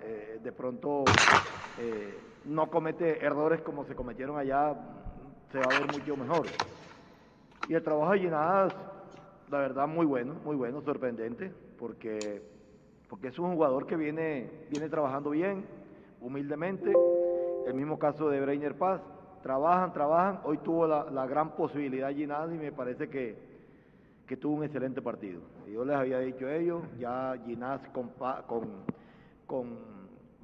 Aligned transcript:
la 0.00 0.06
eh, 0.06 0.40
de 0.42 0.52
pronto 0.52 1.04
no 2.44 2.70
comete 2.70 3.24
errores 3.24 3.60
como 3.60 3.84
se 3.84 3.94
cometieron 3.94 4.38
allá, 4.38 4.74
se 5.52 5.58
va 5.58 5.64
a 5.64 5.80
ver 5.80 5.92
mucho 5.92 6.16
mejor. 6.16 6.46
Y 7.68 7.74
el 7.74 7.82
trabajo 7.82 8.12
de 8.12 8.20
Ginadas, 8.20 8.74
la 9.50 9.58
verdad, 9.58 9.86
muy 9.86 10.06
bueno, 10.06 10.34
muy 10.44 10.56
bueno, 10.56 10.80
sorprendente, 10.82 11.52
porque, 11.78 12.42
porque 13.08 13.28
es 13.28 13.38
un 13.38 13.54
jugador 13.54 13.86
que 13.86 13.96
viene, 13.96 14.50
viene 14.70 14.88
trabajando 14.88 15.30
bien, 15.30 15.64
humildemente. 16.20 16.96
El 17.66 17.74
mismo 17.74 17.98
caso 17.98 18.30
de 18.30 18.40
Breiner 18.40 18.74
Paz, 18.76 19.02
trabajan, 19.42 19.92
trabajan. 19.92 20.40
Hoy 20.44 20.58
tuvo 20.58 20.86
la, 20.86 21.26
gran 21.26 21.50
posibilidad 21.50 22.10
Ginadas 22.10 22.54
y 22.54 22.58
me 22.58 22.72
parece 22.72 23.08
que, 23.08 23.36
que 24.26 24.36
tuvo 24.36 24.56
un 24.56 24.64
excelente 24.64 25.02
partido. 25.02 25.42
Yo 25.70 25.84
les 25.84 25.96
había 25.96 26.20
dicho 26.20 26.46
a 26.46 26.54
ellos, 26.54 26.82
ya 26.98 27.34
Ginás 27.44 27.86
con, 27.88 28.10
con, 28.46 28.68
con 29.46 29.76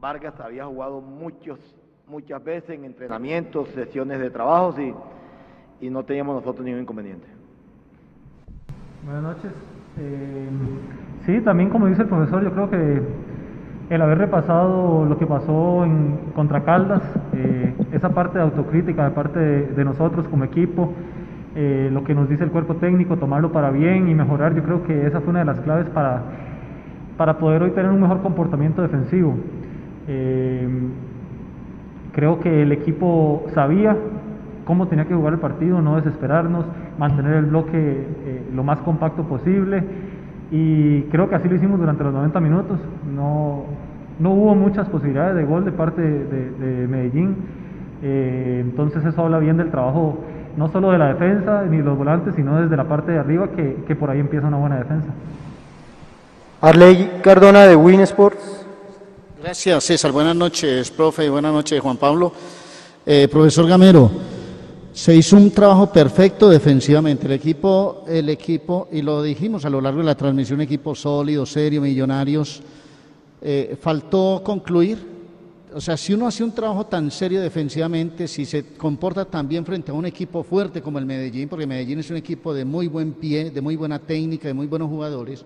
Vargas 0.04 0.38
había 0.38 0.66
jugado 0.66 1.00
muchos 1.00 1.58
muchas 2.06 2.44
veces 2.44 2.76
en 2.76 2.84
entrenamientos, 2.84 3.70
sesiones 3.70 4.20
de 4.20 4.28
trabajos 4.28 4.78
y, 4.78 4.92
y 5.80 5.88
no 5.88 6.02
teníamos 6.02 6.34
nosotros 6.34 6.62
ningún 6.62 6.82
inconveniente. 6.82 7.26
Buenas 9.02 9.22
noches. 9.22 9.50
Eh, 9.98 10.46
sí, 11.24 11.40
también 11.40 11.70
como 11.70 11.86
dice 11.86 12.02
el 12.02 12.08
profesor, 12.08 12.44
yo 12.44 12.52
creo 12.52 12.68
que 12.68 13.00
el 13.88 14.02
haber 14.02 14.18
repasado 14.18 15.06
lo 15.06 15.16
que 15.16 15.26
pasó 15.26 15.86
en 15.86 16.18
contra 16.34 16.64
Caldas, 16.64 17.02
eh, 17.32 17.74
esa 17.92 18.10
parte 18.10 18.36
de 18.36 18.44
autocrítica 18.44 19.06
de 19.06 19.10
parte 19.12 19.38
de, 19.38 19.84
nosotros 19.86 20.28
como 20.28 20.44
equipo, 20.44 20.92
eh, 21.56 21.88
lo 21.90 22.04
que 22.04 22.14
nos 22.14 22.28
dice 22.28 22.44
el 22.44 22.50
cuerpo 22.50 22.74
técnico, 22.74 23.16
tomarlo 23.16 23.52
para 23.52 23.70
bien 23.70 24.10
y 24.10 24.14
mejorar, 24.14 24.54
yo 24.54 24.64
creo 24.64 24.84
que 24.84 25.06
esa 25.06 25.22
fue 25.22 25.30
una 25.30 25.38
de 25.38 25.46
las 25.46 25.60
claves 25.60 25.88
para, 25.88 26.24
para 27.16 27.38
poder 27.38 27.62
hoy 27.62 27.70
tener 27.70 27.90
un 27.90 28.02
mejor 28.02 28.20
comportamiento 28.20 28.82
defensivo. 28.82 29.38
Creo 32.14 32.38
que 32.38 32.62
el 32.62 32.70
equipo 32.70 33.44
sabía 33.54 33.96
cómo 34.64 34.86
tenía 34.86 35.04
que 35.04 35.14
jugar 35.14 35.34
el 35.34 35.40
partido, 35.40 35.82
no 35.82 35.96
desesperarnos, 35.96 36.64
mantener 36.96 37.34
el 37.34 37.46
bloque 37.46 37.76
eh, 37.76 38.42
lo 38.54 38.62
más 38.62 38.78
compacto 38.80 39.24
posible 39.24 39.82
y 40.50 41.02
creo 41.10 41.28
que 41.28 41.34
así 41.34 41.48
lo 41.48 41.56
hicimos 41.56 41.80
durante 41.80 42.04
los 42.04 42.12
90 42.14 42.40
minutos. 42.40 42.78
No, 43.14 43.64
no 44.20 44.30
hubo 44.30 44.54
muchas 44.54 44.88
posibilidades 44.88 45.34
de 45.34 45.44
gol 45.44 45.64
de 45.64 45.72
parte 45.72 46.02
de, 46.02 46.86
Medellín, 46.88 47.36
eh, 48.02 48.60
entonces 48.64 49.04
eso 49.04 49.22
habla 49.22 49.38
bien 49.38 49.56
del 49.56 49.70
trabajo 49.70 50.18
no 50.56 50.68
solo 50.68 50.92
de 50.92 50.98
la 50.98 51.08
defensa 51.08 51.64
ni 51.68 51.82
los 51.82 51.98
volantes, 51.98 52.36
sino 52.36 52.60
desde 52.60 52.76
la 52.76 52.84
parte 52.84 53.10
de 53.10 53.18
arriba 53.18 53.48
que, 53.56 53.82
que 53.88 53.96
por 53.96 54.08
ahí 54.08 54.20
empieza 54.20 54.46
una 54.46 54.58
buena 54.58 54.76
defensa. 54.76 55.08
Arley 56.60 57.10
Cardona 57.24 57.64
de 57.64 57.74
Win 57.74 58.00
Sports. 58.02 58.63
Gracias, 59.44 59.84
César. 59.84 60.10
Buenas 60.10 60.34
noches, 60.34 60.90
profe. 60.90 61.28
Buenas 61.28 61.52
noches, 61.52 61.78
Juan 61.78 61.98
Pablo. 61.98 62.32
Eh, 63.04 63.28
profesor 63.30 63.68
Gamero, 63.68 64.10
se 64.90 65.14
hizo 65.14 65.36
un 65.36 65.50
trabajo 65.50 65.92
perfecto 65.92 66.48
defensivamente. 66.48 67.26
El 67.26 67.32
equipo, 67.32 68.06
el 68.08 68.30
equipo, 68.30 68.88
y 68.90 69.02
lo 69.02 69.22
dijimos 69.22 69.66
a 69.66 69.68
lo 69.68 69.82
largo 69.82 69.98
de 69.98 70.06
la 70.06 70.14
transmisión, 70.14 70.62
equipo 70.62 70.94
sólido, 70.94 71.44
serio, 71.44 71.82
millonarios. 71.82 72.62
Eh, 73.42 73.76
faltó 73.78 74.40
concluir. 74.42 75.06
O 75.74 75.80
sea, 75.82 75.98
si 75.98 76.14
uno 76.14 76.26
hace 76.26 76.42
un 76.42 76.52
trabajo 76.52 76.86
tan 76.86 77.10
serio 77.10 77.42
defensivamente, 77.42 78.26
si 78.26 78.46
se 78.46 78.68
comporta 78.78 79.26
tan 79.26 79.46
bien 79.46 79.66
frente 79.66 79.90
a 79.90 79.94
un 79.94 80.06
equipo 80.06 80.42
fuerte 80.42 80.80
como 80.80 80.98
el 80.98 81.04
Medellín, 81.04 81.50
porque 81.50 81.66
Medellín 81.66 81.98
es 81.98 82.08
un 82.08 82.16
equipo 82.16 82.54
de 82.54 82.64
muy 82.64 82.88
buen 82.88 83.12
pie, 83.12 83.50
de 83.50 83.60
muy 83.60 83.76
buena 83.76 83.98
técnica, 83.98 84.48
de 84.48 84.54
muy 84.54 84.68
buenos 84.68 84.88
jugadores, 84.88 85.44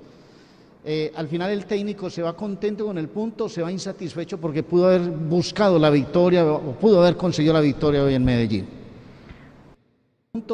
eh, 0.90 1.12
al 1.14 1.28
final 1.28 1.50
el 1.50 1.66
técnico 1.66 2.08
se 2.08 2.22
va 2.22 2.32
contento 2.32 2.86
con 2.86 2.96
el 2.96 3.10
punto, 3.10 3.46
se 3.46 3.60
va 3.60 3.70
insatisfecho 3.70 4.38
porque 4.38 4.62
pudo 4.62 4.86
haber 4.86 5.02
buscado 5.02 5.78
la 5.78 5.90
victoria 5.90 6.50
o 6.50 6.72
pudo 6.72 7.02
haber 7.02 7.14
conseguido 7.14 7.52
la 7.52 7.60
victoria 7.60 8.02
hoy 8.02 8.14
en 8.14 8.24
Medellín. 8.24 8.66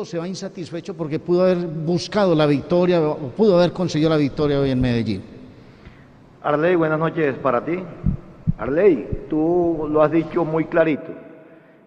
Se 0.02 0.18
va 0.18 0.26
insatisfecho 0.26 0.96
porque 0.96 1.20
pudo 1.20 1.42
haber 1.42 1.58
buscado 1.58 2.34
la 2.34 2.46
victoria 2.46 3.00
o 3.00 3.28
pudo 3.28 3.58
haber 3.58 3.72
conseguido 3.72 4.10
la 4.10 4.16
victoria 4.16 4.58
hoy 4.58 4.70
en 4.70 4.80
Medellín. 4.80 5.22
Arley, 6.42 6.74
buenas 6.74 6.98
noches 6.98 7.36
para 7.36 7.64
ti. 7.64 7.78
Arley, 8.58 9.26
tú 9.30 9.86
lo 9.88 10.02
has 10.02 10.10
dicho 10.10 10.44
muy 10.44 10.64
clarito. 10.64 11.12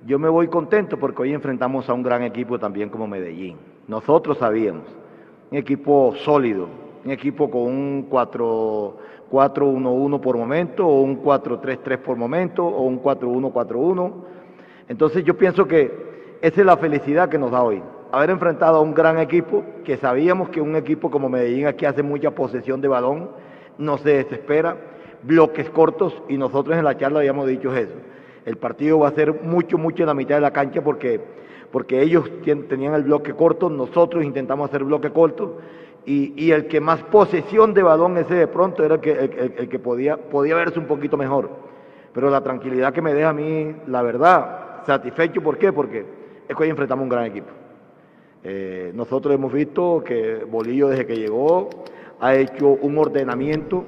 Yo 0.06 0.20
me 0.20 0.30
voy 0.30 0.48
contento 0.48 0.98
porque 0.98 1.24
hoy 1.24 1.34
enfrentamos 1.34 1.90
a 1.90 1.94
un 1.94 2.02
gran 2.02 2.24
equipo 2.24 2.58
también 2.58 2.88
como 2.88 3.08
Medellín. 3.08 3.58
Nosotros 3.90 4.38
sabíamos, 4.38 4.86
un 5.52 5.58
equipo 5.58 6.16
sólido, 6.24 6.87
un 7.06 7.12
equipo 7.12 7.50
con 7.50 7.62
un 7.62 8.10
4-1-1 8.10 10.20
por 10.20 10.38
momento, 10.38 10.88
o 10.88 11.02
un 11.02 11.24
4-3-3 11.24 11.98
por 12.00 12.18
momento, 12.18 12.66
o 12.66 12.84
un 12.84 13.02
4-1-4-1. 13.02 14.12
Entonces 14.90 15.24
yo 15.24 15.38
pienso 15.38 15.68
que 15.68 16.08
esa 16.42 16.62
es 16.62 16.66
la 16.66 16.78
felicidad 16.78 17.30
que 17.30 17.38
nos 17.38 17.52
da 17.52 17.64
hoy. 17.64 17.82
Haber 18.12 18.30
enfrentado 18.30 18.78
a 18.78 18.82
un 18.82 18.94
gran 18.94 19.20
equipo, 19.20 19.64
que 19.84 19.98
sabíamos 19.98 20.50
que 20.50 20.62
un 20.62 20.76
equipo 20.76 21.12
como 21.12 21.30
Medellín 21.30 21.68
aquí 21.68 21.86
hace 21.86 22.04
mucha 22.04 22.32
posesión 22.32 22.80
de 22.80 22.88
balón, 22.88 23.32
no 23.78 23.98
se 23.98 24.10
desespera, 24.10 24.78
bloques 25.24 25.70
cortos, 25.70 26.22
y 26.30 26.38
nosotros 26.38 26.78
en 26.78 26.86
la 26.86 26.98
charla 26.98 27.20
habíamos 27.20 27.48
dicho 27.48 27.76
eso. 27.76 27.96
El 28.46 28.58
partido 28.58 29.00
va 29.00 29.10
a 29.10 29.12
ser 29.12 29.42
mucho, 29.44 29.78
mucho 29.78 30.04
en 30.04 30.08
la 30.08 30.14
mitad 30.14 30.36
de 30.36 30.42
la 30.42 30.52
cancha 30.52 30.82
porque, 30.82 31.20
porque 31.70 32.02
ellos 32.02 32.32
tenían 32.70 32.94
el 32.94 33.04
bloque 33.04 33.34
corto, 33.34 33.70
nosotros 33.70 34.24
intentamos 34.24 34.70
hacer 34.70 34.86
bloque 34.86 35.10
corto, 35.10 35.58
y, 36.10 36.52
el 36.52 36.68
que 36.68 36.80
más 36.80 37.04
posesión 37.04 37.74
de 37.74 37.84
balón 37.84 38.18
ese 38.18 38.34
de 38.34 38.48
pronto 38.48 38.82
era 38.82 38.96
el 38.96 39.02
que, 39.02 39.12
el, 39.12 39.68
que 39.68 39.78
podía, 39.78 40.16
podía 40.16 40.56
verse 40.56 40.80
un 40.80 40.86
poquito 40.86 41.18
mejor. 41.18 41.50
Pero 42.14 42.30
la 42.30 42.42
tranquilidad 42.42 42.94
que 42.94 43.02
me 43.02 43.14
deja 43.14 43.30
a 43.30 43.34
mí, 43.34 43.76
la 43.88 44.02
verdad, 44.02 44.86
satisfecho, 44.86 45.42
¿por 45.42 45.58
qué? 45.58 45.74
Porque 45.74 46.06
es 46.48 46.56
que 46.56 46.64
hoy 46.64 46.70
enfrentamos 46.70 47.04
un 47.04 47.10
gran 47.10 47.26
equipo. 47.26 47.50
Eh, 48.42 48.94
nosotros 48.96 49.36
hemos 49.36 49.52
visto 49.52 50.02
que 50.06 50.46
Bolillo 50.50 50.88
desde 50.88 51.06
que 51.06 51.18
llegó 51.18 51.70
ha 52.22 52.36
hecho 52.36 52.70
un 52.70 52.98
ordenamiento 52.98 53.84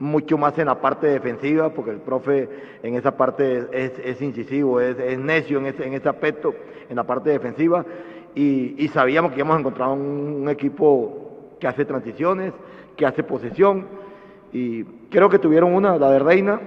mucho 0.00 0.36
más 0.36 0.58
en 0.58 0.66
la 0.66 0.78
parte 0.82 1.06
defensiva, 1.06 1.72
porque 1.72 1.92
el 1.92 2.00
profe 2.00 2.46
en 2.82 2.94
esa 2.94 3.16
parte 3.16 3.68
es, 3.72 4.20
incisivo, 4.20 4.82
es, 4.82 5.18
necio 5.18 5.58
en 5.58 5.66
ese, 5.66 5.86
en 5.86 5.94
ese 5.94 6.10
aspecto, 6.10 6.54
en 6.90 6.96
la 6.96 7.04
parte 7.04 7.30
defensiva, 7.30 7.86
y, 8.34 8.86
sabíamos 8.92 9.32
que 9.32 9.38
íbamos 9.38 9.56
a 9.56 9.60
encontrar 9.60 9.88
un 9.88 10.46
equipo 10.50 11.27
que 11.58 11.66
hace 11.66 11.84
transiciones, 11.84 12.52
que 12.96 13.06
hace 13.06 13.22
posesión. 13.22 13.86
Y 14.52 14.84
creo 15.10 15.28
que 15.28 15.38
tuvieron 15.38 15.74
una, 15.74 15.96
la 15.96 16.10
de 16.10 16.18
Reina. 16.18 16.60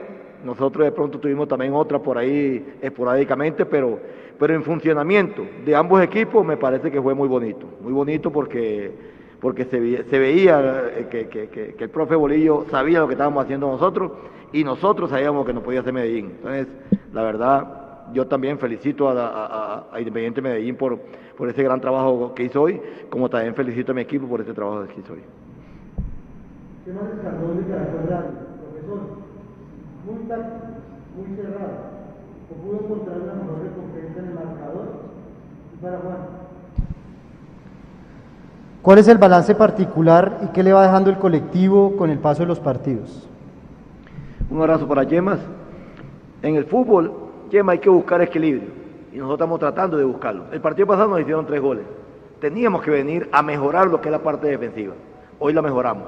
Nosotros 0.43 0.85
de 0.85 0.91
pronto 0.91 1.19
tuvimos 1.19 1.47
también 1.47 1.73
otra 1.73 1.99
por 1.99 2.17
ahí 2.17 2.77
esporádicamente, 2.81 3.65
pero, 3.65 3.99
pero 4.39 4.55
en 4.55 4.63
funcionamiento 4.63 5.45
de 5.63 5.75
ambos 5.75 6.01
equipos 6.01 6.45
me 6.45 6.57
parece 6.57 6.91
que 6.91 7.01
fue 7.01 7.13
muy 7.13 7.27
bonito. 7.27 7.67
Muy 7.81 7.93
bonito 7.93 8.31
porque, 8.31 8.91
porque 9.39 9.65
se, 9.65 9.79
veía 9.79 10.89
eh, 10.95 11.07
que, 11.09 11.27
que, 11.27 11.75
el 11.77 11.89
profe 11.89 12.15
Bolillo 12.15 12.65
sabía 12.71 12.99
lo 12.99 13.07
que 13.07 13.13
estábamos 13.13 13.43
haciendo 13.43 13.67
nosotros 13.67 14.11
y 14.51 14.63
nosotros 14.63 15.11
sabíamos 15.11 15.45
que 15.45 15.53
nos 15.53 15.63
podía 15.63 15.81
hacer 15.81 15.93
Medellín. 15.93 16.33
Entonces, 16.37 16.67
la 17.13 17.23
verdad, 17.23 17.80
yo 18.13 18.27
también 18.27 18.59
felicito 18.59 19.09
a, 19.09 19.87
Independiente 19.97 20.41
Medellín 20.41 20.75
por, 20.75 20.99
por 21.37 21.49
ese 21.49 21.63
gran 21.63 21.79
trabajo 21.79 22.33
que 22.33 22.43
hizo 22.43 22.61
hoy, 22.61 22.81
como 23.09 23.29
también 23.29 23.55
felicito 23.55 23.91
a 23.91 23.95
mi 23.95 24.01
equipo 24.01 24.27
por 24.27 24.41
ese 24.41 24.53
trabajo 24.53 24.85
que 24.87 24.99
hizo 24.99 25.13
hoy. 25.13 25.21
¿Qué 26.85 26.91
más 26.93 27.03
descargó 27.13 27.53
de 27.53 27.63
Caracol 27.63 28.01
profesor? 28.01 28.99
Muy 30.05 30.27
táctico, 30.27 30.65
muy 31.15 31.35
cerrado. 31.35 31.91
¿O 32.49 32.53
pudo 32.55 32.85
encontrar 32.85 33.17
una 33.21 33.33
mejor 33.33 33.63
recompensa 33.63 34.19
en 34.19 34.25
el 34.25 34.33
marcador? 34.33 34.87
Y 35.73 35.81
para 35.81 35.97
Juan. 35.99 36.17
¿Cuál 38.81 38.97
es 38.97 39.07
el 39.07 39.19
balance 39.19 39.53
particular 39.53 40.39
y 40.43 40.47
qué 40.47 40.63
le 40.63 40.73
va 40.73 40.83
dejando 40.83 41.11
el 41.11 41.17
colectivo 41.17 41.95
con 41.97 42.09
el 42.09 42.17
paso 42.17 42.41
de 42.41 42.47
los 42.47 42.59
partidos? 42.59 43.27
Un 44.49 44.59
abrazo 44.59 44.87
para 44.87 45.03
Yemas. 45.03 45.39
En 46.41 46.55
el 46.55 46.65
fútbol 46.65 47.30
hay 47.59 47.79
que 47.79 47.89
buscar 47.89 48.21
equilibrio. 48.21 48.69
Y 49.11 49.17
nosotros 49.17 49.39
estamos 49.39 49.59
tratando 49.59 49.97
de 49.97 50.05
buscarlo. 50.05 50.45
El 50.51 50.61
partido 50.61 50.87
pasado 50.87 51.09
nos 51.09 51.19
hicieron 51.19 51.45
tres 51.45 51.61
goles. 51.61 51.83
Teníamos 52.39 52.81
que 52.81 52.91
venir 52.91 53.29
a 53.31 53.41
mejorar 53.41 53.87
lo 53.87 53.99
que 53.99 54.07
es 54.07 54.11
la 54.11 54.19
parte 54.19 54.47
defensiva. 54.47 54.93
Hoy 55.39 55.53
la 55.53 55.61
mejoramos. 55.61 56.07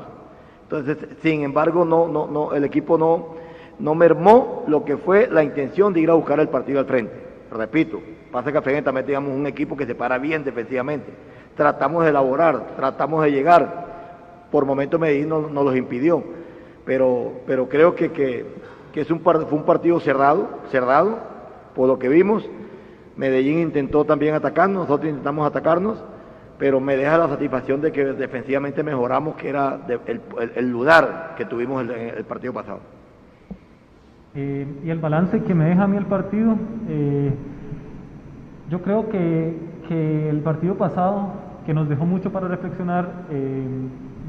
Entonces, 0.64 0.98
sin 1.22 1.44
embargo, 1.44 1.86
no, 1.86 2.08
no, 2.08 2.28
no, 2.28 2.54
el 2.54 2.64
equipo 2.64 2.98
no, 2.98 3.36
no 3.78 3.94
mermó 3.94 4.64
lo 4.68 4.86
que 4.86 4.98
fue 4.98 5.28
la 5.28 5.44
intención 5.44 5.94
de 5.94 6.00
ir 6.00 6.10
a 6.10 6.14
buscar 6.14 6.40
el 6.40 6.48
partido 6.48 6.80
al 6.80 6.86
frente. 6.86 7.14
Repito, 7.52 8.00
pasa 8.32 8.52
que 8.52 8.58
al 8.58 8.64
frente 8.64 8.82
también 8.82 9.06
teníamos 9.06 9.36
un 9.36 9.46
equipo 9.46 9.76
que 9.76 9.86
se 9.86 9.96
para 9.96 10.18
bien 10.18 10.44
defensivamente. 10.44 11.12
Tratamos 11.56 12.04
de 12.04 12.10
elaborar, 12.10 12.76
tratamos 12.78 13.24
de 13.24 13.32
llegar. 13.32 14.48
Por 14.50 14.66
momentos 14.66 15.00
Medellín 15.00 15.30
nos, 15.30 15.52
nos 15.52 15.66
los 15.66 15.76
impidió. 15.76 16.24
Pero, 16.86 17.34
pero 17.46 17.68
creo 17.68 17.96
que, 17.96 18.12
que, 18.12 18.46
que 18.94 19.02
es 19.02 19.12
un, 19.12 19.20
fue 19.20 19.46
un 19.52 19.64
partido 19.64 20.00
cerrado, 20.00 20.48
cerrado, 20.72 21.33
por 21.76 21.88
lo 21.88 22.00
que 22.00 22.10
vimos, 22.10 22.50
Medellín 23.16 23.60
intentó 23.60 24.06
también 24.06 24.36
atacarnos, 24.36 24.88
nosotros 24.88 25.10
intentamos 25.10 25.46
atacarnos, 25.48 26.04
pero 26.58 26.80
me 26.80 26.96
deja 26.96 27.18
la 27.18 27.28
satisfacción 27.28 27.82
de 27.82 27.92
que 27.92 28.06
defensivamente 28.06 28.84
mejoramos, 28.84 29.36
que 29.36 29.50
era 29.50 29.80
el, 30.56 30.72
lugar 30.72 31.34
que 31.38 31.46
tuvimos 31.46 31.84
el 31.84 32.26
partido 32.26 32.54
pasado. 32.54 32.80
Eh, 34.36 34.66
y 34.84 34.90
el 34.90 34.98
balance 34.98 35.44
que 35.44 35.54
me 35.54 35.66
deja 35.66 35.84
a 35.84 35.88
mí 35.88 35.96
el 35.96 36.08
partido, 36.08 36.56
eh, 36.90 37.32
yo 38.68 38.82
creo 38.82 39.08
que, 39.10 39.56
que, 39.88 40.30
el 40.30 40.40
partido 40.40 40.76
pasado, 40.76 41.34
que 41.68 41.74
nos 41.74 41.88
dejó 41.88 42.08
mucho 42.08 42.32
para 42.32 42.48
reflexionar, 42.48 43.26
eh, 43.30 43.68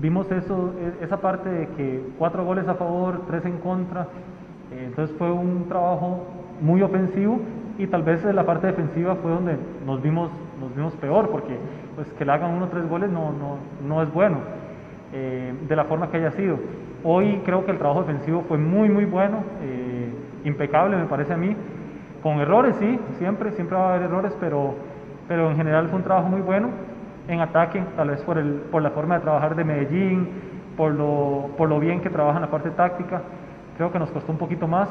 vimos 0.02 0.31
eso, 0.31 0.75
e, 0.79 1.05
esa 1.05 1.23
parte 1.23 1.49
de 1.49 1.69
que 1.69 2.02
cuatro 2.19 2.44
goles 2.44 2.69
a 2.69 2.75
favor, 2.75 3.23
tres 3.26 3.46
en 3.46 3.56
contra, 3.58 4.08
entonces 4.79 5.15
fue 5.17 5.31
un 5.31 5.67
trabajo 5.69 6.25
muy 6.61 6.82
ofensivo 6.82 7.41
y 7.79 7.87
tal 7.87 8.03
vez 8.03 8.25
la 8.25 8.44
parte 8.44 8.67
defensiva 8.69 9.17
fue 9.17 9.31
donde 9.31 9.56
nos 9.87 10.00
vimos, 10.03 10.31
nos 10.61 10.75
vimos 10.75 10.94
peor, 10.97 11.31
porque 11.31 11.56
pues 11.94 12.09
que 12.12 12.25
le 12.25 12.32
hagan 12.32 12.53
uno 12.53 12.67
o 12.67 12.69
tres 12.69 12.88
goles 12.88 13.11
no, 13.11 13.32
no, 13.32 13.56
no 13.87 14.03
es 14.03 14.12
bueno, 14.12 14.38
de 15.12 15.76
la 15.76 15.85
forma 15.85 16.11
que 16.11 16.17
haya 16.17 16.32
sido. 16.32 16.59
Hoy 17.05 17.41
creo 17.44 17.65
que 17.65 17.71
el 17.71 17.79
trabajo 17.79 18.03
defensivo 18.03 18.43
fue 18.49 18.59
muy, 18.59 18.88
muy 18.88 19.05
bueno, 19.05 19.38
eh, 19.62 20.09
impecable 20.44 20.97
me 20.97 21.05
parece 21.05 21.35
a 21.35 21.37
mí, 21.37 21.55
con 22.23 22.41
errores, 22.41 22.77
sí, 22.77 22.99
siempre, 23.19 23.53
siempre 23.53 23.77
va 23.77 23.91
a 23.91 23.94
haber 23.94 24.06
errores, 24.09 24.35
pero, 24.41 24.75
pero 25.29 25.50
en 25.50 25.56
general 25.56 25.88
fue 25.88 25.99
un 25.99 26.05
trabajo 26.05 26.29
muy 26.29 26.41
bueno. 26.41 26.70
En 27.29 27.41
ataque, 27.41 27.82
tal 27.97 28.09
vez 28.09 28.23
por, 28.23 28.38
el, 28.38 28.62
por 28.70 28.82
la 28.82 28.91
forma 28.91 29.17
de 29.17 29.20
trabajar 29.20 29.55
de 29.55 29.65
Medellín, 29.65 30.29
por 30.77 30.93
lo, 30.93 31.50
por 31.56 31.69
lo 31.69 31.79
bien 31.79 32.00
que 32.00 32.11
trabaja 32.11 32.37
en 32.37 32.43
la 32.43 32.50
parte 32.50 32.70
táctica, 32.70 33.23
creo 33.76 33.93
que 33.93 33.99
nos 33.99 34.11
costó 34.11 34.32
un 34.32 34.38
poquito 34.38 34.67
más. 34.67 34.88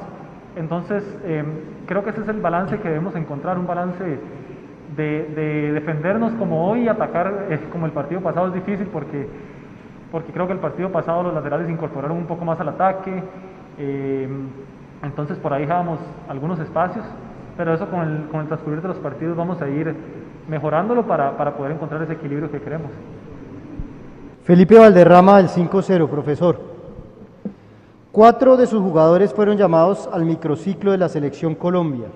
Entonces, 0.56 1.04
em, 1.26 1.46
creo 1.86 2.04
que 2.04 2.12
ese 2.12 2.22
es 2.22 2.28
el 2.28 2.42
balance 2.42 2.78
que 2.80 2.88
debemos 2.88 3.16
encontrar, 3.16 3.58
un 3.58 3.66
balance 3.66 4.20
de, 4.96 5.24
de 5.36 5.72
defendernos 5.74 6.34
como 6.34 6.70
hoy 6.70 6.84
y 6.84 6.88
atacar 6.88 7.48
eh, 7.50 7.60
como 7.72 7.86
el 7.86 7.92
partido 7.92 8.22
pasado 8.22 8.48
es 8.48 8.54
difícil 8.54 8.88
porque 8.88 9.28
porque 10.14 10.32
creo 10.32 10.46
que 10.46 10.54
el 10.54 10.60
partido 10.60 10.92
pasado 10.92 11.24
los 11.24 11.34
laterales 11.34 11.68
incorporaron 11.68 12.16
un 12.18 12.28
poco 12.28 12.46
más 12.46 12.60
al 12.60 12.70
ataque, 12.70 13.12
eh, 13.80 14.30
entonces 15.02 15.40
por 15.40 15.52
ahí 15.52 15.62
dejábamos 15.62 15.98
algunos 16.30 16.60
espacios, 16.60 17.04
pero 17.58 17.74
eso 17.74 17.90
con 17.90 18.02
el, 18.02 18.28
con 18.28 18.42
el 18.42 18.48
transcurrir 18.48 18.84
de 18.84 18.90
los 18.90 18.98
partidos 18.98 19.36
vamos 19.36 19.60
a 19.60 19.68
ir 19.68 19.96
mejorándolo 20.48 21.08
para, 21.08 21.36
para 21.36 21.56
poder 21.56 21.72
encontrar 21.72 22.04
ese 22.04 22.14
equilibrio 22.14 22.52
que 22.52 22.62
queremos. 22.62 22.92
Felipe 24.44 24.78
Valderrama 24.78 25.38
del 25.38 25.48
5-0, 25.48 26.08
profesor. 26.08 26.73
Cuatro 28.14 28.58
de 28.58 28.68
sus 28.68 28.80
jugadores 28.80 29.34
fueron 29.34 29.58
llamados 29.58 30.08
al 30.14 30.24
microciclo 30.24 30.92
de 30.92 31.00
la 31.00 31.10
selección 31.10 31.56
Colombia 31.56 32.10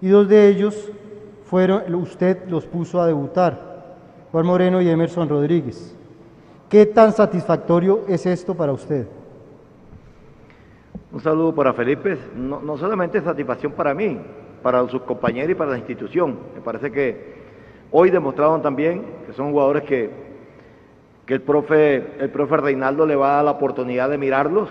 y 0.00 0.06
dos 0.06 0.28
de 0.28 0.48
ellos 0.48 0.92
fueron, 1.46 1.92
usted 1.96 2.48
los 2.48 2.64
puso 2.64 3.00
a 3.00 3.08
debutar, 3.08 3.96
Juan 4.30 4.46
Moreno 4.46 4.80
y 4.80 4.88
Emerson 4.88 5.28
Rodríguez. 5.28 5.96
¿Qué 6.68 6.86
tan 6.86 7.10
satisfactorio 7.12 8.02
es 8.06 8.24
esto 8.24 8.54
para 8.54 8.70
usted? 8.70 9.08
Un 11.10 11.20
saludo 11.20 11.52
para 11.52 11.72
Felipe. 11.72 12.16
No, 12.36 12.78
solamente 12.78 13.20
satisfacción 13.20 13.72
para 13.72 13.92
mí, 13.94 14.20
para 14.62 14.88
sus 14.88 15.02
compañeros 15.02 15.50
y 15.50 15.54
para 15.56 15.72
la 15.72 15.78
institución. 15.78 16.38
Me 16.54 16.60
parece 16.60 16.92
que 16.92 17.34
hoy 17.90 18.10
demostraron 18.10 18.62
también 18.62 19.04
que 19.26 19.32
son 19.32 19.50
jugadores 19.50 19.82
que, 19.82 20.25
que 21.26 21.34
el, 21.34 21.42
profe, 21.42 22.14
el 22.18 22.30
profe 22.30 22.56
Reinaldo 22.56 23.04
le 23.04 23.16
va 23.16 23.32
a 23.32 23.36
dar 23.36 23.44
la 23.44 23.50
oportunidad 23.52 24.08
de 24.08 24.16
mirarlos. 24.16 24.70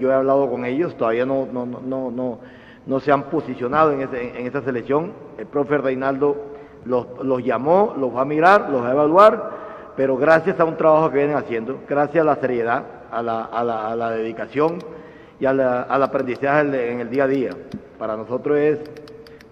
Yo 0.00 0.10
he 0.10 0.14
hablado 0.14 0.50
con 0.50 0.64
ellos, 0.64 0.96
todavía 0.96 1.24
no, 1.24 1.46
no, 1.46 1.64
no, 1.64 2.10
no, 2.10 2.38
no 2.86 3.00
se 3.00 3.12
han 3.12 3.24
posicionado 3.24 3.92
en, 3.92 4.02
ese, 4.02 4.38
en 4.38 4.46
esta 4.46 4.62
selección. 4.62 5.12
El 5.38 5.46
profe 5.46 5.78
Reinaldo 5.78 6.36
los, 6.84 7.06
los 7.22 7.44
llamó, 7.44 7.94
los 7.96 8.14
va 8.14 8.22
a 8.22 8.24
mirar, 8.24 8.68
los 8.70 8.82
va 8.82 8.88
a 8.88 8.92
evaluar 8.92 9.62
pero 9.96 10.16
gracias 10.16 10.58
a 10.58 10.64
un 10.64 10.76
trabajo 10.76 11.10
que 11.10 11.18
vienen 11.18 11.36
haciendo, 11.36 11.80
gracias 11.88 12.22
a 12.22 12.24
la 12.24 12.36
seriedad, 12.36 12.84
a 13.10 13.22
la, 13.22 13.44
a 13.44 13.94
la, 13.96 14.10
dedicación 14.10 14.78
y 15.38 15.46
al 15.46 15.60
aprendizaje 15.60 16.92
en 16.92 17.00
el 17.00 17.10
día 17.10 17.24
a 17.24 17.28
día. 17.28 17.50
Para 17.98 18.16
nosotros 18.16 18.58
es 18.58 18.78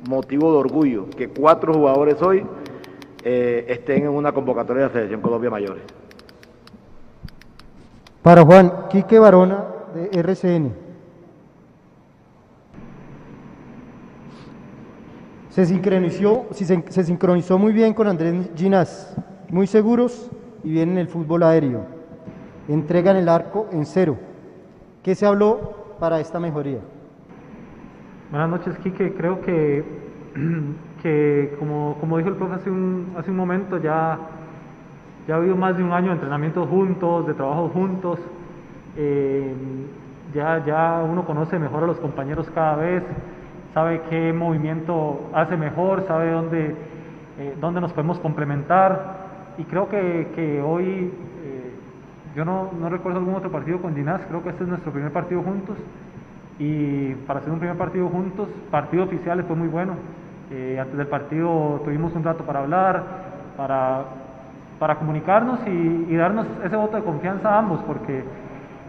motivo 0.08 0.52
de 0.52 0.58
orgullo 0.58 1.10
que 1.10 1.28
cuatro 1.28 1.74
jugadores 1.74 2.20
hoy 2.22 2.44
eh, 3.22 3.66
estén 3.68 4.04
en 4.04 4.08
una 4.08 4.32
convocatoria 4.32 4.84
de 4.84 4.88
la 4.88 4.92
Selección 4.94 5.20
Colombia 5.20 5.50
Mayores. 5.50 5.99
Para 8.22 8.44
Juan, 8.44 8.72
Quique 8.90 9.18
Barona 9.18 9.64
de 9.94 10.10
RCN. 10.20 10.72
Se 15.48 15.66
sincronizó, 15.66 17.58
muy 17.58 17.72
bien 17.72 17.92
con 17.92 18.06
Andrés 18.06 18.50
Ginás 18.54 19.16
muy 19.50 19.66
seguros 19.66 20.30
y 20.62 20.70
vienen 20.70 20.98
el 20.98 21.08
fútbol 21.08 21.42
aéreo. 21.42 21.84
Entregan 22.68 23.16
el 23.16 23.28
arco 23.28 23.68
en 23.72 23.84
cero. 23.84 24.16
¿Qué 25.02 25.14
se 25.14 25.26
habló 25.26 25.96
para 25.98 26.20
esta 26.20 26.38
mejoría? 26.38 26.78
Buenas 28.30 28.48
noches, 28.48 28.78
Quique. 28.78 29.12
Creo 29.14 29.40
que, 29.40 29.84
que 31.02 31.56
como, 31.58 31.96
como 31.98 32.18
dijo 32.18 32.30
el 32.30 32.36
profe 32.36 32.54
hace 32.54 32.70
un, 32.70 33.12
hace 33.16 33.30
un 33.30 33.36
momento, 33.36 33.78
ya, 33.78 34.18
ya 35.30 35.36
ha 35.36 35.38
habido 35.38 35.54
más 35.54 35.76
de 35.76 35.84
un 35.84 35.92
año 35.92 36.08
de 36.08 36.14
entrenamiento 36.14 36.66
juntos, 36.66 37.24
de 37.24 37.34
trabajo 37.34 37.68
juntos. 37.68 38.18
Eh, 38.96 39.54
ya, 40.34 40.64
ya 40.66 41.04
uno 41.08 41.24
conoce 41.24 41.56
mejor 41.56 41.84
a 41.84 41.86
los 41.86 41.98
compañeros 41.98 42.50
cada 42.52 42.74
vez, 42.74 43.04
sabe 43.72 44.00
qué 44.10 44.32
movimiento 44.32 45.30
hace 45.32 45.56
mejor, 45.56 46.04
sabe 46.08 46.32
dónde, 46.32 46.74
eh, 47.38 47.54
dónde 47.60 47.80
nos 47.80 47.92
podemos 47.92 48.18
complementar 48.18 49.18
y 49.56 49.62
creo 49.66 49.88
que, 49.88 50.60
hoy, 50.66 51.12
eh, 51.44 51.74
yo 52.34 52.44
no, 52.44 52.68
recuerdo 52.88 53.20
algún 53.20 53.36
otro 53.36 53.52
partido 53.52 53.80
con 53.80 53.94
Ginás, 53.94 54.22
creo 54.28 54.42
que 54.42 54.48
este 54.48 54.64
es 54.64 54.68
nuestro 54.68 54.90
primer 54.90 55.12
partido 55.12 55.42
juntos 55.42 55.76
y 56.58 57.14
para 57.28 57.38
hacer 57.38 57.52
un 57.52 57.60
primer 57.60 57.76
partido 57.76 58.08
juntos, 58.08 58.48
partido 58.68 59.04
oficial 59.04 59.44
fue 59.44 59.54
muy 59.54 59.68
bueno. 59.68 59.94
Antes 60.50 60.96
del 60.96 61.06
partido 61.06 61.80
tuvimos 61.84 62.12
un 62.16 62.24
rato 62.24 62.42
para 62.42 62.58
hablar, 62.58 63.04
para, 63.56 64.02
para 64.80 64.98
comunicarnos 64.98 65.60
y, 65.66 66.16
darnos 66.16 66.46
ese 66.64 66.74
voto 66.74 66.96
de 66.96 67.02
confianza 67.02 67.50
a 67.50 67.58
ambos, 67.58 67.80
porque 67.86 68.24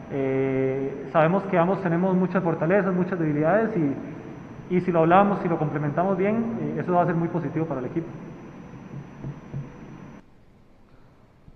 eh, 0.09 1.09
sabemos 1.11 1.43
que 1.43 1.57
ambos 1.57 1.81
tenemos 1.83 2.15
muchas 2.15 2.41
fortalezas, 2.41 2.93
muchas 2.93 3.19
debilidades 3.19 3.75
y, 3.75 4.75
y 4.75 4.79
si 4.79 4.91
lo 4.91 4.99
hablamos, 4.99 5.39
si 5.41 5.49
lo 5.49 5.59
complementamos 5.59 6.17
bien, 6.17 6.77
eso 6.79 6.93
va 6.93 7.03
a 7.03 7.05
ser 7.05 7.15
muy 7.15 7.27
positivo 7.27 7.65
para 7.65 7.81
el 7.81 7.87
equipo. 7.87 8.07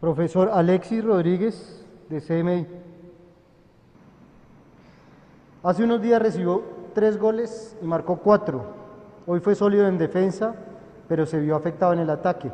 Profesor 0.02 0.52
Alexis 0.54 1.04
Rodríguez, 1.04 1.88
de 2.10 2.20
CMI. 2.20 2.68
Hace 5.64 5.84
unos 5.86 6.02
días 6.02 6.22
recibió 6.22 6.62
tres 6.94 7.18
goles 7.18 7.78
y 7.82 7.86
marcó 7.86 8.18
cuatro. 8.18 8.66
Hoy 9.26 9.40
fue 9.40 9.56
sólido 9.56 9.88
en 9.88 9.98
defensa, 9.98 10.54
pero 11.08 11.26
se 11.26 11.40
vio 11.40 11.56
afectado 11.56 11.94
en 11.94 12.00
el 12.00 12.10
ataque. 12.10 12.52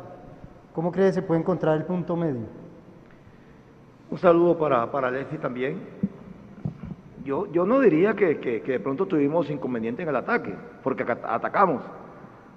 ¿Cómo 0.74 0.90
cree 0.90 1.08
que 1.08 1.12
se 1.12 1.22
puede 1.22 1.40
encontrar 1.40 1.76
el 1.76 1.84
punto 1.84 2.16
medio? 2.16 2.46
Un 4.10 4.18
saludo 4.18 4.56
para, 4.56 4.90
para 4.90 5.08
Alexis 5.08 5.38
también. 5.38 5.80
Yo, 7.24 7.50
yo 7.52 7.66
no 7.66 7.80
diría 7.80 8.14
que, 8.14 8.38
que, 8.38 8.60
de 8.60 8.80
pronto 8.80 9.06
tuvimos 9.06 9.50
inconveniente 9.50 10.02
en 10.02 10.08
el 10.08 10.16
ataque, 10.16 10.54
porque 10.82 11.04
atacamos. 11.04 11.82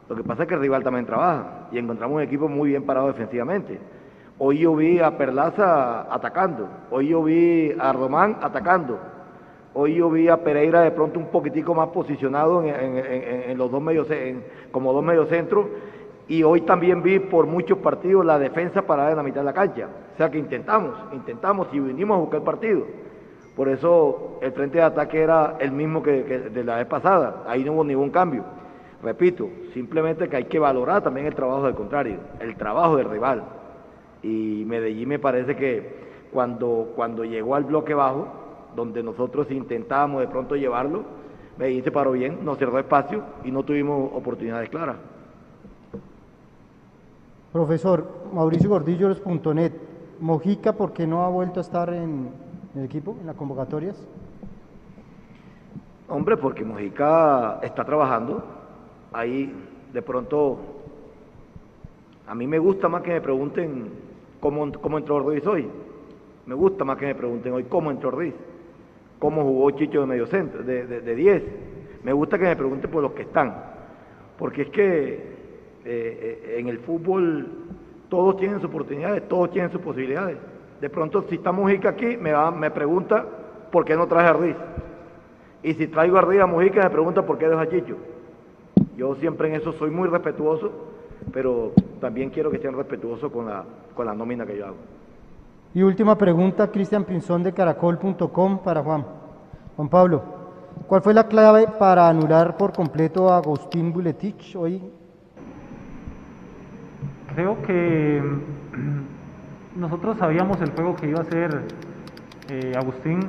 Lo 0.08 0.16
que 0.16 0.24
pasa 0.24 0.44
es 0.44 0.50
que 0.50 0.56
el 0.56 0.62
rival 0.62 0.84
también 0.84 1.06
trabaja 1.06 1.68
y 1.72 1.78
encontramos 1.78 2.16
un 2.16 2.22
equipo 2.22 2.48
muy 2.48 2.70
bien 2.70 2.84
parado 2.84 3.08
defensivamente. 3.08 3.80
Hoy 4.38 4.60
yo 4.60 4.76
vi 4.76 5.00
a 5.00 5.18
Perlaza 5.18 6.14
atacando, 6.14 6.70
hoy 6.92 7.10
yo 7.10 7.24
vi 7.24 7.74
a 7.80 7.94
Román 7.94 8.38
atacando, 8.42 9.00
hoy 9.74 9.96
yo 9.96 10.10
vi 10.10 10.28
a 10.28 10.44
Pereira 10.44 10.82
de 10.82 10.92
pronto 10.92 11.20
un 11.20 11.28
poquitico 11.28 11.74
más 11.74 11.90
posicionado 11.90 12.64
en, 12.64 13.58
los 13.58 13.72
dos 13.72 13.82
medios, 13.82 14.08
como 14.72 14.92
dos 14.94 15.04
mediocentros, 15.04 15.68
y 16.28 16.44
hoy 16.44 16.62
también 16.62 17.04
vi 17.04 17.20
por 17.20 17.46
muchos 17.46 17.78
partidos 17.80 18.26
la 18.26 18.40
defensa 18.40 18.82
parada 18.82 19.12
en 19.12 19.18
la 19.18 19.24
mitad 19.24 19.42
de 19.42 19.46
la 19.46 19.54
cancha. 19.54 19.88
O 20.14 20.18
sea 20.18 20.30
que 20.30 20.40
intentamos, 20.40 20.96
intentamos 21.14 21.68
y 21.72 21.80
vinimos 21.80 22.18
a 22.18 22.22
buscar 22.22 22.42
partido. 22.44 22.84
Por 23.56 23.70
eso 23.70 24.40
el 24.42 24.52
frente 24.52 24.80
de 24.80 24.84
ataque 24.84 25.22
era 25.22 25.58
el 25.60 25.72
mismo 25.72 26.04
que 26.04 26.24
de 26.24 26.64
la 26.64 26.78
vez 26.78 26.88
pasada, 26.88 27.44
ahí 27.48 27.64
no 27.64 27.74
hubo 27.74 27.84
ningún 27.84 28.10
cambio. 28.10 28.44
Repito, 29.04 29.50
simplemente 29.74 30.28
que 30.28 30.36
hay 30.36 30.46
que 30.46 30.60
valorar 30.60 31.04
también 31.04 31.28
el 31.28 31.36
trabajo 31.36 31.66
del 31.66 31.76
contrario, 31.76 32.18
el 32.40 32.56
trabajo 32.56 32.98
del 32.98 33.10
rival 33.10 33.44
y 34.26 34.64
Medellín 34.66 35.08
me 35.08 35.20
parece 35.20 35.56
que 35.56 36.06
cuando, 36.34 36.94
cuando 36.96 37.24
llegó 37.24 37.56
al 37.56 37.64
bloque 37.64 37.94
bajo, 37.94 38.28
donde 38.76 39.04
nosotros 39.04 39.52
intentábamos 39.52 40.22
de 40.22 40.28
pronto 40.28 40.56
llevarlo, 40.56 41.04
Medellín 41.58 41.84
se 41.84 41.92
paró 41.92 42.14
bien, 42.14 42.44
nos 42.44 42.58
cerró 42.58 42.80
espacio 42.80 43.24
y 43.44 43.52
no 43.52 43.64
tuvimos 43.64 44.12
oportunidades 44.14 44.70
claras. 44.70 44.98
Profesor, 47.56 48.06
Mauricio 48.34 48.70
Gordillo, 48.70 49.08
los.net, 49.08 49.72
Mojica, 50.20 50.74
¿por 50.74 50.92
qué 50.92 51.08
no 51.08 51.24
ha 51.24 51.30
vuelto 51.30 51.62
a 51.62 51.64
estar 51.64 51.88
en 51.94 52.28
el 52.76 52.84
equipo, 52.84 53.16
en 53.22 53.28
las 53.28 53.38
convocatorias? 53.38 53.96
Hombre, 56.10 56.36
porque 56.36 56.66
Mojica 56.66 57.62
está 57.64 57.86
trabajando, 57.86 58.44
ahí 59.14 59.56
de 59.94 60.02
pronto 60.02 60.58
a 62.28 62.36
mí 62.36 62.46
me 62.46 62.60
gusta 62.60 62.90
más 62.90 63.02
que 63.04 63.12
me 63.12 63.22
pregunten 63.22 63.88
cómo, 64.42 64.70
cómo 64.74 64.98
entró 64.98 65.16
Ortiz 65.16 65.48
hoy. 65.48 65.66
Me 66.48 66.56
gusta 66.56 66.84
más 66.84 66.98
que 66.98 67.06
me 67.06 67.16
pregunten 67.16 67.54
hoy 67.54 67.64
cómo 67.64 67.90
entró 67.90 68.10
Ortiz, 68.10 68.34
cómo 69.18 69.44
jugó 69.44 69.72
Chicho 69.72 70.02
de 70.02 70.08
medio 70.08 70.28
centro, 70.28 70.62
de 70.62 71.16
10. 71.16 71.44
Me 72.04 72.12
gusta 72.12 72.38
que 72.38 72.44
me 72.44 72.56
pregunten 72.58 72.92
por 72.92 73.02
los 73.02 73.14
que 73.14 73.22
están, 73.22 73.56
porque 74.38 74.64
es 74.64 74.70
que 74.72 75.35
eh, 75.86 76.56
en 76.58 76.68
el 76.68 76.80
fútbol 76.80 77.48
todos 78.10 78.38
tienen 78.38 78.60
sus 78.60 78.70
oportunidades, 78.70 79.28
todos 79.28 79.52
tienen 79.52 79.72
sus 79.72 79.82
posibilidades. 79.82 80.38
De 80.82 80.90
pronto, 80.90 81.26
si 81.30 81.36
está 81.36 81.52
Mujica 81.52 81.90
aquí, 81.90 82.18
me, 82.18 82.32
va, 82.32 82.52
me 82.52 82.72
pregunta 82.72 83.26
por 83.72 83.86
qué 83.86 83.96
no 83.96 84.08
traje 84.08 84.28
a. 84.28 84.56
Y 85.64 85.74
si 85.74 85.88
traigo 85.88 86.18
arriba 86.18 86.44
a 86.44 86.48
Mujica, 86.48 86.84
me 86.84 86.90
pregunta 86.90 87.26
por 87.26 87.38
qué 87.38 87.48
dejo 87.48 87.60
a 87.60 87.70
Chicho. 87.70 87.96
Yo 88.98 89.16
siempre 89.16 89.50
en 89.50 89.56
eso 89.56 89.74
soy 89.74 89.90
muy 89.90 90.08
respetuoso, 90.08 90.72
pero 91.34 91.72
también 92.00 92.30
quiero 92.30 92.52
que 92.52 92.60
sean 92.60 92.76
respetuosos 92.76 93.32
con 93.32 93.48
la, 93.48 93.64
con 93.96 94.06
la 94.06 94.14
nómina 94.14 94.46
que 94.46 94.58
yo 94.58 94.68
hago. 94.68 94.76
Y 95.74 95.84
última 95.84 96.18
pregunta, 96.18 96.72
Cristian 96.72 97.04
Pinzón 97.04 97.44
de 97.44 97.54
caracol.com 97.54 98.60
para 98.60 98.82
Juan. 98.82 99.06
Juan 99.76 99.90
Pablo, 99.90 100.24
¿cuál 100.88 101.02
fue 101.02 101.14
la 101.14 101.28
clave 101.28 101.68
para 101.78 102.08
anular 102.08 102.56
por 102.56 102.72
completo 102.72 103.30
a 103.30 103.38
Agustín 103.38 103.92
Buletich 103.92 104.56
hoy? 104.56 104.82
Creo 107.36 107.62
que 107.64 108.24
nosotros 109.76 110.18
sabíamos 110.18 110.62
el 110.62 110.72
juego 110.72 110.96
que 110.96 111.10
iba 111.10 111.20
a 111.20 111.24
hacer 111.24 111.64
eh, 112.50 112.74
Agustín. 112.78 113.20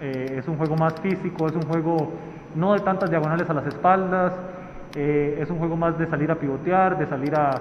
Eh, 0.00 0.36
es 0.38 0.48
un 0.48 0.56
juego 0.56 0.76
más 0.76 0.94
físico, 1.00 1.46
es 1.46 1.54
un 1.54 1.64
juego 1.64 2.10
no 2.54 2.72
de 2.72 2.80
tantas 2.80 3.10
diagonales 3.10 3.50
a 3.50 3.52
las 3.52 3.66
espaldas, 3.66 4.32
eh, 4.94 5.38
es 5.42 5.50
un 5.50 5.58
juego 5.58 5.76
más 5.76 5.98
de 5.98 6.06
salir 6.06 6.30
a 6.30 6.36
pivotear, 6.36 6.96
de 6.96 7.06
salir 7.06 7.34
a 7.34 7.60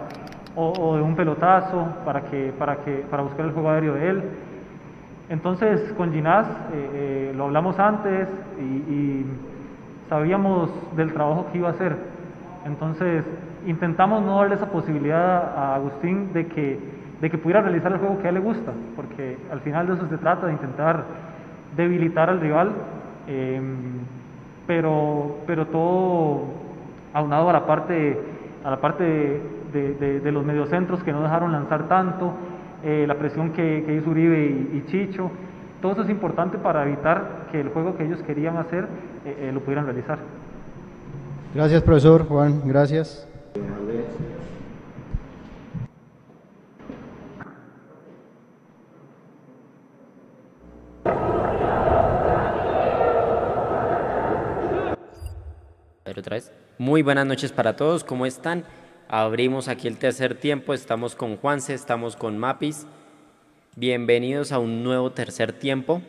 o, 0.56 0.96
de 0.96 1.02
un 1.02 1.18
pelotazo 1.18 1.88
para 2.06 2.22
que 2.22 2.54
para 2.58 2.78
que 2.78 3.04
para 3.12 3.24
buscar 3.24 3.46
el 3.46 3.52
juego 3.52 3.70
aéreo 3.70 3.96
de 3.96 4.10
él. 4.10 4.24
Entonces 5.28 5.82
con 5.98 6.13
Ginás 6.13 6.46
lo 7.36 7.44
hablamos 7.46 7.78
antes 7.78 8.30
y, 8.58 8.94
y 8.94 9.25
sabíamos 10.08 10.70
del 10.96 11.12
trabajo 11.12 11.48
que 11.52 11.58
iba 11.58 11.68
a 11.68 11.72
hacer. 11.72 11.98
Entonces 12.66 13.25
intentamos 13.67 14.24
no 14.24 14.39
darle 14.39 14.55
esa 14.55 14.67
posibilidad 14.67 15.58
a 15.58 15.75
Agustín 15.75 16.34
de 16.34 16.48
que 16.48 17.03
de 17.24 17.29
que 17.29 17.38
pudiera 17.38 17.62
realizar 17.62 17.89
el 17.93 18.00
juego 18.00 18.20
que 18.20 18.25
a 18.25 18.29
él 18.29 18.36
le 18.36 18.41
gusta, 18.41 18.74
porque 18.98 19.38
al 19.50 19.62
final 19.62 19.88
de 19.88 19.93
eso 19.93 20.10
se 20.10 20.17
trata, 20.17 20.48
de 20.48 20.51
intentar 20.51 21.05
debilitar 21.74 22.29
al 22.29 22.41
rival, 22.41 22.74
em, 23.27 23.75
pero, 24.67 25.38
pero 25.48 25.67
todo 25.67 26.41
aunado 27.13 27.50
a 27.50 27.53
la 27.53 27.65
parte, 27.65 28.20
a 28.65 28.70
la 28.70 28.82
parte 28.82 29.41
de, 29.72 30.32
los 30.34 30.43
mediocentros 30.43 31.01
que 31.01 31.13
no 31.13 31.22
dejaron 31.24 31.53
lanzar 31.53 31.88
tanto, 31.88 32.34
eh, 32.84 33.05
la 33.08 33.15
presión 33.15 33.51
que, 33.51 33.98
hizo 33.98 34.10
Uribe 34.10 34.46
y, 34.46 34.84
Chicho, 34.88 35.32
todo 35.82 35.93
eso 35.93 36.01
es 36.01 36.10
importante 36.10 36.58
para 36.58 36.86
evitar 36.86 37.48
que 37.53 37.62
el 37.62 37.70
juego 37.70 37.96
que 37.96 38.03
ellos 38.03 38.20
querían 38.24 38.58
hacer 38.58 38.84
eh, 39.25 39.48
eh, 39.48 39.51
lo 39.53 39.62
pudieran 39.62 39.86
realizar. 39.86 40.17
Gracias, 41.55 41.82
profesor 41.84 42.27
Juan, 42.27 42.63
gracias. 42.65 43.29
otra 56.20 56.36
vez. 56.36 56.51
Muy 56.94 57.02
buenas 57.02 57.26
noches 57.26 57.52
para 57.52 57.76
todos, 57.76 58.04
¿cómo 58.04 58.28
están? 58.28 58.66
Abrimos 59.08 59.68
aquí 59.68 59.88
el 59.88 59.98
tercer 59.98 60.36
tiempo, 60.36 60.76
estamos 60.76 61.16
con 61.16 61.38
Juanse, 61.38 61.74
estamos 61.74 62.16
con 62.16 62.38
Mapis. 62.38 62.86
Bienvenidos 63.76 64.52
a 64.52 64.60
un 64.60 64.84
nuevo 64.84 65.12
tercer 65.12 65.54
tiempo. 65.54 66.04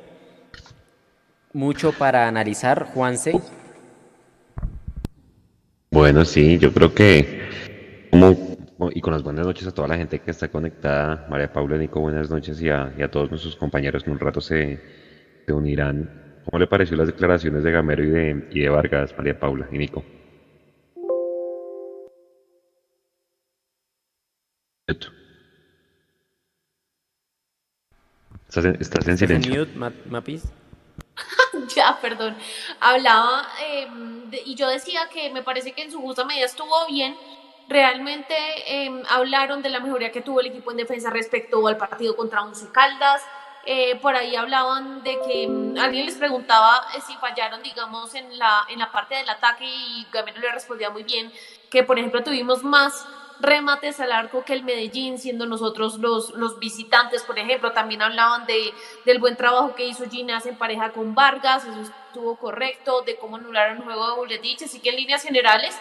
Mucho 1.55 1.93
para 1.93 2.29
analizar, 2.29 2.85
Juanse. 2.85 3.41
Bueno, 5.91 6.27
sí, 6.27 6.59
yo 6.59 6.71
creo 6.71 6.93
que 6.93 7.49
y 8.93 9.01
con 9.01 9.15
las 9.15 9.23
buenas 9.23 9.47
noches 9.47 9.67
a 9.67 9.73
toda 9.73 9.89
la 9.89 9.97
gente 9.97 10.19
que 10.19 10.33
está 10.33 10.49
conectada, 10.49 11.27
María 11.31 11.51
Paula, 11.51 11.79
Nico, 11.79 11.99
buenas 12.01 12.29
noches 12.29 12.61
y 12.61 12.69
a, 12.69 12.93
todos 13.11 13.31
nuestros 13.31 13.57
compañeros 13.57 14.05
que 14.05 14.11
un 14.11 14.19
rato 14.19 14.43
se, 14.43 14.79
se 15.47 15.51
unirán 15.51 16.43
¿Cómo 16.45 16.59
le 16.59 16.67
pareció 16.67 16.95
las 16.99 17.07
declaraciones 17.07 17.65
de 17.65 17.73
Gamero 17.73 18.05
y 18.05 18.11
de, 18.11 18.49
y 18.51 18.61
de 18.61 18.69
Vargas, 18.69 19.15
María 19.17 19.41
Paula 19.41 19.67
y 19.73 19.79
Nico? 19.79 20.05
Estás 28.49 28.65
en, 28.65 28.77
estás 28.81 29.09
en 29.09 29.19
silencio. 29.19 29.67
Mapis? 30.07 30.45
ya, 31.75 31.99
perdón. 32.01 32.37
Hablaba 32.81 33.49
em, 33.63 34.31
y 34.45 34.55
yo 34.55 34.69
decía 34.69 35.09
que 35.13 35.31
me 35.31 35.43
parece 35.43 35.73
que 35.73 35.83
en 35.83 35.91
su 35.91 36.01
justa 36.01 36.25
medida 36.25 36.47
estuvo 36.47 36.87
bien. 36.89 37.17
Realmente 37.69 38.35
em, 38.67 39.03
hablaron 39.09 39.63
de 39.63 39.71
la 39.71 39.81
mejoría 39.81 40.13
que 40.13 40.21
tuvo 40.21 40.41
el 40.41 40.47
equipo 40.47 40.71
en 40.71 40.77
defensa 40.77 41.09
respecto 41.09 41.67
al 41.67 41.79
partido 41.79 42.15
contra 42.15 42.43
Once 42.43 42.69
Caldas 42.71 43.23
eh, 43.67 43.97
por 43.97 44.15
ahí 44.15 44.37
hablaban 44.37 45.03
de 45.03 45.19
que 45.27 45.49
mm, 45.49 45.79
alguien 45.79 46.05
les 46.05 46.17
preguntaba 46.17 46.87
eh, 46.95 47.01
si 47.07 47.15
fallaron, 47.17 47.63
digamos, 47.63 48.15
en 48.15 48.39
la, 48.39 48.67
en 48.69 48.79
la 48.79 48.93
parte 48.93 49.15
del 49.15 49.29
ataque 49.29 49.65
y 49.65 50.07
Gamero 50.13 50.39
le 50.41 50.53
respondía 50.53 50.91
muy 50.91 51.03
bien 51.03 51.33
que, 51.71 51.83
por 51.83 51.99
ejemplo, 51.99 52.23
tuvimos 52.23 52.63
más 52.63 53.07
remates 53.45 54.01
al 54.01 54.13
arco 54.13 54.45
que 54.45 54.53
el 54.53 54.65
Medellín, 54.65 55.19
siendo 55.19 55.47
nosotros 55.47 55.99
los, 55.99 56.31
los 56.31 56.59
visitantes, 56.59 57.23
por 57.23 57.39
ejemplo. 57.39 57.73
También 57.73 58.03
hablaban 58.03 58.47
de, 58.47 58.73
del 59.05 59.19
buen 59.19 59.37
trabajo 59.37 59.75
que 59.75 59.87
hizo 59.87 60.09
Ginás 60.09 60.47
en 60.47 60.57
pareja 60.57 60.91
con 60.91 61.15
Vargas, 61.15 61.65
eso 61.65 61.93
estuvo 62.07 62.37
correcto, 62.37 63.03
de 63.03 63.17
cómo 63.17 63.37
anularon 63.37 63.79
el 63.79 63.83
juego 63.85 64.09
de 64.09 64.17
Buletich, 64.17 64.63
así 64.63 64.81
que 64.81 64.91
en 64.91 64.97
líneas 64.97 65.23
generales, 65.23 65.77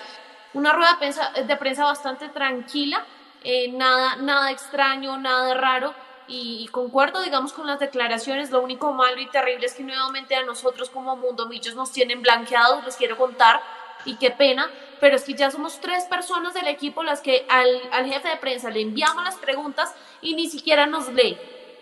una 0.54 0.74
rueda 0.74 0.98
de 1.00 1.56
prensa, 1.58 1.86
bastante 1.86 2.30
tranquila, 2.30 3.06
eh, 3.44 3.72
nada, 3.72 4.16
nada 4.18 4.52
extraño, 4.52 5.18
nada 5.18 5.54
raro 5.56 5.94
y, 6.28 6.68
concuerdo, 6.72 7.22
digamos, 7.22 7.54
con 7.54 7.68
las 7.68 7.80
declaraciones. 7.80 8.50
Lo 8.52 8.62
único 8.62 8.94
malo 8.94 9.20
y 9.20 9.28
terrible 9.28 9.66
es 9.66 9.74
que 9.74 9.84
nuevamente 9.84 10.36
a 10.36 10.44
nosotros 10.44 10.90
como 10.90 11.16
Mundo 11.16 11.48
Millos 11.48 11.76
nos 11.76 11.92
tienen 11.92 12.22
blanqueados, 12.22 12.84
les 12.86 12.96
quiero 12.96 13.18
contar, 13.18 13.62
y 14.06 14.16
qué 14.16 14.32
pena, 14.32 14.70
pero 15.00 15.16
es 15.16 15.24
que 15.24 15.34
ya 15.34 15.52
somos 15.52 15.80
tres 15.82 16.06
personas 16.06 16.54
del 16.54 16.68
equipo 16.68 17.04
las 17.04 17.22
que 17.22 17.46
al, 17.50 17.70
al 17.92 18.06
jefe 18.06 18.30
de 18.30 18.38
prensa 18.38 18.70
le 18.70 18.82
enviamos 18.82 19.24
las 19.24 19.36
preguntas 19.36 19.94
y 20.22 20.36
ni 20.36 20.48
siquiera 20.50 20.86
nos 20.86 21.12
lee. 21.14 21.38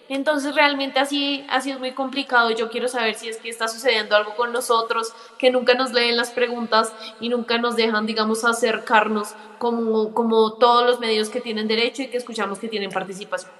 Entonces 0.09 0.53
realmente 0.55 0.99
así, 0.99 1.45
así 1.49 1.71
es 1.71 1.79
muy 1.79 1.91
complicado. 1.93 2.51
Yo 2.51 2.69
quiero 2.69 2.89
saber 2.89 3.15
si 3.15 3.29
es 3.29 3.37
que 3.37 3.49
está 3.49 3.69
sucediendo 3.69 4.13
algo 4.15 4.35
con 4.35 4.51
nosotros, 4.51 5.13
que 5.37 5.51
nunca 5.51 5.73
nos 5.73 5.93
leen 5.93 6.17
las 6.17 6.31
preguntas 6.31 6.93
y 7.21 7.29
nunca 7.29 7.57
nos 7.57 7.77
dejan, 7.77 8.05
digamos, 8.05 8.43
acercarnos 8.43 9.35
como, 9.57 10.13
como 10.13 10.57
todos 10.57 10.85
los 10.85 10.99
medios 10.99 11.29
que 11.29 11.39
tienen 11.39 11.69
derecho 11.69 12.01
y 12.01 12.07
que 12.07 12.17
escuchamos 12.17 12.59
que 12.59 12.67
tienen 12.67 12.91
participación. 12.91 13.53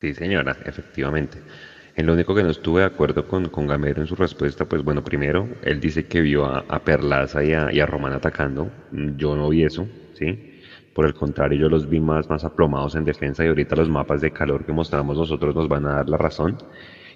Sí, 0.00 0.14
señora, 0.14 0.56
efectivamente. 0.64 1.42
En 1.96 2.06
lo 2.06 2.12
único 2.14 2.34
que 2.34 2.42
no 2.42 2.50
estuve 2.50 2.80
de 2.80 2.86
acuerdo 2.86 3.26
con, 3.26 3.48
con 3.48 3.66
Gamero 3.66 4.00
en 4.00 4.06
su 4.06 4.14
respuesta, 4.14 4.64
pues 4.64 4.82
bueno, 4.82 5.02
primero, 5.02 5.48
él 5.62 5.80
dice 5.80 6.06
que 6.06 6.20
vio 6.20 6.44
a, 6.46 6.78
Perlaza 6.84 7.42
y 7.42 7.52
a, 7.52 7.86
Román 7.86 8.12
atacando. 8.12 8.70
Yo 9.16 9.36
no 9.36 9.48
vi 9.48 9.64
eso, 9.64 9.86
¿sí? 10.14 10.60
Por 10.94 11.06
el 11.06 11.14
contrario, 11.14 11.58
yo 11.58 11.68
los 11.68 11.88
vi 11.88 12.00
más, 12.00 12.28
más 12.28 12.44
aplomados 12.44 12.94
en 12.94 13.04
defensa 13.04 13.44
y 13.44 13.48
ahorita 13.48 13.76
los 13.76 13.88
mapas 13.88 14.20
de 14.20 14.30
calor 14.30 14.64
que 14.64 14.72
mostramos 14.72 15.16
nosotros 15.16 15.54
nos 15.54 15.68
van 15.68 15.86
a 15.86 15.94
dar 15.96 16.08
la 16.08 16.16
razón. 16.16 16.58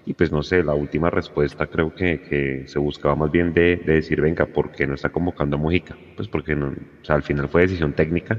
Y 0.07 0.12
pues 0.14 0.31
no 0.31 0.43
sé, 0.43 0.62
la 0.62 0.75
última 0.75 1.09
respuesta 1.09 1.66
creo 1.66 1.95
que, 1.95 2.21
que 2.21 2.64
se 2.66 2.78
buscaba 2.78 3.16
más 3.16 3.31
bien 3.31 3.54
de, 3.54 3.76
de, 3.76 3.95
decir, 3.95 4.21
venga, 4.21 4.47
¿por 4.47 4.71
qué 4.71 4.87
no 4.87 4.95
está 4.95 5.09
convocando 5.09 5.57
a 5.57 5.59
Mujica? 5.59 5.97
Pues 6.14 6.28
porque 6.28 6.54
no, 6.54 6.69
o 6.69 7.04
sea, 7.04 7.16
al 7.16 7.23
final 7.23 7.49
fue 7.49 7.62
decisión 7.62 7.95
técnica 7.95 8.38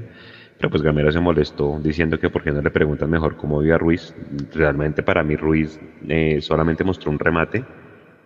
pero 0.58 0.70
pues 0.70 0.82
Gamero 0.82 1.12
se 1.12 1.20
molestó 1.20 1.78
diciendo 1.82 2.18
que 2.18 2.30
por 2.30 2.42
qué 2.42 2.50
no 2.50 2.62
le 2.62 2.70
preguntan 2.70 3.10
mejor 3.10 3.36
cómo 3.36 3.60
vio 3.60 3.74
a 3.74 3.78
Ruiz. 3.78 4.14
Realmente 4.54 5.02
para 5.02 5.22
mí 5.22 5.36
Ruiz 5.36 5.78
eh, 6.08 6.40
solamente 6.40 6.84
mostró 6.84 7.10
un 7.10 7.18
remate. 7.18 7.64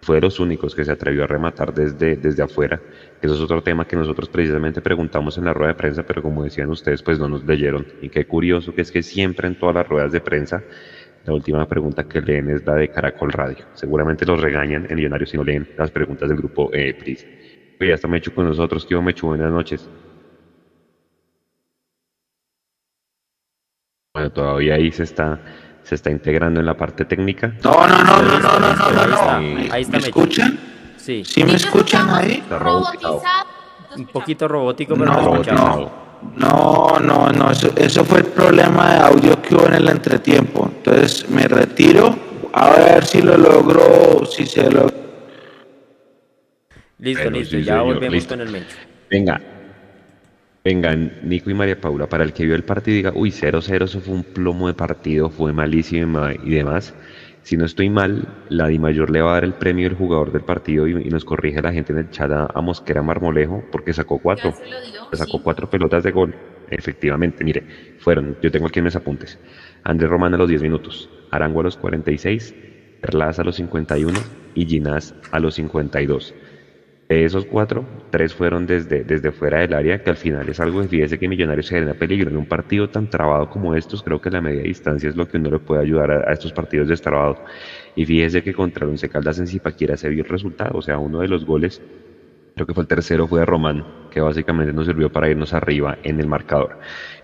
Fue 0.03 0.17
de 0.17 0.23
los 0.23 0.41
únicos 0.41 0.75
que 0.75 0.85
se 0.85 0.93
atrevió 0.93 1.25
a 1.25 1.27
rematar 1.27 1.75
desde, 1.75 2.17
desde 2.17 2.43
afuera. 2.43 2.81
Eso 3.21 3.35
es 3.35 3.41
otro 3.41 3.63
tema 3.63 3.87
que 3.87 3.97
nosotros 3.97 4.31
precisamente 4.31 4.81
preguntamos 4.81 5.37
en 5.37 5.45
la 5.45 5.53
rueda 5.53 5.73
de 5.73 5.79
prensa, 5.79 6.05
pero 6.05 6.23
como 6.23 6.43
decían 6.43 6.71
ustedes, 6.71 7.03
pues 7.03 7.19
no 7.19 7.29
nos 7.29 7.45
leyeron. 7.45 7.87
Y 8.01 8.09
qué 8.09 8.25
curioso 8.25 8.75
que 8.75 8.81
es 8.81 8.91
que 8.91 9.03
siempre 9.03 9.47
en 9.47 9.59
todas 9.59 9.75
las 9.75 9.87
ruedas 9.87 10.13
de 10.13 10.21
prensa 10.21 10.63
la 11.27 11.35
última 11.35 11.67
pregunta 11.69 12.09
que 12.09 12.23
leen 12.23 12.49
es 12.49 12.65
la 12.65 12.77
de 12.77 12.89
Caracol 12.89 13.31
Radio. 13.33 13.67
Seguramente 13.75 14.25
los 14.25 14.41
regañan 14.41 14.87
en 14.89 14.97
Millonarios 14.97 15.31
si 15.31 15.37
no 15.37 15.45
leen 15.45 15.69
las 15.77 15.91
preguntas 15.91 16.29
del 16.29 16.39
grupo 16.39 16.71
eh, 16.73 16.95
PRIS. 16.95 17.27
Ya 17.79 17.95
está 17.95 18.09
Mechu 18.09 18.33
con 18.33 18.47
nosotros. 18.47 18.87
¿Qué 18.87 18.97
Mechu? 18.97 19.27
Buenas 19.27 19.53
noches. 19.53 19.89
Bueno, 24.21 24.33
todavía 24.35 24.75
ahí 24.75 24.93
se 24.93 25.05
está, 25.05 25.39
se 25.83 25.95
está 25.95 26.11
integrando 26.11 26.61
en 26.61 26.67
la 26.67 26.77
parte 26.77 27.07
técnica. 27.07 27.55
No, 27.65 27.89
no, 27.89 28.05
no, 28.05 28.21
no, 28.21 28.39
no, 28.39 28.59
no, 28.59 28.91
no, 28.91 29.07
no. 29.07 29.73
Ahí 29.73 29.81
está, 29.81 29.97
¿Me 29.97 30.05
escuchan? 30.05 30.59
Sí. 30.99 31.23
¿Sí 31.25 31.43
me 31.43 31.55
escuchan 31.55 32.11
ahí? 32.11 32.43
Un 33.97 34.07
poquito 34.09 34.47
robótico, 34.47 34.95
pero 34.95 35.07
no, 35.07 35.43
no, 35.43 35.93
no, 36.37 36.99
no, 37.01 37.33
no, 37.33 37.51
eso, 37.51 37.73
eso 37.77 38.05
fue 38.05 38.19
el 38.19 38.27
problema 38.27 38.93
de 38.93 39.01
audio 39.01 39.41
que 39.41 39.55
hubo 39.55 39.67
en 39.69 39.75
el 39.75 39.89
entretiempo. 39.89 40.71
Entonces 40.71 41.31
me 41.31 41.49
retiro 41.49 42.15
a 42.53 42.73
ver 42.73 43.07
si 43.07 43.23
lo 43.23 43.39
logro, 43.39 44.27
si 44.27 44.45
se 44.45 44.71
lo 44.71 44.87
Listo, 46.99 47.31
listo, 47.31 47.57
ya 47.57 47.81
volvemos 47.81 48.27
con 48.27 48.43
el 48.43 48.51
Mencho. 48.51 48.77
Venga, 49.09 49.41
vengan, 50.65 51.13
Nico 51.23 51.51
y 51.51 51.55
María 51.55 51.81
Paula, 51.81 52.09
para 52.09 52.25
el 52.25 52.33
que 52.33 52.45
vio 52.45 52.55
el 52.55 52.65
partido 52.65 52.97
diga, 52.97 53.13
uy, 53.15 53.31
0-0, 53.31 53.85
eso 53.85 54.01
fue 54.01 54.15
un 54.15 54.25
plomo 54.25 54.69
de 54.69 54.75
partido, 54.75 55.31
fue 55.31 55.53
malísimo 55.53 56.29
y 56.45 56.51
demás. 56.51 56.95
Si 57.43 57.57
no 57.57 57.65
estoy 57.65 57.89
mal, 57.89 58.29
la 58.51 58.69
Di 58.69 58.79
Mayor 58.79 59.11
le 59.11 59.23
va 59.23 59.31
a 59.31 59.35
dar 59.35 59.45
el 59.45 59.55
premio 59.55 59.89
del 59.89 59.97
jugador 59.97 60.31
del 60.31 60.43
partido 60.43 60.87
y, 60.87 61.09
nos 61.09 61.25
corrige 61.25 61.63
la 61.63 61.73
gente 61.73 61.93
en 61.93 62.01
el 62.01 62.11
chat 62.11 62.31
a, 62.31 62.61
Mosquera 62.61 63.03
Marmolejo 63.03 63.65
porque 63.73 63.95
sacó 63.95 64.19
cuatro. 64.19 64.53
sacó 65.13 65.43
cuatro 65.43 65.69
pelotas 65.71 66.05
de 66.05 66.11
gol. 66.11 66.35
Efectivamente, 66.69 67.43
mire, 67.43 67.65
fueron, 67.99 68.37
yo 68.43 68.51
tengo 68.51 68.67
aquí 68.67 68.79
en 68.81 68.85
mis 68.85 68.97
apuntes. 68.97 69.39
Andrés 69.85 70.11
Román 70.11 70.35
a 70.35 70.37
los 70.37 70.49
10 70.49 70.63
minutos, 70.63 71.09
Arango 71.31 71.61
a 71.61 71.65
los 71.65 71.77
46, 71.79 72.55
Perlaza 73.01 73.41
a 73.41 73.45
los 73.47 73.57
51 73.57 74.19
y 74.55 74.67
Ginás 74.67 75.15
a 75.33 75.41
los 75.41 75.55
52. 75.55 76.35
De 77.11 77.25
esos 77.25 77.45
cuatro, 77.45 77.85
tres 78.11 78.33
fueron 78.33 78.69
desde, 78.69 79.03
desde 79.03 79.33
fuera 79.33 79.59
del 79.59 79.75
área, 79.75 80.01
que 80.01 80.11
al 80.11 80.17
final 80.17 80.49
es 80.49 80.61
algo 80.61 80.81
que 80.81 80.87
fíjese 80.87 81.19
que 81.19 81.27
Millonarios 81.27 81.67
se 81.67 81.75
genera 81.75 81.95
peligro 81.95 82.31
en 82.31 82.37
un 82.37 82.47
partido 82.47 82.89
tan 82.89 83.11
trabado 83.11 83.51
como 83.51 83.75
estos. 83.75 84.05
Creo 84.05 84.21
que 84.21 84.31
la 84.31 84.41
media 84.41 84.63
distancia 84.63 85.09
es 85.09 85.17
lo 85.17 85.27
que 85.27 85.37
uno 85.37 85.51
le 85.51 85.59
puede 85.59 85.83
ayudar 85.83 86.13
a, 86.13 86.33
estos 86.33 86.53
partidos 86.53 86.87
destrabados. 86.87 87.39
Y 87.97 88.07
fíjese 88.07 88.45
que 88.45 88.55
contra 88.55 88.87
Once 88.87 89.09
Caldas 89.09 89.41
en 89.41 89.49
Zipaquira 89.49 89.97
se 89.97 90.09
vio 90.09 90.23
el 90.23 90.29
resultado. 90.29 90.79
O 90.79 90.83
sea, 90.83 90.99
uno 90.99 91.19
de 91.19 91.27
los 91.27 91.45
goles, 91.45 91.83
creo 92.55 92.65
que 92.65 92.75
fue 92.75 92.85
el 92.85 92.89
tercero, 92.89 93.27
fue 93.27 93.41
de 93.41 93.47
Román, 93.47 93.85
que 94.13 94.21
básicamente 94.21 94.73
nos 94.73 94.87
sirvió 94.87 95.11
para 95.11 95.29
irnos 95.29 95.53
arriba 95.53 95.99
en 96.05 96.21
el 96.21 96.29
marcador. 96.29 96.79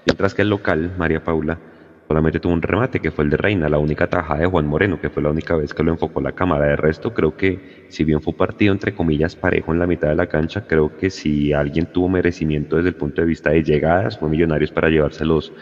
Mientras 0.05 0.35
que 0.35 0.43
el 0.43 0.50
local, 0.50 0.97
María 0.99 1.23
Paula, 1.23 1.61
solamente 2.06 2.40
tuvo 2.40 2.52
un 2.52 2.62
remate 2.62 3.00
que 3.00 3.10
fue 3.10 3.25
el 3.25 3.30
de 3.30 3.36
Reina, 3.36 3.68
la 3.68 3.78
única 3.78 4.08
tajada 4.08 4.40
de 4.40 4.46
Juan 4.46 4.66
Moreno, 4.66 5.00
que 5.00 5.10
fue 5.10 5.22
la 5.22 5.30
única 5.30 5.56
vez 5.56 5.75
que 5.75 5.82
lo 5.82 5.92
enfocó 5.92 6.20
la 6.20 6.32
cámara. 6.32 6.66
De 6.66 6.76
resto, 6.76 7.12
creo 7.12 7.36
que 7.36 7.86
si 7.88 8.04
bien 8.04 8.20
fue 8.20 8.32
un 8.32 8.38
partido 8.38 8.72
entre 8.72 8.94
comillas 8.94 9.34
parejo 9.34 9.72
en 9.72 9.78
la 9.78 9.86
mitad 9.86 10.08
de 10.08 10.14
la 10.14 10.28
cancha, 10.28 10.66
creo 10.66 10.96
que 10.96 11.10
si 11.10 11.52
alguien 11.52 11.86
tuvo 11.86 12.08
merecimiento 12.08 12.76
desde 12.76 12.90
el 12.90 12.96
punto 12.96 13.22
de 13.22 13.26
vista 13.26 13.50
de 13.50 13.62
llegadas, 13.62 14.18
fue 14.18 14.28
Millonarios 14.28 14.70
para 14.70 14.88
llevarse 14.88 15.25
los, 15.25 15.52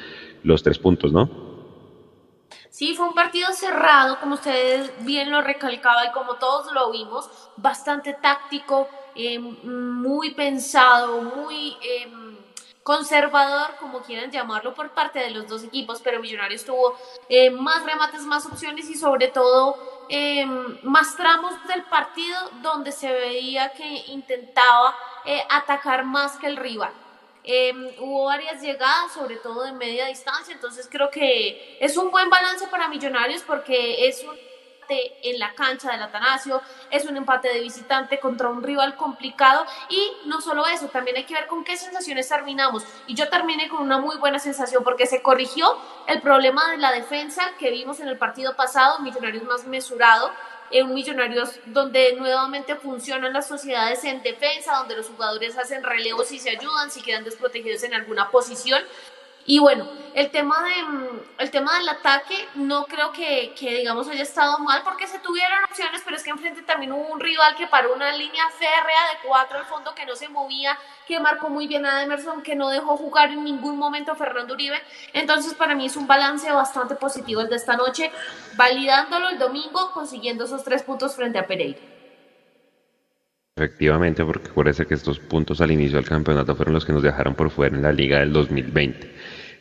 los 0.42 0.62
tres 0.62 0.78
puntos, 0.78 1.12
¿no? 1.12 1.54
Sí, 2.68 2.94
fue 2.96 3.06
un 3.06 3.14
partido 3.14 3.52
cerrado, 3.52 4.18
como 4.18 4.34
ustedes 4.34 4.92
bien 5.04 5.30
lo 5.30 5.40
recalcaba 5.42 6.06
y 6.06 6.12
como 6.12 6.34
todos 6.34 6.72
lo 6.72 6.90
vimos, 6.90 7.30
bastante 7.56 8.16
táctico, 8.20 8.88
eh, 9.14 9.38
muy 9.38 10.34
pensado, 10.34 11.22
muy... 11.22 11.76
Eh, 11.80 12.33
conservador, 12.84 13.74
como 13.80 14.02
quieran 14.02 14.30
llamarlo, 14.30 14.74
por 14.74 14.90
parte 14.90 15.18
de 15.18 15.30
los 15.30 15.48
dos 15.48 15.64
equipos, 15.64 16.00
pero 16.02 16.20
Millonarios 16.20 16.64
tuvo 16.64 16.96
eh, 17.30 17.50
más 17.50 17.82
remates, 17.84 18.20
más 18.22 18.44
opciones 18.46 18.88
y 18.90 18.94
sobre 18.94 19.28
todo 19.28 20.04
em, 20.10 20.78
más 20.82 21.16
tramos 21.16 21.52
del 21.66 21.82
partido 21.84 22.38
donde 22.60 22.92
se 22.92 23.10
veía 23.10 23.72
que 23.72 24.04
intentaba 24.08 24.94
eh, 25.24 25.42
atacar 25.48 26.04
más 26.04 26.36
que 26.36 26.46
el 26.46 26.56
rival. 26.56 26.92
Hubo 27.98 28.24
varias 28.24 28.62
llegadas, 28.62 29.12
sobre 29.12 29.36
todo 29.36 29.64
de 29.64 29.72
media 29.72 30.06
distancia, 30.06 30.54
entonces 30.54 30.88
creo 30.90 31.10
que 31.10 31.76
es 31.80 31.96
un 31.96 32.10
buen 32.10 32.30
balance 32.30 32.66
para 32.68 32.88
Millonarios 32.88 33.42
porque 33.42 34.08
es 34.08 34.24
un 34.24 34.34
en 34.88 35.38
la 35.38 35.54
cancha 35.54 35.90
del 35.90 36.02
Atanasio, 36.02 36.60
es 36.90 37.04
un 37.04 37.16
empate 37.16 37.48
de 37.48 37.60
visitante 37.60 38.18
contra 38.18 38.48
un 38.48 38.62
rival 38.62 38.96
complicado 38.96 39.64
y 39.88 40.12
no 40.26 40.40
solo 40.40 40.66
eso, 40.66 40.88
también 40.88 41.16
hay 41.16 41.24
que 41.24 41.34
ver 41.34 41.46
con 41.46 41.64
qué 41.64 41.76
sensaciones 41.76 42.28
terminamos. 42.28 42.84
Y 43.06 43.14
yo 43.14 43.28
terminé 43.28 43.68
con 43.68 43.82
una 43.82 43.98
muy 43.98 44.16
buena 44.16 44.38
sensación 44.38 44.84
porque 44.84 45.06
se 45.06 45.22
corrigió 45.22 45.76
el 46.06 46.20
problema 46.20 46.70
de 46.70 46.78
la 46.78 46.92
defensa 46.92 47.42
que 47.58 47.70
vimos 47.70 48.00
en 48.00 48.08
el 48.08 48.18
partido 48.18 48.54
pasado, 48.56 49.00
Millonarios 49.00 49.44
más 49.44 49.66
mesurado, 49.66 50.30
en 50.70 50.92
Millonarios 50.92 51.60
donde 51.66 52.14
nuevamente 52.16 52.74
funcionan 52.76 53.32
las 53.32 53.46
sociedades 53.46 54.02
en 54.04 54.22
defensa, 54.22 54.76
donde 54.76 54.96
los 54.96 55.06
jugadores 55.06 55.56
hacen 55.56 55.82
relevos 55.82 56.32
y 56.32 56.38
se 56.38 56.50
ayudan, 56.50 56.90
si 56.90 57.02
quedan 57.02 57.24
desprotegidos 57.24 57.82
en 57.84 57.94
alguna 57.94 58.30
posición. 58.30 58.82
Y 59.46 59.58
bueno, 59.58 59.86
el 60.14 60.30
tema, 60.30 60.62
de, 60.62 60.82
mm, 60.82 61.20
el 61.38 61.50
tema 61.50 61.76
del 61.78 61.88
ataque 61.88 62.48
no 62.54 62.86
creo 62.86 63.12
que, 63.12 63.52
que, 63.58 63.78
digamos, 63.78 64.08
haya 64.08 64.22
estado 64.22 64.58
mal 64.58 64.82
porque 64.82 65.06
se 65.06 65.18
tuvieron 65.18 65.64
opciones, 65.64 66.02
pero 66.04 66.16
es 66.16 66.22
que 66.22 66.30
enfrente 66.30 66.62
también 66.62 66.92
hubo 66.92 67.08
un 67.08 67.20
rival 67.20 67.54
que 67.56 67.66
paró 67.66 67.92
una 67.94 68.12
línea 68.12 68.48
férrea 68.50 68.80
de 69.12 69.28
cuatro 69.28 69.58
al 69.58 69.66
fondo 69.66 69.94
que 69.94 70.06
no 70.06 70.16
se 70.16 70.28
movía, 70.28 70.78
que 71.06 71.20
marcó 71.20 71.50
muy 71.50 71.66
bien 71.66 71.84
a 71.84 72.02
Emerson, 72.02 72.42
que 72.42 72.54
no 72.54 72.70
dejó 72.70 72.96
jugar 72.96 73.30
en 73.32 73.44
ningún 73.44 73.76
momento 73.76 74.12
a 74.12 74.16
Fernando 74.16 74.54
Uribe. 74.54 74.80
Entonces, 75.12 75.52
para 75.54 75.74
mí 75.74 75.86
es 75.86 75.96
un 75.96 76.06
balance 76.06 76.50
bastante 76.50 76.94
positivo 76.94 77.42
el 77.42 77.48
de 77.48 77.56
esta 77.56 77.76
noche, 77.76 78.10
validándolo 78.56 79.28
el 79.28 79.38
domingo, 79.38 79.90
consiguiendo 79.92 80.44
esos 80.44 80.64
tres 80.64 80.82
puntos 80.82 81.16
frente 81.16 81.38
a 81.38 81.46
Pereira. 81.46 81.93
Efectivamente, 83.56 84.24
porque 84.24 84.48
parece 84.52 84.84
que 84.84 84.94
estos 84.94 85.20
puntos 85.20 85.60
al 85.60 85.70
inicio 85.70 85.96
del 85.96 86.08
campeonato 86.08 86.56
fueron 86.56 86.74
los 86.74 86.84
que 86.84 86.92
nos 86.92 87.04
dejaron 87.04 87.36
por 87.36 87.50
fuera 87.50 87.76
en 87.76 87.82
la 87.82 87.92
liga 87.92 88.18
del 88.18 88.32
2020. 88.32 89.08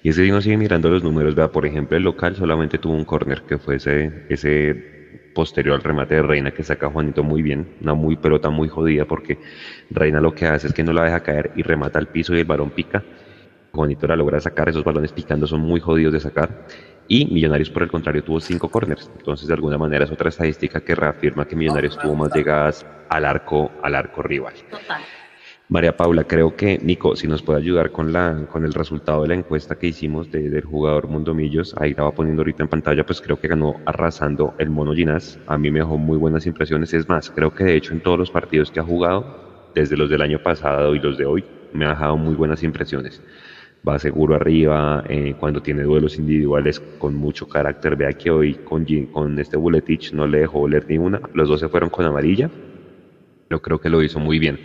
Y 0.02 0.10
ese 0.10 0.24
día 0.24 0.34
uno 0.34 0.42
sigue 0.42 0.58
mirando 0.58 0.90
los 0.90 1.04
números, 1.04 1.36
vea, 1.36 1.52
por 1.52 1.64
ejemplo, 1.68 1.96
el 1.96 2.02
local 2.02 2.36
solamente 2.36 2.80
tuvo 2.80 2.96
un 2.96 3.06
corner 3.06 3.44
que 3.44 3.60
fue 3.60 3.76
ese, 3.76 4.26
ese 4.30 5.30
posterior 5.36 5.76
al 5.76 5.84
remate 5.84 6.16
de 6.16 6.24
Reina 6.24 6.50
que 6.52 6.64
saca 6.64 6.90
Juanito 6.90 7.24
muy 7.24 7.44
bien, 7.44 7.76
una 7.82 7.94
muy 7.94 8.16
pelota 8.18 8.50
muy 8.50 8.68
jodida 8.68 9.06
porque 9.06 9.38
Reina 9.92 10.20
lo 10.20 10.34
que 10.34 10.48
hace 10.48 10.68
es 10.68 10.74
que 10.74 10.84
no 10.84 10.92
la 10.92 11.04
deja 11.04 11.22
caer 11.22 11.52
y 11.56 11.62
remata 11.62 12.00
al 12.00 12.08
piso 12.08 12.34
y 12.36 12.40
el 12.40 12.46
balón 12.46 12.72
pica. 12.72 13.04
Juanito 13.72 14.08
la 14.08 14.16
logra 14.16 14.40
sacar, 14.42 14.70
esos 14.70 14.84
balones 14.84 15.14
picando 15.14 15.46
son 15.46 15.62
muy 15.62 15.80
jodidos 15.80 16.14
de 16.14 16.20
sacar. 16.20 16.66
Y 17.08 17.26
Millonarios, 17.26 17.70
por 17.70 17.84
el 17.84 17.90
contrario, 17.90 18.24
tuvo 18.24 18.40
cinco 18.40 18.70
corners. 18.70 19.12
Entonces, 19.18 19.48
de 19.48 19.54
alguna 19.54 19.78
manera, 19.78 20.06
es 20.06 20.12
otra 20.12 20.30
estadística 20.30 20.82
que 20.82 20.96
reafirma 20.96 21.46
que 21.46 21.56
Millonarios 21.56 21.98
tuvo 21.98 22.16
más 22.16 22.34
llegadas 22.34 22.86
al 23.10 23.26
arco, 23.26 23.72
al 23.82 23.96
arco 23.96 24.22
rival. 24.22 24.54
Total. 24.70 25.02
María 25.70 25.96
Paula, 25.96 26.26
creo 26.26 26.56
que 26.56 26.78
Nico, 26.78 27.16
si 27.16 27.26
nos 27.26 27.42
puede 27.42 27.60
ayudar 27.60 27.92
con, 27.92 28.12
la, 28.14 28.46
con 28.52 28.66
el 28.66 28.74
resultado 28.74 29.24
de 29.24 29.30
la 29.30 29.34
encuesta 29.34 29.76
que 29.76 29.88
hicimos 29.88 30.30
del 30.30 30.64
jugador 30.64 31.08
Mundomillos, 31.08 31.74
ahí 31.80 31.94
la 31.94 32.04
va 32.04 32.12
poniendo 32.12 32.42
ahorita 32.42 32.64
en 32.64 32.70
pantalla, 32.70 33.06
pues 33.06 33.22
creo 33.22 33.40
que 33.40 33.48
ganó 33.48 33.78
arrasando 33.86 34.54
el 34.60 34.70
Mono 34.70 34.94
Ginás. 34.94 35.40
A 35.48 35.58
mí 35.58 35.72
me 35.72 35.80
dejó 35.80 35.98
muy 35.98 36.18
buenas 36.18 36.46
impresiones. 36.46 36.94
Es 36.94 37.10
más, 37.10 37.32
creo 37.32 37.56
que 37.56 37.64
de 37.64 37.76
hecho 37.76 37.94
en 37.94 38.02
todos 38.02 38.20
los 38.20 38.30
partidos 38.30 38.72
que 38.72 38.82
ha 38.82 38.84
jugado, 38.84 39.72
desde 39.74 39.98
los 39.98 40.10
del 40.10 40.22
año 40.22 40.44
pasado 40.44 40.94
y 40.96 41.00
los 41.00 41.18
de 41.18 41.26
hoy, 41.26 41.44
me 41.72 41.86
ha 41.86 41.90
dejado 41.90 42.18
muy 42.18 42.36
buenas 42.36 42.62
impresiones. 42.62 43.24
Va 43.88 44.00
seguro 44.00 44.36
arriba, 44.36 45.04
eh, 45.10 45.36
cuando 45.38 45.62
tiene 45.62 45.84
duelos 45.84 46.18
individuales 46.18 46.80
con 46.98 47.16
mucho 47.16 47.48
carácter. 47.48 47.96
Vea 47.98 48.14
que 48.14 48.32
hoy 48.32 48.56
con, 48.56 48.86
con 49.12 49.40
este 49.40 49.58
Buletich 49.58 50.14
no 50.14 50.28
le 50.28 50.40
dejó 50.40 50.62
oler 50.62 50.86
ni 50.88 50.98
una. 50.98 51.22
Los 51.34 51.50
dos 51.50 51.60
se 51.60 51.70
fueron 51.70 51.90
con 51.90 52.06
amarilla, 52.06 52.52
pero 53.48 53.62
creo 53.62 53.80
que 53.80 53.90
lo 53.90 54.04
hizo 54.04 54.20
muy 54.20 54.40
bien 54.40 54.60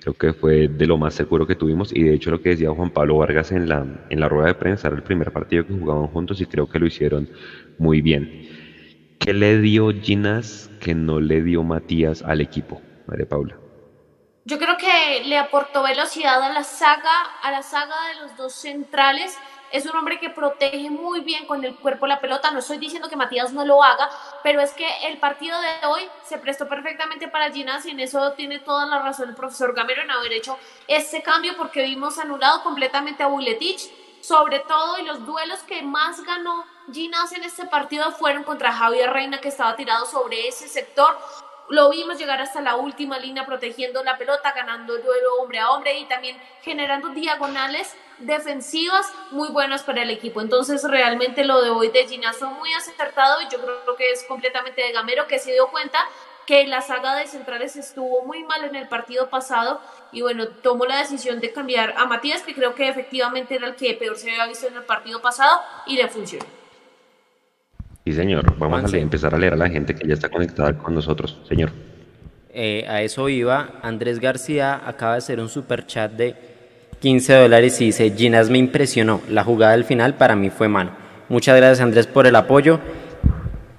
Creo 0.00 0.14
que 0.14 0.34
fue 0.34 0.68
de 0.68 0.86
lo 0.86 0.98
más 0.98 1.14
seguro 1.14 1.46
que 1.46 1.56
tuvimos 1.56 1.92
y 1.94 2.02
de 2.04 2.14
hecho 2.14 2.30
lo 2.30 2.40
que 2.40 2.50
decía 2.50 2.70
Juan 2.70 2.90
Pablo 2.90 3.18
Vargas 3.18 3.52
en 3.52 3.68
la, 3.68 3.86
en 4.10 4.20
la 4.20 4.28
rueda 4.28 4.48
de 4.48 4.54
prensa 4.54 4.88
era 4.88 4.96
el 4.98 5.02
primer 5.04 5.32
partido 5.32 5.66
que 5.66 5.74
jugaban 5.74 6.08
juntos 6.08 6.40
y 6.42 6.46
creo 6.46 6.68
que 6.68 6.78
lo 6.78 6.86
hicieron 6.86 7.30
muy 7.78 8.02
bien. 8.02 8.30
¿Qué 9.18 9.34
le 9.34 9.60
dio 9.60 9.90
Ginas 9.92 10.70
que 10.80 10.94
no 10.94 11.20
le 11.20 11.42
dio 11.42 11.64
Matías 11.64 12.22
al 12.22 12.40
equipo, 12.42 12.84
María 13.06 13.26
Paula? 13.26 13.63
Yo 14.46 14.58
creo 14.58 14.76
que 14.76 15.22
le 15.24 15.38
aportó 15.38 15.82
velocidad 15.82 16.42
a 16.42 16.50
la 16.50 16.64
saga, 16.64 17.22
a 17.42 17.50
la 17.50 17.62
saga 17.62 17.94
de 18.08 18.20
los 18.20 18.36
dos 18.36 18.52
centrales 18.52 19.38
es 19.74 19.86
un 19.86 19.96
hombre 19.96 20.20
que 20.20 20.30
protege 20.30 20.88
muy 20.88 21.20
bien 21.20 21.46
con 21.46 21.64
el 21.64 21.74
cuerpo 21.74 22.06
la 22.06 22.20
pelota. 22.20 22.52
No 22.52 22.60
estoy 22.60 22.78
diciendo 22.78 23.08
que 23.08 23.16
Matías 23.16 23.52
no 23.52 23.64
lo 23.64 23.82
haga, 23.82 24.08
pero 24.44 24.60
es 24.60 24.72
que 24.72 24.86
el 25.08 25.18
partido 25.18 25.60
de 25.60 25.86
hoy 25.88 26.02
se 26.24 26.38
prestó 26.38 26.68
perfectamente 26.68 27.26
para 27.26 27.50
Ginas 27.50 27.84
y 27.84 27.90
en 27.90 27.98
eso 27.98 28.34
tiene 28.34 28.60
toda 28.60 28.86
la 28.86 29.00
razón 29.00 29.30
el 29.30 29.34
profesor 29.34 29.74
Gamero 29.74 30.02
en 30.02 30.12
haber 30.12 30.32
hecho 30.32 30.56
ese 30.86 31.22
cambio 31.22 31.56
porque 31.56 31.82
vimos 31.82 32.18
anulado 32.18 32.62
completamente 32.62 33.24
a 33.24 33.26
Buletich. 33.26 33.90
Sobre 34.20 34.60
todo, 34.60 34.96
y 34.98 35.02
los 35.02 35.26
duelos 35.26 35.58
que 35.64 35.82
más 35.82 36.22
ganó 36.22 36.64
Ginas 36.92 37.32
en 37.32 37.42
este 37.42 37.66
partido 37.66 38.12
fueron 38.12 38.44
contra 38.44 38.72
Javier 38.72 39.10
Reina, 39.10 39.40
que 39.40 39.48
estaba 39.48 39.76
tirado 39.76 40.06
sobre 40.06 40.46
ese 40.46 40.68
sector 40.68 41.18
lo 41.68 41.90
vimos 41.90 42.18
llegar 42.18 42.40
hasta 42.40 42.60
la 42.60 42.76
última 42.76 43.18
línea 43.18 43.46
protegiendo 43.46 44.02
la 44.02 44.18
pelota, 44.18 44.52
ganando 44.52 44.96
el 44.96 45.02
duelo 45.02 45.36
hombre 45.40 45.58
a 45.60 45.70
hombre 45.70 45.98
y 45.98 46.04
también 46.06 46.36
generando 46.62 47.08
diagonales 47.10 47.94
defensivas 48.18 49.10
muy 49.30 49.48
buenas 49.48 49.82
para 49.82 50.02
el 50.02 50.10
equipo. 50.10 50.40
Entonces 50.40 50.84
realmente 50.84 51.44
lo 51.44 51.62
de 51.62 51.70
hoy 51.70 51.88
de 51.88 52.04
fue 52.32 52.48
muy 52.48 52.72
acertado 52.74 53.40
y 53.40 53.48
yo 53.48 53.60
creo 53.60 53.96
que 53.96 54.10
es 54.10 54.24
completamente 54.24 54.82
de 54.82 54.92
Gamero 54.92 55.26
que 55.26 55.38
se 55.38 55.52
dio 55.52 55.68
cuenta 55.68 55.98
que 56.46 56.66
la 56.66 56.82
saga 56.82 57.14
de 57.14 57.26
centrales 57.26 57.76
estuvo 57.76 58.22
muy 58.22 58.44
mal 58.44 58.64
en 58.64 58.76
el 58.76 58.86
partido 58.86 59.30
pasado 59.30 59.80
y 60.12 60.20
bueno, 60.20 60.48
tomó 60.48 60.84
la 60.84 60.98
decisión 60.98 61.40
de 61.40 61.52
cambiar 61.52 61.94
a 61.96 62.04
Matías, 62.04 62.42
que 62.42 62.54
creo 62.54 62.74
que 62.74 62.88
efectivamente 62.88 63.54
era 63.54 63.66
el 63.66 63.76
que 63.76 63.94
peor 63.94 64.16
se 64.16 64.30
había 64.30 64.46
visto 64.46 64.66
en 64.66 64.76
el 64.76 64.84
partido 64.84 65.20
pasado 65.20 65.60
y 65.86 65.96
le 65.96 66.08
funcionó. 66.08 66.63
Sí, 68.04 68.12
señor. 68.12 68.58
Vamos 68.58 68.92
a 68.92 68.98
empezar 68.98 69.34
a 69.34 69.38
leer 69.38 69.54
a 69.54 69.56
la 69.56 69.70
gente 69.70 69.94
que 69.94 70.06
ya 70.06 70.12
está 70.12 70.28
conectada 70.28 70.76
con 70.76 70.94
nosotros. 70.94 71.38
Señor. 71.48 71.70
Eh, 72.52 72.84
a 72.86 73.00
eso 73.00 73.28
iba. 73.30 73.80
Andrés 73.82 74.20
García 74.20 74.82
acaba 74.86 75.12
de 75.12 75.18
hacer 75.18 75.40
un 75.40 75.48
super 75.48 75.86
chat 75.86 76.12
de 76.12 76.34
15 77.00 77.32
dólares 77.32 77.80
y 77.80 77.86
dice, 77.86 78.12
Ginas 78.14 78.50
me 78.50 78.58
impresionó. 78.58 79.22
La 79.30 79.42
jugada 79.42 79.72
del 79.72 79.84
final 79.84 80.14
para 80.14 80.36
mí 80.36 80.50
fue 80.50 80.68
mano. 80.68 80.90
Muchas 81.30 81.56
gracias 81.56 81.80
Andrés 81.80 82.06
por 82.06 82.26
el 82.26 82.36
apoyo. 82.36 82.78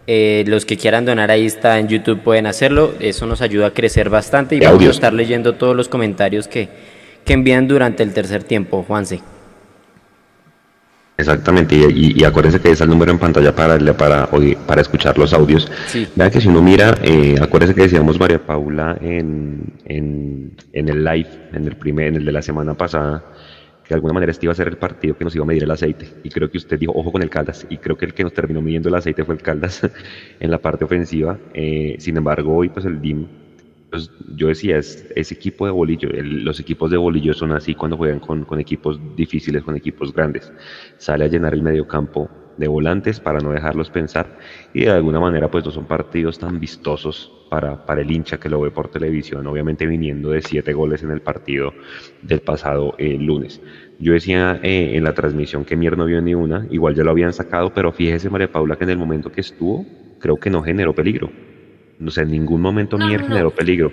Eh, 0.07 0.43
los 0.47 0.65
que 0.65 0.77
quieran 0.77 1.05
donar 1.05 1.29
ahí 1.31 1.45
está 1.45 1.77
en 1.77 1.87
YouTube 1.87 2.21
pueden 2.21 2.47
hacerlo. 2.47 2.95
Eso 2.99 3.27
nos 3.27 3.41
ayuda 3.41 3.67
a 3.67 3.71
crecer 3.71 4.09
bastante 4.09 4.55
y 4.55 4.59
vamos 4.59 4.83
a 4.87 4.89
estar 4.89 5.13
leyendo 5.13 5.53
todos 5.53 5.75
los 5.75 5.87
comentarios 5.87 6.47
que, 6.47 6.69
que 7.23 7.33
envían 7.33 7.67
durante 7.67 8.01
el 8.01 8.11
tercer 8.11 8.43
tiempo, 8.43 8.83
Juanse. 8.87 9.21
Exactamente, 11.17 11.75
y, 11.75 12.23
acuérdense 12.25 12.59
que 12.59 12.71
está 12.71 12.83
el 12.83 12.89
número 12.89 13.09
en 13.09 13.17
pantalla 13.17 13.55
para, 13.55 13.77
para, 13.95 14.29
para 14.67 14.81
escuchar 14.81 15.17
los 15.17 15.33
audios. 15.33 15.71
Vean 16.13 16.29
que 16.29 16.41
si 16.41 16.49
uno 16.49 16.61
mira, 16.61 16.93
eh, 17.03 17.35
acuérdense 17.41 17.73
que 17.73 17.83
decíamos 17.83 18.19
María 18.19 18.45
Paula 18.45 18.97
en, 18.99 19.63
en, 19.85 20.57
en, 20.73 20.89
el 20.89 21.05
live, 21.05 21.29
en 21.53 21.67
el 21.67 21.77
primer, 21.77 22.07
en 22.07 22.15
el 22.17 22.25
de 22.25 22.31
la 22.33 22.41
semana 22.41 22.73
pasada, 22.73 23.23
que 23.85 23.89
de 23.89 23.95
alguna 23.95 24.13
manera 24.13 24.31
este 24.31 24.45
iba 24.45 24.51
a 24.51 24.55
ser 24.55 24.67
el 24.67 24.77
partido 24.77 25.17
que 25.17 25.23
nos 25.23 25.33
iba 25.33 25.45
a 25.45 25.47
medir 25.47 25.63
el 25.63 25.71
aceite. 25.71 26.05
Y 26.21 26.29
creo 26.29 26.51
que 26.51 26.57
usted 26.57 26.77
dijo, 26.77 26.91
ojo 26.93 27.13
con 27.13 27.21
el 27.21 27.29
Caldas, 27.29 27.65
y 27.69 27.77
creo 27.77 27.95
que 27.95 28.05
el 28.05 28.13
que 28.13 28.23
nos 28.23 28.33
terminó 28.33 28.61
midiendo 28.61 28.89
el 28.89 28.95
aceite 28.95 29.23
fue 29.23 29.35
el 29.35 29.41
Caldas 29.41 29.89
en 30.41 30.51
la 30.51 30.57
parte 30.57 30.83
ofensiva. 30.83 31.37
Eh, 31.53 31.95
sin 31.97 32.17
embargo, 32.17 32.57
hoy 32.57 32.67
pues 32.67 32.85
el 32.85 32.99
DIM 32.99 33.25
pues, 33.95 34.11
yo 34.35 34.47
decía, 34.49 34.77
es, 34.77 35.31
equipo 35.31 35.65
de 35.65 35.71
bolillo, 35.71 36.09
los 36.11 36.59
equipos 36.59 36.91
de 36.91 36.97
bolillo 36.97 37.33
son 37.33 37.53
así 37.53 37.75
cuando 37.75 37.95
juegan 37.95 38.19
con, 38.19 38.59
equipos 38.59 38.99
difíciles, 39.15 39.63
con 39.63 39.77
equipos 39.77 40.13
grandes. 40.13 40.51
Sale 40.97 41.23
a 41.23 41.27
llenar 41.29 41.53
el 41.53 41.61
medio 41.61 41.87
campo 41.87 42.29
de 42.57 42.67
volantes 42.67 43.21
para 43.21 43.39
no 43.39 43.51
dejarlos 43.51 43.89
pensar 43.89 44.37
y 44.73 44.81
de 44.81 44.91
alguna 44.91 45.19
manera 45.19 45.49
pues 45.49 45.65
no 45.65 45.71
son 45.71 45.85
partidos 45.85 46.39
tan 46.39 46.59
vistosos 46.59 47.31
para, 47.49 47.85
para 47.85 48.01
el 48.01 48.09
hincha 48.09 48.37
que 48.37 48.49
lo 48.49 48.59
ve 48.59 48.71
por 48.71 48.89
televisión, 48.89 49.47
obviamente 49.47 49.85
viniendo 49.85 50.29
de 50.31 50.41
siete 50.41 50.73
goles 50.73 51.01
en 51.03 51.11
el 51.11 51.21
partido 51.21 51.73
del 52.21 52.41
pasado 52.41 52.95
eh, 52.97 53.17
lunes. 53.17 53.61
Yo 53.99 54.11
decía 54.11 54.59
eh, 54.61 54.91
en 54.95 55.05
la 55.05 55.13
transmisión 55.13 55.63
que 55.63 55.77
Mier 55.77 55.97
no 55.97 56.05
vio 56.05 56.21
ni 56.21 56.33
una, 56.33 56.67
igual 56.69 56.95
ya 56.95 57.03
lo 57.03 57.11
habían 57.11 57.31
sacado, 57.31 57.73
pero 57.73 57.93
fíjese 57.93 58.29
María 58.29 58.51
Paula 58.51 58.75
que 58.75 58.83
en 58.83 58.89
el 58.89 58.97
momento 58.97 59.31
que 59.31 59.41
estuvo 59.41 59.85
creo 60.19 60.35
que 60.37 60.49
no 60.49 60.63
generó 60.63 60.93
peligro 60.93 61.29
no 61.99 62.11
sé, 62.11 62.21
en 62.21 62.31
ningún 62.31 62.61
momento 62.61 62.97
Mier 62.97 63.23
generó 63.23 63.51
peligro. 63.51 63.91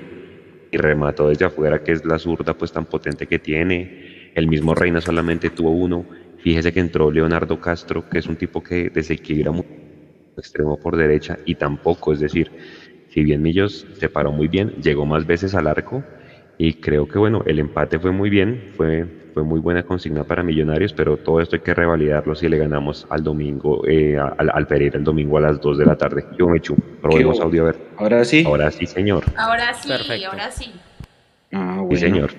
Y 0.71 0.77
remató 0.79 1.29
desde 1.29 1.45
afuera, 1.45 1.83
que 1.83 1.93
es 1.93 2.05
la 2.05 2.19
zurda 2.19 2.55
pues 2.55 2.73
tan 2.73 2.87
potente 2.87 3.27
que 3.27 3.39
tiene. 3.39 4.31
El 4.35 4.49
mismo 4.49 4.75
Reina 4.75 5.01
solamente 5.01 5.51
tuvo 5.51 5.71
uno. 5.71 6.07
Fíjese 6.39 6.73
que 6.73 6.81
entró 6.81 7.11
Leonardo 7.11 7.61
Castro, 7.61 8.09
que 8.09 8.19
es 8.19 8.27
un 8.27 8.37
tipo 8.37 8.63
que 8.63 8.89
desequilibra 8.89 9.53
muy 9.53 9.65
extremo 10.37 10.79
por 10.81 10.97
derecha 10.97 11.39
y 11.45 11.57
tampoco, 11.57 12.13
es 12.15 12.21
decir, 12.21 12.51
si 13.09 13.23
bien 13.23 13.43
Millos 13.43 13.87
se 13.99 14.09
paró 14.09 14.33
muy 14.33 14.49
bien, 14.49 14.71
llegó 14.83 15.05
más 15.05 15.27
veces 15.27 15.55
al 15.55 15.67
arco 15.67 16.03
y 16.65 16.75
creo 16.75 17.09
que 17.09 17.19
bueno, 17.19 17.43
el 17.45 17.59
empate 17.59 17.99
fue 17.99 18.13
muy 18.13 18.31
bien, 18.31 18.73
fue 18.77 19.05
fue 19.33 19.43
muy 19.43 19.61
buena 19.61 19.83
consigna 19.83 20.25
para 20.25 20.43
Millonarios, 20.43 20.93
pero 20.93 21.17
todo 21.17 21.41
esto 21.41 21.57
hay 21.57 21.63
que 21.63 21.75
revalidarlo 21.75 22.35
si 22.35 22.49
le 22.49 22.59
ganamos 22.59 23.07
al 23.11 23.25
domingo, 23.25 23.83
eh, 23.89 24.17
al, 24.19 24.51
al, 24.53 24.67
Pereira 24.67 24.99
el 24.99 25.05
domingo 25.05 25.39
a 25.39 25.41
las 25.41 25.61
2 25.61 25.79
de 25.79 25.87
la 25.87 25.97
tarde. 25.97 26.25
Yo 26.39 26.47
me 26.47 26.59
echo, 26.59 26.75
probemos 27.01 27.41
audio 27.41 27.63
a 27.63 27.67
ver. 27.67 27.77
Ahora 27.97 28.25
sí. 28.25 28.45
Ahora 28.47 28.71
sí, 28.71 28.87
señor. 28.87 29.25
Ahora 29.37 29.75
sí, 29.75 29.91
ahora 29.91 30.51
sí. 30.51 30.73
Ah, 31.51 31.77
bueno. 31.81 31.91
Sí, 31.91 31.97
señor. 31.97 32.31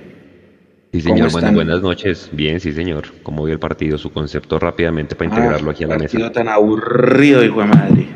Sí, 0.93 1.01
señor. 1.01 1.31
Bueno, 1.31 1.51
buenas 1.51 1.81
noches. 1.81 2.29
Bien, 2.31 2.59
sí, 2.59 2.71
señor. 2.71 3.05
¿Cómo 3.23 3.43
vio 3.43 3.53
el 3.53 3.59
partido? 3.59 3.97
Su 3.97 4.13
concepto 4.13 4.59
rápidamente 4.59 5.15
para 5.15 5.31
integrarlo 5.31 5.71
aquí 5.71 5.83
a 5.83 5.87
la 5.87 5.97
mesa. 5.97 6.31
tan 6.31 6.47
aburrido, 6.47 7.43
hijo 7.43 7.61
de 7.61 7.67
madre. 7.67 8.07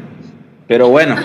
Pero 0.67 0.89
bueno, 0.89 1.15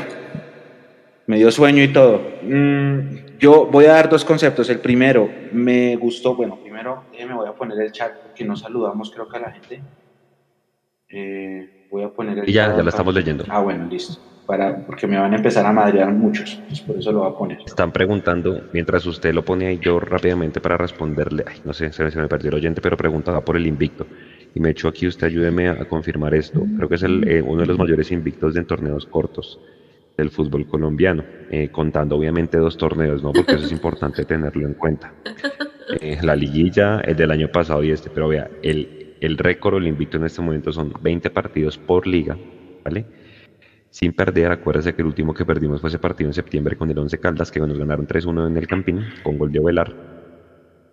me 1.27 1.37
dio 1.37 1.51
sueño 1.51 1.83
y 1.83 1.89
todo. 1.89 2.23
Mm, 2.43 3.22
yo 3.43 3.67
voy 3.67 3.87
a 3.87 3.95
dar 3.95 4.09
dos 4.09 4.25
conceptos. 4.25 4.71
El 4.71 4.79
primero, 4.79 5.29
me 5.53 5.97
gustó, 5.97 6.37
bueno, 6.37 6.61
primero 6.63 7.05
me 7.13 7.35
voy 7.35 7.49
a 7.49 7.53
poner 7.53 7.79
el 7.81 7.91
chat 7.91 8.13
porque 8.23 8.45
no 8.45 8.57
saludamos 8.57 9.11
creo 9.11 9.29
que 9.29 9.37
a 9.37 9.41
la 9.41 9.51
gente. 9.51 9.83
Eh, 11.09 11.89
voy 11.91 12.05
a 12.05 12.09
poner 12.09 12.39
el 12.39 12.49
y 12.49 12.53
ya, 12.53 12.75
ya 12.75 12.83
la 12.83 12.91
estamos 12.91 13.13
leyendo. 13.13 13.45
Ah, 13.49 13.61
bueno, 13.61 13.87
listo. 13.91 14.23
Para, 14.47 14.87
porque 14.87 15.07
me 15.07 15.19
van 15.19 15.33
a 15.33 15.37
empezar 15.37 15.67
a 15.67 15.73
madrear 15.73 16.13
muchos, 16.13 16.61
pues 16.69 16.81
por 16.81 16.97
eso 16.97 17.13
lo 17.13 17.21
voy 17.21 17.31
a 17.31 17.35
poner. 17.37 17.59
Están 17.65 17.93
preguntando, 17.93 18.63
mientras 18.73 19.07
usted 19.07 19.33
lo 19.33 19.45
pone 19.45 19.67
ahí, 19.67 19.79
yo 19.81 19.99
rápidamente 20.01 20.61
para 20.61 20.77
responderle, 20.77 21.45
ay, 21.47 21.61
no 21.65 21.73
sé, 21.73 21.93
se, 21.93 22.05
me 22.05 22.29
perdió 22.29 22.51
el 22.51 22.57
oyente, 22.57 22.81
pero 22.81 22.97
preguntaba 22.97 23.41
por 23.41 23.57
el 23.57 23.67
invicto. 23.67 24.07
Y 24.55 24.61
me 24.61 24.71
echó 24.71 24.89
aquí, 24.89 25.07
usted 25.07 25.29
ayúdeme 25.29 25.69
a, 25.69 25.89
confirmar 25.89 26.35
esto. 26.35 26.65
Creo 26.77 26.89
que 26.89 26.97
es 26.97 27.03
el, 27.03 27.27
eh, 27.29 27.43
uno 27.43 27.63
de 27.63 27.67
los 27.67 27.79
mayores 27.79 28.11
invictos 28.13 28.55
en 28.57 28.67
torneos 28.67 29.07
cortos 29.07 29.59
del 30.23 30.31
fútbol 30.31 30.67
colombiano, 30.67 31.25
eh, 31.51 31.69
contando 31.71 32.17
obviamente 32.17 32.57
dos 32.59 32.77
torneos, 32.77 33.23
¿no? 33.23 33.33
Porque 33.33 33.53
eso 33.53 33.67
es 33.67 33.73
importante 33.73 34.25
tenerlo 34.25 34.67
en 34.67 34.75
cuenta. 34.75 35.13
Eh, 36.01 36.19
la 36.23 36.35
liguilla, 36.35 37.01
el 37.01 37.17
del 37.17 37.31
año 37.31 37.49
pasado 37.49 37.83
y 37.85 37.91
este, 37.91 38.09
pero 38.09 38.29
vea, 38.29 38.49
el, 38.63 39.17
el 39.21 39.37
récord, 39.37 39.77
el 39.77 39.89
invicto 39.89 40.17
en 40.17 40.25
este 40.25 40.41
momento 40.41 40.73
son 40.73 40.93
20 41.03 41.29
partidos 41.31 41.77
por 41.77 42.07
liga, 42.07 42.39
¿vale? 42.85 43.05
Sin 43.91 44.15
perder, 44.15 44.51
acuérdese 44.51 44.95
que 44.95 45.03
el 45.03 45.09
último 45.09 45.35
que 45.35 45.45
perdimos 45.45 45.81
fue 45.81 45.89
ese 45.89 45.99
partido 45.99 46.31
en 46.31 46.35
septiembre 46.35 46.77
con 46.77 46.91
el 46.91 46.99
11 46.99 47.19
Caldas, 47.19 47.51
que 47.51 47.61
nos 47.61 47.79
ganaron 47.79 48.07
3-1 48.07 48.47
en 48.47 48.57
el 48.57 48.67
Campín, 48.67 49.05
con 49.23 49.37
gol 49.37 49.53
de 49.53 49.59
Ovelar. 49.59 50.12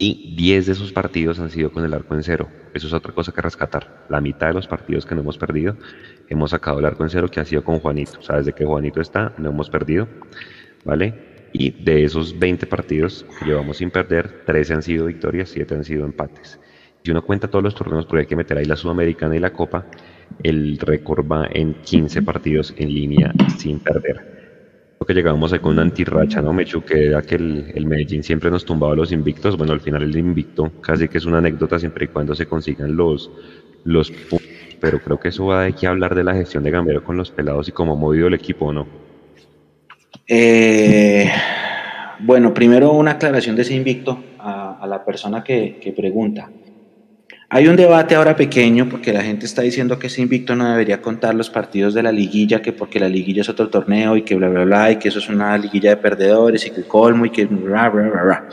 Y 0.01 0.33
10 0.37 0.65
de 0.65 0.71
esos 0.71 0.93
partidos 0.93 1.41
han 1.41 1.49
sido 1.49 1.73
con 1.73 1.83
el 1.83 1.93
arco 1.93 2.15
en 2.15 2.23
cero. 2.23 2.47
Eso 2.73 2.87
es 2.87 2.93
otra 2.93 3.11
cosa 3.11 3.33
que 3.33 3.41
rescatar. 3.41 4.05
La 4.07 4.21
mitad 4.21 4.47
de 4.47 4.53
los 4.53 4.65
partidos 4.65 5.05
que 5.05 5.13
no 5.13 5.19
hemos 5.19 5.37
perdido, 5.37 5.75
hemos 6.29 6.51
sacado 6.51 6.79
el 6.79 6.85
arco 6.85 7.03
en 7.03 7.09
cero 7.09 7.27
que 7.29 7.41
ha 7.41 7.45
sido 7.45 7.65
con 7.65 7.81
Juanito. 7.81 8.21
Sabes 8.21 8.45
de 8.45 8.53
que 8.53 8.63
Juanito 8.63 9.01
está, 9.01 9.33
no 9.37 9.49
hemos 9.49 9.69
perdido. 9.69 10.07
¿Vale? 10.85 11.49
Y 11.51 11.71
de 11.71 12.05
esos 12.05 12.39
20 12.39 12.65
partidos 12.67 13.25
que 13.39 13.47
llevamos 13.47 13.77
sin 13.77 13.91
perder, 13.91 14.45
13 14.45 14.75
han 14.75 14.83
sido 14.83 15.05
victorias, 15.05 15.49
7 15.49 15.75
han 15.75 15.83
sido 15.83 16.05
empates. 16.05 16.61
Si 17.03 17.11
uno 17.11 17.21
cuenta 17.25 17.49
todos 17.49 17.63
los 17.63 17.75
torneos, 17.75 18.05
porque 18.05 18.21
hay 18.21 18.27
que 18.27 18.37
meter 18.37 18.57
ahí 18.57 18.65
la 18.65 18.77
Sudamericana 18.77 19.35
y 19.35 19.39
la 19.39 19.51
Copa, 19.51 19.85
el 20.43 20.77
récord 20.79 21.29
va 21.29 21.45
en 21.51 21.73
15 21.73 22.21
partidos 22.21 22.73
en 22.77 22.93
línea 22.93 23.33
sin 23.57 23.79
perder. 23.79 24.38
Que 25.07 25.13
llegamos 25.15 25.51
ahí 25.53 25.59
con 25.59 25.71
una 25.71 25.81
antirracha, 25.81 26.41
¿no, 26.41 26.53
Mechu? 26.53 26.83
Que 26.83 27.07
era 27.07 27.21
que 27.23 27.35
el, 27.35 27.71
el, 27.73 27.87
Medellín 27.87 28.21
siempre 28.21 28.51
nos 28.51 28.63
tumbaba 28.63 28.93
los 28.95 29.11
invictos. 29.11 29.57
Bueno, 29.57 29.73
al 29.73 29.79
final 29.79 30.03
el 30.03 30.15
invicto 30.15 30.71
casi 30.81 31.07
que 31.07 31.17
es 31.17 31.25
una 31.25 31.39
anécdota 31.39 31.79
siempre 31.79 32.05
y 32.05 32.07
cuando 32.09 32.35
se 32.35 32.45
consigan 32.45 32.95
los, 32.95 33.31
los 33.85 34.11
puntos. 34.11 34.47
Pero 34.79 34.99
creo 34.99 35.19
que 35.19 35.29
eso 35.29 35.47
va 35.47 35.63
de 35.63 35.73
que 35.73 35.87
hablar 35.87 36.13
de 36.15 36.23
la 36.23 36.35
gestión 36.35 36.63
de 36.63 36.71
Gambero 36.71 37.03
con 37.03 37.17
los 37.17 37.31
pelados 37.31 37.67
y 37.67 37.71
cómo 37.71 37.93
ha 37.93 37.95
movido 37.95 38.27
el 38.27 38.33
equipo, 38.33 38.71
¿no? 38.71 38.87
Eh, 40.27 41.29
bueno, 42.19 42.53
primero 42.53 42.91
una 42.91 43.11
aclaración 43.11 43.55
de 43.55 43.63
ese 43.63 43.73
invicto 43.73 44.23
a, 44.37 44.85
la 44.87 45.03
persona 45.03 45.43
que, 45.43 45.93
pregunta. 45.95 46.49
Hay 47.51 47.67
un 47.67 47.75
debate 47.75 48.13
ahora 48.13 48.35
pequeño 48.35 48.87
porque 48.87 49.11
la 49.11 49.23
gente 49.23 49.47
está 49.47 49.63
diciendo 49.63 49.97
que 49.97 50.05
ese 50.05 50.21
invicto 50.21 50.55
no 50.55 50.69
debería 50.69 51.01
contar 51.01 51.33
los 51.33 51.49
partidos 51.49 51.95
de 51.95 52.03
la 52.03 52.11
liguilla, 52.11 52.61
que 52.61 52.73
porque 52.73 52.99
la 52.99 53.09
liguilla 53.09 53.41
es 53.41 53.49
otro 53.49 53.69
torneo 53.69 54.15
y 54.15 54.21
que 54.21 54.35
bla, 54.35 54.49
bla, 54.49 54.65
bla, 54.65 54.91
y 54.91 54.97
que 54.97 55.09
eso 55.09 55.17
es 55.17 55.29
una 55.29 55.57
liguilla 55.57 55.89
de 55.89 55.97
perdedores 55.97 56.67
y 56.67 56.69
que 56.69 56.83
colmo 56.83 57.25
y 57.25 57.31
que 57.31 57.45
bla, 57.45 57.89
bla, 57.89 58.03
bla, 58.07 58.23
bla. 58.23 58.49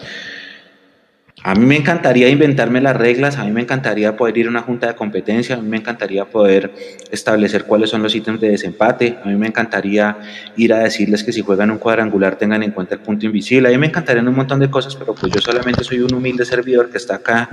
A 1.47 1.55
mí 1.55 1.65
me 1.65 1.77
encantaría 1.77 2.29
inventarme 2.29 2.81
las 2.81 2.97
reglas, 2.97 3.39
a 3.39 3.45
mí 3.45 3.53
me 3.53 3.61
encantaría 3.61 4.17
poder 4.17 4.37
ir 4.37 4.49
a 4.49 4.51
una 4.51 4.63
junta 4.63 4.89
de 4.89 4.97
competencia, 4.97 5.55
a 5.55 5.61
mí 5.61 5.69
me 5.69 5.77
encantaría 5.77 6.25
poder 6.25 6.75
establecer 7.13 7.67
cuáles 7.67 7.91
son 7.91 8.03
los 8.03 8.17
ítems 8.17 8.41
de 8.41 8.49
desempate, 8.49 9.17
a 9.23 9.29
mí 9.29 9.37
me 9.37 9.47
encantaría 9.47 10.17
ir 10.57 10.73
a 10.73 10.81
decirles 10.81 11.23
que 11.23 11.33
si 11.33 11.43
juegan 11.43 11.71
un 11.71 11.79
cuadrangular 11.79 12.35
tengan 12.35 12.65
en 12.65 12.73
cuenta 12.73 12.97
el 12.97 13.01
punto 13.01 13.27
invisible, 13.27 13.69
a 13.69 13.71
mí 13.71 13.79
me 13.79 13.87
encantaría 13.87 14.25
un 14.25 14.35
montón 14.35 14.59
de 14.59 14.69
cosas, 14.69 14.97
pero 14.97 15.15
pues 15.15 15.33
yo 15.33 15.41
solamente 15.41 15.85
soy 15.85 16.01
un 16.01 16.13
humilde 16.13 16.45
servidor 16.45 16.91
que 16.91 16.99
está 16.99 17.15
acá 17.15 17.49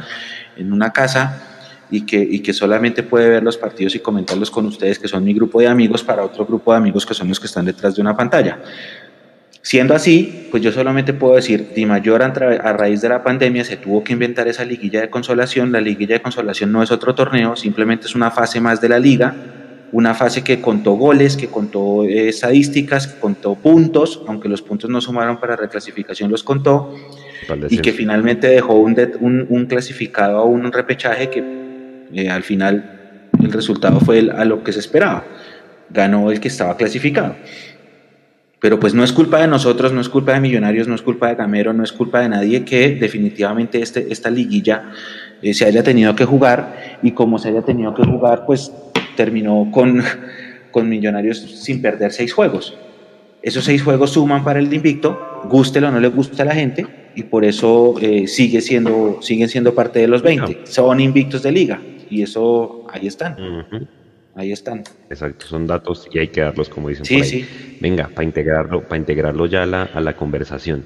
en 0.57 0.73
una 0.73 0.91
casa 0.91 1.43
y 1.91 2.01
que, 2.01 2.17
y 2.17 2.39
que 2.39 2.51
solamente 2.51 3.03
puede 3.03 3.29
ver 3.29 3.43
los 3.43 3.57
partidos 3.57 3.93
y 3.93 3.99
comentarlos 3.99 4.49
con 4.49 4.65
ustedes, 4.65 4.97
que 4.97 5.07
son 5.07 5.23
mi 5.23 5.35
grupo 5.35 5.59
de 5.59 5.67
amigos, 5.67 6.03
para 6.03 6.23
otro 6.23 6.47
grupo 6.47 6.71
de 6.71 6.79
amigos 6.79 7.05
que 7.05 7.13
son 7.13 7.29
los 7.29 7.39
que 7.39 7.45
están 7.45 7.65
detrás 7.65 7.93
de 7.93 8.01
una 8.01 8.17
pantalla. 8.17 8.57
Siendo 9.65 9.95
así, 9.95 10.49
pues 10.51 10.61
yo 10.61 10.73
solamente 10.73 11.13
puedo 11.13 11.35
decir, 11.35 11.69
Di 11.73 11.85
Mayor 11.85 12.21
a 12.21 12.73
raíz 12.73 12.99
de 12.99 13.07
la 13.07 13.23
pandemia 13.23 13.63
se 13.63 13.77
tuvo 13.77 14.03
que 14.03 14.11
inventar 14.11 14.45
esa 14.49 14.65
liguilla 14.65 14.99
de 14.99 15.09
consolación. 15.09 15.71
La 15.71 15.79
liguilla 15.79 16.15
de 16.15 16.21
consolación 16.21 16.69
no 16.73 16.83
es 16.83 16.91
otro 16.91 17.15
torneo, 17.15 17.55
simplemente 17.55 18.05
es 18.07 18.13
una 18.13 18.29
fase 18.29 18.59
más 18.59 18.81
de 18.81 18.89
la 18.89 18.99
liga, 18.99 19.33
una 19.93 20.13
fase 20.15 20.43
que 20.43 20.59
contó 20.59 20.95
goles, 20.95 21.37
que 21.37 21.47
contó 21.47 22.03
eh, 22.03 22.27
estadísticas, 22.27 23.07
que 23.07 23.19
contó 23.21 23.55
puntos, 23.55 24.21
aunque 24.27 24.49
los 24.49 24.61
puntos 24.61 24.89
no 24.89 24.99
sumaron 24.99 25.39
para 25.39 25.55
reclasificación, 25.55 26.29
los 26.29 26.43
contó, 26.43 26.93
y 27.69 27.77
que 27.77 27.93
finalmente 27.93 28.47
dejó 28.47 28.73
un, 28.73 29.47
un, 29.49 29.65
clasificado 29.67 30.39
a 30.39 30.43
un 30.43 30.73
repechaje 30.73 31.29
que 31.29 31.41
eh, 32.13 32.29
al 32.29 32.43
final 32.43 33.29
el 33.41 33.51
resultado 33.53 34.01
fue 34.01 34.29
a 34.29 34.43
lo 34.43 34.61
que 34.61 34.73
se 34.73 34.79
esperaba. 34.79 35.23
Ganó 35.89 36.31
el 36.31 36.41
que 36.41 36.49
estaba 36.49 36.75
clasificado. 36.75 37.35
Pero 38.63 38.79
pues 38.79 38.93
no 38.93 39.03
es 39.03 39.11
culpa 39.11 39.41
de 39.41 39.47
nosotros, 39.47 39.91
no 39.91 39.99
es 39.99 40.07
culpa 40.07 40.31
de 40.31 40.39
Millonarios, 40.39 40.87
no 40.87 40.95
es 40.95 41.01
culpa 41.01 41.27
de 41.27 41.35
Gamero, 41.35 41.73
no 41.73 41.83
es 41.83 41.91
culpa 41.91 42.21
de 42.21 42.29
nadie 42.29 42.63
que 42.63 42.95
definitivamente 42.95 43.81
este, 43.81 44.07
esta 44.09 44.29
liguilla 44.29 44.89
eh, 45.41 45.53
se 45.53 45.65
haya 45.65 45.83
tenido 45.83 46.15
que 46.15 46.23
jugar 46.23 46.99
y 47.03 47.11
como 47.11 47.39
se 47.39 47.49
haya 47.49 47.63
tenido 47.63 47.93
que 47.93 48.05
jugar, 48.05 48.45
pues 48.45 48.71
terminó 49.17 49.69
con, 49.69 50.01
con 50.71 50.87
Millonarios 50.87 51.39
sin 51.39 51.81
perder 51.81 52.13
seis 52.13 52.31
juegos. 52.31 52.77
Esos 53.41 53.65
seis 53.65 53.83
juegos 53.83 54.11
suman 54.11 54.45
para 54.45 54.59
el 54.59 54.73
invicto, 54.73 55.41
gústelo 55.49 55.89
o 55.89 55.91
no 55.91 55.99
le 55.99 56.07
gusta 56.07 56.43
a 56.43 56.45
la 56.45 56.55
gente, 56.55 56.87
y 57.15 57.23
por 57.23 57.43
eso 57.43 57.95
eh, 57.99 58.27
sigue 58.27 58.61
siendo, 58.61 59.21
siguen 59.21 59.49
siendo 59.49 59.75
parte 59.75 59.99
de 59.99 60.07
los 60.07 60.21
20. 60.21 60.61
Son 60.67 61.01
invictos 61.01 61.43
de 61.43 61.51
liga, 61.51 61.81
y 62.09 62.21
eso 62.21 62.85
ahí 62.89 63.07
están. 63.07 63.35
Ahí 64.35 64.51
están. 64.51 64.83
Exacto, 65.09 65.45
son 65.45 65.67
datos 65.67 66.07
y 66.11 66.19
hay 66.19 66.27
que 66.27 66.41
darlos 66.41 66.69
como 66.69 66.89
dicen 66.89 67.05
por 67.05 67.23
ahí. 67.23 67.23
Sí. 67.23 67.77
Venga, 67.79 68.09
para 68.09 68.23
integrarlo, 68.23 68.83
para 68.83 68.97
integrarlo 68.97 69.45
ya 69.45 69.63
a 69.63 69.65
la, 69.65 69.83
a 69.83 70.01
la 70.01 70.15
conversación. 70.15 70.85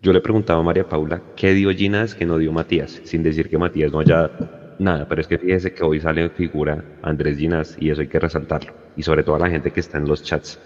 Yo 0.00 0.12
le 0.12 0.20
preguntaba 0.20 0.60
a 0.60 0.62
María 0.62 0.88
Paula 0.88 1.22
qué 1.34 1.54
dio 1.54 1.70
Ginás 1.70 2.14
que 2.14 2.26
no 2.26 2.38
dio 2.38 2.52
Matías, 2.52 3.00
sin 3.04 3.22
decir 3.22 3.48
que 3.48 3.56
Matías 3.56 3.90
no 3.90 4.00
haya 4.00 4.30
nada, 4.78 5.08
pero 5.08 5.20
es 5.20 5.26
que 5.26 5.38
fíjese 5.38 5.72
que 5.72 5.82
hoy 5.82 6.00
sale 6.00 6.22
en 6.22 6.30
figura 6.30 6.84
Andrés 7.02 7.38
Ginás 7.38 7.76
y 7.80 7.90
eso 7.90 8.02
hay 8.02 8.08
que 8.08 8.20
resaltarlo. 8.20 8.74
Y 8.96 9.02
sobre 9.02 9.22
todo 9.22 9.36
a 9.36 9.38
la 9.38 9.50
gente 9.50 9.70
que 9.70 9.80
está 9.80 9.98
en 9.98 10.06
los 10.06 10.22
chats, 10.22 10.60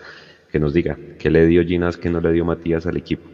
que 0.50 0.58
nos 0.58 0.74
diga 0.74 0.98
qué 1.18 1.30
le 1.30 1.46
dio 1.46 1.64
Ginás 1.64 1.96
que 1.96 2.10
no 2.10 2.20
le 2.20 2.32
dio 2.32 2.44
Matías 2.44 2.86
al 2.86 2.96
equipo. 2.96 3.28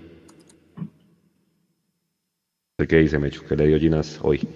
¿Qué 2.86 2.98
dice 2.98 3.18
Mecho? 3.18 3.42
¿Qué 3.48 3.56
le 3.56 3.66
dio 3.68 3.78
Ginás 3.78 4.18
hoy? 4.22 4.46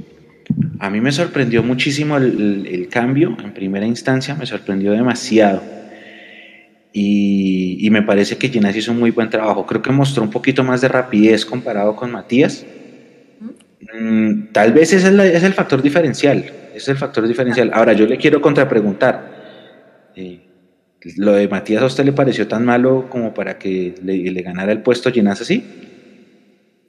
A 0.81 0.91
mí 0.91 1.01
me 1.01 1.13
sorprendió 1.13 1.63
muchísimo 1.63 2.17
el, 2.17 2.89
cambio 2.91 3.37
en 3.43 3.53
primera 3.53 3.87
instancia, 3.87 4.35
me 4.35 4.47
sorprendió 4.47 4.93
demasiado. 4.93 5.63
Y, 6.93 7.89
me 7.91 8.03
parece 8.03 8.37
que 8.37 8.49
Ginás 8.49 8.77
hizo 8.77 8.93
un 8.93 8.99
muy 8.99 9.11
buen 9.11 9.31
trabajo. 9.31 9.67
Creo 9.67 9.83
que 9.83 9.91
mostró 9.91 10.23
un 10.23 10.31
poquito 10.31 10.63
más 10.63 10.81
de 10.81 10.89
rapidez 10.89 11.45
comparado 11.45 11.97
con 11.97 12.11
Matías. 12.11 12.65
Mm, 13.99 14.53
tal 14.53 14.73
vez 14.73 14.93
ese 14.93 15.09
es, 15.09 15.43
el 15.43 15.55
factor 15.55 15.83
diferencial. 15.83 16.45
es 16.75 16.89
el 16.89 16.97
factor 16.97 17.27
diferencial. 17.27 17.71
Ahora, 17.73 17.93
yo 17.93 18.07
le 18.07 18.17
quiero 18.19 18.41
contrapreguntar. 18.41 20.13
Eh, 20.17 20.41
¿Lo 21.17 21.33
de 21.33 21.49
Matías 21.49 21.83
a 21.83 21.87
usted 21.87 22.05
le 22.05 22.13
pareció 22.13 22.49
tan 22.49 22.65
malo 22.65 23.07
como 23.09 23.33
para 23.33 23.59
que 23.59 23.95
le, 24.03 24.43
ganara 24.43 24.73
el 24.73 24.83
puesto 24.83 25.11
Ginás 25.13 25.41
así? 25.41 25.65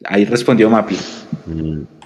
Ahí 0.06 0.26
respondió 0.26 0.70
Mapi. 0.70 0.96
Mm. 1.46 1.99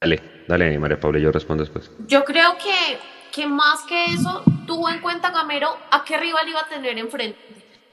Dale, 0.00 0.44
dale, 0.46 0.78
María 0.78 1.00
Paula, 1.00 1.18
yo 1.18 1.32
respondo 1.32 1.64
después. 1.64 1.90
Yo 2.06 2.24
creo 2.24 2.56
que, 2.56 3.00
que 3.32 3.48
más 3.48 3.82
que 3.82 4.04
eso, 4.04 4.44
tuvo 4.64 4.88
en 4.90 5.00
cuenta 5.00 5.30
Gamero 5.30 5.76
a 5.90 6.04
qué 6.04 6.16
rival 6.16 6.48
iba 6.48 6.60
a 6.60 6.68
tener 6.68 6.96
enfrente. 6.98 7.38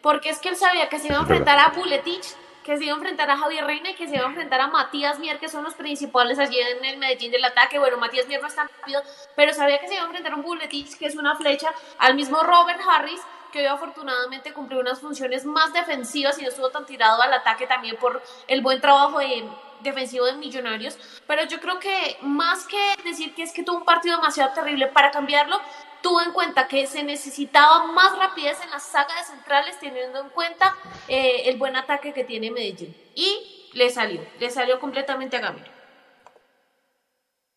Porque 0.03 0.29
es 0.29 0.37
que 0.37 0.49
él 0.49 0.55
sabía 0.55 0.87
que 0.87 0.99
se 0.99 1.07
iba 1.07 1.17
a 1.17 1.21
enfrentar 1.21 1.57
a 1.57 1.69
Buletich, 1.69 2.35
que 2.63 2.77
se 2.77 2.83
iba 2.83 2.93
a 2.93 2.97
enfrentar 2.97 3.31
a 3.31 3.37
Javier 3.37 3.65
Reina 3.65 3.89
y 3.89 3.95
que 3.95 4.07
se 4.07 4.17
iba 4.17 4.25
a 4.25 4.29
enfrentar 4.29 4.61
a 4.61 4.67
Matías 4.67 5.17
Mier, 5.17 5.39
que 5.39 5.49
son 5.49 5.63
los 5.63 5.73
principales 5.73 6.37
allí 6.37 6.59
en 6.59 6.85
el 6.85 6.97
Medellín 6.97 7.31
del 7.31 7.43
ataque. 7.43 7.79
Bueno, 7.79 7.97
Matías 7.97 8.27
Mier 8.27 8.39
no 8.39 8.49
es 8.49 8.55
tan 8.55 8.69
rápido, 8.79 9.01
pero 9.35 9.55
sabía 9.55 9.79
que 9.79 9.87
se 9.87 9.95
iba 9.95 10.03
a 10.03 10.05
enfrentar 10.05 10.33
a 10.33 10.35
un 10.35 10.43
Buletich, 10.43 10.99
que 10.99 11.07
es 11.07 11.15
una 11.15 11.35
flecha, 11.35 11.71
al 11.97 12.13
mismo 12.13 12.43
Robert 12.43 12.81
Harris, 12.87 13.21
que 13.51 13.59
hoy 13.59 13.65
afortunadamente 13.65 14.53
cumplió 14.53 14.79
unas 14.79 14.99
funciones 14.99 15.45
más 15.45 15.73
defensivas 15.73 16.37
y 16.39 16.43
no 16.43 16.49
estuvo 16.49 16.69
tan 16.69 16.85
tirado 16.85 17.21
al 17.21 17.33
ataque 17.33 17.67
también 17.67 17.97
por 17.97 18.21
el 18.47 18.61
buen 18.61 18.81
trabajo 18.81 19.19
de 19.19 19.47
defensivo 19.81 20.25
de 20.25 20.33
Millonarios, 20.33 20.97
pero 21.27 21.45
yo 21.45 21.59
creo 21.59 21.79
que 21.79 22.17
más 22.21 22.65
que 22.65 22.95
decir 23.03 23.35
que 23.35 23.43
es 23.43 23.53
que 23.53 23.63
tuvo 23.63 23.77
un 23.77 23.85
partido 23.85 24.17
demasiado 24.17 24.53
terrible 24.53 24.87
para 24.87 25.11
cambiarlo, 25.11 25.59
tuvo 26.01 26.21
en 26.21 26.31
cuenta 26.31 26.67
que 26.67 26.85
se 26.87 27.03
necesitaba 27.03 27.87
más 27.87 28.17
rapidez 28.17 28.57
en 28.63 28.69
la 28.71 28.79
saga 28.79 29.15
de 29.15 29.23
centrales 29.23 29.79
teniendo 29.79 30.19
en 30.19 30.29
cuenta 30.29 30.75
eh, 31.07 31.43
el 31.45 31.57
buen 31.57 31.75
ataque 31.75 32.13
que 32.13 32.23
tiene 32.23 32.51
Medellín. 32.51 32.95
Y 33.15 33.71
le 33.73 33.89
salió, 33.89 34.21
le 34.39 34.49
salió 34.49 34.79
completamente 34.79 35.37
a 35.37 35.41
Gamero. 35.41 35.71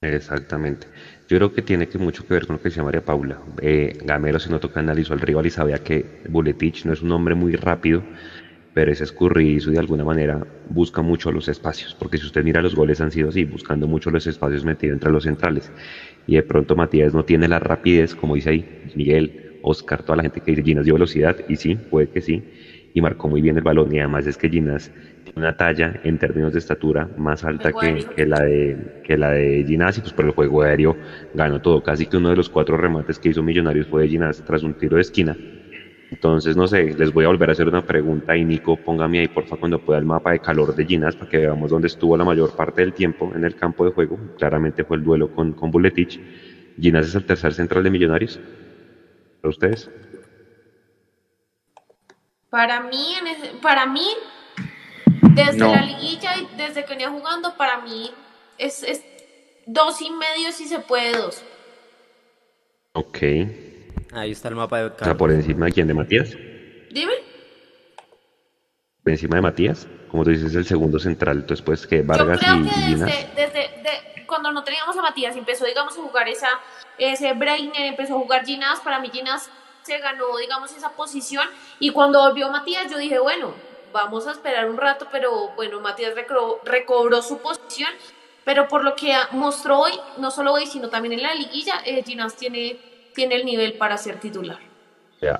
Exactamente. 0.00 0.86
Yo 1.28 1.36
creo 1.36 1.52
que 1.52 1.60
tiene 1.60 1.88
que 1.88 1.98
mucho 1.98 2.26
que 2.26 2.32
ver 2.32 2.46
con 2.46 2.56
lo 2.56 2.62
que 2.62 2.70
decía 2.70 2.82
María 2.82 3.04
Paula. 3.04 3.38
Eh, 3.60 3.98
Gamero 4.02 4.38
se 4.38 4.48
notó 4.48 4.72
que 4.72 4.78
analizó 4.78 5.12
al 5.12 5.20
rival 5.20 5.44
y 5.44 5.50
sabía 5.50 5.76
que 5.76 6.22
Buletich 6.26 6.86
no 6.86 6.94
es 6.94 7.02
un 7.02 7.12
hombre 7.12 7.34
muy 7.34 7.54
rápido, 7.54 8.02
pero 8.72 8.90
es 8.90 9.02
escurridizo 9.02 9.70
de 9.70 9.78
alguna 9.78 10.04
manera 10.04 10.46
busca 10.70 11.02
mucho 11.02 11.30
los 11.30 11.48
espacios, 11.48 11.94
porque 11.94 12.16
si 12.16 12.24
usted 12.24 12.42
mira 12.42 12.62
los 12.62 12.74
goles 12.74 13.02
han 13.02 13.10
sido 13.10 13.28
así, 13.28 13.44
buscando 13.44 13.86
mucho 13.86 14.10
los 14.10 14.26
espacios 14.26 14.64
metidos 14.64 14.94
entre 14.94 15.10
los 15.10 15.24
centrales. 15.24 15.70
Y 16.26 16.36
de 16.36 16.42
pronto 16.42 16.76
Matías 16.76 17.12
no 17.12 17.26
tiene 17.26 17.46
la 17.46 17.58
rapidez, 17.58 18.14
como 18.14 18.34
dice 18.34 18.48
ahí 18.48 18.90
Miguel, 18.94 19.58
Oscar, 19.62 20.02
toda 20.04 20.16
la 20.16 20.22
gente 20.22 20.40
que 20.40 20.52
dice 20.52 20.62
Ginas 20.62 20.86
dio 20.86 20.94
velocidad, 20.94 21.36
y 21.46 21.56
sí, 21.56 21.74
puede 21.74 22.08
que 22.08 22.22
sí, 22.22 22.42
y 22.98 23.00
marcó 23.00 23.28
muy 23.28 23.40
bien 23.40 23.56
el 23.56 23.62
balón. 23.62 23.94
Y 23.94 23.98
además 23.98 24.26
es 24.26 24.36
que 24.36 24.48
Ginas 24.48 24.90
tiene 25.24 25.38
una 25.38 25.56
talla 25.56 26.00
en 26.04 26.18
términos 26.18 26.52
de 26.52 26.58
estatura 26.58 27.08
más 27.16 27.44
alta 27.44 27.72
que, 27.72 28.04
que, 28.14 28.26
la 28.26 28.40
de 28.40 29.00
que 29.04 29.16
la 29.16 29.30
de 29.32 29.64
Ginas, 29.66 29.98
y 29.98 30.00
pues 30.00 30.12
por 30.12 30.26
el 30.26 30.32
juego 30.32 30.62
aéreo 30.62 30.96
ganó 31.34 31.60
todo. 31.60 31.82
Casi 31.82 32.06
que 32.06 32.16
uno 32.16 32.30
de 32.30 32.36
los 32.36 32.48
cuatro 32.48 32.76
remates 32.76 33.18
que 33.18 33.30
hizo 33.30 33.42
Millonarios 33.42 33.86
fue 33.86 34.02
de 34.02 34.08
Ginas 34.08 34.42
tras 34.44 34.62
un 34.62 34.74
tiro 34.74 34.96
de 34.96 35.02
esquina 35.02 35.36
entonces, 36.10 36.56
no 36.56 36.66
sé, 36.66 36.94
les 36.94 37.12
voy 37.12 37.24
a 37.24 37.28
volver 37.28 37.50
a 37.50 37.52
hacer 37.52 37.68
una 37.68 37.84
pregunta 37.84 38.34
y 38.36 38.44
Nico, 38.44 38.76
póngame 38.76 39.20
ahí 39.20 39.28
porfa 39.28 39.56
cuando 39.56 39.78
pueda 39.78 39.98
el 39.98 40.06
mapa 40.06 40.32
de 40.32 40.38
calor 40.38 40.74
de 40.74 40.86
Ginas 40.86 41.14
para 41.14 41.30
que 41.30 41.38
veamos 41.38 41.70
dónde 41.70 41.88
estuvo 41.88 42.16
la 42.16 42.24
mayor 42.24 42.56
parte 42.56 42.80
del 42.80 42.94
tiempo 42.94 43.30
en 43.34 43.44
el 43.44 43.54
campo 43.56 43.84
de 43.84 43.90
juego. 43.90 44.18
Claramente 44.38 44.84
fue 44.84 44.96
el 44.96 45.04
duelo 45.04 45.30
con, 45.34 45.52
con 45.52 45.70
Buletich. 45.70 46.18
Ginas 46.80 47.08
es 47.08 47.14
el 47.14 47.24
tercer 47.24 47.52
central 47.52 47.84
de 47.84 47.90
Millonarios. 47.90 48.40
¿Para 49.42 49.50
ustedes? 49.50 49.90
Para 52.50 52.80
mí, 52.80 53.14
para 53.60 53.86
mí 53.86 54.06
desde 55.34 55.58
la 55.58 55.82
liguilla 55.82 56.36
y 56.36 56.56
desde 56.56 56.84
que 56.84 56.90
venía 56.90 57.10
jugando, 57.10 57.56
para 57.56 57.80
mí 57.80 58.10
es, 58.56 58.82
es 58.82 59.04
dos 59.66 60.00
y 60.00 60.10
medio 60.10 60.52
si 60.52 60.66
se 60.66 60.80
puede 60.80 61.12
dos. 61.12 61.44
Ok. 62.92 63.18
Ahí 64.12 64.32
está 64.32 64.48
el 64.48 64.54
mapa 64.54 64.78
de 64.78 64.84
O 64.86 64.98
sea, 64.98 65.16
por 65.16 65.30
encima 65.30 65.66
de 65.66 65.72
quién, 65.72 65.86
de 65.86 65.94
Matías. 65.94 66.30
Dime. 66.90 67.12
Por 69.02 69.12
encima 69.12 69.36
de 69.36 69.42
Matías, 69.42 69.86
como 70.10 70.24
tú 70.24 70.30
dices, 70.30 70.54
el 70.54 70.64
segundo 70.64 70.98
central, 70.98 71.38
entonces 71.38 71.64
pues 71.64 71.86
que 71.86 72.02
Vargas 72.02 72.40
Yo 72.40 72.46
creo 72.46 72.64
que 72.64 73.28
desde, 73.36 73.82
desde 73.82 74.26
cuando 74.26 74.52
no 74.52 74.64
teníamos 74.64 74.96
a 74.96 75.02
Matías, 75.02 75.36
empezó, 75.36 75.64
digamos, 75.64 75.96
a 75.96 76.02
jugar 76.02 76.28
esa, 76.28 76.48
ese 76.98 77.32
Breiner, 77.34 77.86
empezó 77.86 78.16
a 78.16 78.18
jugar 78.18 78.44
Ginás, 78.44 78.80
para 78.80 79.00
mí 79.00 79.10
Ginás 79.12 79.50
se 79.88 79.98
ganó, 79.98 80.36
digamos, 80.36 80.70
esa 80.76 80.90
posición, 80.90 81.46
y 81.80 81.90
cuando 81.90 82.20
volvió 82.20 82.50
Matías, 82.50 82.90
yo 82.90 82.98
dije, 82.98 83.18
bueno, 83.18 83.54
vamos 83.92 84.26
a 84.26 84.32
esperar 84.32 84.68
un 84.68 84.76
rato, 84.76 85.08
pero 85.10 85.50
bueno, 85.56 85.80
Matías 85.80 86.14
recobró, 86.64 87.22
su 87.22 87.38
posición, 87.38 87.90
pero 88.44 88.68
por 88.68 88.84
lo 88.84 88.94
que 88.94 89.14
mostró 89.32 89.80
hoy, 89.80 89.92
no 90.18 90.30
solo 90.30 90.52
hoy, 90.52 90.66
sino 90.66 90.88
también 90.88 91.14
en 91.14 91.22
la 91.22 91.34
liguilla, 91.34 91.80
eh, 91.84 92.02
Ginás 92.04 92.36
tiene 92.36 92.78
tiene 93.14 93.34
el 93.34 93.44
nivel 93.44 93.72
para 93.72 93.96
ser 93.98 94.20
titular. 94.20 94.58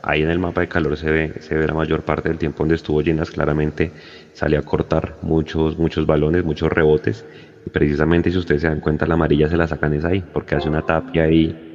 Ahí 0.03 0.23
en 0.23 0.31
el 0.31 0.41
mapa 0.41 0.63
de 0.63 0.69
calor 0.69 0.97
se 0.97 1.09
ve, 1.09 1.41
se 1.41 1.55
ve 1.55 1.65
la 1.65 1.75
mayor 1.75 2.03
parte 2.03 2.29
del 2.29 2.37
tiempo 2.37 2.65
donde 2.65 2.75
estuvo 2.75 3.01
llenas, 3.03 3.31
claramente 3.31 3.93
salió 4.33 4.59
a 4.59 4.63
cortar 4.63 5.15
muchos, 5.23 5.79
muchos 5.79 6.05
balones, 6.05 6.43
muchos 6.43 6.73
rebotes, 6.73 7.25
y 7.65 7.71
precisamente 7.71 8.33
si 8.33 8.39
ustedes 8.39 8.63
se 8.63 8.69
dan 8.69 8.81
cuenta 8.81 9.07
la 9.07 9.15
amarilla 9.15 9.49
se 9.49 9.57
la 9.57 9.69
sacan 9.69 9.95
es 9.95 10.05
ahí, 10.05 10.25
porque 10.33 10.57
hace 10.57 10.69
una 10.69 10.83
tapia 10.83 11.23
ahí 11.23 11.68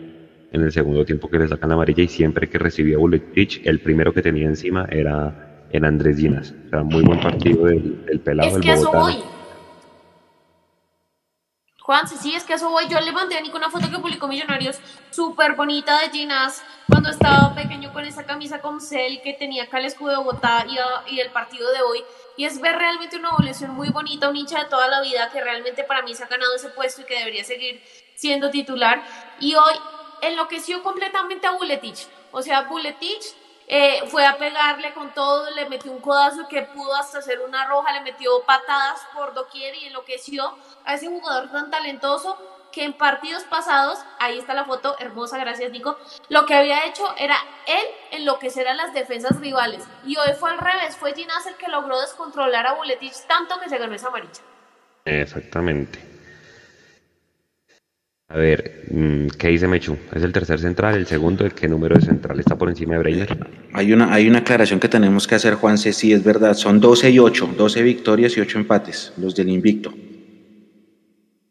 en 0.53 0.61
el 0.61 0.71
segundo 0.71 1.03
tiempo 1.03 1.29
que 1.29 1.39
le 1.39 1.47
sacan 1.47 1.69
la 1.69 1.75
amarilla 1.75 2.03
y 2.03 2.07
siempre 2.07 2.47
que 2.47 2.59
recibía 2.59 2.97
Bulletich, 2.97 3.61
el 3.65 3.81
primero 3.81 4.13
que 4.13 4.21
tenía 4.21 4.45
encima 4.45 4.87
era, 4.89 5.65
el 5.71 5.83
Andrés 5.83 6.17
Ginas. 6.17 6.53
O 6.67 6.69
sea, 6.69 6.83
muy 6.83 7.01
buen 7.01 7.19
partido 7.19 7.65
del, 7.65 8.21
pelado 8.23 8.49
es 8.49 8.53
del 8.53 8.63
que 8.63 8.75
Bogotá. 8.75 8.89
Eso 8.89 8.99
voy. 8.99 9.23
Juan, 11.81 12.07
sí, 12.07 12.35
es 12.35 12.43
que 12.43 12.53
eso 12.53 12.69
voy. 12.69 12.87
Yo 12.87 13.01
le 13.01 13.11
mandé 13.11 13.35
a 13.35 13.41
Nico 13.41 13.57
una 13.57 13.71
foto 13.71 13.89
que 13.89 13.97
publicó 13.97 14.27
Millonarios, 14.27 14.79
súper 15.09 15.55
bonita 15.55 15.99
de 15.99 16.11
Ginas, 16.11 16.63
cuando 16.87 17.09
estaba 17.09 17.53
pequeño 17.55 17.91
con 17.91 18.05
esa 18.05 18.23
camisa 18.23 18.61
con 18.61 18.79
cel 18.79 19.21
que 19.21 19.33
tenía 19.33 19.63
acá 19.63 19.79
el 19.79 19.85
escudo 19.85 20.11
de 20.11 20.17
Bogotá 20.17 20.65
y, 21.09 21.19
el 21.19 21.31
partido 21.31 21.69
de 21.71 21.81
hoy. 21.81 22.03
Y 22.37 22.45
es 22.45 22.61
ver 22.61 22.77
realmente 22.77 23.17
una 23.17 23.29
evolución 23.31 23.71
muy 23.71 23.89
bonita, 23.89 24.29
un 24.29 24.37
hincha 24.37 24.59
de 24.63 24.69
toda 24.69 24.87
la 24.87 25.01
vida 25.01 25.29
que 25.31 25.41
realmente 25.41 25.83
para 25.83 26.03
mí 26.03 26.13
se 26.13 26.23
ha 26.23 26.27
ganado 26.27 26.55
ese 26.55 26.69
puesto 26.69 27.01
y 27.01 27.05
que 27.05 27.17
debería 27.17 27.43
seguir 27.43 27.81
siendo 28.15 28.51
titular. 28.51 29.03
Y 29.39 29.55
hoy 29.55 29.73
enloqueció 30.27 30.83
completamente 30.83 31.47
a 31.47 31.51
Buletich. 31.51 32.07
O 32.31 32.41
sea, 32.41 32.61
Buletich 32.63 33.35
eh, 33.67 34.03
fue 34.07 34.25
a 34.25 34.37
pegarle 34.37 34.93
con 34.93 35.13
todo, 35.13 35.49
le 35.51 35.69
metió 35.69 35.91
un 35.91 35.99
codazo 35.99 36.47
que 36.47 36.63
pudo 36.63 36.95
hasta 36.95 37.19
hacer 37.19 37.39
una 37.41 37.65
roja, 37.65 37.93
le 37.93 38.01
metió 38.01 38.43
patadas 38.43 39.01
por 39.13 39.33
doquier 39.33 39.75
y 39.75 39.85
enloqueció 39.85 40.55
a 40.85 40.95
ese 40.95 41.07
jugador 41.07 41.49
tan 41.51 41.71
talentoso 41.71 42.37
que 42.73 42.83
en 42.83 42.93
partidos 42.93 43.43
pasados, 43.43 43.99
ahí 44.19 44.39
está 44.39 44.53
la 44.55 44.65
foto 44.65 44.95
hermosa, 44.99 45.37
gracias 45.37 45.71
Nico, 45.71 45.97
lo 46.29 46.45
que 46.45 46.55
había 46.55 46.85
hecho 46.87 47.05
era 47.17 47.37
él 47.67 47.85
enloquecer 48.11 48.67
a 48.67 48.73
las 48.73 48.93
defensas 48.93 49.39
rivales. 49.39 49.83
Y 50.05 50.17
hoy 50.17 50.33
fue 50.39 50.49
al 50.49 50.57
revés, 50.57 50.97
fue 50.97 51.13
Ginás 51.13 51.45
el 51.45 51.55
que 51.55 51.67
logró 51.67 52.01
descontrolar 52.01 52.65
a 52.65 52.73
Buletich 52.73 53.27
tanto 53.27 53.59
que 53.59 53.69
se 53.69 53.77
ganó 53.77 53.93
esa 53.93 54.07
amarilla. 54.07 54.41
Exactamente. 55.05 56.12
A 58.33 58.37
ver, 58.37 58.85
mm, 58.89 59.27
¿qué 59.37 59.49
dice 59.49 59.67
Mechu? 59.67 59.95
¿Es 60.11 60.23
el 60.23 60.31
tercer 60.31 60.59
central, 60.59 60.95
el 60.95 61.05
segundo? 61.05 61.45
¿El 61.45 61.53
qué 61.53 61.67
número 61.67 61.93
de 61.93 62.01
central 62.01 62.39
está 62.39 62.57
por 62.57 62.67
encima 62.67 62.93
de 62.93 62.99
Breiner? 62.99 63.37
Hay 63.73 63.93
una, 63.93 64.11
hay 64.11 64.27
una 64.27 64.39
aclaración 64.39 64.79
que 64.79 64.89
tenemos 64.89 65.27
que 65.27 65.35
hacer, 65.35 65.53
Juanse, 65.53 65.93
sí, 65.93 66.13
es 66.13 66.23
verdad, 66.23 66.55
son 66.55 66.79
12 66.79 67.11
y 67.11 67.19
8, 67.19 67.53
12 67.55 67.83
victorias 67.83 68.35
y 68.35 68.41
8 68.41 68.57
empates, 68.57 69.13
los 69.17 69.35
del 69.35 69.49
invicto. 69.49 69.93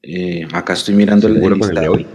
Eh, 0.03 0.45
acá 0.53 0.73
estoy 0.73 0.97
mirando 0.97 1.29
el, 1.29 1.37
el 1.37 1.75
de 1.75 1.88
hoy? 1.88 2.07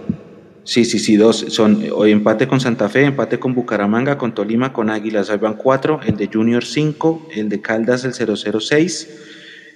Sí, 0.66 0.84
sí, 0.84 1.00
sí, 1.00 1.16
dos. 1.16 1.46
Son 1.48 1.82
hoy 1.94 2.12
empate 2.12 2.46
con 2.46 2.60
Santa 2.60 2.90
Fe, 2.90 3.06
empate 3.06 3.40
con 3.40 3.54
Bucaramanga, 3.54 4.18
con 4.18 4.36
Tolima, 4.36 4.74
con 4.74 4.90
Águilas. 4.90 5.30
Ahí 5.30 5.38
van 5.38 5.54
cuatro, 5.54 6.02
el 6.06 6.18
de 6.18 6.28
Junior 6.28 6.66
5, 6.66 7.30
el 7.36 7.48
de 7.48 7.62
Caldas 7.62 8.04
el 8.04 8.14
006, 8.14 9.10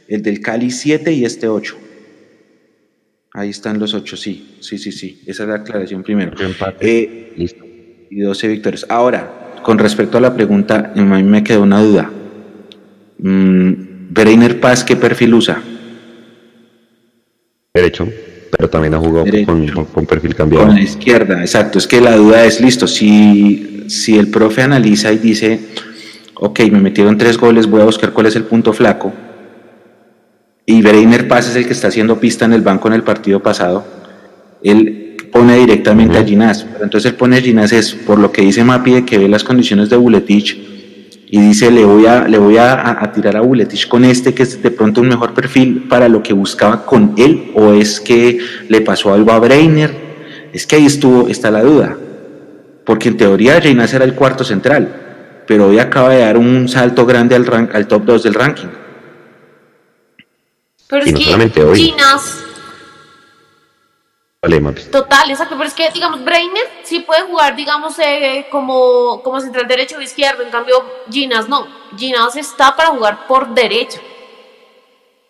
el 0.10 0.22
del 0.22 0.42
Cali 0.42 0.70
7 0.70 1.14
y 1.14 1.24
este 1.24 1.48
8. 1.48 1.78
Ahí 3.34 3.50
están 3.50 3.80
los 3.80 3.94
ocho, 3.94 4.18
sí, 4.18 4.58
sí, 4.60 4.78
sí, 4.78 4.92
sí. 4.92 5.22
Esa 5.26 5.44
es 5.44 5.50
la 5.50 5.56
aclaración 5.56 6.04
primero. 6.04 6.34
Eh, 6.82 7.34
Listo. 7.38 7.64
Y 8.10 8.20
12 8.20 8.48
victorias. 8.50 8.86
Ahora, 8.90 9.56
con 9.64 9.80
respecto 9.80 10.18
a 10.18 10.22
la 10.22 10.34
pregunta, 10.34 10.92
a 10.94 11.00
mí 11.00 11.24
me 11.24 11.44
quedó 11.44 11.62
una 11.62 11.82
duda. 11.82 12.12
Mm, 13.20 13.72
Breiner 14.10 14.60
Paz, 14.60 14.84
¿qué 14.84 14.98
perfil 14.98 15.34
usa? 15.34 15.62
Derecho, 17.74 18.10
pero 18.52 18.70
también 18.70 18.96
ha 18.96 18.98
jugado 18.98 19.26
con, 19.94 20.06
perfil 20.06 20.36
cambiado. 20.36 20.66
Con 20.66 20.76
la 20.76 20.82
izquierda, 20.82 21.40
exacto. 21.40 21.78
Es 21.78 21.88
que 21.88 22.02
la 22.02 22.18
duda 22.18 22.44
es, 22.44 22.60
listo, 22.60 22.86
si, 22.86 23.86
si 23.88 24.20
el 24.20 24.28
profe 24.28 24.64
analiza 24.64 25.14
y 25.14 25.20
dice, 25.20 25.58
ok, 26.36 26.60
me 26.70 26.82
metieron 26.82 27.18
tres 27.18 27.38
goles, 27.38 27.68
voy 27.68 27.80
a 27.80 27.86
buscar 27.86 28.12
cuál 28.12 28.26
es 28.26 28.36
el 28.36 28.44
punto 28.44 28.74
flaco, 28.74 29.14
y 30.72 30.82
Breiner 30.82 31.28
Paz 31.28 31.50
es 31.50 31.56
el 31.58 31.66
que 31.66 31.74
está 31.74 31.90
haciendo 31.90 32.18
pista 32.18 32.46
en 32.46 32.54
el 32.54 32.62
banco 32.62 32.88
en 32.88 32.94
el 32.94 33.04
partido 33.04 33.42
pasado, 33.42 33.84
él 34.64 35.18
pone 35.30 35.58
directamente 35.58 36.18
a 36.18 36.24
Ginás, 36.24 36.64
pero 36.64 36.86
entonces 36.86 37.12
él 37.12 37.18
pone 37.18 37.38
a 37.38 37.42
Ginás 37.42 37.74
es 37.74 37.94
por 37.94 38.18
lo 38.18 38.32
que 38.32 38.42
dice 38.42 38.64
Mapi 38.64 38.94
de 38.94 39.06
que 39.06 39.18
ve 39.18 39.28
las 39.28 39.44
condiciones 39.44 39.90
de 39.90 39.98
Buletich 39.98 40.58
y 41.30 41.42
dice 41.42 41.72
le 41.72 41.84
voy 41.84 42.06
a, 42.06 42.26
le 42.26 42.38
voy 42.38 42.56
a, 42.58 43.12
tirar 43.14 43.36
a 43.36 43.42
Buletich 43.42 43.90
con 43.90 44.06
este 44.06 44.34
que 44.34 44.44
es 44.44 44.64
de 44.64 44.72
pronto 44.72 45.02
un 45.02 45.10
mejor 45.10 45.34
perfil 45.34 45.88
para 45.90 46.08
lo 46.08 46.24
que 46.24 46.32
buscaba 46.32 46.86
con 46.86 47.16
él 47.18 47.52
o 47.54 47.74
es 47.74 48.00
que 48.00 48.40
le 48.70 48.80
pasó 48.80 49.14
algo 49.14 49.32
a 49.32 49.40
Breiner, 49.40 49.94
es 50.54 50.66
que 50.66 50.78
ahí 50.78 50.86
estuvo, 50.86 51.28
está 51.28 51.52
la 51.52 51.64
duda, 51.64 51.98
porque 52.86 53.10
en 53.10 53.18
teoría 53.18 53.60
Ginás 53.60 53.94
era 53.94 54.06
el 54.06 54.16
cuarto 54.16 54.46
central, 54.46 55.44
pero 55.48 55.68
hoy 55.68 55.80
acaba 55.80 56.12
de 56.12 56.22
dar 56.22 56.38
un 56.38 56.70
salto 56.70 57.06
grande 57.06 57.36
al, 57.36 57.46
rank, 57.46 57.76
al 57.76 57.88
top 57.88 58.06
2 58.06 58.24
del 58.24 58.34
ranking. 58.34 58.81
Pero 60.92 61.06
es 61.06 61.14
que 61.14 61.74
Ginas 61.74 62.44
Total, 64.90 65.30
exacto, 65.30 65.56
pero 65.56 65.68
es 65.68 65.74
que, 65.74 65.90
digamos, 65.92 66.24
Breiner 66.24 66.68
sí 66.84 67.00
puede 67.00 67.22
jugar, 67.22 67.56
digamos, 67.56 67.98
eh, 68.00 68.48
como, 68.52 69.22
como 69.24 69.40
central 69.40 69.68
derecho 69.68 69.98
o 69.98 70.02
izquierdo, 70.02 70.44
en 70.44 70.50
cambio, 70.50 70.84
Ginas 71.10 71.48
no. 71.48 71.68
Ginas 71.96 72.36
está 72.36 72.76
para 72.76 72.90
jugar 72.90 73.28
por 73.28 73.54
derecho. 73.54 74.02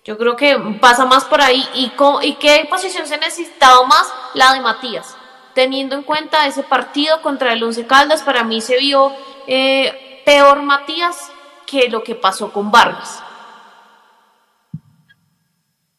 Yo 0.03 0.17
creo 0.17 0.35
que 0.35 0.57
pasa 0.79 1.05
más 1.05 1.25
por 1.25 1.41
ahí. 1.41 1.63
¿Y, 1.75 1.91
¿Y 2.21 2.33
qué 2.35 2.65
posición 2.69 3.05
se 3.05 3.17
necesitaba 3.17 3.85
más? 3.85 4.11
La 4.33 4.53
de 4.53 4.61
Matías. 4.61 5.15
Teniendo 5.53 5.95
en 5.95 6.03
cuenta 6.03 6.47
ese 6.47 6.63
partido 6.63 7.21
contra 7.21 7.53
el 7.53 7.63
Once 7.63 7.85
Caldas, 7.85 8.23
para 8.23 8.43
mí 8.43 8.61
se 8.61 8.77
vio 8.77 9.13
eh, 9.45 10.23
peor 10.25 10.63
Matías 10.63 11.31
que 11.67 11.89
lo 11.89 12.01
que 12.01 12.15
pasó 12.15 12.51
con 12.51 12.71
Vargas. 12.71 13.21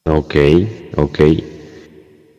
Ok, 0.04 0.34
ok. 0.96 1.18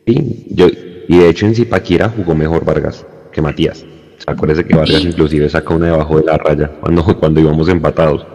Sí, 0.06 0.48
yo, 0.50 0.68
y 1.08 1.18
de 1.18 1.30
hecho 1.30 1.46
en 1.46 1.56
Zipaquira 1.56 2.10
jugó 2.10 2.36
mejor 2.36 2.66
Vargas 2.66 3.06
que 3.32 3.42
Matías. 3.42 3.86
Acuérdese 4.28 4.66
que 4.66 4.76
Vargas 4.76 5.06
inclusive 5.06 5.50
saca 5.50 5.74
una 5.74 5.86
debajo 5.88 6.20
de 6.20 6.26
la 6.26 6.38
raya 6.38 6.72
cuando, 6.82 7.04
cuando 7.20 7.40
íbamos 7.40 7.70
empatados. 7.70 8.28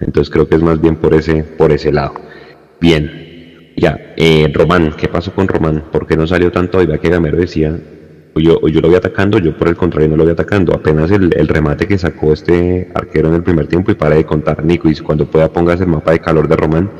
Entonces 0.00 0.32
creo 0.32 0.48
que 0.48 0.54
es 0.54 0.62
más 0.62 0.80
bien 0.80 0.96
por 0.96 1.12
ese, 1.12 1.44
por 1.44 1.72
ese 1.72 1.92
lado. 1.92 2.14
Bien, 2.80 3.74
ya, 3.76 4.14
eh, 4.16 4.50
Román, 4.54 4.94
¿qué 4.96 5.08
pasó 5.08 5.32
con 5.34 5.46
Román? 5.46 5.84
¿Por 5.92 6.06
qué 6.06 6.16
no 6.16 6.26
salió 6.26 6.50
tanto? 6.50 6.82
Y 6.82 6.86
vea 6.86 6.98
que 6.98 7.10
Gamero 7.10 7.36
decía, 7.36 7.78
o 8.34 8.40
yo, 8.40 8.60
yo 8.68 8.80
lo 8.80 8.88
voy 8.88 8.96
atacando, 8.96 9.38
yo 9.38 9.56
por 9.56 9.68
el 9.68 9.76
contrario 9.76 10.08
no 10.08 10.16
lo 10.16 10.24
voy 10.24 10.32
atacando. 10.32 10.74
Apenas 10.74 11.10
el, 11.10 11.32
el, 11.36 11.48
remate 11.48 11.86
que 11.86 11.98
sacó 11.98 12.32
este 12.32 12.90
arquero 12.94 13.28
en 13.28 13.34
el 13.34 13.42
primer 13.42 13.66
tiempo 13.66 13.90
y 13.90 13.94
para 13.94 14.16
de 14.16 14.24
contar, 14.24 14.64
Nico, 14.64 14.88
y 14.88 14.96
cuando 14.96 15.26
pueda 15.26 15.52
pongas 15.52 15.80
el 15.80 15.88
mapa 15.88 16.12
de 16.12 16.20
calor 16.20 16.48
de 16.48 16.56
Román, 16.56 16.90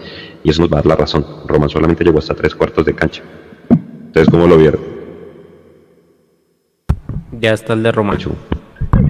y 0.42 0.50
eso 0.50 0.62
nos 0.62 0.70
va 0.70 0.78
a 0.78 0.80
dar 0.80 0.86
la 0.86 0.96
razón. 0.96 1.24
Román 1.46 1.68
solamente 1.68 2.04
llegó 2.04 2.18
hasta 2.18 2.34
tres 2.34 2.54
cuartos 2.54 2.84
de 2.84 2.94
cancha. 2.94 3.22
Entonces, 3.70 4.30
¿cómo 4.30 4.46
lo 4.46 4.56
vieron? 4.56 4.80
Ya 7.40 7.52
está 7.52 7.74
el 7.74 7.82
de 7.82 7.92
Romacho. 7.92 8.34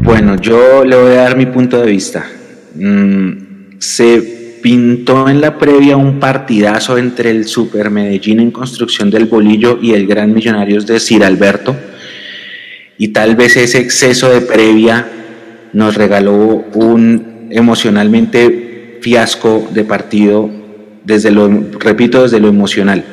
Bueno, 0.02 0.36
yo 0.36 0.84
le 0.84 0.96
voy 0.96 1.12
a 1.12 1.22
dar 1.22 1.36
mi 1.36 1.46
punto 1.46 1.80
de 1.80 1.86
vista. 1.86 2.26
Mm, 2.74 3.78
se 3.78 4.58
pintó 4.62 5.28
en 5.28 5.40
la 5.40 5.58
previa 5.58 5.96
un 5.96 6.18
partidazo 6.18 6.98
entre 6.98 7.30
el 7.30 7.46
Super 7.46 7.90
Medellín 7.90 8.40
en 8.40 8.50
construcción 8.50 9.10
del 9.10 9.26
bolillo 9.26 9.78
y 9.80 9.92
el 9.92 10.06
Gran 10.06 10.32
Millonarios 10.32 10.86
de 10.86 10.98
Sir 11.00 11.24
Alberto. 11.24 11.76
Y 12.98 13.08
tal 13.08 13.36
vez 13.36 13.56
ese 13.56 13.78
exceso 13.78 14.28
de 14.28 14.40
previa 14.40 15.06
nos 15.72 15.94
regaló 15.94 16.64
un 16.74 17.48
emocionalmente 17.50 18.98
fiasco 19.00 19.68
de 19.72 19.84
partido 19.84 20.50
desde 21.04 21.30
lo, 21.30 21.48
repito, 21.78 22.24
desde 22.24 22.40
lo 22.40 22.48
emocional. 22.48 23.04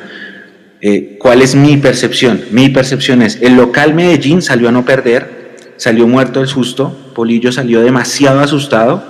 Eh, 0.81 1.17
¿Cuál 1.19 1.41
es 1.41 1.55
mi 1.55 1.77
percepción? 1.77 2.41
Mi 2.51 2.69
percepción 2.69 3.21
es, 3.21 3.41
el 3.41 3.55
local 3.55 3.93
Medellín 3.93 4.41
salió 4.41 4.69
a 4.69 4.71
no 4.71 4.85
perder, 4.85 5.55
salió 5.77 6.07
muerto 6.07 6.41
el 6.41 6.47
susto, 6.47 7.11
Polillo 7.15 7.51
salió 7.51 7.81
demasiado 7.81 8.41
asustado, 8.41 9.03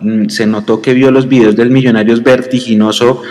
mm, 0.00 0.28
se 0.28 0.46
notó 0.46 0.82
que 0.82 0.94
vio 0.94 1.10
los 1.10 1.28
videos 1.28 1.54
del 1.54 1.70
Millonarios 1.70 2.22
vertiginoso 2.22 3.22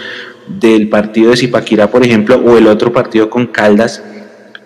del 0.47 0.89
partido 0.89 1.31
de 1.31 1.37
Zipaquirá, 1.37 1.89
por 1.89 2.05
ejemplo, 2.05 2.37
o 2.37 2.57
el 2.57 2.67
otro 2.67 2.93
partido 2.93 3.29
con 3.29 3.47
Caldas, 3.47 4.03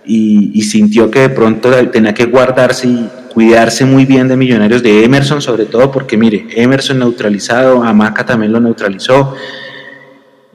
y, 0.07 0.61
sintió 0.63 1.11
que 1.11 1.19
de 1.19 1.29
pronto 1.29 1.71
tenía 1.89 2.13
que 2.13 2.25
guardarse 2.25 2.87
y 2.87 3.07
cuidarse 3.33 3.85
muy 3.85 4.05
bien 4.05 4.27
de 4.27 4.37
Millonarios, 4.37 4.81
de 4.81 5.03
Emerson 5.03 5.41
sobre 5.41 5.65
todo, 5.65 5.91
porque 5.91 6.17
mire, 6.17 6.47
Emerson 6.55 6.99
neutralizado, 6.99 7.83
Amaca 7.83 8.25
también 8.25 8.51
lo 8.51 8.59
neutralizó, 8.59 9.35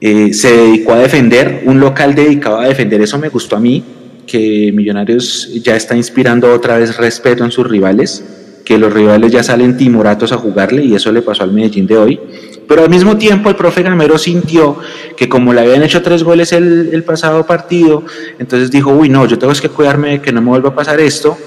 eh, 0.01 0.33
se 0.33 0.51
dedicó 0.55 0.93
a 0.93 0.99
defender, 0.99 1.63
un 1.65 1.79
local 1.79 2.13
dedicado 2.15 2.59
a 2.59 2.67
defender, 2.67 3.01
eso 3.01 3.17
me 3.17 3.29
gustó 3.29 3.55
a 3.55 3.59
mí, 3.59 3.83
que 4.27 4.71
Millonarios 4.73 5.51
ya 5.63 5.75
está 5.75 5.95
inspirando 5.95 6.51
otra 6.53 6.77
vez 6.77 6.97
respeto 6.97 7.43
en 7.43 7.51
sus 7.51 7.67
rivales, 7.67 8.23
que 8.65 8.77
los 8.77 8.93
rivales 8.93 9.31
ya 9.31 9.43
salen 9.43 9.77
timoratos 9.77 10.31
a 10.31 10.37
jugarle 10.37 10.83
y 10.83 10.95
eso 10.95 11.11
le 11.11 11.21
pasó 11.21 11.43
al 11.43 11.51
Medellín 11.51 11.85
de 11.85 11.97
hoy. 11.97 12.19
Pero 12.67 12.83
al 12.83 12.89
mismo 12.89 13.17
tiempo 13.17 13.49
el 13.49 13.55
profe 13.55 13.83
Gamero 13.83 14.17
sintió 14.17 14.77
que 15.17 15.27
como 15.29 15.53
le 15.53 15.61
habían 15.61 15.83
hecho 15.83 16.01
tres 16.01 16.23
goles 16.23 16.51
el, 16.53 16.89
el 16.93 17.03
pasado 17.03 17.45
partido, 17.45 18.03
entonces 18.39 18.71
dijo, 18.71 18.91
uy, 18.91 19.09
no, 19.09 19.25
yo 19.25 19.37
tengo 19.37 19.53
que 19.53 19.69
cuidarme 19.69 20.11
de 20.11 20.21
que 20.21 20.31
no 20.31 20.41
me 20.41 20.49
vuelva 20.49 20.69
a 20.69 20.75
pasar 20.75 20.99
esto. 20.99 21.37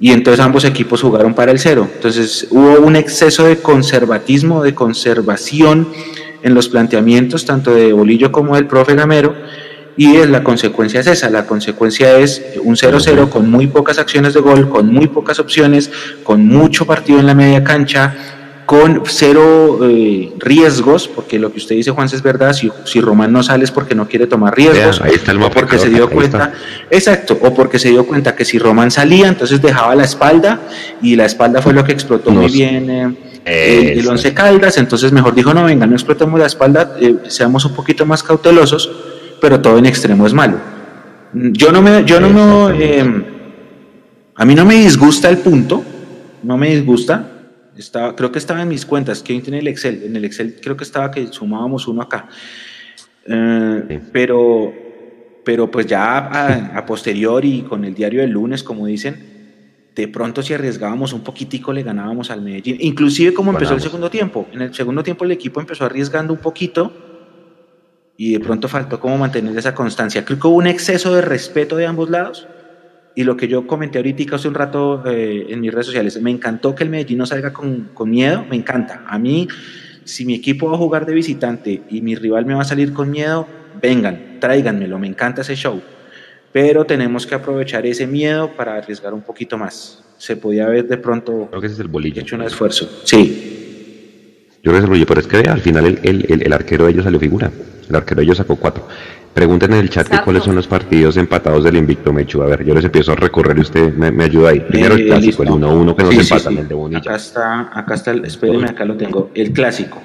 Y 0.00 0.12
entonces 0.12 0.44
ambos 0.44 0.64
equipos 0.64 1.02
jugaron 1.02 1.34
para 1.34 1.50
el 1.50 1.58
cero. 1.58 1.88
Entonces 1.92 2.46
hubo 2.50 2.78
un 2.80 2.94
exceso 2.94 3.44
de 3.44 3.56
conservatismo, 3.56 4.62
de 4.62 4.74
conservación 4.74 5.88
en 6.42 6.54
los 6.54 6.68
planteamientos 6.68 7.44
tanto 7.44 7.74
de 7.74 7.92
Bolillo 7.92 8.30
como 8.30 8.54
del 8.54 8.66
profe 8.66 8.94
Gamero 8.94 9.34
y 9.98 10.14
es, 10.14 10.30
la 10.30 10.44
consecuencia 10.44 11.00
es 11.00 11.08
esa, 11.08 11.28
la 11.28 11.44
consecuencia 11.44 12.16
es 12.18 12.40
un 12.62 12.76
0-0 12.76 13.28
con 13.30 13.50
muy 13.50 13.66
pocas 13.66 13.98
acciones 13.98 14.32
de 14.32 14.38
gol, 14.38 14.68
con 14.68 14.86
muy 14.92 15.08
pocas 15.08 15.40
opciones, 15.40 15.90
con 16.22 16.46
mucho 16.46 16.86
partido 16.86 17.18
en 17.18 17.26
la 17.26 17.34
media 17.34 17.64
cancha, 17.64 18.16
con 18.68 19.04
cero 19.06 19.78
eh, 19.82 20.30
riesgos, 20.36 21.08
porque 21.08 21.38
lo 21.38 21.50
que 21.50 21.56
usted 21.56 21.74
dice, 21.74 21.90
Juan, 21.90 22.06
es 22.12 22.22
verdad, 22.22 22.52
si, 22.52 22.70
si 22.84 23.00
Román 23.00 23.32
no 23.32 23.42
sale 23.42 23.64
es 23.64 23.70
porque 23.70 23.94
no 23.94 24.06
quiere 24.06 24.26
tomar 24.26 24.54
riesgos, 24.54 25.00
o 25.00 25.50
porque 25.50 25.78
se 25.78 25.88
dio 25.88 26.10
cuenta, 26.10 26.52
exacto, 26.90 27.38
o 27.40 27.54
porque 27.54 27.78
se 27.78 27.88
dio 27.88 28.06
cuenta 28.06 28.36
que 28.36 28.44
si 28.44 28.58
Román 28.58 28.90
salía, 28.90 29.28
entonces 29.28 29.62
dejaba 29.62 29.94
la 29.94 30.04
espalda, 30.04 30.60
y 31.00 31.16
la 31.16 31.24
espalda 31.24 31.62
fue 31.62 31.72
lo 31.72 31.82
que 31.82 31.92
explotó 31.92 32.30
muy 32.30 32.52
bien. 32.52 33.16
Eh, 33.46 33.94
el, 33.96 34.06
Once 34.06 34.34
Caldas, 34.34 34.76
entonces 34.76 35.12
mejor 35.12 35.34
dijo, 35.34 35.54
no, 35.54 35.64
venga, 35.64 35.86
no 35.86 35.94
explotemos 35.94 36.38
la 36.38 36.44
espalda, 36.44 36.94
eh, 37.00 37.16
seamos 37.28 37.64
un 37.64 37.72
poquito 37.72 38.04
más 38.04 38.22
cautelosos, 38.22 38.90
pero 39.40 39.62
todo 39.62 39.78
en 39.78 39.86
extremo 39.86 40.26
es 40.26 40.34
malo. 40.34 40.58
Yo 41.32 41.72
no 41.72 41.80
me, 41.80 42.04
yo 42.04 42.20
no 42.20 42.70
eh, 42.70 43.24
a 44.34 44.44
mí 44.44 44.54
no 44.54 44.66
me 44.66 44.74
disgusta 44.74 45.30
el 45.30 45.38
punto, 45.38 45.82
no 46.42 46.58
me 46.58 46.68
disgusta, 46.76 47.37
estaba, 47.78 48.14
creo 48.14 48.32
que 48.32 48.38
estaba 48.38 48.62
en 48.62 48.68
mis 48.68 48.84
cuentas, 48.84 49.22
que 49.22 49.40
tiene 49.40 49.58
el 49.60 49.68
Excel, 49.68 50.02
en 50.04 50.16
el 50.16 50.24
Excel 50.24 50.56
creo 50.60 50.76
que 50.76 50.84
estaba 50.84 51.10
que 51.10 51.26
sumábamos 51.28 51.86
uno 51.88 52.02
acá, 52.02 52.28
eh, 53.26 54.00
pero, 54.12 54.72
pero 55.44 55.70
pues 55.70 55.86
ya 55.86 56.18
a, 56.18 56.78
a 56.78 56.86
posteriori 56.86 57.62
con 57.62 57.84
el 57.84 57.94
diario 57.94 58.20
del 58.20 58.30
lunes, 58.30 58.62
como 58.62 58.86
dicen, 58.86 59.38
de 59.98 60.06
pronto 60.06 60.42
si 60.42 60.54
arriesgábamos 60.54 61.12
un 61.12 61.22
poquitico 61.22 61.72
le 61.72 61.82
ganábamos 61.82 62.30
al 62.30 62.40
Medellín. 62.40 62.76
Inclusive 62.78 63.34
como 63.34 63.50
empezó 63.50 63.74
el 63.74 63.80
segundo 63.80 64.08
tiempo. 64.08 64.46
En 64.52 64.62
el 64.62 64.72
segundo 64.72 65.02
tiempo 65.02 65.24
el 65.24 65.32
equipo 65.32 65.60
empezó 65.60 65.86
arriesgando 65.86 66.32
un 66.32 66.38
poquito 66.38 66.92
y 68.16 68.32
de 68.32 68.38
pronto 68.38 68.68
faltó 68.68 69.00
como 69.00 69.18
mantener 69.18 69.58
esa 69.58 69.74
constancia. 69.74 70.24
Creo 70.24 70.38
que 70.38 70.46
hubo 70.46 70.56
un 70.56 70.68
exceso 70.68 71.12
de 71.14 71.20
respeto 71.20 71.74
de 71.74 71.86
ambos 71.86 72.10
lados 72.10 72.46
y 73.18 73.24
lo 73.24 73.36
que 73.36 73.48
yo 73.48 73.66
comenté 73.66 73.98
ahorita 73.98 74.36
hace 74.36 74.46
un 74.46 74.54
rato 74.54 75.02
eh, 75.04 75.46
en 75.48 75.60
mis 75.60 75.72
redes 75.72 75.86
sociales, 75.86 76.22
me 76.22 76.30
encantó 76.30 76.76
que 76.76 76.84
el 76.84 76.90
Medellín 76.90 77.18
no 77.18 77.26
salga 77.26 77.52
con, 77.52 77.90
con 77.92 78.08
miedo, 78.08 78.46
me 78.48 78.54
encanta. 78.54 79.02
A 79.08 79.18
mí, 79.18 79.48
si 80.04 80.24
mi 80.24 80.34
equipo 80.34 80.68
va 80.68 80.76
a 80.76 80.78
jugar 80.78 81.04
de 81.04 81.14
visitante 81.14 81.82
y 81.90 82.00
mi 82.00 82.14
rival 82.14 82.46
me 82.46 82.54
va 82.54 82.60
a 82.60 82.64
salir 82.64 82.92
con 82.92 83.10
miedo, 83.10 83.44
vengan, 83.82 84.38
tráiganmelo, 84.38 85.00
me 85.00 85.08
encanta 85.08 85.40
ese 85.40 85.56
show 85.56 85.82
pero 86.52 86.84
tenemos 86.84 87.26
que 87.26 87.34
aprovechar 87.34 87.86
ese 87.86 88.06
miedo 88.06 88.52
para 88.56 88.76
arriesgar 88.76 89.12
un 89.12 89.22
poquito 89.22 89.58
más. 89.58 90.02
Se 90.16 90.36
podía 90.36 90.64
haber 90.66 90.88
de 90.88 90.96
pronto 90.96 91.48
creo 91.50 91.60
que 91.60 91.66
ese 91.66 91.74
es 91.74 91.80
el 91.80 91.88
bolillo. 91.88 92.22
hecho 92.22 92.36
un 92.36 92.42
esfuerzo. 92.42 92.88
Sí. 93.04 93.67
Yo 94.68 94.72
creo 94.72 94.82
que 94.82 94.84
el 94.84 94.90
bolillo, 94.90 95.06
pero 95.06 95.20
es 95.20 95.26
que 95.26 95.38
al 95.38 95.60
final 95.60 95.86
el, 95.86 95.98
el, 96.02 96.42
el, 96.42 96.52
arquero 96.52 96.84
de 96.84 96.90
ellos 96.90 97.04
salió 97.04 97.18
figura. 97.18 97.50
El 97.88 97.96
arquero 97.96 98.18
de 98.18 98.24
ellos 98.24 98.36
sacó 98.36 98.56
cuatro. 98.56 98.86
Pregunten 99.32 99.72
en 99.72 99.78
el 99.78 99.88
chat 99.88 100.06
que 100.06 100.20
cuáles 100.20 100.42
son 100.42 100.56
los 100.56 100.66
partidos 100.66 101.16
empatados 101.16 101.64
del 101.64 101.78
invicto 101.78 102.12
Mechu. 102.12 102.42
A 102.42 102.48
ver, 102.48 102.66
yo 102.66 102.74
les 102.74 102.84
empiezo 102.84 103.12
a 103.12 103.14
recorrer 103.14 103.56
y 103.56 103.62
usted 103.62 103.94
me, 103.94 104.24
ayuda 104.24 104.50
ahí. 104.50 104.60
Primero 104.60 104.96
el 104.96 105.06
clásico, 105.06 105.42
el 105.42 105.48
1-1 105.48 105.96
que 105.96 106.02
nos 106.02 106.14
sí, 106.14 106.20
empatan, 106.20 106.58
el 106.58 106.68
de 106.68 106.74
Bonilla. 106.74 106.98
Acá 106.98 107.16
está, 107.16 107.70
acá 107.72 107.94
está, 107.94 108.10
el, 108.10 108.26
espéreme, 108.26 108.68
acá 108.68 108.84
lo 108.84 108.98
tengo. 108.98 109.30
El 109.34 109.52
clásico. 109.52 110.02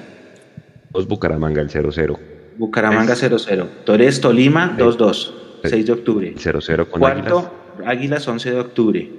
Dos 0.90 1.06
Bucaramanga, 1.06 1.60
el 1.60 1.68
0-0. 1.68 2.16
Bucaramanga 2.56 3.12
0-0. 3.12 3.66
Torres 3.84 4.18
Tolima 4.22 4.78
2-2, 4.78 5.32
6 5.62 5.86
de 5.86 5.92
octubre. 5.92 6.34
0-0 6.36 6.88
con 6.88 7.00
Cuarto, 7.00 7.52
Águilas. 7.84 8.26
11 8.26 8.50
de 8.50 8.60
octubre. 8.60 9.10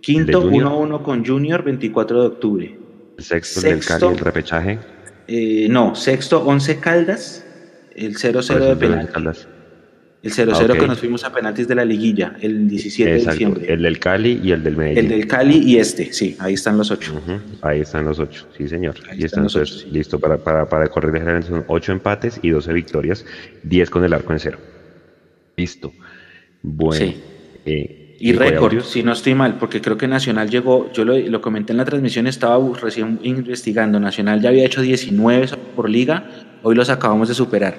Quinto, 0.00 0.50
1-1 0.50 1.02
con 1.02 1.26
Junior, 1.26 1.62
24 1.62 2.22
de 2.22 2.26
octubre. 2.26 2.87
Sexto, 3.18 3.60
del 3.60 3.84
Cali, 3.84 4.06
el 4.06 4.18
repechaje. 4.18 4.78
Eh, 5.26 5.66
no, 5.68 5.94
sexto, 5.94 6.44
11 6.44 6.78
Caldas, 6.78 7.44
el 7.94 8.16
0-0 8.16 8.58
de 8.58 8.76
penaltis. 8.76 9.48
El 10.20 10.32
0-0 10.32 10.70
ah, 10.70 10.78
que 10.78 10.86
nos 10.86 10.98
fuimos 10.98 11.22
a 11.24 11.32
penaltis 11.32 11.68
de 11.68 11.74
la 11.76 11.84
liguilla, 11.84 12.36
el 12.40 12.68
17 12.68 13.10
de 13.10 13.30
diciembre. 13.30 13.72
El 13.72 13.82
del 13.82 14.00
Cali 14.00 14.40
y 14.42 14.50
el 14.50 14.64
del 14.64 14.76
Medellín. 14.76 14.98
El 14.98 15.08
del 15.08 15.26
Cali 15.28 15.58
y 15.58 15.78
este, 15.78 16.12
sí, 16.12 16.36
ahí 16.40 16.54
están 16.54 16.76
los 16.76 16.90
ocho. 16.90 17.20
Ahí 17.62 17.80
están 17.80 18.04
los 18.04 18.18
ocho, 18.18 18.48
sí 18.56 18.68
señor. 18.68 18.96
Ahí 19.08 19.22
están, 19.22 19.44
los 19.44 19.54
ocho, 19.54 19.86
Listo, 19.92 20.18
para, 20.18 20.38
para, 20.38 20.68
para 20.68 20.88
correr 20.88 21.42
son 21.44 21.64
ocho 21.68 21.92
empates 21.92 22.40
y 22.42 22.50
12 22.50 22.72
victorias, 22.72 23.24
10 23.62 23.90
con 23.90 24.04
el 24.04 24.12
arco 24.12 24.32
en 24.32 24.38
cero. 24.40 24.58
Listo. 25.56 25.92
Bueno. 26.62 27.06
Sí. 27.06 27.16
Eh, 27.64 28.07
y 28.18 28.32
récord, 28.32 28.80
si 28.82 29.02
no 29.02 29.12
estoy 29.12 29.34
mal, 29.34 29.58
porque 29.58 29.80
creo 29.80 29.96
que 29.96 30.08
Nacional 30.08 30.50
llegó, 30.50 30.90
yo 30.92 31.04
lo, 31.04 31.16
lo, 31.16 31.40
comenté 31.40 31.72
en 31.72 31.76
la 31.76 31.84
transmisión, 31.84 32.26
estaba 32.26 32.58
recién 32.80 33.20
investigando, 33.22 34.00
Nacional 34.00 34.40
ya 34.40 34.48
había 34.48 34.64
hecho 34.64 34.82
19 34.82 35.48
por 35.76 35.88
liga, 35.88 36.28
hoy 36.62 36.74
los 36.74 36.90
acabamos 36.90 37.28
de 37.28 37.34
superar 37.34 37.78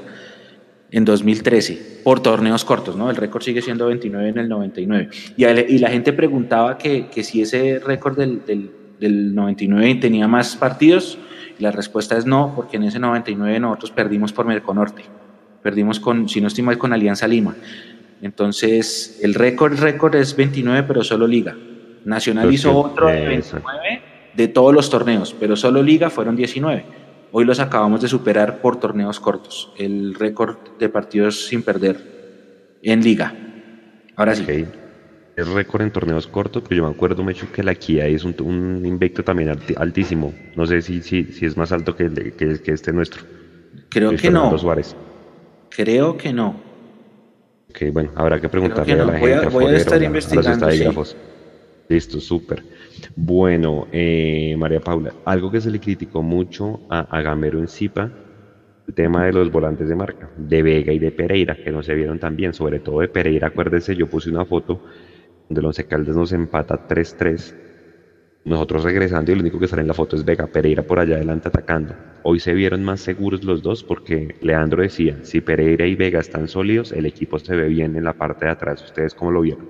en 0.91 1.05
2013 1.05 2.01
por 2.03 2.21
torneos 2.21 2.65
cortos, 2.65 2.95
¿no? 2.95 3.09
El 3.09 3.15
récord 3.15 3.43
sigue 3.43 3.61
siendo 3.61 3.87
29 3.87 4.29
en 4.29 4.37
el 4.37 4.49
99. 4.49 5.09
Y, 5.37 5.45
y 5.45 5.77
la 5.79 5.89
gente 5.89 6.13
preguntaba 6.13 6.77
que, 6.77 7.07
que 7.07 7.23
si 7.23 7.41
ese 7.41 7.79
récord 7.79 8.17
del, 8.17 8.45
del, 8.45 8.71
del, 8.99 9.35
99 9.35 9.95
tenía 9.95 10.27
más 10.27 10.55
partidos. 10.55 11.17
Y 11.57 11.63
la 11.63 11.71
respuesta 11.71 12.17
es 12.17 12.25
no, 12.25 12.53
porque 12.55 12.77
en 12.77 12.83
ese 12.83 12.99
99 12.99 13.59
nosotros 13.59 13.91
perdimos 13.91 14.33
por 14.33 14.45
Merconorte. 14.45 15.03
Perdimos 15.61 15.99
con, 15.99 16.29
si 16.29 16.39
no 16.41 16.47
estoy 16.47 16.63
mal, 16.63 16.77
con 16.77 16.93
Alianza 16.93 17.27
Lima. 17.27 17.55
Entonces, 18.21 19.19
el 19.21 19.33
récord, 19.33 19.79
récord 19.79 20.15
es 20.15 20.35
29, 20.35 20.83
pero 20.87 21.03
solo 21.03 21.27
liga. 21.27 21.55
Nacional 22.05 22.53
hizo 22.53 22.77
otro 22.77 23.07
de 23.07 23.25
29 23.25 24.01
de 24.35 24.47
todos 24.47 24.73
los 24.73 24.89
torneos, 24.89 25.35
pero 25.39 25.55
solo 25.55 25.81
liga 25.83 26.09
fueron 26.09 26.35
19. 26.35 26.85
Hoy 27.31 27.45
los 27.45 27.59
acabamos 27.59 28.01
de 28.01 28.07
superar 28.07 28.61
por 28.61 28.79
torneos 28.79 29.19
cortos, 29.19 29.71
el 29.77 30.15
récord 30.15 30.57
de 30.79 30.89
partidos 30.89 31.45
sin 31.45 31.61
perder 31.61 32.77
en 32.81 33.03
liga. 33.03 33.33
Ahora 34.15 34.35
sí. 34.35 34.65
Es 35.35 35.47
récord 35.47 35.83
en 35.83 35.91
torneos 35.91 36.27
cortos, 36.27 36.63
pero 36.67 36.81
yo 36.81 36.89
me 36.89 36.93
acuerdo 36.93 37.23
mucho 37.23 37.49
que 37.51 37.63
la 37.63 37.73
Kia 37.73 38.07
es 38.07 38.25
un, 38.25 38.35
un 38.41 38.85
invicto 38.85 39.23
también 39.23 39.57
altísimo. 39.77 40.33
No 40.57 40.65
sé 40.65 40.81
si, 40.81 41.01
si, 41.01 41.25
si 41.25 41.45
es 41.45 41.55
más 41.55 41.71
alto 41.71 41.95
que, 41.95 42.09
que, 42.37 42.61
que 42.61 42.71
este 42.71 42.91
nuestro. 42.91 43.23
Creo 43.89 44.15
que 44.17 44.29
no. 44.29 44.53
Creo 45.69 46.17
que 46.17 46.33
no. 46.33 46.68
Ok, 47.69 47.91
bueno, 47.93 48.11
habrá 48.15 48.39
que 48.39 48.49
preguntarle 48.49 48.93
a 48.93 49.05
la 49.05 49.17
gente. 49.17 49.47
voy 49.47 49.65
a 49.65 49.77
estar 49.77 50.01
investigando. 50.01 50.67
Listo, 51.87 52.19
súper. 52.19 52.63
Bueno, 53.15 53.87
eh, 53.91 54.55
María 54.57 54.79
Paula, 54.79 55.11
algo 55.25 55.49
que 55.49 55.59
se 55.59 55.71
le 55.71 55.79
criticó 55.79 56.21
mucho 56.21 56.81
a, 56.87 57.21
Gamero 57.21 57.57
en 57.57 57.67
Zipa, 57.67 58.11
el 58.87 58.93
tema 58.93 59.25
de 59.25 59.33
los 59.33 59.51
volantes 59.51 59.89
de 59.89 59.95
marca, 59.95 60.29
de 60.37 60.61
Vega 60.61 60.93
y 60.93 60.99
de 60.99 61.11
Pereira, 61.11 61.55
que 61.55 61.71
no 61.71 61.81
se 61.81 61.95
vieron 61.95 62.19
tan 62.19 62.35
bien, 62.35 62.53
sobre 62.53 62.79
todo 62.79 62.99
de 62.99 63.07
Pereira, 63.07 63.47
acuérdese, 63.47 63.95
yo 63.95 64.07
puse 64.07 64.29
una 64.29 64.45
foto 64.45 64.83
donde 65.47 65.63
los 65.63 65.79
Caldas 65.79 66.15
nos 66.15 66.31
empata 66.31 66.87
3-3, 66.87 67.55
nosotros 68.45 68.83
regresando 68.83 69.31
y 69.31 69.35
lo 69.35 69.41
único 69.41 69.59
que 69.59 69.67
sale 69.67 69.81
en 69.81 69.87
la 69.87 69.93
foto 69.93 70.15
es 70.15 70.23
Vega, 70.23 70.47
Pereira 70.47 70.83
por 70.83 70.99
allá 70.99 71.15
adelante 71.15 71.49
atacando. 71.49 71.95
Hoy 72.23 72.39
se 72.39 72.53
vieron 72.53 72.83
más 72.83 73.01
seguros 73.01 73.43
los 73.43 73.61
dos 73.61 73.83
porque 73.83 74.35
Leandro 74.41 74.81
decía, 74.81 75.17
si 75.23 75.41
Pereira 75.41 75.85
y 75.85 75.95
Vega 75.95 76.19
están 76.19 76.47
sólidos, 76.47 76.91
el 76.91 77.05
equipo 77.05 77.37
se 77.37 77.55
ve 77.55 77.67
bien 77.67 77.95
en 77.95 78.03
la 78.03 78.13
parte 78.13 78.45
de 78.45 78.51
atrás. 78.51 78.81
¿Ustedes 78.81 79.13
cómo 79.13 79.31
lo 79.31 79.41
vieron? 79.41 79.67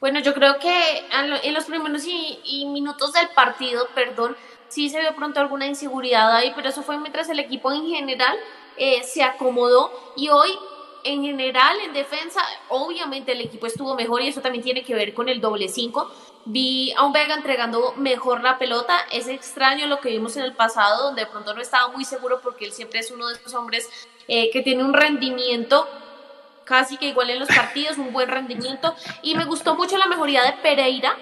Bueno, 0.00 0.20
yo 0.20 0.32
creo 0.32 0.58
que 0.60 1.02
en 1.42 1.54
los 1.54 1.64
primeros 1.64 2.04
y, 2.06 2.66
minutos 2.66 3.12
del 3.12 3.28
partido, 3.34 3.88
perdón, 3.96 4.36
sí 4.68 4.88
se 4.88 5.00
vio 5.00 5.14
pronto 5.16 5.40
alguna 5.40 5.66
inseguridad 5.66 6.36
ahí, 6.36 6.52
pero 6.54 6.68
eso 6.68 6.82
fue 6.82 6.98
mientras 6.98 7.28
el 7.28 7.40
equipo 7.40 7.72
en 7.72 7.84
general 7.86 8.36
eh, 8.76 9.02
se 9.02 9.24
acomodó 9.24 9.90
y 10.16 10.28
hoy 10.28 10.50
en 11.04 11.22
general 11.22 11.76
en 11.84 11.92
defensa, 11.92 12.40
obviamente 12.68 13.32
el 13.32 13.40
equipo 13.40 13.66
estuvo 13.66 13.94
mejor 13.94 14.22
y 14.22 14.28
eso 14.28 14.40
también 14.40 14.62
tiene 14.62 14.84
que 14.84 14.94
ver 14.94 15.14
con 15.14 15.28
el 15.28 15.40
doble 15.40 15.68
5. 15.68 16.10
Vi 16.50 16.94
a 16.96 17.04
un 17.04 17.12
Vega 17.12 17.34
entregando 17.34 17.92
mejor 17.98 18.42
la 18.42 18.58
pelota. 18.58 18.94
Es 19.12 19.28
extraño 19.28 19.86
lo 19.86 20.00
que 20.00 20.08
vimos 20.08 20.34
en 20.38 20.44
el 20.44 20.54
pasado, 20.54 21.04
donde 21.04 21.26
de 21.26 21.30
pronto 21.30 21.52
no 21.52 21.60
estaba 21.60 21.88
muy 21.88 22.06
seguro 22.06 22.40
porque 22.42 22.64
él 22.64 22.72
siempre 22.72 23.00
es 23.00 23.10
uno 23.10 23.28
de 23.28 23.34
esos 23.34 23.52
hombres 23.52 23.86
eh, 24.28 24.48
que 24.50 24.62
tiene 24.62 24.82
un 24.82 24.94
rendimiento 24.94 25.86
casi 26.64 26.96
que 26.96 27.08
igual 27.08 27.28
en 27.28 27.40
los 27.40 27.48
partidos, 27.48 27.98
un 27.98 28.14
buen 28.14 28.30
rendimiento. 28.30 28.94
Y 29.20 29.34
me 29.34 29.44
gustó 29.44 29.74
mucho 29.74 29.98
la 29.98 30.06
mejoría 30.06 30.42
de 30.42 30.54
Pereira. 30.54 31.14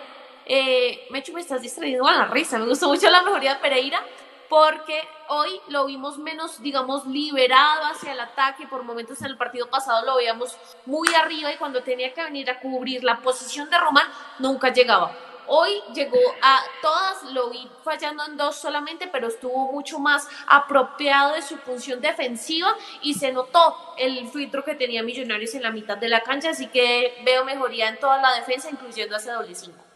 Eh, 0.45 1.09
me 1.11 1.19
hecho 1.19 1.33
me 1.33 1.41
estás 1.41 1.61
distrayendo 1.61 2.07
a 2.07 2.13
la 2.13 2.27
risa. 2.27 2.57
Me 2.61 2.67
gustó 2.67 2.87
mucho 2.87 3.11
la 3.11 3.23
mejoría 3.23 3.55
de 3.55 3.61
Pereira 3.61 4.01
porque 4.49 5.01
hoy 5.29 5.61
lo 5.69 5.87
vimos 5.87 6.19
menos, 6.19 6.61
digamos, 6.63 7.07
liberado 7.07 7.85
hacia 7.87 8.13
el 8.13 8.21
ataque. 8.21 8.67
Por 8.67 8.83
momentos 8.83 9.21
en 9.21 9.27
el 9.27 9.37
partido 9.37 9.69
pasado 9.69 10.05
lo 10.05 10.17
veíamos 10.17 10.57
muy 10.85 11.09
arriba 11.15 11.53
y 11.53 11.57
cuando 11.57 11.83
tenía 11.83 12.13
que 12.13 12.23
venir 12.23 12.51
a 12.51 12.61
cubrir 12.61 13.05
la 13.05 13.21
posición 13.21 13.69
de 13.71 13.79
Román, 13.79 14.07
nunca 14.39 14.73
llegaba. 14.73 15.13
Hoy 15.49 15.71
llegó 15.95 16.19
a 16.43 16.61
todas, 16.83 17.23
lo 17.33 17.51
vi 17.51 17.71
fallando 17.85 18.25
en 18.27 18.37
dos 18.37 18.57
solamente, 18.57 19.07
pero 19.07 19.29
estuvo 19.29 19.71
mucho 19.71 20.01
más 20.01 20.29
apropiado 20.49 21.35
de 21.35 21.43
su 21.43 21.57
función 21.59 22.01
defensiva 22.01 22.75
y 23.01 23.15
se 23.15 23.31
notó 23.31 23.95
el 23.97 24.29
filtro 24.29 24.65
que 24.65 24.75
tenía 24.75 25.05
Millonarios 25.05 25.55
en 25.55 25.63
la 25.63 25.71
mitad 25.71 25.97
de 25.99 26.09
la 26.09 26.23
cancha, 26.23 26.51
así 26.51 26.67
que 26.67 27.23
veo 27.25 27.45
mejoría 27.45 27.89
en 27.89 28.01
toda 28.01 28.21
la 28.21 28.35
defensa, 28.35 28.71
incluyendo 28.71 29.17
ese 29.17 29.31
doble 29.31 29.55
cinco. 29.55 29.87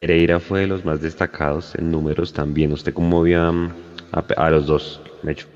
Pereira 0.00 0.40
fue 0.40 0.60
de 0.60 0.66
los 0.66 0.84
más 0.84 1.00
destacados 1.00 1.74
en 1.74 1.90
números 1.90 2.34
también. 2.34 2.70
¿Usted 2.72 2.92
cómo 2.92 3.22
vio 3.22 3.70
a, 4.12 4.50
los 4.50 4.66
dos, 4.66 5.00
Mecho? 5.22 5.46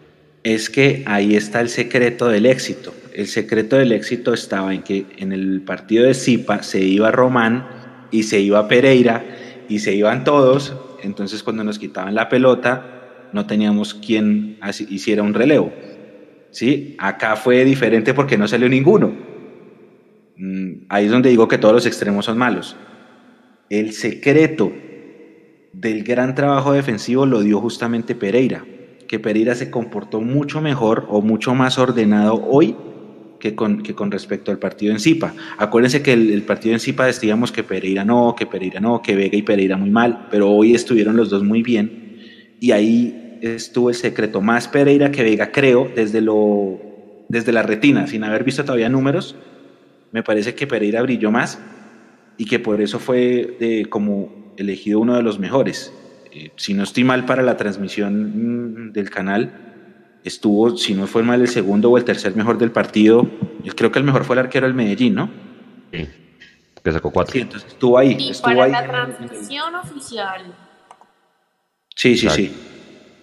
Es 0.42 0.70
que 0.70 1.02
ahí 1.06 1.36
está 1.36 1.60
el 1.60 1.68
secreto 1.68 2.28
del 2.28 2.46
éxito. 2.46 2.94
El 3.12 3.26
secreto 3.26 3.76
del 3.76 3.92
éxito 3.92 4.32
estaba 4.32 4.72
en 4.72 4.82
que 4.82 5.04
en 5.18 5.32
el 5.32 5.60
partido 5.60 6.06
de 6.06 6.14
Zipa 6.14 6.62
se 6.62 6.80
iba 6.80 7.10
Román 7.10 7.66
y 8.10 8.22
se 8.22 8.40
iba 8.40 8.66
Pereira 8.66 9.22
y 9.68 9.80
se 9.80 9.94
iban 9.94 10.24
todos, 10.24 10.74
entonces 11.02 11.42
cuando 11.42 11.62
nos 11.62 11.78
quitaban 11.78 12.14
la 12.14 12.28
pelota 12.28 13.28
no 13.32 13.46
teníamos 13.46 13.92
quien 13.94 14.58
hiciera 14.88 15.22
un 15.22 15.34
relevo. 15.34 15.70
¿Sí? 16.50 16.96
Acá 16.98 17.36
fue 17.36 17.64
diferente 17.64 18.14
porque 18.14 18.38
no 18.38 18.48
salió 18.48 18.68
ninguno. 18.70 19.12
Mm, 20.36 20.86
ahí 20.88 21.04
es 21.04 21.10
donde 21.10 21.28
digo 21.28 21.46
que 21.46 21.58
todos 21.58 21.74
los 21.74 21.86
extremos 21.86 22.24
son 22.24 22.38
malos. 22.38 22.74
El 23.70 23.92
secreto 23.92 24.72
del 25.72 26.02
gran 26.02 26.34
trabajo 26.34 26.72
defensivo 26.72 27.24
lo 27.24 27.40
dio 27.40 27.60
justamente 27.60 28.16
Pereira, 28.16 28.64
que 29.06 29.20
Pereira 29.20 29.54
se 29.54 29.70
comportó 29.70 30.20
mucho 30.20 30.60
mejor 30.60 31.06
o 31.08 31.22
mucho 31.22 31.54
más 31.54 31.78
ordenado 31.78 32.34
hoy 32.34 32.74
que 33.38 33.54
con, 33.54 33.84
respecto 34.10 34.50
al 34.50 34.58
partido 34.58 34.92
en 34.92 34.98
Zipa. 34.98 35.34
Acuérdense 35.56 36.02
que 36.02 36.12
el, 36.12 36.42
partido 36.42 36.74
en 36.74 36.80
Zipa 36.80 37.06
decíamos 37.06 37.52
que 37.52 37.62
Pereira 37.62 38.04
no, 38.04 38.34
que 38.36 38.44
Pereira 38.44 38.80
no, 38.80 39.02
que 39.02 39.14
Vega 39.14 39.38
y 39.38 39.42
Pereira 39.42 39.76
muy 39.76 39.90
mal, 39.90 40.26
pero 40.32 40.50
hoy 40.50 40.74
estuvieron 40.74 41.16
los 41.16 41.30
dos 41.30 41.44
muy 41.44 41.62
bien. 41.62 42.18
Y 42.58 42.72
ahí 42.72 43.38
estuvo 43.40 43.90
el 43.90 43.94
secreto 43.94 44.40
más 44.40 44.66
Pereira 44.66 45.12
que 45.12 45.22
Vega, 45.22 45.52
creo, 45.52 45.88
desde, 45.94 46.20
lo, 46.20 46.76
desde 47.28 47.52
la 47.52 47.62
retina, 47.62 48.08
sin 48.08 48.24
haber 48.24 48.42
visto 48.42 48.64
todavía 48.64 48.88
números, 48.88 49.36
me 50.10 50.24
parece 50.24 50.56
que 50.56 50.66
Pereira 50.66 51.02
brilló 51.02 51.30
más 51.30 51.60
y 52.36 52.46
que 52.46 52.58
por 52.58 52.80
eso 52.80 52.98
fue 52.98 53.56
de, 53.60 53.86
como 53.88 54.54
elegido 54.56 55.00
uno 55.00 55.16
de 55.16 55.22
los 55.22 55.38
mejores. 55.38 55.92
Eh, 56.32 56.50
si 56.56 56.74
no 56.74 56.84
estoy 56.84 57.04
mal 57.04 57.24
para 57.24 57.42
la 57.42 57.56
transmisión 57.56 58.88
mm, 58.88 58.92
del 58.92 59.10
canal, 59.10 59.52
estuvo, 60.24 60.76
si 60.76 60.94
no 60.94 61.06
fue 61.06 61.22
mal, 61.22 61.40
el 61.40 61.48
segundo 61.48 61.90
o 61.90 61.98
el 61.98 62.04
tercer 62.04 62.36
mejor 62.36 62.58
del 62.58 62.70
partido. 62.70 63.28
Yo 63.64 63.74
creo 63.74 63.90
que 63.90 63.98
el 63.98 64.04
mejor 64.04 64.24
fue 64.24 64.36
el 64.36 64.40
arquero 64.40 64.66
del 64.66 64.74
Medellín, 64.74 65.14
¿no? 65.14 65.30
Sí, 65.92 66.08
que 66.82 66.92
sacó 66.92 67.10
cuatro. 67.10 67.32
Sí, 67.32 67.40
entonces 67.40 67.72
estuvo 67.72 67.98
ahí. 67.98 68.16
Y 68.18 68.30
estuvo 68.30 68.54
para 68.54 68.64
ahí. 68.64 68.72
la 68.72 68.86
transmisión 68.86 69.74
oficial. 69.74 70.54
Sí, 71.94 72.16
sí, 72.16 72.28
sí. 72.30 72.52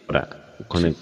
Ahora, 0.07 0.55
con, 0.67 0.93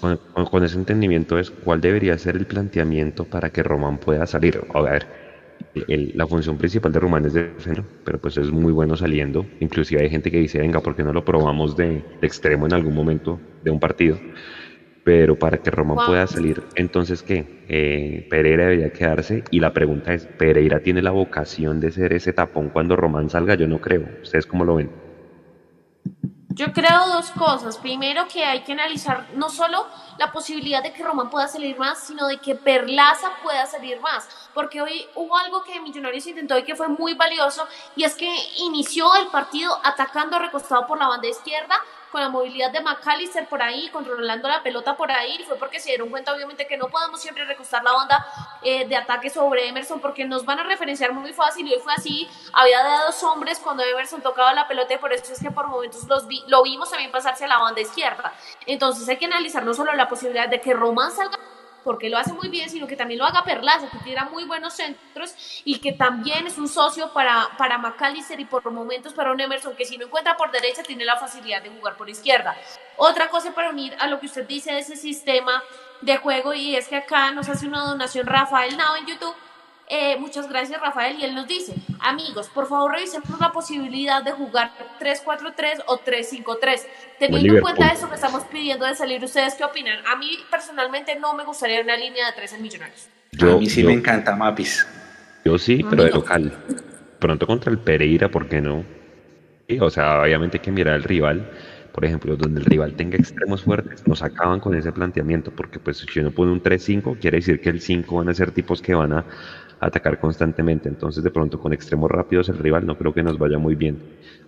con, 0.50 0.64
ese 0.64 0.76
entendimiento 0.76 1.38
es 1.38 1.50
cuál 1.50 1.80
debería 1.80 2.16
ser 2.18 2.36
el 2.36 2.46
planteamiento 2.46 3.24
para 3.24 3.50
que 3.50 3.62
Román 3.62 3.98
pueda 3.98 4.26
salir. 4.26 4.62
A 4.72 4.80
ver, 4.80 5.25
la 5.74 6.26
función 6.26 6.56
principal 6.56 6.92
de 6.92 7.00
Román 7.00 7.26
es 7.26 7.34
defender, 7.34 7.84
pero 8.04 8.18
pues 8.18 8.36
es 8.38 8.50
muy 8.50 8.72
bueno 8.72 8.96
saliendo. 8.96 9.46
Inclusive 9.60 10.02
hay 10.02 10.10
gente 10.10 10.30
que 10.30 10.38
dice, 10.38 10.58
venga, 10.58 10.80
¿por 10.80 10.96
qué 10.96 11.02
no 11.02 11.12
lo 11.12 11.24
probamos 11.24 11.76
de, 11.76 12.02
de 12.20 12.26
extremo 12.26 12.66
en 12.66 12.72
algún 12.72 12.94
momento 12.94 13.38
de 13.62 13.70
un 13.70 13.80
partido? 13.80 14.18
Pero 15.06 15.38
para 15.38 15.58
que 15.58 15.70
Román 15.70 16.04
pueda 16.04 16.26
salir, 16.26 16.64
entonces, 16.74 17.22
¿qué? 17.22 17.62
Eh, 17.68 18.26
Pereira 18.28 18.64
debería 18.64 18.90
quedarse. 18.90 19.44
Y 19.52 19.60
la 19.60 19.72
pregunta 19.72 20.12
es, 20.12 20.26
¿Pereira 20.26 20.80
tiene 20.80 21.00
la 21.00 21.12
vocación 21.12 21.78
de 21.78 21.92
ser 21.92 22.12
ese 22.12 22.32
tapón 22.32 22.70
cuando 22.70 22.96
Román 22.96 23.30
salga? 23.30 23.54
Yo 23.54 23.68
no 23.68 23.80
creo. 23.80 24.04
¿Ustedes 24.22 24.46
cómo 24.46 24.64
lo 24.64 24.74
ven? 24.74 25.05
Yo 26.56 26.72
creo 26.72 27.08
dos 27.08 27.30
cosas. 27.32 27.76
Primero, 27.76 28.26
que 28.28 28.42
hay 28.42 28.62
que 28.62 28.72
analizar 28.72 29.26
no 29.34 29.50
solo 29.50 29.86
la 30.16 30.32
posibilidad 30.32 30.82
de 30.82 30.90
que 30.90 31.02
Román 31.02 31.28
pueda 31.28 31.46
salir 31.48 31.76
más, 31.78 31.98
sino 31.98 32.26
de 32.26 32.38
que 32.38 32.54
Perlaza 32.54 33.28
pueda 33.42 33.66
salir 33.66 34.00
más. 34.00 34.26
Porque 34.54 34.80
hoy 34.80 35.06
hubo 35.16 35.36
algo 35.36 35.62
que 35.64 35.78
Millonarios 35.80 36.26
intentó 36.26 36.56
y 36.56 36.62
que 36.62 36.74
fue 36.74 36.88
muy 36.88 37.12
valioso, 37.12 37.68
y 37.94 38.04
es 38.04 38.14
que 38.14 38.34
inició 38.56 39.14
el 39.16 39.26
partido 39.26 39.78
atacando 39.84 40.38
recostado 40.38 40.86
por 40.86 40.98
la 40.98 41.08
banda 41.08 41.28
izquierda, 41.28 41.78
con 42.10 42.20
la 42.20 42.28
movilidad 42.28 42.70
de 42.70 42.80
McAllister 42.80 43.46
por 43.48 43.62
ahí, 43.62 43.88
controlando 43.90 44.48
la 44.48 44.62
pelota 44.62 44.96
por 44.96 45.10
ahí, 45.10 45.42
fue 45.46 45.56
porque 45.56 45.80
se 45.80 45.90
dieron 45.90 46.08
cuenta 46.08 46.32
obviamente 46.32 46.66
que 46.66 46.76
no 46.76 46.88
podemos 46.88 47.20
siempre 47.20 47.44
recostar 47.44 47.82
la 47.82 47.92
banda 47.92 48.26
eh, 48.62 48.86
de 48.86 48.96
ataque 48.96 49.30
sobre 49.30 49.68
Emerson 49.68 50.00
porque 50.00 50.24
nos 50.24 50.44
van 50.44 50.60
a 50.60 50.62
referenciar 50.62 51.12
muy 51.12 51.32
fácil 51.32 51.66
y 51.66 51.74
hoy 51.74 51.80
fue 51.80 51.92
así, 51.94 52.28
había 52.52 52.82
de 52.82 53.04
dos 53.06 53.22
hombres 53.22 53.58
cuando 53.58 53.82
Emerson 53.82 54.22
tocaba 54.22 54.52
la 54.52 54.68
pelota 54.68 54.94
y 54.94 54.98
por 54.98 55.12
eso 55.12 55.32
es 55.32 55.40
que 55.40 55.50
por 55.50 55.66
momentos 55.66 56.04
los 56.04 56.26
vi, 56.26 56.42
lo 56.48 56.62
vimos 56.62 56.90
también 56.90 57.10
pasarse 57.10 57.44
a 57.44 57.48
la 57.48 57.58
banda 57.58 57.80
izquierda. 57.80 58.32
Entonces 58.66 59.08
hay 59.08 59.16
que 59.16 59.26
analizar 59.26 59.64
no 59.64 59.74
solo 59.74 59.92
la 59.94 60.08
posibilidad 60.08 60.48
de 60.48 60.60
que 60.60 60.72
Román 60.74 61.10
salga 61.10 61.38
porque 61.86 62.10
lo 62.10 62.18
hace 62.18 62.32
muy 62.32 62.48
bien, 62.48 62.68
sino 62.68 62.88
que 62.88 62.96
también 62.96 63.20
lo 63.20 63.24
haga 63.24 63.44
Perlaza, 63.44 63.88
que 63.88 63.98
tira 63.98 64.24
muy 64.24 64.42
buenos 64.42 64.74
centros 64.74 65.62
y 65.64 65.78
que 65.78 65.92
también 65.92 66.44
es 66.48 66.58
un 66.58 66.66
socio 66.66 67.12
para, 67.12 67.50
para 67.56 67.78
McAllister 67.78 68.40
y 68.40 68.44
por 68.44 68.68
momentos 68.72 69.14
para 69.14 69.30
un 69.30 69.40
Emerson, 69.40 69.76
que 69.76 69.84
si 69.84 69.96
no 69.96 70.06
encuentra 70.06 70.36
por 70.36 70.50
derecha 70.50 70.82
tiene 70.82 71.04
la 71.04 71.16
facilidad 71.16 71.62
de 71.62 71.70
jugar 71.70 71.96
por 71.96 72.10
izquierda. 72.10 72.56
Otra 72.96 73.28
cosa 73.28 73.54
para 73.54 73.70
unir 73.70 73.94
a 74.00 74.08
lo 74.08 74.18
que 74.18 74.26
usted 74.26 74.48
dice 74.48 74.72
de 74.72 74.80
ese 74.80 74.96
sistema 74.96 75.62
de 76.00 76.16
juego 76.16 76.54
y 76.54 76.74
es 76.74 76.88
que 76.88 76.96
acá 76.96 77.30
nos 77.30 77.48
hace 77.48 77.68
una 77.68 77.84
donación 77.84 78.26
Rafael 78.26 78.76
Nao 78.76 78.96
en 78.96 79.06
YouTube 79.06 79.36
eh, 79.88 80.16
muchas 80.18 80.48
gracias 80.48 80.80
Rafael 80.80 81.16
y 81.18 81.24
él 81.24 81.34
nos 81.34 81.46
dice, 81.46 81.74
amigos, 82.00 82.48
por 82.52 82.66
favor 82.66 82.92
revisemos 82.92 83.38
la 83.38 83.52
posibilidad 83.52 84.22
de 84.22 84.32
jugar 84.32 84.72
3-4-3 85.00 85.84
o 85.86 86.00
3-5-3. 86.00 86.80
Teniendo 87.18 87.54
en 87.54 87.60
cuenta 87.60 87.88
eso 87.88 88.08
que 88.08 88.16
estamos 88.16 88.42
pidiendo 88.44 88.84
de 88.84 88.94
salir, 88.94 89.22
¿ustedes 89.22 89.54
qué 89.54 89.64
opinan? 89.64 90.04
A 90.06 90.16
mí 90.16 90.30
personalmente 90.50 91.16
no 91.16 91.34
me 91.34 91.44
gustaría 91.44 91.80
una 91.80 91.96
línea 91.96 92.26
de 92.26 92.32
3 92.32 92.54
en 92.54 92.62
Millonarios. 92.62 93.08
Yo, 93.32 93.56
a 93.56 93.58
mí 93.58 93.66
sí 93.66 93.84
me 93.84 93.92
encanta 93.92 94.34
Mapis. 94.34 94.86
Yo 95.44 95.56
sí, 95.58 95.84
pero 95.88 96.04
de 96.04 96.10
local. 96.10 96.52
Pronto 97.20 97.46
contra 97.46 97.70
el 97.70 97.78
Pereira, 97.78 98.28
¿por 98.28 98.48
qué 98.48 98.60
no? 98.60 98.84
o 99.80 99.90
sea, 99.90 100.22
obviamente 100.22 100.58
hay 100.58 100.62
que 100.62 100.70
mirar 100.70 100.94
al 100.94 101.02
rival 101.02 101.50
por 101.96 102.04
ejemplo, 102.04 102.36
donde 102.36 102.60
el 102.60 102.66
rival 102.66 102.92
tenga 102.92 103.16
extremos 103.16 103.62
fuertes, 103.62 104.06
nos 104.06 104.22
acaban 104.22 104.60
con 104.60 104.74
ese 104.74 104.92
planteamiento, 104.92 105.50
porque 105.50 105.78
pues 105.78 105.96
si 105.96 106.20
uno 106.20 106.30
pone 106.30 106.52
un 106.52 106.62
3-5, 106.62 107.18
quiere 107.18 107.38
decir 107.38 107.58
que 107.58 107.70
el 107.70 107.80
5 107.80 108.16
van 108.16 108.28
a 108.28 108.34
ser 108.34 108.50
tipos 108.50 108.82
que 108.82 108.94
van 108.94 109.14
a 109.14 109.24
atacar 109.80 110.18
constantemente. 110.18 110.88
Entonces, 110.88 111.22
de 111.22 111.30
pronto, 111.30 111.58
con 111.60 111.72
extremos 111.72 112.10
rápidos, 112.10 112.48
el 112.48 112.58
rival 112.58 112.86
no 112.86 112.96
creo 112.96 113.12
que 113.12 113.22
nos 113.22 113.38
vaya 113.38 113.58
muy 113.58 113.74
bien. 113.74 113.98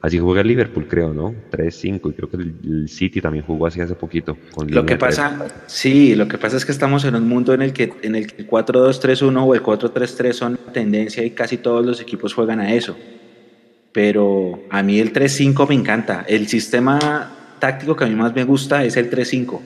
Así 0.00 0.18
juega 0.18 0.40
el 0.40 0.48
Liverpool, 0.48 0.86
creo, 0.88 1.12
¿no? 1.12 1.34
3-5, 1.50 2.10
y 2.10 2.12
creo 2.14 2.30
que 2.30 2.36
el, 2.36 2.88
City 2.88 3.20
también 3.20 3.44
jugó 3.44 3.66
así 3.66 3.80
hace 3.80 3.94
poquito. 3.94 4.36
Con 4.54 4.70
lo 4.70 4.86
que 4.86 4.96
pasa, 4.96 5.46
sí, 5.66 6.14
lo 6.14 6.28
que 6.28 6.38
pasa 6.38 6.56
es 6.56 6.64
que 6.64 6.72
estamos 6.72 7.04
en 7.04 7.14
un 7.14 7.28
mundo 7.28 7.52
en 7.52 7.62
el 7.62 7.72
que, 7.72 7.92
en 8.02 8.14
el, 8.14 8.32
el 8.36 8.48
4-2-3-1 8.48 9.44
o 9.44 9.54
el 9.54 9.62
4-3-3 9.62 10.32
son 10.32 10.58
tendencia 10.72 11.24
y 11.24 11.30
casi 11.30 11.58
todos 11.58 11.84
los 11.84 12.00
equipos 12.00 12.32
juegan 12.32 12.60
a 12.60 12.72
eso. 12.72 12.96
Pero 13.92 14.60
a 14.70 14.82
mí 14.82 15.00
el 15.00 15.12
3-5 15.12 15.68
me 15.68 15.74
encanta. 15.74 16.24
El 16.28 16.46
sistema 16.46 17.34
táctico 17.58 17.96
que 17.96 18.04
a 18.04 18.06
mí 18.06 18.14
más 18.14 18.34
me 18.34 18.44
gusta 18.44 18.84
es 18.84 18.96
el 18.96 19.10
3-5, 19.10 19.60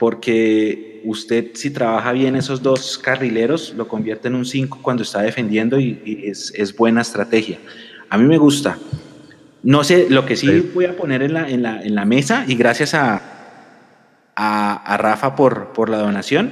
porque 0.00 1.02
usted 1.04 1.50
si 1.52 1.68
trabaja 1.70 2.12
bien 2.12 2.34
esos 2.34 2.62
dos 2.62 2.96
carrileros, 2.96 3.74
lo 3.76 3.86
convierte 3.86 4.28
en 4.28 4.34
un 4.34 4.46
5 4.46 4.78
cuando 4.80 5.02
está 5.02 5.20
defendiendo 5.20 5.78
y, 5.78 6.22
es, 6.24 6.74
buena 6.74 7.02
estrategia. 7.02 7.58
A 8.08 8.16
mí 8.16 8.24
me 8.24 8.38
gusta. 8.38 8.78
No 9.62 9.84
sé, 9.84 10.08
lo 10.08 10.24
que 10.24 10.36
sí 10.36 10.70
voy 10.72 10.86
a 10.86 10.96
poner 10.96 11.22
en 11.22 11.34
la, 11.34 11.50
en 11.50 11.62
la, 11.62 11.82
en 11.82 11.94
la 11.94 12.06
mesa, 12.06 12.46
y 12.48 12.54
gracias 12.54 12.94
a, 12.94 13.20
a, 14.34 14.96
Rafa 14.96 15.36
por, 15.36 15.74
por 15.74 15.90
la 15.90 15.98
donación, 15.98 16.50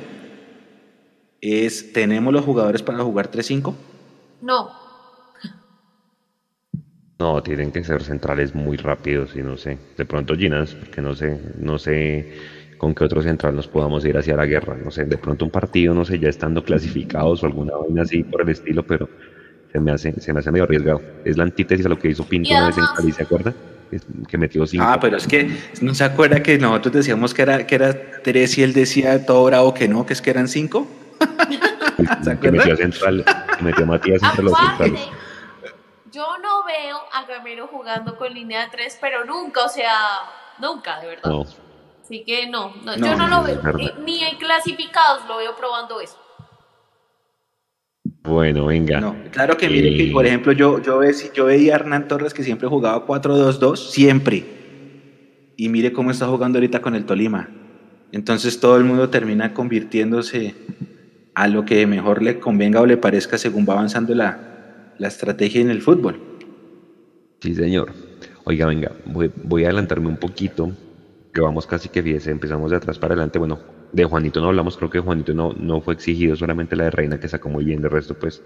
es, 1.40 1.94
¿tenemos 1.94 2.34
los 2.34 2.44
jugadores 2.44 2.82
para 2.82 2.98
jugar 2.98 3.30
3-5? 3.30 3.74
No. 4.42 4.70
No, 7.18 7.42
tienen 7.42 7.72
que 7.72 7.82
ser 7.82 8.04
centrales 8.04 8.54
muy 8.54 8.76
rápidos 8.76 9.34
y 9.34 9.42
no 9.42 9.56
sé. 9.56 9.76
De 9.96 10.04
pronto 10.04 10.36
Ginas, 10.36 10.74
porque 10.74 11.00
no 11.00 11.16
sé, 11.16 11.40
no 11.58 11.76
sé 11.76 12.57
con 12.78 12.94
qué 12.94 13.04
otro 13.04 13.20
central 13.20 13.54
nos 13.54 13.66
podamos 13.66 14.04
ir 14.04 14.16
hacia 14.16 14.36
la 14.36 14.46
guerra. 14.46 14.76
No 14.82 14.90
sé, 14.90 15.04
de 15.04 15.18
pronto 15.18 15.44
un 15.44 15.50
partido, 15.50 15.92
no 15.94 16.04
sé, 16.04 16.18
ya 16.18 16.28
estando 16.28 16.64
clasificados 16.64 17.42
o 17.42 17.46
alguna 17.46 17.76
vaina 17.76 18.02
así 18.02 18.22
por 18.22 18.42
el 18.42 18.48
estilo, 18.48 18.86
pero 18.86 19.08
se 19.70 19.80
me 19.80 19.90
hace, 19.90 20.18
se 20.20 20.32
me 20.32 20.40
hace 20.40 20.50
medio 20.50 20.64
arriesgado. 20.64 21.02
Es 21.24 21.36
la 21.36 21.42
antítesis 21.42 21.84
a 21.84 21.88
lo 21.88 21.98
que 21.98 22.08
hizo 22.08 22.24
Pinto 22.24 22.50
una 22.50 22.68
vez 22.68 22.78
en 22.78 22.84
Cali, 22.96 23.12
¿se 23.12 23.22
acuerda? 23.24 23.52
Que 24.28 24.38
metió 24.38 24.66
cinco. 24.66 24.84
Ah, 24.86 24.98
pero 25.00 25.16
es 25.16 25.26
que 25.26 25.50
no 25.80 25.94
se 25.94 26.04
acuerda 26.04 26.42
que 26.42 26.58
nosotros 26.58 26.94
decíamos 26.94 27.34
que 27.34 27.42
era, 27.42 27.66
que 27.66 27.74
era 27.74 28.22
tres 28.22 28.56
y 28.58 28.62
él 28.62 28.72
decía 28.72 29.26
todo 29.26 29.44
bravo 29.46 29.74
que 29.74 29.88
no, 29.88 30.06
que 30.06 30.12
es 30.12 30.22
que 30.22 30.30
eran 30.30 30.46
cinco. 30.46 30.86
que 32.40 32.52
metió 32.52 32.74
a 32.74 32.76
central, 32.76 33.24
que 33.58 33.64
metió 33.64 33.84
a 33.84 33.86
Matías 33.86 34.22
entre 34.22 34.44
los 34.44 34.56
centrales. 34.56 35.08
Yo 36.12 36.26
no 36.38 36.64
veo 36.64 36.98
a 37.12 37.24
Gamero 37.26 37.66
jugando 37.66 38.16
con 38.16 38.32
línea 38.32 38.62
de 38.64 38.70
tres, 38.70 38.98
pero 39.00 39.24
nunca, 39.24 39.64
o 39.64 39.68
sea, 39.68 39.92
nunca, 40.60 41.00
de 41.00 41.08
verdad. 41.08 41.30
No. 41.30 41.44
Así 42.08 42.24
que 42.24 42.48
no, 42.48 42.72
yo 42.96 43.16
no, 43.16 43.28
lo 43.28 43.42
veo, 43.42 43.60
ni 44.02 44.24
hay 44.24 44.36
clasificados 44.36 45.28
lo 45.28 45.36
veo 45.36 45.54
probando 45.54 46.00
eso. 46.00 46.16
Bueno, 48.22 48.64
venga. 48.64 49.14
claro 49.30 49.58
que 49.58 49.68
mire 49.68 49.94
que, 49.94 50.10
por 50.10 50.24
ejemplo, 50.24 50.52
yo, 50.52 50.80
yo, 50.80 51.00
ve, 51.00 51.14
yo 51.34 51.44
veía 51.44 51.74
a 51.74 51.76
Hernán 51.76 52.08
Torres 52.08 52.32
que 52.32 52.42
siempre 52.42 52.66
jugaba 52.66 53.06
4-2-2, 53.06 53.76
siempre. 53.76 55.52
Y 55.58 55.68
mire 55.68 55.92
cómo 55.92 56.10
está 56.10 56.26
jugando 56.28 56.56
ahorita 56.56 56.80
con 56.80 56.94
el 56.94 57.04
Tolima. 57.04 57.50
Entonces 58.10 58.58
todo 58.58 58.78
el 58.78 58.84
mundo 58.84 59.10
termina 59.10 59.52
convirtiéndose 59.52 60.54
a 61.34 61.46
lo 61.46 61.66
que 61.66 61.86
mejor 61.86 62.22
le 62.22 62.40
convenga 62.40 62.80
o 62.80 62.86
le 62.86 62.96
parezca 62.96 63.36
según 63.36 63.66
va 63.68 63.74
avanzando 63.74 64.14
la, 64.14 64.94
la 64.96 65.08
estrategia 65.08 65.60
en 65.60 65.68
el 65.68 65.82
fútbol. 65.82 66.18
Sí, 67.42 67.54
señor. 67.54 67.92
Oiga, 68.44 68.64
venga, 68.64 68.92
voy, 69.04 69.30
voy 69.44 69.64
a 69.64 69.66
adelantarme 69.66 70.08
un 70.08 70.16
poquito 70.16 70.72
que 71.38 71.42
vamos 71.42 71.68
casi 71.68 71.88
que 71.88 72.02
10, 72.02 72.26
empezamos 72.26 72.72
de 72.72 72.78
atrás 72.78 72.98
para 72.98 73.14
adelante. 73.14 73.38
Bueno, 73.38 73.60
de 73.92 74.04
Juanito 74.04 74.40
no 74.40 74.48
hablamos, 74.48 74.76
creo 74.76 74.90
que 74.90 74.98
Juanito 74.98 75.32
no, 75.34 75.52
no 75.52 75.80
fue 75.80 75.94
exigido, 75.94 76.34
solamente 76.34 76.74
la 76.74 76.84
de 76.84 76.90
Reina 76.90 77.20
que 77.20 77.28
sacó 77.28 77.48
muy 77.48 77.64
bien, 77.64 77.80
de 77.80 77.88
resto 77.88 78.18
pues 78.18 78.42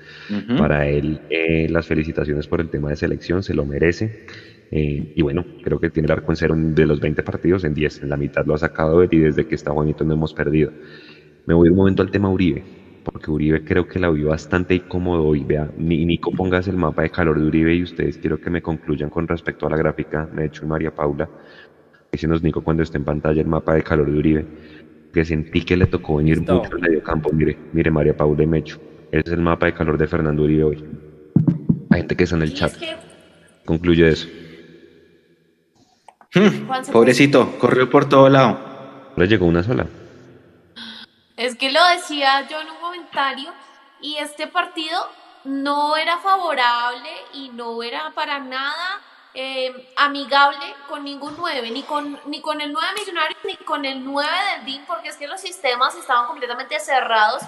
para 0.58 0.86
él 0.86 1.22
eh, 1.30 1.68
las 1.70 1.86
felicitaciones 1.86 2.46
por 2.46 2.60
el 2.60 2.68
tema 2.68 2.90
de 2.90 2.96
selección, 2.96 3.42
se 3.42 3.54
lo 3.54 3.64
merece. 3.64 4.26
Eh, 4.70 5.14
y 5.16 5.22
bueno, 5.22 5.44
creo 5.62 5.80
que 5.80 5.88
tiene 5.88 6.06
el 6.06 6.12
arco 6.12 6.32
en 6.32 6.36
cero 6.36 6.54
de 6.56 6.84
los 6.84 7.00
20 7.00 7.22
partidos, 7.22 7.64
en 7.64 7.72
10, 7.72 8.02
en 8.02 8.10
la 8.10 8.18
mitad 8.18 8.44
lo 8.44 8.54
ha 8.54 8.58
sacado 8.58 9.02
él 9.02 9.08
y 9.10 9.20
desde 9.20 9.46
que 9.46 9.54
está 9.54 9.70
Juanito 9.70 10.04
no 10.04 10.12
hemos 10.12 10.34
perdido. 10.34 10.70
Me 11.46 11.54
voy 11.54 11.70
un 11.70 11.76
momento 11.76 12.02
al 12.02 12.10
tema 12.10 12.28
Uribe, 12.28 12.62
porque 13.04 13.30
Uribe 13.30 13.64
creo 13.64 13.88
que 13.88 13.98
la 13.98 14.10
vi 14.10 14.22
bastante 14.22 14.74
incómodo 14.74 15.24
hoy. 15.24 15.44
Vea, 15.44 15.70
Nico, 15.78 16.30
pongas 16.30 16.68
el 16.68 16.76
mapa 16.76 17.02
de 17.02 17.10
calor 17.10 17.40
de 17.40 17.46
Uribe 17.46 17.74
y 17.74 17.82
ustedes 17.84 18.18
quiero 18.18 18.38
que 18.38 18.50
me 18.50 18.60
concluyan 18.60 19.08
con 19.08 19.26
respecto 19.26 19.66
a 19.66 19.70
la 19.70 19.78
gráfica, 19.78 20.28
me 20.32 20.44
hecho 20.44 20.66
María 20.66 20.94
Paula 20.94 21.28
nos 22.26 22.42
Nico 22.42 22.62
cuando 22.62 22.82
esté 22.82 22.98
en 22.98 23.04
pantalla 23.04 23.40
el 23.40 23.46
mapa 23.46 23.74
de 23.74 23.82
calor 23.82 24.10
de 24.10 24.18
Uribe, 24.18 24.46
que 25.12 25.24
sentí 25.24 25.64
que 25.64 25.76
le 25.76 25.86
tocó 25.86 26.16
venir 26.16 26.40
mucho 26.40 26.70
al 26.70 26.80
medio 26.80 27.02
campo. 27.02 27.30
Mire, 27.32 27.56
mire 27.72 27.90
María 27.90 28.14
Paula 28.14 28.42
y 28.42 28.46
Mecho. 28.46 28.78
Ese 29.10 29.22
es 29.26 29.32
el 29.32 29.40
mapa 29.40 29.66
de 29.66 29.74
calor 29.74 29.96
de 29.96 30.06
Fernando 30.06 30.42
Uribe 30.42 30.64
hoy. 30.64 30.84
Hay 31.90 32.00
gente 32.00 32.16
que 32.16 32.24
está 32.24 32.36
en 32.36 32.42
el 32.42 32.54
chat. 32.54 32.74
Concluye 33.64 34.08
eso. 34.08 34.28
Hmm, 36.34 36.92
pobrecito, 36.92 37.58
corrió 37.58 37.88
por 37.88 38.08
todo 38.08 38.28
lado. 38.28 39.12
Le 39.16 39.26
llegó 39.26 39.46
una 39.46 39.62
sola. 39.62 39.86
Es 41.36 41.56
que 41.56 41.72
lo 41.72 41.80
decía 41.88 42.46
yo 42.48 42.60
en 42.60 42.68
un 42.68 42.76
comentario 42.76 43.50
y 44.02 44.16
este 44.16 44.46
partido 44.46 44.98
no 45.44 45.96
era 45.96 46.18
favorable 46.18 47.08
y 47.34 47.48
no 47.50 47.82
era 47.82 48.12
para 48.14 48.38
nada 48.38 49.00
eh, 49.34 49.88
amigable 49.96 50.74
con 50.88 51.04
ningún 51.04 51.34
9, 51.38 51.70
ni 51.70 51.82
con, 51.82 52.20
ni 52.26 52.40
con 52.40 52.60
el 52.60 52.72
9 52.72 52.86
millonario, 52.98 53.36
ni 53.44 53.56
con 53.56 53.84
el 53.84 54.04
9 54.04 54.30
del 54.56 54.64
DIN, 54.66 54.84
porque 54.86 55.08
es 55.08 55.16
que 55.16 55.26
los 55.26 55.40
sistemas 55.40 55.94
estaban 55.94 56.26
completamente 56.26 56.78
cerrados 56.80 57.42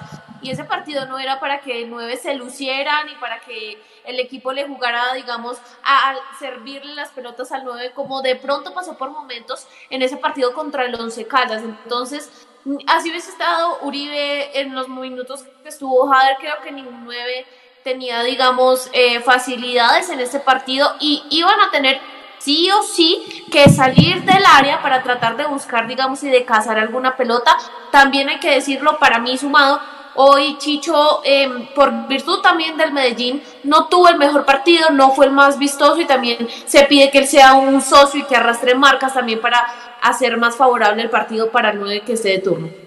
y 0.45 0.51
ese 0.51 0.65
partido 0.65 1.07
no 1.07 1.19
era 1.19 1.41
para 1.41 1.61
que 1.61 1.83
el 1.83 1.91
9 1.91 2.19
se 2.19 2.35
luciera, 2.35 3.03
ni 3.05 3.15
para 3.15 3.41
que 3.41 3.83
el 4.05 4.21
equipo 4.21 4.53
le 4.53 4.67
jugara, 4.67 5.15
digamos, 5.15 5.57
a, 5.83 6.17
servirle 6.39 6.95
las 6.95 7.11
pelotas 7.11 7.51
al 7.51 7.65
9, 7.65 7.93
como 7.95 8.21
de 8.21 8.37
pronto 8.37 8.75
pasó 8.75 8.99
por 8.99 9.11
momentos 9.11 9.67
en 9.89 10.03
ese 10.03 10.19
partido 10.19 10.53
contra 10.53 10.85
el 10.85 10.95
11 10.95 11.27
Caldas. 11.27 11.63
Entonces, 11.63 12.47
así 12.87 13.11
hubiese 13.11 13.31
estado 13.31 13.79
Uribe 13.83 14.61
en 14.61 14.75
los 14.75 14.89
minutos 14.89 15.45
que 15.63 15.71
estuvo 15.71 16.07
Jader, 16.09 16.37
creo 16.39 16.61
que 16.63 16.73
ningún 16.73 17.05
9 17.05 17.47
tenía, 17.85 18.23
digamos, 18.23 18.89
eh, 18.95 19.21
facilidades 19.21 20.09
en 20.09 20.19
este 20.19 20.41
partido 20.41 20.97
y 21.01 21.23
iban 21.29 21.61
a 21.61 21.71
tener 21.71 22.01
sí 22.39 22.71
o 22.71 22.83
sí 22.83 23.45
que 23.53 23.69
salir 23.69 24.23
del 24.23 24.43
área 24.57 24.81
para 24.81 25.03
tratar 25.03 25.37
de 25.37 25.45
buscar, 25.45 25.87
digamos, 25.87 26.23
y 26.23 26.31
de 26.31 26.47
cazar 26.47 26.79
alguna 26.79 27.15
pelota. 27.15 27.55
También 27.93 28.31
hay 28.31 28.41
que 28.41 28.53
decirlo, 28.53 28.99
para 28.99 29.19
mí 29.19 29.37
sumado, 29.37 29.81
Hoy 30.17 30.57
Chicho, 30.59 31.21
em, 31.25 31.67
por 31.75 32.07
virtud 32.07 32.41
también 32.41 32.77
del 32.77 32.93
Medellín, 32.93 33.43
no 33.65 33.89
tuvo 33.89 34.09
el 34.09 34.17
mejor 34.17 34.47
partido, 34.47 34.91
no 34.91 35.11
fue 35.11 35.27
el 35.27 35.33
más 35.33 35.59
vistoso 35.59 36.01
y 36.01 36.07
también 36.07 36.49
se 36.67 36.85
pide 36.85 37.11
que 37.11 37.19
él 37.19 37.27
sea 37.27 37.55
un 37.55 37.83
socio 37.83 38.21
y 38.21 38.25
que 38.25 38.37
arrastre 38.37 38.77
marcas 38.77 39.13
también 39.13 39.41
para 39.41 39.67
hacer 40.01 40.37
más 40.37 40.57
favorable 40.57 41.03
el 41.03 41.11
partido 41.11 41.51
para 41.51 41.71
el 41.71 41.81
9 41.81 42.03
que 42.07 42.13
esté 42.13 42.29
de 42.29 42.39
turno. 42.39 42.84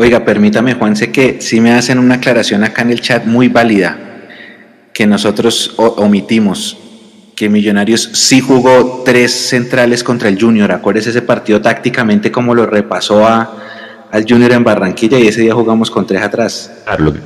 Oiga, 0.00 0.24
permítame, 0.24 0.72
Juan, 0.72 0.96
sé 0.96 1.12
que 1.12 1.42
si 1.42 1.60
me 1.60 1.72
hacen 1.72 1.98
una 1.98 2.14
aclaración 2.14 2.64
acá 2.64 2.80
en 2.80 2.90
el 2.90 3.02
chat 3.02 3.26
muy 3.26 3.48
válida, 3.48 3.98
que 4.94 5.06
nosotros 5.06 5.74
omitimos 5.76 6.78
que 7.36 7.50
Millonarios 7.50 8.08
sí 8.14 8.40
jugó 8.40 9.02
tres 9.04 9.30
centrales 9.30 10.02
contra 10.02 10.30
el 10.30 10.40
Junior. 10.40 10.72
Acuérdese 10.72 11.10
ese 11.10 11.20
partido 11.20 11.60
tácticamente 11.60 12.32
como 12.32 12.54
lo 12.54 12.64
repasó 12.64 13.26
a, 13.26 13.54
al 14.10 14.24
Junior 14.26 14.52
en 14.52 14.64
Barranquilla 14.64 15.18
y 15.18 15.28
ese 15.28 15.42
día 15.42 15.52
jugamos 15.52 15.90
con 15.90 16.06
tres 16.06 16.22
atrás. 16.22 16.72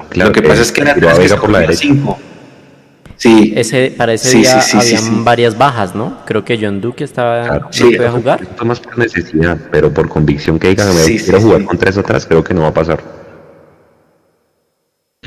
Claro, 0.09 0.31
lo 0.31 0.33
que 0.33 0.43
pasa 0.43 0.63
es 0.63 0.73
que 0.73 0.81
era 0.81 0.95
tres 0.95 1.33
por 1.35 1.51
la 1.51 1.73
cinco. 1.75 2.19
Sí. 3.17 3.53
Ese, 3.57 3.95
para 3.97 4.13
ese 4.13 4.39
día 4.39 4.61
habían 4.75 5.25
varias 5.25 5.57
bajas, 5.57 5.95
¿no? 5.95 6.19
Creo 6.27 6.45
que 6.45 6.59
John 6.61 6.81
Duque 6.81 7.05
estaba 7.05 7.59
no 7.59 7.71
podía 7.71 8.11
jugar. 8.11 8.41
Más 8.65 8.81
por 8.81 8.99
necesidad, 8.99 9.59
pero 9.71 9.93
por 9.93 10.09
convicción 10.09 10.59
que 10.59 10.69
diga 10.69 10.87
quiero 11.07 11.41
jugar 11.41 11.65
con 11.65 11.79
tres 11.79 11.97
atrás, 11.99 12.27
creo 12.27 12.43
que 12.43 12.55
no 12.55 12.63
va 12.63 12.69
a 12.69 12.75
pasar. 12.75 13.01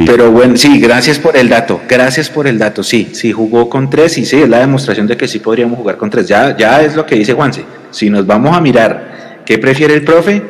Pero 0.05 0.31
bueno, 0.31 0.57
sí, 0.57 0.79
gracias 0.79 1.17
por 1.17 1.35
el 1.35 1.49
dato, 1.49 1.81
gracias 1.89 2.29
por 2.29 2.45
el 2.45 2.59
dato, 2.59 2.83
sí, 2.83 3.09
sí 3.13 3.31
jugó 3.31 3.67
con 3.67 3.89
tres 3.89 4.19
y 4.19 4.25
sí, 4.25 4.37
es 4.43 4.47
la 4.47 4.59
demostración 4.59 5.07
de 5.07 5.17
que 5.17 5.27
sí 5.27 5.39
podríamos 5.39 5.79
jugar 5.79 5.97
con 5.97 6.09
tres. 6.09 6.27
Ya, 6.27 6.55
ya 6.55 6.83
es 6.83 6.95
lo 6.95 7.05
que 7.05 7.15
dice 7.15 7.33
Juanse. 7.33 7.65
Si 7.89 8.09
nos 8.09 8.27
vamos 8.27 8.55
a 8.55 8.61
mirar 8.61 9.41
qué 9.43 9.57
prefiere 9.57 9.95
el 9.95 10.03
profe, 10.03 10.43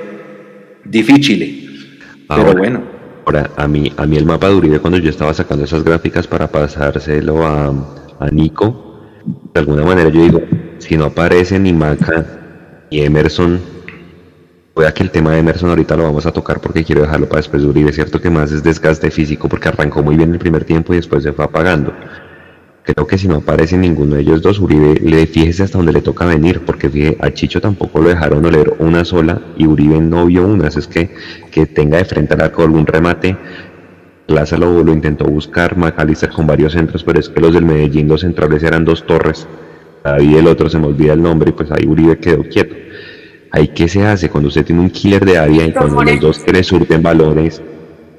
difícil. 0.84 1.98
Pero 2.28 2.54
bueno. 2.56 2.97
Ahora, 3.28 3.52
a 3.58 3.68
mí, 3.68 3.92
a 3.98 4.06
mí 4.06 4.16
el 4.16 4.26
mapa 4.26 4.48
de 4.48 4.56
Uribe, 4.56 4.80
cuando 4.80 5.00
yo 5.00 5.10
estaba 5.10 5.34
sacando 5.34 5.66
esas 5.66 5.84
gráficas 5.84 6.26
para 6.26 6.48
pasárselo 6.48 7.46
a, 7.46 7.74
a 8.22 8.28
Nico, 8.32 9.02
de 9.54 9.60
alguna 9.60 9.84
manera 9.84 10.08
yo 10.08 10.22
digo, 10.22 10.42
si 10.78 10.96
no 10.96 11.08
aparece 11.08 11.60
ni 11.60 11.74
Maca 11.74 12.86
ni 12.90 13.02
Emerson, 13.02 13.60
puede 14.74 14.94
que 14.94 15.04
el 15.04 15.12
tema 15.12 15.32
de 15.32 15.40
Emerson 15.40 15.72
ahorita 15.72 15.98
lo 15.98 16.04
vamos 16.04 16.26
a 16.26 16.32
tocar 16.32 16.62
porque 16.62 16.86
quiero 16.86 17.02
dejarlo 17.02 17.28
para 17.28 17.40
después 17.40 17.62
de 17.62 17.68
Uribe. 17.68 17.90
Es 17.90 17.96
cierto 17.98 18.22
que 18.22 18.30
más 18.30 18.54
es 18.54 18.64
desgaste 18.64 19.12
físico 19.12 19.50
porque 19.50 19.68
arrancó 19.68 20.02
muy 20.02 20.16
bien 20.16 20.32
el 20.32 20.40
primer 20.40 20.64
tiempo 20.64 20.94
y 20.94 20.96
después 20.96 21.22
se 21.22 21.34
fue 21.34 21.44
apagando. 21.44 21.94
Creo 22.88 23.06
que 23.06 23.18
si 23.18 23.28
no 23.28 23.36
aparece 23.36 23.78
ninguno 23.78 24.16
de 24.16 24.22
ellos 24.22 24.42
dos, 24.42 24.62
Uribe, 24.62 24.94
le 25.02 25.28
fíjese 25.28 25.64
hasta 25.64 25.78
dónde 25.78 25.92
le 25.92 26.02
toca 26.02 26.26
venir, 26.26 26.62
porque 26.66 26.90
fíjese, 26.90 27.18
a 27.20 27.30
Chicho 27.32 27.60
tampoco 27.60 28.00
lo 28.00 28.08
dejaron 28.08 28.46
oler 28.46 28.76
una 28.80 29.04
sola 29.04 29.42
y 29.58 29.68
Uribe 29.68 30.00
no 30.00 30.26
vio 30.26 30.48
una, 30.48 30.70
es 30.70 30.88
que, 30.88 31.10
que 31.52 31.66
tenga 31.66 31.98
de 31.98 32.06
frente 32.06 32.36
al 32.36 32.42
arco 32.44 32.64
algún 32.64 32.86
remate. 32.86 33.36
Plaza 34.26 34.58
lo, 34.58 34.86
lo 34.86 34.94
intentó 34.94 35.26
buscar, 35.26 35.76
Macalister 35.76 36.30
con 36.30 36.48
varios 36.48 36.72
centros, 36.72 37.04
pero 37.04 37.20
es 37.20 37.28
que 37.28 37.42
los 37.42 37.54
del 37.54 37.66
Medellín, 37.66 38.08
los 38.08 38.22
centrales 38.22 38.64
eran 38.64 38.86
dos 38.86 39.06
torres, 39.06 39.46
ahí 40.06 40.36
el 40.36 40.48
otro 40.48 40.70
se 40.70 40.80
me 40.80 40.88
olvida 40.88 41.12
el 41.12 41.22
nombre 41.22 41.50
y 41.50 41.54
pues 41.54 41.70
ahí 41.72 41.86
Uribe 41.86 42.18
quedó 42.20 42.44
quieto. 42.44 42.74
Ahí 43.52 43.68
qué 43.68 43.90
se 43.90 44.06
hace 44.06 44.30
cuando 44.30 44.48
usted 44.48 44.64
tiene 44.64 44.82
un 44.82 44.92
killer 44.92 45.26
de 45.26 45.38
área 45.38 45.66
y 45.66 45.74
cuando 45.74 46.04
los 46.04 46.22
dos 46.22 46.40
que 46.40 46.54
le 46.54 46.98
valores, 47.00 47.62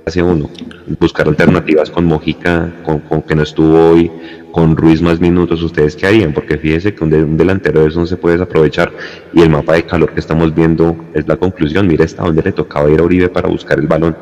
hace 0.05 0.23
uno, 0.23 0.51
buscar 0.99 1.29
alternativas 1.29 1.91
con 1.91 2.05
Mojica, 2.07 2.71
con, 2.83 3.01
con 3.01 3.23
que 3.23 3.35
no 3.35 3.43
estuvo 3.43 3.93
hoy, 3.93 4.11
con 4.53 4.77
Ruiz 4.77 5.03
más 5.03 5.21
minutos, 5.21 5.63
¿ustedes 5.63 5.97
qué 5.97 6.07
harían? 6.07 6.33
Porque 6.33 6.59
fíjese 6.59 6.95
que 6.95 7.05
un, 7.05 7.37
delantero 7.37 7.81
de 7.81 7.89
eso 7.89 8.01
no 8.01 8.07
se 8.07 8.17
puede 8.17 8.37
desaprovechar 8.37 8.93
y 9.33 9.43
el 9.43 9.51
mapa 9.51 9.75
de 9.75 9.85
calor 9.85 10.13
que 10.13 10.21
estamos 10.21 10.55
viendo 10.55 10.97
es 11.15 11.27
la 11.27 11.37
conclusión. 11.37 11.87
Mire 11.87 12.05
hasta 12.05 12.23
dónde 12.23 12.43
le 12.43 12.53
tocaba 12.53 12.91
ir 12.91 13.01
a 13.01 13.05
Uribe 13.05 13.29
para 13.29 13.49
buscar 13.49 13.79
el 13.79 13.87
balón. 13.87 14.17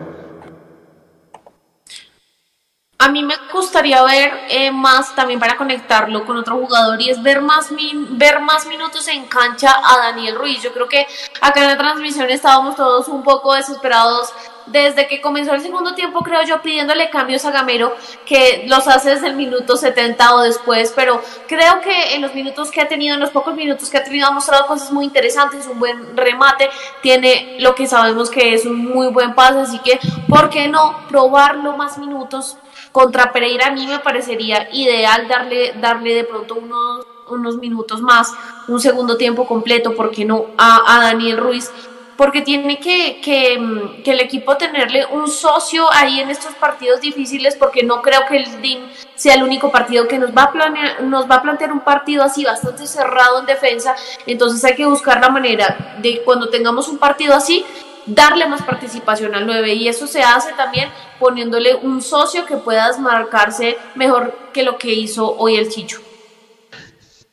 A 2.98 3.10
mí 3.10 3.22
me 3.22 3.34
gustaría 3.52 4.02
ver 4.02 4.32
eh, 4.48 4.70
más 4.72 5.14
también 5.14 5.38
para 5.38 5.56
conectarlo 5.56 6.24
con 6.24 6.38
otro 6.38 6.56
jugador 6.56 7.00
y 7.00 7.10
es 7.10 7.22
ver 7.22 7.42
más, 7.42 7.70
ver 8.10 8.40
más 8.40 8.66
minutos 8.66 9.06
en 9.08 9.26
cancha 9.26 9.70
a 9.84 9.98
Daniel 9.98 10.36
Ruiz. 10.36 10.62
Yo 10.62 10.72
creo 10.72 10.88
que 10.88 11.06
acá 11.40 11.60
en 11.62 11.68
la 11.68 11.76
transmisión 11.76 12.28
estábamos 12.30 12.74
todos 12.74 13.06
un 13.08 13.22
poco 13.22 13.54
desesperados 13.54 14.32
desde 14.66 15.06
que 15.06 15.20
comenzó 15.20 15.54
el 15.54 15.60
segundo 15.60 15.94
tiempo, 15.94 16.20
creo 16.20 16.42
yo, 16.44 16.60
pidiéndole 16.60 17.10
cambios 17.10 17.44
a 17.44 17.50
Gamero, 17.50 17.94
que 18.24 18.64
los 18.66 18.86
hace 18.88 19.10
desde 19.10 19.28
el 19.28 19.36
minuto 19.36 19.76
70 19.76 20.34
o 20.34 20.40
después, 20.40 20.92
pero 20.94 21.22
creo 21.46 21.80
que 21.80 22.14
en 22.14 22.22
los 22.22 22.34
minutos 22.34 22.70
que 22.70 22.80
ha 22.80 22.88
tenido, 22.88 23.14
en 23.14 23.20
los 23.20 23.30
pocos 23.30 23.54
minutos 23.54 23.88
que 23.90 23.98
ha 23.98 24.04
tenido, 24.04 24.26
ha 24.26 24.32
mostrado 24.32 24.66
cosas 24.66 24.92
muy 24.92 25.04
interesantes, 25.04 25.66
un 25.66 25.78
buen 25.78 26.16
remate, 26.16 26.68
tiene 27.02 27.56
lo 27.60 27.74
que 27.74 27.86
sabemos 27.86 28.30
que 28.30 28.54
es 28.54 28.66
un 28.66 28.84
muy 28.84 29.08
buen 29.08 29.34
pase, 29.34 29.60
así 29.60 29.78
que, 29.80 29.98
¿por 30.28 30.50
qué 30.50 30.68
no 30.68 31.06
probarlo 31.08 31.76
más 31.76 31.98
minutos? 31.98 32.56
Contra 32.92 33.32
Pereira 33.32 33.66
a 33.66 33.70
mí 33.70 33.86
me 33.86 33.98
parecería 33.98 34.68
ideal 34.72 35.28
darle, 35.28 35.74
darle 35.80 36.14
de 36.14 36.24
pronto 36.24 36.54
unos, 36.54 37.06
unos 37.28 37.56
minutos 37.58 38.00
más, 38.00 38.32
un 38.68 38.80
segundo 38.80 39.16
tiempo 39.16 39.46
completo, 39.46 39.94
¿por 39.94 40.10
qué 40.10 40.24
no? 40.24 40.46
A, 40.56 40.96
a 40.96 41.02
Daniel 41.02 41.36
Ruiz 41.36 41.70
porque 42.16 42.42
tiene 42.42 42.78
que, 42.78 43.20
que, 43.20 44.02
que, 44.02 44.12
el 44.12 44.20
equipo 44.20 44.56
tenerle 44.56 45.06
un 45.06 45.28
socio 45.28 45.86
ahí 45.92 46.20
en 46.20 46.30
estos 46.30 46.54
partidos 46.54 47.00
difíciles, 47.00 47.56
porque 47.56 47.82
no 47.82 48.02
creo 48.02 48.26
que 48.28 48.38
el 48.38 48.62
DIN 48.62 48.80
sea 49.14 49.34
el 49.34 49.42
único 49.42 49.70
partido 49.70 50.08
que 50.08 50.18
nos 50.18 50.30
va, 50.30 50.44
a 50.44 50.52
planear, 50.52 51.02
nos 51.02 51.30
va 51.30 51.36
a 51.36 51.42
plantear 51.42 51.72
un 51.72 51.80
partido 51.80 52.22
así 52.22 52.44
bastante 52.44 52.86
cerrado 52.86 53.40
en 53.40 53.46
defensa, 53.46 53.94
entonces 54.26 54.64
hay 54.64 54.74
que 54.74 54.86
buscar 54.86 55.20
la 55.20 55.28
manera 55.28 55.96
de 56.00 56.22
cuando 56.22 56.48
tengamos 56.48 56.88
un 56.88 56.98
partido 56.98 57.34
así, 57.34 57.64
darle 58.06 58.46
más 58.46 58.62
participación 58.62 59.34
al 59.34 59.46
9 59.46 59.74
y 59.74 59.88
eso 59.88 60.06
se 60.06 60.22
hace 60.22 60.52
también 60.52 60.88
poniéndole 61.18 61.74
un 61.74 62.00
socio 62.00 62.46
que 62.46 62.56
pueda 62.56 62.88
desmarcarse 62.88 63.76
mejor 63.94 64.50
que 64.52 64.62
lo 64.62 64.78
que 64.78 64.92
hizo 64.92 65.36
hoy 65.36 65.56
el 65.56 65.68
Chicho. 65.68 66.00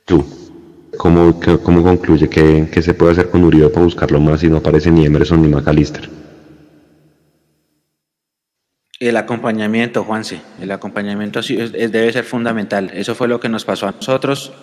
Tú. 0.06 0.43
¿Cómo, 0.98 1.40
cómo 1.64 1.84
concluye 1.84 2.30
que, 2.30 2.82
se 2.82 2.94
puede 2.94 3.14
hacer 3.14 3.30
con 3.30 3.44
Uribe 3.44 3.70
para 3.70 3.86
buscarlo 3.86 4.20
más 4.20 4.42
si 4.42 4.48
no 4.48 4.58
aparece 4.58 4.92
ni 4.92 5.06
Emerson 5.06 5.42
ni 5.42 5.48
McAllister? 5.48 6.10
El 9.00 9.18
acompañamiento, 9.18 10.04
Juanse, 10.04 10.42
el 10.62 10.72
acompañamiento 10.72 11.42
debe 11.42 12.14
ser 12.14 12.24
fundamental. 12.24 12.92
Eso 12.94 13.16
fue 13.16 13.28
lo 13.28 13.40
que 13.40 13.50
nos 13.50 13.66
pasó 13.66 13.88
a 13.88 13.92
nosotros. 13.92 14.54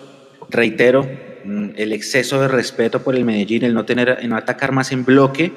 Reitero, 0.49 1.07
mm, 1.45 1.69
el 1.75 1.93
exceso 1.93 2.41
de 2.41 2.47
respeto 2.47 3.03
por 3.03 3.15
el 3.15 3.25
Medellín, 3.25 3.63
el 3.63 3.73
no 3.73 3.85
tener, 3.85 4.25
no 4.27 4.35
atacar 4.35 4.71
más 4.71 4.91
en 4.91 5.05
bloque, 5.05 5.51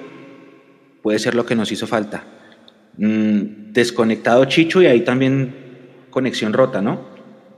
puede 1.02 1.18
ser 1.18 1.34
lo 1.34 1.46
que 1.46 1.54
nos 1.54 1.72
hizo 1.72 1.86
falta. 1.86 2.24
Mm, 2.98 3.72
desconectado 3.72 4.44
Chicho 4.44 4.82
y 4.82 4.86
ahí 4.86 5.00
también 5.00 5.54
conexión 6.10 6.52
rota, 6.52 6.82
¿no? 6.82 7.08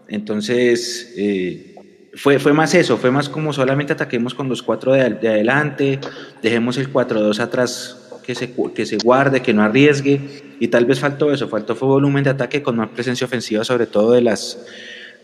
Entonces, 0.08 1.14
eh, 1.16 1.75
fue, 2.16 2.38
fue 2.38 2.52
más 2.52 2.74
eso, 2.74 2.96
fue 2.96 3.10
más 3.10 3.28
como 3.28 3.52
solamente 3.52 3.92
ataquemos 3.92 4.34
con 4.34 4.48
los 4.48 4.62
cuatro 4.62 4.92
de, 4.92 5.02
adelante, 5.02 6.00
dejemos 6.42 6.78
el 6.78 6.92
4-2 6.92 7.38
atrás 7.40 7.98
que 8.24 8.34
se, 8.34 8.54
que 8.74 8.86
se 8.86 8.96
guarde, 8.96 9.42
que 9.42 9.52
no 9.52 9.62
arriesgue, 9.62 10.20
y 10.58 10.68
tal 10.68 10.86
vez 10.86 10.98
faltó 10.98 11.32
eso, 11.32 11.48
faltó 11.48 11.76
fue 11.76 11.88
volumen 11.88 12.24
de 12.24 12.30
ataque 12.30 12.62
con 12.62 12.76
más 12.76 12.88
presencia 12.88 13.26
ofensiva, 13.26 13.64
sobre 13.64 13.86
todo 13.86 14.12
de, 14.12 14.22
las, 14.22 14.58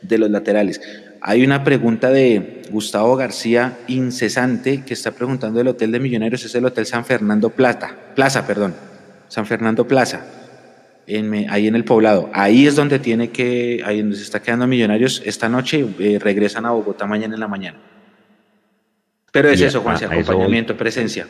de 0.02 0.18
los 0.18 0.30
laterales. 0.30 0.80
Hay 1.22 1.44
una 1.44 1.64
pregunta 1.64 2.10
de 2.10 2.62
Gustavo 2.70 3.16
García 3.16 3.78
incesante 3.88 4.84
que 4.84 4.94
está 4.94 5.12
preguntando 5.12 5.60
el 5.60 5.68
hotel 5.68 5.92
de 5.92 6.00
Millonarios, 6.00 6.44
es 6.44 6.54
el 6.54 6.66
Hotel 6.66 6.84
San 6.84 7.04
Fernando 7.04 7.50
Plata, 7.50 7.96
Plaza, 8.14 8.46
perdón, 8.46 8.74
San 9.28 9.46
Fernando 9.46 9.86
Plaza 9.86 10.41
ahí 11.06 11.66
en 11.66 11.74
el 11.74 11.84
poblado. 11.84 12.30
Ahí 12.32 12.66
es 12.66 12.76
donde 12.76 12.98
tiene 12.98 13.30
que, 13.30 13.82
ahí 13.84 14.00
donde 14.00 14.16
se 14.16 14.22
está 14.22 14.40
quedando 14.40 14.66
Millonarios 14.66 15.22
esta 15.24 15.48
noche, 15.48 15.86
eh, 15.98 16.18
regresan 16.20 16.66
a 16.66 16.70
Bogotá 16.70 17.06
mañana 17.06 17.34
en 17.34 17.40
la 17.40 17.48
mañana. 17.48 17.78
Pero 19.32 19.48
es 19.48 19.60
eso, 19.60 19.80
Juan, 19.80 19.96
acompañamiento, 19.96 20.76
presencia. 20.76 21.26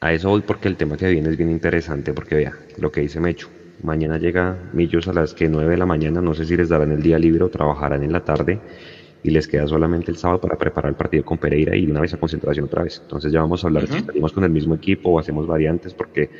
A 0.00 0.12
eso 0.12 0.28
voy 0.28 0.42
porque 0.42 0.68
el 0.68 0.76
tema 0.76 0.96
que 0.96 1.08
viene 1.08 1.30
es 1.30 1.36
bien 1.36 1.50
interesante, 1.50 2.12
porque 2.12 2.34
vea, 2.34 2.52
lo 2.78 2.92
que 2.92 3.00
dice 3.00 3.20
Mecho, 3.20 3.48
mañana 3.82 4.18
llega 4.18 4.56
Millos 4.72 5.08
a 5.08 5.12
las 5.12 5.34
que 5.34 5.48
9 5.48 5.70
de 5.70 5.76
la 5.76 5.86
mañana, 5.86 6.20
no 6.20 6.34
sé 6.34 6.44
si 6.44 6.56
les 6.56 6.68
darán 6.68 6.92
el 6.92 7.02
día 7.02 7.18
libre 7.18 7.44
o 7.44 7.48
trabajarán 7.48 8.02
en 8.02 8.12
la 8.12 8.24
tarde, 8.24 8.60
y 9.22 9.30
les 9.30 9.48
queda 9.48 9.66
solamente 9.66 10.10
el 10.10 10.16
sábado 10.16 10.40
para 10.40 10.56
preparar 10.56 10.90
el 10.90 10.96
partido 10.96 11.24
con 11.24 11.38
Pereira 11.38 11.76
y 11.76 11.86
una 11.86 12.00
vez 12.00 12.14
a 12.14 12.16
concentración 12.16 12.66
otra 12.66 12.84
vez. 12.84 13.00
Entonces 13.02 13.32
ya 13.32 13.40
vamos 13.40 13.64
a 13.64 13.66
hablar 13.66 13.88
si 13.88 14.00
salimos 14.00 14.32
con 14.32 14.44
el 14.44 14.50
mismo 14.50 14.74
equipo 14.74 15.10
o 15.10 15.18
hacemos 15.18 15.46
variantes, 15.46 15.94
porque 15.94 16.30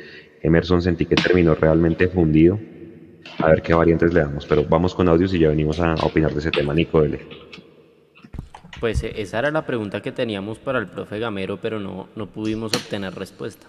Emerson 0.41 0.81
sentí 0.81 1.05
que 1.05 1.15
terminó 1.15 1.55
realmente 1.55 2.07
fundido. 2.07 2.59
A 3.39 3.47
ver 3.47 3.61
qué 3.61 3.73
variantes 3.73 4.13
le 4.13 4.21
damos, 4.21 4.45
pero 4.45 4.63
vamos 4.63 4.95
con 4.95 5.07
audios 5.09 5.33
y 5.33 5.39
ya 5.39 5.49
venimos 5.49 5.79
a, 5.79 5.95
opinar 5.95 6.31
de 6.31 6.39
ese 6.39 6.51
tema, 6.51 6.73
Nico 6.73 7.01
Dele. 7.01 7.27
Pues 8.79 9.03
eh, 9.03 9.13
esa 9.17 9.39
era 9.39 9.51
la 9.51 9.65
pregunta 9.65 10.01
que 10.01 10.11
teníamos 10.11 10.59
para 10.59 10.79
el 10.79 10.87
profe 10.87 11.19
Gamero, 11.19 11.57
pero 11.57 11.79
no, 11.79 12.07
no 12.15 12.27
pudimos 12.27 12.73
obtener 12.73 13.13
respuesta. 13.15 13.67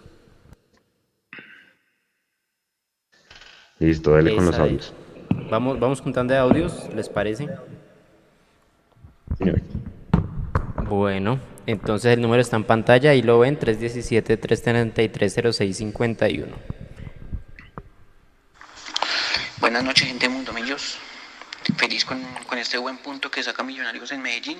Listo, 3.79 4.13
dale 4.13 4.35
con 4.35 4.47
los 4.47 4.59
audios. 4.59 4.95
Vamos, 5.51 5.79
vamos 5.79 6.01
juntando 6.01 6.35
de 6.35 6.41
audios, 6.41 6.89
¿les 6.95 7.09
parece? 7.09 7.49
señor. 9.39 9.61
Bueno, 10.89 11.39
entonces 11.69 12.15
el 12.15 12.21
número 12.23 12.41
está 12.41 12.57
en 12.57 12.65
pantalla 12.65 13.13
y 13.13 13.21
lo 13.21 13.41
ven 13.41 13.61
317-333-0651. 13.61 16.47
Buenas 19.61 19.85
noches, 19.85 20.07
gente 20.07 20.29
de 20.29 20.33
Mundo 20.33 20.55
Millos. 20.55 20.97
Feliz 21.77 22.07
con, 22.07 22.25
con 22.47 22.57
este 22.57 22.79
buen 22.79 22.97
punto 22.97 23.31
que 23.31 23.43
saca 23.43 23.63
Millonarios 23.63 24.11
en 24.13 24.23
Medellín. 24.23 24.57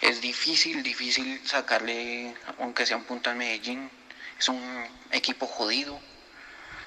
Es 0.00 0.20
difícil, 0.20 0.84
difícil 0.84 1.40
sacarle, 1.44 2.32
aunque 2.60 2.86
sea 2.86 2.98
un 2.98 3.04
punto 3.04 3.32
en 3.32 3.38
Medellín. 3.38 3.90
Es 4.38 4.48
un 4.48 4.62
equipo 5.10 5.48
jodido, 5.48 5.98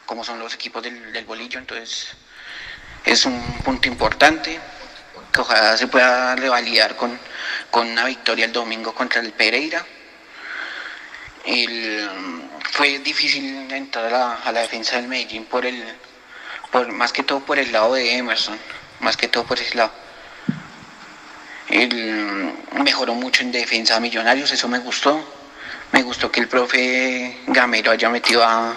como 0.06 0.24
son 0.24 0.40
los 0.40 0.54
equipos 0.54 0.82
del, 0.82 1.12
del 1.12 1.26
bolillo, 1.26 1.60
entonces 1.60 2.16
es 3.04 3.26
un 3.26 3.38
punto 3.66 3.90
importante 3.90 4.62
que 5.32 5.42
ojalá 5.42 5.78
se 5.78 5.88
pueda 5.88 6.36
revalidar 6.36 6.96
con, 6.96 7.18
con 7.70 7.88
una 7.88 8.06
victoria 8.06 8.46
el 8.46 8.52
domingo 8.52 8.94
contra 8.94 9.22
el 9.22 9.32
Pereira. 9.34 9.86
El, 11.46 12.10
fue 12.72 13.00
difícil 13.00 13.72
entrar 13.72 14.06
a 14.06 14.10
la, 14.10 14.34
a 14.36 14.52
la 14.52 14.62
defensa 14.62 14.98
del 14.98 15.08
Medellín 15.08 15.46
por 15.46 15.66
el, 15.66 15.84
por, 16.72 16.92
más 16.92 17.12
que 17.12 17.24
todo 17.24 17.40
por 17.40 17.60
el 17.60 17.72
lado 17.72 17.94
de 17.94 18.16
Emerson, 18.18 18.58
más 19.00 19.18
que 19.18 19.28
todo 19.28 19.46
por 19.46 19.60
ese 19.60 19.76
lado. 19.76 19.92
Él 21.70 22.54
mejoró 22.84 23.14
mucho 23.14 23.44
en 23.44 23.52
defensa 23.52 23.96
a 23.96 24.00
Millonarios, 24.00 24.52
eso 24.52 24.68
me 24.68 24.80
gustó. 24.80 25.36
Me 25.92 26.04
gustó 26.04 26.32
que 26.32 26.40
el 26.40 26.48
profe 26.48 27.40
Gamero 27.48 27.92
haya 27.92 28.10
metido 28.10 28.44
a, 28.44 28.76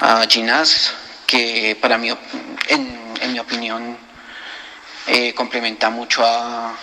a 0.00 0.26
Ginás, 0.28 0.92
que 1.26 1.76
para 1.80 1.98
mí, 1.98 2.10
en, 2.68 3.14
en 3.20 3.32
mi 3.32 3.38
opinión, 3.38 3.96
eh, 5.08 5.34
complementa 5.34 5.90
mucho 5.90 6.24
a, 6.24 6.74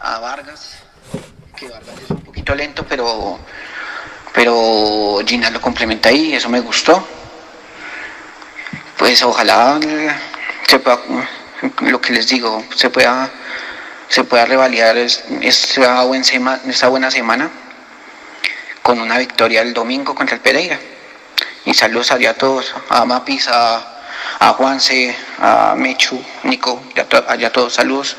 a 0.00 0.18
Vargas, 0.18 0.74
que 1.56 1.68
Vargas 1.68 1.94
es 2.04 2.10
un 2.10 2.20
poquito 2.22 2.54
lento, 2.54 2.84
pero, 2.86 3.38
pero 4.34 5.20
Ginás 5.26 5.52
lo 5.52 5.60
complementa 5.60 6.10
ahí, 6.10 6.34
eso 6.34 6.48
me 6.48 6.60
gustó 6.60 7.06
pues 9.02 9.20
ojalá 9.24 9.80
se 10.68 10.78
pueda, 10.78 11.00
lo 11.80 12.00
que 12.00 12.12
les 12.12 12.28
digo, 12.28 12.64
se 12.76 12.88
pueda, 12.88 13.28
se 14.08 14.22
pueda 14.22 14.44
revalidar 14.46 14.96
esta, 14.96 16.04
buen 16.04 16.22
sema, 16.22 16.60
esta 16.68 16.86
buena 16.86 17.10
semana 17.10 17.50
con 18.80 19.00
una 19.00 19.18
victoria 19.18 19.60
el 19.62 19.74
domingo 19.74 20.14
contra 20.14 20.36
el 20.36 20.40
Pereira. 20.40 20.78
Y 21.64 21.74
saludos 21.74 22.12
a 22.12 22.34
todos, 22.34 22.72
a 22.88 23.04
Mapis, 23.04 23.48
a, 23.48 23.91
a 24.42 24.54
Juanse, 24.54 25.14
a 25.38 25.74
Mechu, 25.76 26.20
Nico, 26.42 26.82
allá 27.28 27.52
todos 27.52 27.74
saludos. 27.74 28.16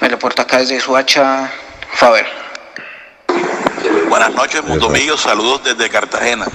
Me 0.00 0.08
reporta 0.08 0.42
acá 0.42 0.58
desde 0.58 0.80
Suacha, 0.80 1.50
Faber. 1.94 2.24
Buenas 4.08 4.32
noches, 4.34 4.62
Mundo 4.62 4.88
Mío, 4.88 5.16
saludos 5.16 5.64
desde 5.64 5.90
Cartagena. 5.90 6.46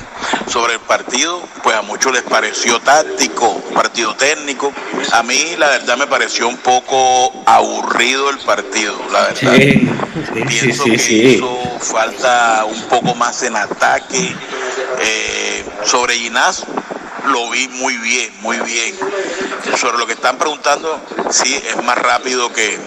Sobre 0.48 0.76
el 0.76 0.80
partido, 0.80 1.42
pues 1.64 1.76
a 1.76 1.82
muchos 1.82 2.14
les 2.14 2.22
pareció 2.22 2.80
táctico, 2.80 3.60
partido 3.74 4.16
técnico. 4.16 4.72
A 5.12 5.22
mí, 5.22 5.56
la 5.58 5.68
verdad, 5.68 5.98
me 5.98 6.08
pareció 6.08 6.48
un 6.48 6.58
poco 6.58 7.44
aburrido 7.46 8.30
el 8.30 8.38
partido, 8.38 8.96
la 9.12 9.22
verdad. 9.24 9.54
Sí, 9.56 9.90
sí, 10.34 10.44
Pienso 10.48 10.84
sí, 10.86 10.92
que 10.92 11.00
sí. 11.00 11.22
hizo 11.36 11.60
falta 11.82 12.64
un 12.64 12.82
poco 12.84 13.16
más 13.16 13.44
en 13.44 13.58
ataque. 13.58 14.34
Eh, 15.00 15.66
sobre 15.84 16.16
Ginás, 16.16 16.66
lo 17.26 17.50
vi 17.50 17.68
muy 17.70 17.98
bien, 17.98 18.32
muy 18.42 18.58
bien. 18.60 18.96
Sobre 19.78 19.98
lo 19.98 20.06
que 20.06 20.14
están 20.14 20.38
preguntando, 20.38 21.00
sí, 21.30 21.56
es 21.56 21.84
más 21.84 21.98
rápido 21.98 22.52
que, 22.52 22.80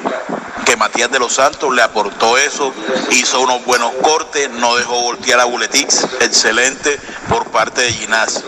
que 0.65 0.77
Matías 0.77 1.11
de 1.11 1.19
los 1.19 1.35
Santos, 1.35 1.75
le 1.75 1.83
aportó 1.83 2.39
eso, 2.39 2.73
hizo 3.11 3.41
unos 3.41 3.65
buenos 3.65 3.93
cortes, 4.03 4.51
no 4.51 4.77
dejó 4.77 5.03
voltear 5.03 5.41
a 5.41 5.45
Buletix, 5.45 6.05
excelente 6.21 6.99
por 7.29 7.51
parte 7.51 7.83
de 7.83 7.93
Ginás. 7.93 8.45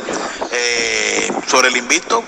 Eh, 0.50 1.30
sobre 1.46 1.68
el 1.68 1.76
invicto, 1.76 2.24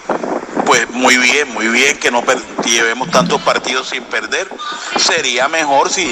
pues 0.64 0.88
muy 0.90 1.16
bien, 1.16 1.52
muy 1.52 1.68
bien 1.68 1.98
que 1.98 2.10
no 2.10 2.22
llevemos 2.64 3.10
tantos 3.10 3.40
partidos 3.42 3.88
sin 3.88 4.02
perder. 4.04 4.48
Sería 4.96 5.48
mejor 5.48 5.90
si 5.90 6.10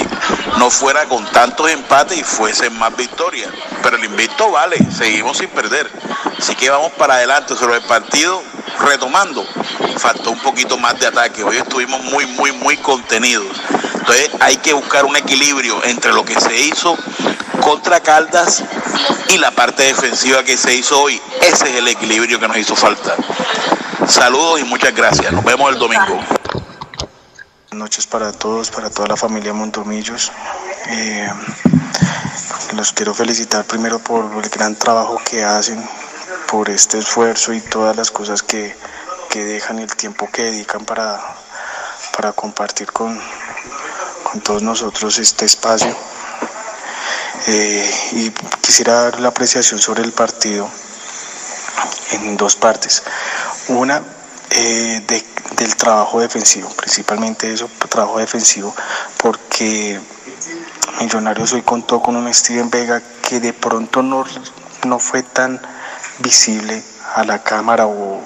no 0.58 0.70
fuera 0.70 1.06
con 1.06 1.24
tantos 1.32 1.70
empates 1.70 2.18
y 2.18 2.24
fuesen 2.24 2.76
más 2.78 2.94
victorias. 2.96 3.50
Pero 3.82 3.96
el 3.96 4.04
invicto 4.04 4.50
vale, 4.50 4.76
seguimos 4.96 5.38
sin 5.38 5.48
perder. 5.50 5.90
Así 6.38 6.54
que 6.54 6.70
vamos 6.70 6.92
para 6.92 7.14
adelante 7.14 7.54
sobre 7.56 7.76
el 7.76 7.82
partido, 7.82 8.42
retomando. 8.80 9.46
Faltó 9.98 10.30
un 10.30 10.40
poquito 10.40 10.78
más 10.78 10.98
de 10.98 11.06
ataque. 11.06 11.42
Hoy 11.44 11.56
estuvimos 11.56 12.02
muy, 12.04 12.26
muy, 12.26 12.52
muy 12.52 12.76
contenidos. 12.76 13.60
Entonces 13.94 14.30
hay 14.40 14.56
que 14.56 14.72
buscar 14.72 15.04
un 15.04 15.16
equilibrio 15.16 15.82
entre 15.84 16.12
lo 16.12 16.24
que 16.24 16.38
se 16.40 16.56
hizo 16.56 16.96
contra 17.60 18.00
Caldas 18.00 18.64
y 19.28 19.38
la 19.38 19.52
parte 19.52 19.84
defensiva 19.84 20.42
que 20.42 20.56
se 20.56 20.74
hizo 20.74 21.00
hoy. 21.00 21.20
Ese 21.40 21.70
es 21.70 21.76
el 21.76 21.88
equilibrio 21.88 22.40
que 22.40 22.48
nos 22.48 22.56
hizo 22.56 22.74
falta. 22.74 23.16
Saludos 24.08 24.60
y 24.60 24.64
muchas 24.64 24.94
gracias. 24.94 25.32
Nos 25.32 25.44
vemos 25.44 25.70
el 25.72 25.78
domingo. 25.78 26.14
Buenas 26.14 27.72
noches 27.72 28.06
para 28.06 28.32
todos, 28.32 28.70
para 28.70 28.90
toda 28.90 29.08
la 29.08 29.16
familia 29.16 29.52
Montomillos. 29.52 30.32
Eh, 30.88 31.30
los 32.74 32.92
quiero 32.92 33.14
felicitar 33.14 33.64
primero 33.64 33.98
por 33.98 34.32
el 34.42 34.50
gran 34.50 34.76
trabajo 34.76 35.20
que 35.24 35.44
hacen, 35.44 35.82
por 36.48 36.70
este 36.70 36.98
esfuerzo 36.98 37.52
y 37.52 37.60
todas 37.60 37.94
las 37.96 38.10
cosas 38.10 38.42
que, 38.42 38.74
que 39.28 39.44
dejan 39.44 39.78
y 39.78 39.82
el 39.82 39.94
tiempo 39.94 40.28
que 40.30 40.44
dedican 40.44 40.84
para, 40.84 41.20
para 42.16 42.32
compartir 42.32 42.90
con, 42.92 43.20
con 44.24 44.40
todos 44.40 44.62
nosotros 44.62 45.18
este 45.18 45.44
espacio. 45.44 45.94
Eh, 47.46 47.90
y 48.12 48.30
quisiera 48.60 48.94
dar 49.04 49.20
la 49.20 49.28
apreciación 49.28 49.80
sobre 49.80 50.02
el 50.02 50.12
partido 50.12 50.68
en 52.12 52.36
dos 52.36 52.56
partes. 52.56 53.02
Una, 53.68 54.02
eh, 54.50 55.02
de- 55.06 55.24
del 55.56 55.76
trabajo 55.76 56.20
defensivo, 56.20 56.68
principalmente 56.70 57.52
eso, 57.52 57.68
trabajo 57.88 58.18
defensivo, 58.18 58.74
porque 59.18 60.00
Millonarios 61.00 61.52
hoy 61.52 61.62
contó 61.62 62.00
con 62.00 62.16
un 62.16 62.32
Steven 62.32 62.70
Vega 62.70 63.02
que 63.28 63.40
de 63.40 63.52
pronto 63.52 64.02
no, 64.02 64.24
no 64.86 64.98
fue 64.98 65.22
tan 65.22 65.60
visible 66.18 66.82
a 67.14 67.24
la 67.24 67.42
cámara 67.42 67.86
o, 67.86 68.20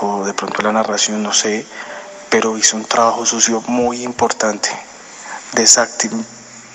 o 0.00 0.24
de 0.24 0.34
pronto 0.34 0.62
la 0.62 0.72
narración, 0.72 1.22
no 1.22 1.32
sé, 1.32 1.66
pero 2.30 2.58
hizo 2.58 2.76
un 2.76 2.84
trabajo 2.84 3.24
sucio 3.24 3.62
muy 3.66 4.02
importante. 4.02 4.68
Desactiv- 5.52 6.24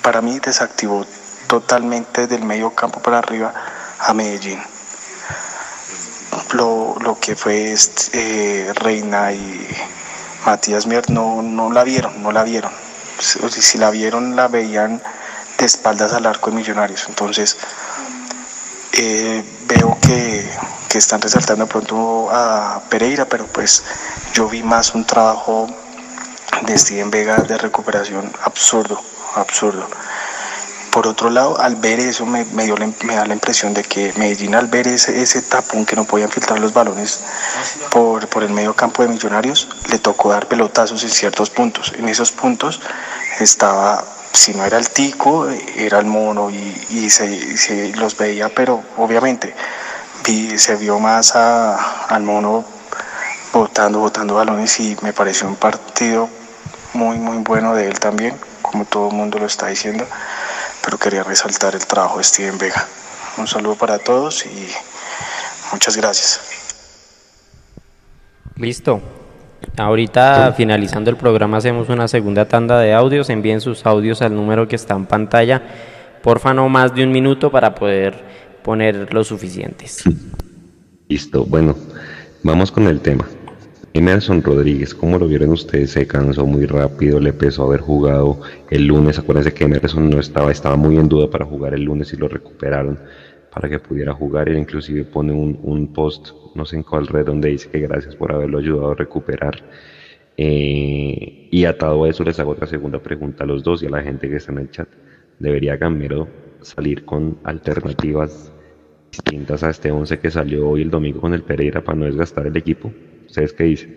para 0.02 0.22
mí 0.22 0.40
desactivó 0.40 1.06
totalmente 1.48 2.28
del 2.28 2.44
medio 2.44 2.72
campo 2.74 3.02
para 3.02 3.20
arriba 3.20 3.54
a 4.00 4.14
Medellín 4.14 4.62
lo, 7.10 7.20
que 7.20 7.36
fue 7.36 7.72
este, 7.72 8.12
eh, 8.14 8.74
Reina 8.74 9.32
y 9.32 9.68
Matías 10.45 10.86
Mier 10.86 11.10
no, 11.10 11.41
no 11.41 11.72
la 11.72 11.84
vieron, 11.84 12.22
no 12.22 12.32
la 12.32 12.43
vieron. 12.43 12.72
Si, 13.20 13.78
la 13.78 13.89
vieron, 13.89 14.36
la 14.36 14.47
veían 14.47 15.01
de 15.57 15.66
espaldas 15.66 16.14
al 16.14 16.26
arco 16.26 16.51
de 16.51 16.57
Millonarios. 16.57 17.05
Entonces, 17.10 17.57
eh, 18.93 19.43
veo 19.68 19.97
que, 20.01 20.49
que 20.88 20.97
están 20.97 21.22
resaltando 21.22 21.68
pronto 21.68 22.30
a 22.32 22.82
Pereira, 22.89 23.26
pero 23.26 23.45
pues 23.47 23.84
yo 24.34 24.47
vi 24.47 24.64
más 24.64 24.93
un 24.93 25.05
trabajo 25.05 25.68
de 26.66 26.78
Steven 26.78 27.10
Vega 27.10 27.38
de 27.38 27.57
recuperación 27.57 28.32
absurdo, 28.43 29.01
absurdo. 29.36 29.88
Por 30.92 31.06
otro 31.08 31.30
lado, 31.30 31.60
al 31.60 31.76
ver 31.76 32.00
eso 32.00 32.26
me, 32.26 32.46
me 32.46 32.64
dio 32.66 32.76
la- 32.76 32.90
me 33.04 33.16
da 33.16 33.26
la 33.26 33.34
impresión 33.34 33.74
de 33.74 33.84
que 33.84 34.12
Medellín 34.18 34.56
al 34.56 34.68
ver 34.68 34.88
ese, 34.88 35.22
ese 35.22 35.42
tapón 35.42 35.86
que 35.86 35.96
no 35.96 36.06
podían 36.06 36.30
filtrar 36.30 36.60
los 36.60 36.74
balones 36.74 37.20
por, 37.92 38.28
por 38.28 38.44
el 38.44 38.50
medio 38.52 38.74
campo 38.74 39.04
de 39.04 39.10
Millonarios, 39.10 39.68
le 39.90 40.00
tocó 40.00 40.32
dar 40.32 40.48
pelotazos 40.48 41.04
en 41.04 41.10
ciertos 41.10 41.50
puntos. 41.52 41.94
En 41.98 42.10
esos 42.10 42.32
puntos 42.32 42.82
estaba, 43.40 44.04
si 44.34 44.54
no 44.54 44.66
era 44.66 44.78
el 44.78 44.90
tico, 44.90 45.48
era 45.76 46.00
el 46.00 46.06
mono 46.06 46.50
y, 46.50 46.86
y 46.90 47.10
se, 47.12 47.56
se 47.58 47.90
los 47.96 48.18
veía, 48.18 48.50
pero 48.50 48.84
obviamente 48.98 49.54
vi- 50.26 50.58
se 50.58 50.76
vio 50.76 51.00
más 51.00 51.36
a- 51.36 52.06
al 52.08 52.24
mono 52.24 52.66
botando, 53.54 54.00
botando 54.00 54.36
balones 54.36 54.80
y 54.80 54.98
me 55.02 55.14
pareció 55.14 55.48
un 55.48 55.56
partido 55.56 56.30
muy, 56.94 57.18
muy 57.20 57.38
bueno 57.38 57.76
de 57.76 57.88
él 57.88 58.00
también, 58.00 58.36
como 58.64 58.86
todo 58.86 59.10
el 59.10 59.16
mundo 59.16 59.38
lo 59.40 59.46
está 59.46 59.68
diciendo, 59.68 60.08
pero 60.84 60.98
quería 60.98 61.24
resaltar 61.24 61.76
el 61.76 61.86
trabajo 61.86 62.18
de 62.18 62.24
Steven 62.24 62.58
Vega. 62.58 62.88
Un 63.38 63.48
saludo 63.48 63.76
para 63.76 64.00
todos 64.00 64.46
y 64.46 64.70
muchas 65.72 65.96
gracias. 65.96 66.42
Listo. 68.56 69.02
Ahorita 69.78 70.54
finalizando 70.56 71.10
el 71.10 71.18
programa 71.18 71.58
hacemos 71.58 71.90
una 71.90 72.08
segunda 72.08 72.48
tanda 72.48 72.80
de 72.80 72.94
audios. 72.94 73.30
Envíen 73.30 73.62
sus 73.62 73.86
audios 73.86 74.22
al 74.22 74.36
número 74.36 74.68
que 74.68 74.76
está 74.76 74.96
en 74.96 75.06
pantalla. 75.06 75.62
Porfa, 76.22 76.54
no 76.54 76.68
más 76.70 76.94
de 76.94 77.04
un 77.04 77.12
minuto 77.12 77.52
para 77.52 77.76
poder 77.76 78.24
poner 78.64 79.14
los 79.14 79.28
suficientes. 79.28 80.04
Listo, 81.08 81.46
bueno, 81.46 81.76
vamos 82.44 82.72
con 82.72 82.88
el 82.88 83.00
tema. 83.00 83.28
Emerson 83.94 84.44
Rodríguez, 84.44 84.94
¿cómo 84.94 85.18
lo 85.18 85.28
vieron 85.28 85.50
ustedes? 85.50 85.92
Se 85.92 86.06
cansó 86.06 86.46
muy 86.46 86.66
rápido, 86.68 87.20
le 87.20 87.30
a 87.30 87.62
haber 87.64 87.82
jugado 87.82 88.40
el 88.70 88.86
lunes. 88.86 89.18
Acuérdense 89.18 89.54
que 89.54 89.64
Emerson 89.64 90.10
no 90.10 90.20
estaba, 90.20 90.52
estaba 90.52 90.76
muy 90.76 90.98
en 90.98 91.10
duda 91.10 91.30
para 91.30 91.46
jugar 91.46 91.74
el 91.74 91.84
lunes 91.84 92.14
y 92.14 92.18
lo 92.18 92.28
recuperaron 92.28 93.00
para 93.52 93.68
que 93.68 93.80
pudiera 93.80 94.14
jugar. 94.14 94.48
Él 94.48 94.58
inclusive 94.58 95.06
pone 95.06 95.34
un, 95.34 95.60
un 95.64 95.92
post, 95.92 96.30
no 96.54 96.66
sé 96.66 96.76
en 96.76 96.84
cuál 96.84 97.08
red, 97.08 97.26
donde 97.26 97.50
dice 97.50 97.70
que 97.70 97.80
gracias 97.80 98.16
por 98.16 98.32
haberlo 98.32 98.60
ayudado 98.60 98.92
a 98.92 98.96
recuperar. 98.96 99.64
Eh, 100.38 101.48
y 101.52 101.66
atado 101.66 102.04
a 102.04 102.10
eso 102.10 102.24
les 102.24 102.40
hago 102.40 102.52
otra 102.52 102.68
segunda 102.68 103.00
pregunta 103.00 103.44
a 103.44 103.48
los 103.48 103.64
dos 103.64 103.84
y 103.84 103.88
a 103.88 103.90
la 103.90 104.04
gente 104.04 104.30
que 104.30 104.36
está 104.36 104.52
en 104.52 104.60
el 104.60 104.72
chat. 104.72 104.88
¿Debería 105.40 105.78
Gamero 105.78 106.28
salir 106.62 107.06
con 107.06 107.40
alternativas 107.44 108.54
distintas 109.12 109.64
a 109.64 109.72
este 109.72 109.92
11 109.92 110.20
que 110.20 110.30
salió 110.30 110.70
hoy 110.70 110.84
el 110.84 110.92
domingo 110.92 111.22
con 111.22 111.34
el 111.34 111.42
Pereira 111.42 111.84
para 111.84 111.98
no 111.98 112.06
desgastar 112.06 112.46
el 112.46 112.56
equipo? 112.56 112.92
¿Ustedes 113.30 113.54
qué 113.54 113.64
dicen? 113.66 113.96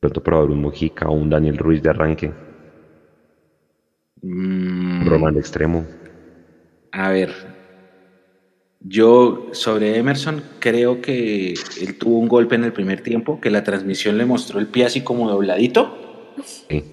Pronto 0.00 0.20
probar 0.20 0.50
un 0.50 0.60
Mojica 0.60 1.08
o 1.08 1.12
un 1.12 1.30
Daniel 1.30 1.58
Ruiz 1.58 1.80
de 1.80 1.90
arranque. 1.90 2.32
Mm. 4.20 5.06
Román 5.06 5.34
de 5.34 5.40
extremo. 5.40 5.86
A 6.90 7.10
ver, 7.10 7.30
yo 8.80 9.50
sobre 9.52 9.96
Emerson 9.96 10.42
creo 10.58 11.00
que 11.00 11.54
él 11.80 11.98
tuvo 11.98 12.18
un 12.18 12.26
golpe 12.26 12.56
en 12.56 12.64
el 12.64 12.72
primer 12.72 13.00
tiempo, 13.00 13.40
que 13.40 13.50
la 13.50 13.62
transmisión 13.62 14.18
le 14.18 14.26
mostró 14.26 14.58
el 14.58 14.66
pie 14.66 14.86
así 14.86 15.02
como 15.02 15.30
dobladito. 15.30 16.34
Sí. 16.44 16.84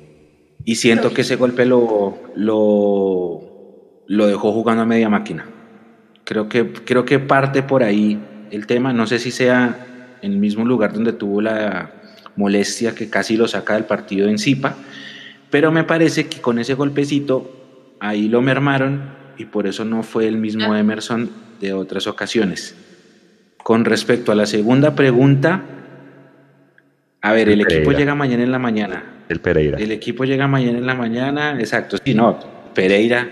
Y 0.66 0.76
siento 0.76 1.12
que 1.14 1.22
ese 1.22 1.36
golpe 1.36 1.66
lo, 1.66 2.20
lo, 2.36 4.04
lo 4.06 4.28
dejó 4.28 4.52
jugando 4.52 4.84
a 4.84 4.86
media 4.86 5.10
máquina. 5.10 5.50
Creo 6.26 6.48
que, 6.48 6.72
creo 6.72 7.06
que 7.06 7.18
parte 7.18 7.64
por 7.64 7.82
ahí 7.82 8.20
el 8.52 8.68
tema. 8.68 8.94
No 8.94 9.08
sé 9.08 9.18
si 9.18 9.32
sea 9.32 9.88
en 10.22 10.34
el 10.34 10.38
mismo 10.38 10.66
lugar 10.66 10.94
donde 10.94 11.14
tuvo 11.14 11.42
la 11.42 11.92
molestia 12.36 12.96
que 12.96 13.10
casi 13.10 13.38
lo 13.38 13.48
saca 13.48 13.74
del 13.74 13.86
partido 13.86 14.30
en 14.30 14.38
Zipa, 14.38 14.76
pero 15.50 15.72
me 15.72 15.84
parece 15.84 16.28
que 16.28 16.40
con 16.40 16.60
ese 16.60 16.74
golpecito 16.74 17.96
ahí 18.00 18.30
lo 18.30 18.42
mermaron 18.42 19.02
y 19.38 19.46
por 19.46 19.68
eso 19.68 19.84
no 19.86 20.04
fue 20.04 20.28
el 20.28 20.38
mismo 20.38 20.76
Emerson 20.76 21.30
de 21.60 21.74
otras 21.74 22.08
ocasiones. 22.08 22.76
Con 23.64 23.86
respecto 23.86 24.32
a 24.32 24.36
la 24.36 24.46
segunda 24.46 24.96
pregunta, 24.96 25.64
a 27.22 27.34
ver, 27.34 27.50
el, 27.50 27.62
El 27.62 27.72
equipo 27.72 27.92
llega 27.92 28.16
mañana 28.16 28.44
en 28.44 28.52
la 28.52 28.60
mañana. 28.60 29.04
El 29.28 29.40
Pereira. 29.42 29.78
El 29.78 29.92
equipo 29.92 30.24
llega 30.24 30.48
mañana 30.48 30.78
en 30.78 30.86
la 30.86 30.96
mañana, 30.96 31.58
exacto. 31.60 31.98
Sí, 32.04 32.14
no, 32.14 32.40
Pereira. 32.74 33.30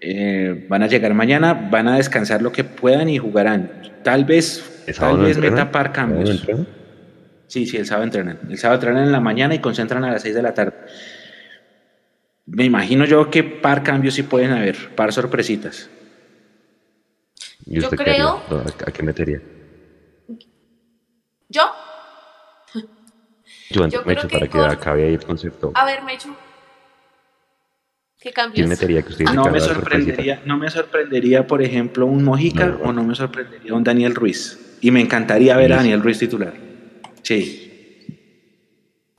eh, 0.00 0.66
van 0.68 0.82
a 0.82 0.86
llegar 0.86 1.12
mañana, 1.14 1.52
van 1.52 1.88
a 1.88 1.96
descansar 1.96 2.40
lo 2.40 2.52
que 2.52 2.64
puedan 2.64 3.08
y 3.08 3.18
jugarán. 3.18 3.70
Tal 4.02 4.24
vez, 4.24 4.77
¿El 4.88 4.94
sábado 4.94 5.16
tal 5.18 5.26
vez 5.26 5.38
meta 5.38 5.70
par 5.70 5.86
¿El 5.88 5.94
sábado 5.94 6.14
no 6.18 6.24
cambios. 6.46 6.66
Sí, 7.46 7.66
sí, 7.66 7.76
el 7.76 7.86
sábado 7.86 8.04
entrenan. 8.04 8.38
El 8.48 8.58
sábado 8.58 8.76
entrenan 8.80 9.04
en 9.04 9.12
la 9.12 9.20
mañana 9.20 9.54
y 9.54 9.58
concentran 9.58 10.04
a 10.04 10.12
las 10.12 10.22
6 10.22 10.34
de 10.34 10.42
la 10.42 10.52
tarde. 10.54 10.74
Me 12.46 12.64
imagino 12.64 13.04
yo 13.04 13.30
que 13.30 13.42
par 13.44 13.82
cambios 13.82 14.14
sí 14.14 14.22
pueden 14.22 14.52
haber, 14.52 14.94
par 14.94 15.12
sorpresitas. 15.12 15.88
¿Y 17.66 17.80
Yo 17.80 17.90
qué 17.90 17.96
creo- 17.96 18.42
haría? 18.50 18.62
¿A, 18.86 18.90
qué 18.90 19.02
metería? 19.02 19.40
Yo, 21.48 21.62
Yo, 23.70 23.86
Yo 23.88 24.02
Mecho, 24.02 24.02
creo 24.02 24.22
que 24.22 24.28
para 24.28 24.46
que 24.46 24.58
con- 24.58 24.70
acabe 24.70 25.04
ahí 25.04 25.14
el 25.14 25.24
concepto. 25.24 25.72
a 25.74 25.84
ver, 25.84 26.02
Mechu. 26.02 26.34
¿Qué 28.20 28.32
cambios? 28.32 28.54
¿Quién 28.56 28.68
metería 28.68 29.02
que 29.02 29.08
usted 29.10 29.24
dice 29.26 29.34
No 29.36 29.44
me, 29.50 29.60
sorprendería, 29.60 30.42
no 30.44 30.56
me 30.58 30.70
sorprendería, 30.70 31.46
por 31.46 31.62
ejemplo, 31.62 32.06
un 32.06 32.24
Mojica 32.24 32.66
No, 32.66 32.78
no. 32.78 32.84
o 32.84 32.92
no 32.92 33.04
me 33.04 33.14
sorprendería 33.14 33.74
un 33.74 33.84
Daniel 33.84 34.14
Ruiz. 34.14 34.58
Y 34.80 34.90
me 34.90 35.00
encantaría 35.00 35.56
ver 35.56 35.72
a. 35.72 35.76
Daniel 35.76 36.02
Ruiz 36.02 36.18
titular. 36.18 36.54
Sí. 37.22 37.64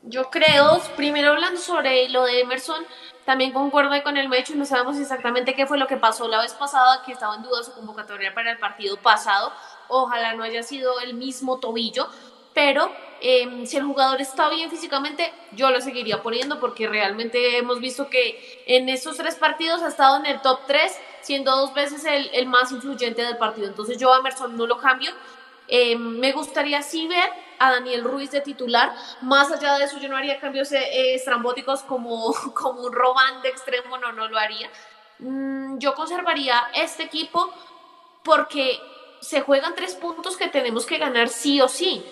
Yo 0.03 0.30
creo, 0.32 0.82
primero 0.95 1.32
hablando 1.32 1.60
sobre 1.60 2.10
lo 2.10 2.24
de 2.24 2.41
Emerson, 2.41 2.84
también 3.26 3.51
concuerdo 3.51 3.91
con 4.01 4.18
el 4.18 4.28
Mecho, 4.28 4.55
no 4.55 4.66
sabemos 4.66 4.97
exactamente 4.97 5.53
qué 5.53 5.68
fue 5.68 5.78
lo 5.78 5.86
que 5.86 5.97
pasó 5.97 6.28
la 6.28 6.41
vez 6.41 6.53
pasada, 6.53 7.03
que 7.05 7.12
estaba 7.12 7.36
en 7.36 7.43
duda 7.43 7.62
su 7.64 7.74
convocatoria 7.74 8.34
para 8.34 8.51
el 8.51 8.57
partido 8.57 8.97
pasado. 8.97 9.53
Ojalá 9.88 10.34
no 10.34 10.41
haya 10.41 10.64
sido 10.64 10.99
el 11.01 11.14
mismo 11.14 11.60
tobillo, 11.60 12.07
pero 12.55 12.91
eh, 13.22 13.68
si 13.68 13.78
el 13.78 13.84
jugador 13.84 14.20
está 14.20 14.49
bien 14.49 14.72
físicamente, 14.72 15.32
yo 15.51 15.70
lo 15.70 15.80
seguiría 15.80 16.24
poniendo 16.24 16.60
porque 16.60 16.88
realmente 16.88 17.60
hemos 17.60 17.80
visto 17.80 18.10
que 18.10 18.64
en 18.66 18.89
estos 18.89 19.18
tres 19.18 19.36
partidos 19.36 19.84
ha 19.84 19.89
estado 19.89 20.18
en 20.18 20.26
el 20.26 20.41
top 20.41 20.62
3, 20.66 20.91
siendo 21.22 21.55
dos 21.55 21.74
veces 21.76 22.05
el, 22.05 22.32
el 22.34 22.47
más 22.47 22.72
influyente 22.72 23.22
del 23.22 23.38
partido. 23.38 23.68
Entonces 23.68 23.99
yo 23.99 24.12
a 24.12 24.18
Emerson 24.18 24.57
no 24.57 24.66
lo 24.66 24.80
cambio. 24.80 25.12
Eh, 25.70 25.95
me 25.95 26.32
gustaría 26.32 26.82
sí 26.82 27.07
ver 27.07 27.30
a 27.59 27.72
Daniel 27.72 28.03
Ruiz 28.03 28.32
de 28.32 28.41
titular. 28.41 28.93
Más 29.22 29.51
allá 29.51 29.78
de 29.78 29.86
eso, 29.86 29.99
yo 29.99 30.09
no 30.09 30.17
haría 30.17 30.39
cambios 30.39 30.72
eh, 30.72 31.13
estrambóticos 31.13 31.82
como, 31.84 32.34
como 32.53 32.82
un 32.82 32.93
Román 32.93 33.41
de 33.41 33.49
extremo, 33.49 33.97
no, 33.97 34.11
no 34.11 34.28
lo 34.28 34.38
haría. 34.38 34.70
Mm, 35.20 35.78
yo 35.78 35.93
conservaría 35.93 36.70
este 36.74 37.03
equipo 37.03 37.51
porque 38.24 38.80
se 39.22 39.41
juegan 39.41 39.76
tres 39.76 39.95
puntos 39.95 40.38
que 40.38 40.47
tenemos 40.47 40.86
que 40.86 40.97
ganar 40.97 41.30
sí 41.30 41.61
o 41.61 41.67
sí. 41.67 42.03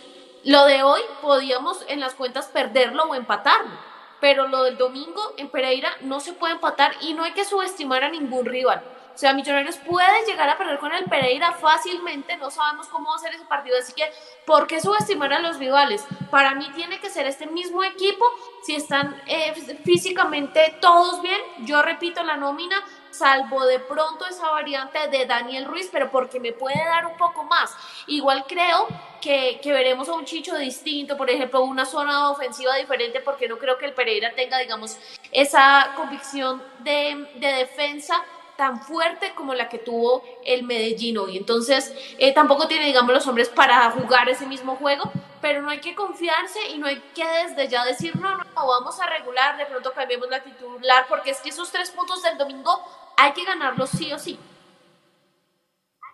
Lo 0.43 0.66
de 0.66 0.84
hoy 0.84 1.01
podíamos 1.22 1.84
en 1.88 1.99
las 1.99 2.14
cuentas 2.14 2.47
perderlo 2.47 3.03
o 3.05 3.16
empatarlo, 3.16 3.72
pero 4.20 4.47
lo 4.47 4.64
del 4.64 4.78
domingo 4.78 5.34
en 5.38 5.49
Pereira 5.49 5.89
no 6.01 6.20
se 6.20 6.34
puede 6.34 6.53
empatar 6.53 6.93
y 7.01 7.14
no 7.14 7.24
hay 7.24 7.34
que 7.34 7.45
subestimar 7.45 8.03
a 8.03 8.10
ningún 8.10 8.45
rival. 8.45 8.84
O 9.18 9.20
sea, 9.20 9.34
Millonarios 9.34 9.78
puede 9.78 10.26
llegar 10.28 10.47
a 10.47 10.59
perder 10.59 10.78
con 10.78 10.93
el 10.93 11.05
Pereira 11.05 11.51
fácilmente, 11.53 12.38
no 12.38 12.51
sabemos 12.51 12.88
cómo 12.88 13.09
va 13.09 13.15
a 13.15 13.18
ser 13.18 13.34
ese 13.34 13.45
partido, 13.45 13.76
así 13.80 13.91
que 13.93 14.03
¿por 14.45 14.68
qué 14.68 14.80
subestimar 14.80 15.34
a 15.34 15.39
los 15.39 15.57
rivales? 15.57 16.05
Para 16.30 16.53
mí 16.53 16.70
tiene 16.76 16.99
que 16.99 17.09
ser 17.09 17.26
este 17.26 17.47
mismo 17.47 17.84
equipo, 17.84 18.24
si 18.61 18.76
están 18.76 19.20
eh, 19.26 19.55
físicamente 19.84 20.78
todos 20.80 21.24
bien, 21.24 21.41
yo 21.61 21.82
repito 21.82 22.24
la 22.24 22.38
nómina, 22.38 22.76
salvo 23.09 23.65
de 23.65 23.80
pronto 23.80 24.24
esa 24.28 24.51
variante 24.51 25.07
de 25.07 25.26
Daniel 25.26 25.65
Ruiz, 25.65 25.89
pero 25.91 26.11
porque 26.11 26.39
me 26.39 26.53
puede 26.53 26.78
dar 26.78 27.07
un 27.07 27.18
poco 27.18 27.43
más. 27.43 27.76
Igual 28.05 28.45
creo 28.47 28.88
que, 29.20 29.59
veremos 29.65 30.09
a 30.09 30.13
un 30.13 30.26
Chicho 30.26 30.55
distinto, 30.57 31.18
por 31.18 31.32
ejemplo, 31.32 31.63
una 31.63 31.88
zona 31.88 32.30
ofensiva 32.30 32.76
diferente, 32.76 33.22
porque 33.22 33.47
no 33.47 33.57
creo 33.57 33.80
que 33.80 33.88
el 33.88 33.93
Pereira 33.93 34.34
tenga, 34.36 34.59
digamos, 34.59 34.95
esa 35.32 35.93
convicción 35.95 36.61
de 36.84 37.28
defensa 37.34 38.24
tan 38.58 38.82
fuerte 38.82 39.34
como 39.36 39.53
la 39.53 39.70
que 39.70 39.80
tuvo 39.80 40.24
el 40.45 40.64
Medellín 40.64 41.18
hoy. 41.18 41.38
Entonces, 41.38 41.93
eh, 42.18 42.34
tampoco 42.34 42.68
tiene, 42.68 42.86
digamos, 42.88 43.14
los 43.14 43.28
hombres 43.28 43.49
para 43.49 43.89
jugar 43.91 44.30
ese 44.30 44.45
mismo 44.47 44.76
juego, 44.76 45.12
pero 45.41 45.62
no 45.62 45.70
hay 45.70 45.80
que 45.80 45.95
confiarse 45.95 46.60
y 46.74 46.80
no 46.80 46.88
hay 46.88 46.97
que 47.16 47.24
desde 47.47 47.70
ya 47.70 47.86
decir, 47.86 48.16
no, 48.18 48.32
no, 48.32 48.43
no, 48.55 48.68
vamos 48.68 48.99
a 48.99 49.08
regular, 49.08 49.58
de 49.58 49.66
pronto 49.68 49.93
cambiemos 49.93 50.30
la 50.30 50.43
titular, 50.43 51.05
porque 51.10 51.32
es 51.32 51.41
que 51.41 51.49
esos 51.49 51.72
tres 51.72 51.91
puntos 51.91 52.22
del 52.24 52.38
domingo 52.38 52.72
hay 53.16 53.34
que 53.34 53.45
ganarlos 53.45 53.91
sí 53.91 54.12
o 54.14 54.20
sí. 54.20 54.38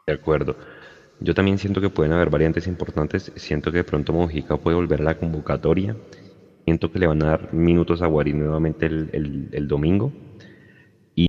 De 0.08 0.14
acuerdo. 0.14 0.58
Yo 1.20 1.34
también 1.34 1.58
siento 1.58 1.82
que 1.82 1.89
pueden 1.89 2.14
haber 2.14 2.30
variantes 2.30 2.68
importantes. 2.68 3.32
Siento 3.36 3.72
que 3.72 3.78
de 3.80 3.84
pronto 3.86 4.14
Mojica 4.14 4.58
puede 4.58 4.76
volver 4.76 5.02
a 5.02 5.06
la 5.06 5.18
convocatoria. 5.20 5.96
Siento 6.66 6.91
que 6.91 7.00
le 7.00 7.08
van 7.08 7.24
a 7.24 7.28
dar 7.28 7.54
minutos 7.54 8.02
a 8.02 8.08
Guarín 8.08 8.39
nuevamente 8.39 8.86
el, 8.88 9.10
el- 9.14 9.50
el 9.54 9.68
domingo. 9.68 10.12
Y 11.16 11.28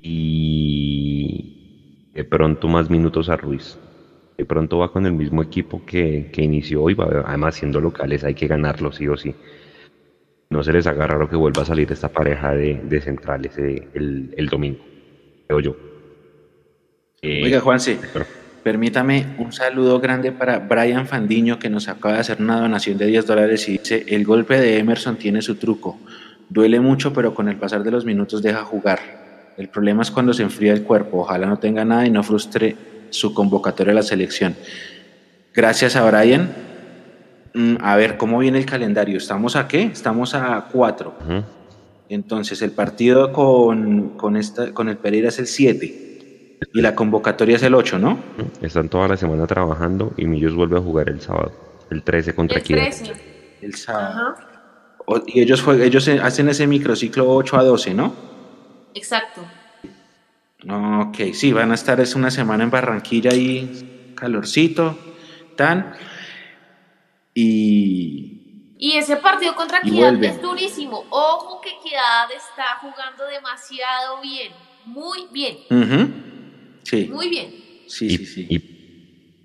de 2.15 2.25
pronto 2.25 2.69
más 2.69 2.91
minutos 2.91 3.29
a 3.29 3.37
Ruiz. 3.37 3.77
De 4.39 4.45
pronto 4.45 4.79
va 4.79 4.91
con 4.91 5.07
el 5.07 5.13
mismo 5.13 5.43
equipo 5.43 5.85
que, 5.85 6.31
que 6.33 6.43
inició 6.43 6.83
hoy. 6.83 6.95
va- 6.95 7.25
Además, 7.27 7.55
siendo 7.57 7.81
locales, 7.81 8.25
hay 8.25 8.35
que 8.35 8.47
ganarlo 8.49 8.91
sí 8.93 9.07
o 9.09 9.17
sí. 9.17 9.35
No 10.51 10.63
se 10.63 10.73
les 10.73 10.87
haga 10.87 11.07
raro 11.07 11.29
que 11.29 11.37
vuelva 11.37 11.63
a 11.63 11.65
salir 11.65 11.91
esta 11.91 12.09
pareja 12.09 12.53
de, 12.53 12.81
de 12.85 13.01
centrales 13.01 13.57
eh, 13.59 13.89
el, 13.95 14.35
el 14.37 14.47
domingo. 14.49 14.81
Creo 15.47 15.61
yo. 15.61 15.77
Eh, 17.23 17.43
Oiga, 17.45 17.61
Juanse, 17.61 17.99
pero- 18.13 18.27
permítame 18.63 19.35
un 19.39 19.53
saludo 19.53 20.01
grande 20.01 20.33
para 20.33 20.59
Brian 20.59 21.07
Fandiño, 21.07 21.59
que 21.59 21.71
nos 21.71 21.89
acaba 21.89 22.15
de 22.15 22.21
hacer 22.21 22.39
una 22.41 22.61
donación 22.61 22.99
de 22.99 23.07
10 23.07 23.27
dólares 23.27 23.69
y 23.69 23.79
dice, 23.79 24.05
el 24.09 24.25
golpe 24.25 24.59
de 24.61 24.79
Emerson 24.79 25.17
tiene 25.17 25.43
su 25.43 25.57
truco. 25.57 25.99
Duele 26.49 26.79
mucho, 26.81 27.13
pero 27.13 27.35
con 27.35 27.49
el 27.49 27.57
pasar 27.57 27.83
de 27.83 27.91
los 27.91 28.05
minutos 28.05 28.43
deja 28.43 28.65
jugar. 28.65 29.24
El 29.57 29.69
problema 29.69 30.03
es 30.03 30.11
cuando 30.11 30.33
se 30.33 30.43
enfría 30.43 30.73
el 30.73 30.83
cuerpo. 30.83 31.21
Ojalá 31.21 31.47
no 31.47 31.59
tenga 31.59 31.85
nada 31.85 32.07
y 32.07 32.11
no 32.11 32.23
frustre 32.23 32.77
su 33.11 33.33
convocatoria 33.35 33.93
a 33.93 33.97
la 33.97 34.03
selección. 34.03 34.57
Gracias 35.55 35.97
a 35.97 36.09
Brian. 36.11 36.51
Mm, 37.55 37.77
A 37.81 37.95
ver, 37.97 38.17
¿cómo 38.17 38.39
viene 38.39 38.59
el 38.59 38.67
calendario? 38.67 39.17
¿Estamos 39.19 39.55
a 39.55 39.69
qué? 39.69 39.83
Estamos 39.85 40.35
a 40.35 40.67
4. 40.73 41.15
Ujú. 41.21 41.43
Entonces, 42.09 42.61
el 42.63 42.73
partido 42.73 43.33
con, 43.33 44.11
con, 44.17 44.37
esta, 44.37 44.73
con 44.75 44.89
el 44.89 44.97
Pereira 44.97 45.29
es 45.29 45.39
el 45.39 45.47
7 45.47 46.59
y 46.73 46.81
la 46.81 46.95
convocatoria 46.95 47.57
es 47.57 47.63
el 47.63 47.75
8, 47.75 47.99
¿no? 47.99 48.19
Están 48.61 48.89
toda 48.89 49.09
la 49.09 49.17
semana 49.17 49.47
trabajando 49.47 50.13
y 50.17 50.27
Millos 50.27 50.55
vuelve 50.55 50.77
a 50.79 50.81
jugar 50.81 51.09
el 51.09 51.21
sábado, 51.21 51.53
el 51.91 52.03
13 52.03 52.35
contra 52.35 52.57
El 52.59 52.63
Equidad. 52.63 52.83
13. 52.83 53.13
El 53.63 53.75
sábado. 53.75 54.35
Y 55.27 55.41
ellos, 55.41 55.65
ellos 55.81 56.09
hacen 56.09 56.49
ese 56.49 56.67
microciclo 56.67 57.31
8 57.35 57.57
a 57.59 57.65
12, 57.65 57.95
¿no? 57.95 58.13
Exacto. 58.95 59.43
Ok, 60.67 61.35
sí, 61.35 61.53
van 61.53 61.73
a 61.73 61.75
estar 61.75 62.01
es 62.01 62.15
una 62.15 62.31
semana 62.31 62.65
en 62.65 62.71
Barranquilla 62.71 63.35
y 63.35 64.15
calorcito, 64.17 64.99
tan. 65.57 65.95
y, 67.35 68.73
Y 68.79 68.93
ese 68.97 69.17
partido 69.17 69.55
contra 69.55 69.79
Equidad 69.79 70.23
es 70.25 70.41
durísimo. 70.41 71.05
Ojo 71.11 71.61
que 71.61 71.71
Equidad 71.71 72.31
está 72.35 72.79
jugando 72.81 73.27
demasiado 73.27 74.21
bien. 74.23 74.53
Muy 74.87 75.27
bien. 75.33 75.59
Sí, 76.83 77.09
Muy 77.13 77.29
bien. 77.29 77.51
sí, 77.87 78.07
y, 78.07 78.19
sí, 78.19 78.27
sí. 78.27 78.47
y 78.51 78.59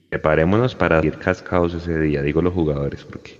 preparémonos 0.09 0.75
para 0.75 1.03
ir 1.05 1.17
cascados 1.17 1.73
ese 1.73 1.97
día, 1.99 2.21
digo 2.21 2.41
los 2.41 2.53
jugadores, 2.53 3.05
porque 3.05 3.39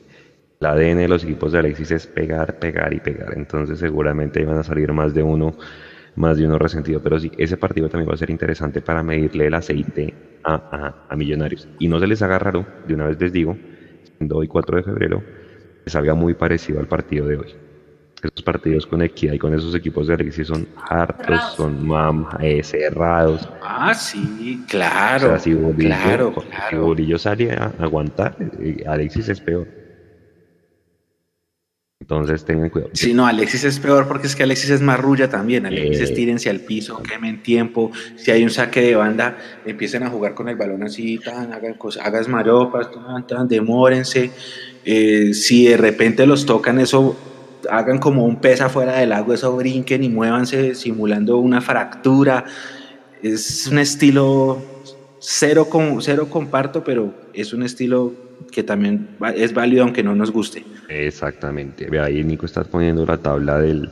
el 0.61 0.67
ADN 0.67 0.97
de 0.97 1.07
los 1.07 1.23
equipos 1.23 1.51
de 1.51 1.59
Alexis 1.59 1.91
es 1.91 2.07
pegar, 2.07 2.59
pegar 2.59 2.93
y 2.93 2.99
pegar. 2.99 3.33
Entonces 3.35 3.79
seguramente 3.79 4.41
iban 4.41 4.57
a 4.57 4.63
salir 4.63 4.91
más 4.93 5.13
de 5.13 5.23
uno, 5.23 5.57
más 6.19 6.37
de 6.37 6.45
uno 6.47 6.59
resentido. 6.59 7.01
Pero 7.01 7.19
sí, 7.19 7.31
ese 7.37 7.57
partido 7.57 7.89
también 7.89 8.09
va 8.09 8.15
a 8.15 8.17
ser 8.17 8.31
interesante 8.31 8.81
para 8.83 9.03
medirle 9.03 9.47
el 9.47 9.55
aceite 9.55 10.17
a, 10.43 10.61
a- 10.71 10.95
a 11.09 11.17
Millonarios. 11.17 11.69
Y 11.79 11.89
no 11.89 11.99
se 11.99 12.07
les 12.07 12.21
haga 12.23 12.39
raro, 12.39 12.69
de 12.83 12.95
una 12.95 13.07
vez 13.07 13.17
les 13.19 13.33
digo, 13.33 13.61
siendo 14.17 14.37
hoy 14.37 14.47
4 14.47 14.77
de 14.77 14.83
febrero, 14.83 15.25
que 15.85 15.91
salga 15.91 16.15
muy 16.15 16.35
parecido 16.35 16.79
al 16.79 16.87
partido 16.87 17.27
de 17.27 17.37
hoy. 17.37 17.57
Esos 18.21 18.43
partidos 18.43 18.85
con 18.87 19.01
Equidad 19.01 19.33
y 19.33 19.39
con 19.39 19.53
esos 19.53 19.75
equipos 19.75 20.07
de 20.07 20.15
Alexis 20.15 20.47
son 20.47 20.67
hartos, 20.75 21.17
Cerrados. 21.25 21.55
son 21.55 21.85
mam, 21.87 22.25
eh, 22.41 22.63
cerrados. 22.63 23.49
Ah, 23.61 23.93
sí, 23.93 24.65
O 24.65 24.67
claro, 24.69 25.19
sea, 25.19 25.39
si 25.39 25.53
Bolillo, 25.53 26.33
claro, 26.33 26.33
si 26.69 26.77
claro. 26.77 26.83
Bolillo 26.85 27.17
sale 27.19 27.51
a 27.53 27.73
aguantar, 27.77 28.35
eh, 28.39 28.83
Alexis 28.87 29.29
es 29.29 29.41
peor. 29.41 29.69
Entonces 32.09 32.43
tengan 32.43 32.71
cuidado. 32.71 32.89
Sí, 32.95 33.13
no, 33.13 33.27
Alexis 33.27 33.63
es 33.65 33.77
peor 33.77 34.07
porque 34.07 34.25
es 34.25 34.35
que 34.35 34.41
Alexis 34.41 34.71
es 34.71 34.81
marrulla 34.81 35.29
también. 35.29 35.67
Alexis 35.67 36.09
Eh. 36.09 36.13
tírense 36.15 36.49
al 36.49 36.61
piso, 36.61 37.03
quemen 37.03 37.43
tiempo. 37.43 37.91
Si 38.15 38.31
hay 38.31 38.43
un 38.43 38.49
saque 38.49 38.81
de 38.81 38.95
banda, 38.95 39.37
empiecen 39.63 40.01
a 40.01 40.09
jugar 40.09 40.33
con 40.33 40.49
el 40.49 40.55
balón 40.55 40.81
así, 40.81 41.19
tan, 41.19 41.53
hagan 41.53 41.75
cosas, 41.75 42.03
hagas 42.03 42.27
maropas, 42.27 42.89
tan, 42.91 43.27
tan, 43.27 43.47
demórense. 43.47 44.31
Eh, 44.85 45.35
si 45.35 45.67
de 45.67 45.77
repente 45.77 46.25
los 46.25 46.47
tocan, 46.47 46.79
eso 46.79 47.15
hagan 47.69 47.99
como 47.99 48.25
un 48.25 48.41
pez 48.41 48.61
afuera 48.61 48.97
del 48.97 49.11
agua, 49.11 49.35
eso 49.35 49.55
brinquen 49.55 50.03
y 50.03 50.09
muévanse 50.09 50.73
simulando 50.73 51.37
una 51.37 51.61
fractura. 51.61 52.43
Es 53.21 53.67
un 53.67 53.77
estilo 53.77 54.57
cero, 55.19 55.67
con, 55.69 56.01
cero 56.01 56.27
comparto, 56.27 56.83
pero 56.83 57.13
es 57.35 57.53
un 57.53 57.61
estilo 57.61 58.28
que 58.51 58.63
también 58.63 59.09
es 59.35 59.53
válido 59.53 59.83
aunque 59.83 60.03
no 60.03 60.15
nos 60.15 60.31
guste. 60.31 60.63
Exactamente. 60.87 61.89
Ve 61.89 61.99
ahí 61.99 62.23
Nico 62.23 62.45
estás 62.45 62.67
poniendo 62.67 63.05
la 63.05 63.17
tabla 63.17 63.59
del, 63.59 63.89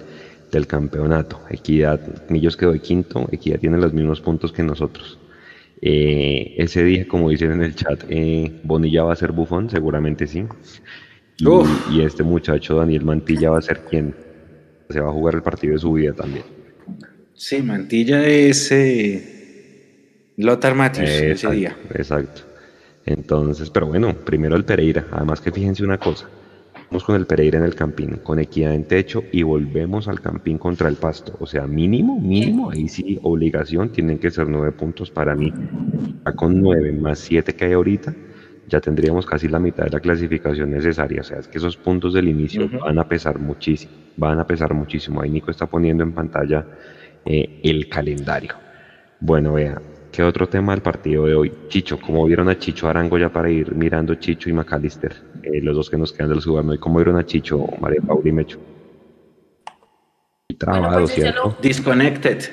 del 0.52 0.68
campeonato. 0.68 1.42
Equidad, 1.50 2.00
Millos 2.30 2.58
quedó 2.58 2.74
de 2.74 2.80
quinto, 2.80 3.28
Equidad 3.32 3.60
tiene 3.60 3.78
los 3.78 3.94
mismos 3.94 4.22
puntos 4.22 4.52
que 4.52 4.64
nosotros. 4.64 5.20
Eh, 5.82 6.56
ese 6.58 6.84
día, 6.84 7.08
como 7.08 7.30
dicen 7.30 7.52
en 7.52 7.62
el 7.62 7.76
chat, 7.76 8.04
eh, 8.10 8.52
Bonilla 8.64 9.04
va 9.04 9.14
a 9.14 9.16
ser 9.16 9.32
bufón, 9.32 9.70
seguramente 9.70 10.26
sí. 10.28 10.46
Y, 11.92 12.02
este 12.02 12.24
muchacho 12.24 12.76
Daniel 12.76 13.06
Mantilla 13.06 13.52
va 13.52 13.60
a 13.60 13.62
ser 13.62 13.82
quien 13.82 14.16
se 14.90 15.00
va 15.00 15.10
a 15.10 15.14
jugar 15.14 15.36
el 15.36 15.44
partido 15.44 15.74
de 15.74 15.80
su 15.80 15.94
vida 15.94 16.14
también. 16.14 16.44
Sí, 17.36 17.62
Mantilla 17.62 18.26
es 18.26 18.72
eh, 18.72 20.32
Lothar 20.38 20.74
Matthews 20.74 21.10
ese 21.10 21.52
día. 21.52 21.78
exacto. 21.94 22.47
Entonces, 23.08 23.70
pero 23.70 23.88
bueno, 23.88 24.14
primero 24.14 24.56
el 24.58 24.66
Pereira. 24.66 25.06
Además 25.12 25.40
que 25.40 25.52
fíjense 25.52 25.84
una 25.84 25.98
cosa. 25.98 26.28
Vamos 26.90 27.04
con 27.06 27.16
el 27.16 27.26
Pereira 27.26 27.58
en 27.58 27.64
el 27.64 27.74
Campín, 27.74 28.20
con 28.22 28.40
equidad 28.40 28.74
en 28.74 28.86
techo 28.86 29.24
y 29.32 29.44
volvemos 29.44 30.08
al 30.08 30.20
Campín 30.20 30.58
contra 30.58 30.90
el 30.90 30.96
Pasto. 30.96 31.36
O 31.40 31.46
sea, 31.46 31.68
mínimo, 31.68 32.20
mínimo, 32.20 32.70
ahí 32.70 32.88
sí, 32.88 33.18
obligación, 33.24 33.92
tienen 33.92 34.20
que 34.20 34.30
ser 34.30 34.48
nueve 34.48 34.74
puntos 34.74 35.10
para 35.10 35.36
mí. 35.36 35.54
Ya 36.26 36.32
con 36.34 36.62
nueve 36.62 36.92
más 36.92 37.20
siete 37.20 37.56
que 37.56 37.66
hay 37.66 37.74
ahorita, 37.74 38.14
ya 38.68 38.82
tendríamos 38.82 39.26
casi 39.26 39.48
la 39.48 39.60
mitad 39.60 39.86
de 39.86 39.92
la 39.92 40.00
clasificación 40.02 40.70
necesaria. 40.72 41.22
O 41.22 41.24
sea, 41.24 41.40
es 41.40 41.48
que 41.48 41.58
esos 41.58 41.78
puntos 41.78 42.14
del 42.14 42.28
inicio 42.28 42.70
van 42.70 43.00
a 43.00 43.08
pesar 43.08 43.40
muchísimo, 43.40 43.94
van 44.18 44.40
a 44.40 44.48
pesar 44.48 44.74
muchísimo. 44.74 45.22
Ahí 45.22 45.30
Nico 45.30 45.52
está 45.52 45.66
poniendo 45.66 46.04
en 46.04 46.12
pantalla 46.12 46.66
eh, 47.26 47.62
el 47.64 47.88
calendario. 47.90 48.54
Bueno, 49.20 49.54
vea, 49.54 49.82
¿qué 50.18 50.24
otro 50.24 50.50
tema 50.50 50.74
del 50.74 50.82
partido 50.82 51.28
de 51.28 51.36
hoy? 51.36 51.54
Chicho, 51.70 52.00
¿cómo 52.00 52.26
vieron 52.26 52.50
a 52.50 52.58
Chicho 52.58 52.88
Arango 52.88 53.20
ya 53.20 53.30
para 53.30 53.52
ir 53.52 53.76
mirando 53.76 54.16
Chicho 54.16 54.50
y 54.50 54.54
McAllister? 54.54 55.16
Eh, 55.44 55.62
los 55.62 55.76
dos 55.76 55.92
que 55.92 55.98
nos 55.98 56.12
quedan 56.12 56.30
de 56.30 56.36
los 56.36 56.44
jugadores. 56.44 56.80
¿Y 56.80 56.82
cómo 56.82 56.98
vieron 56.98 57.18
a 57.18 57.24
Chicho, 57.24 57.60
María 57.80 58.02
Paula 58.02 58.28
y 58.28 58.32
Mecho? 58.32 58.58
Trabado, 60.58 61.02
pues, 61.02 61.10
ya 61.18 61.22
¿cierto? 61.22 61.44
lo- 61.50 61.58
Disconnected. 61.62 62.52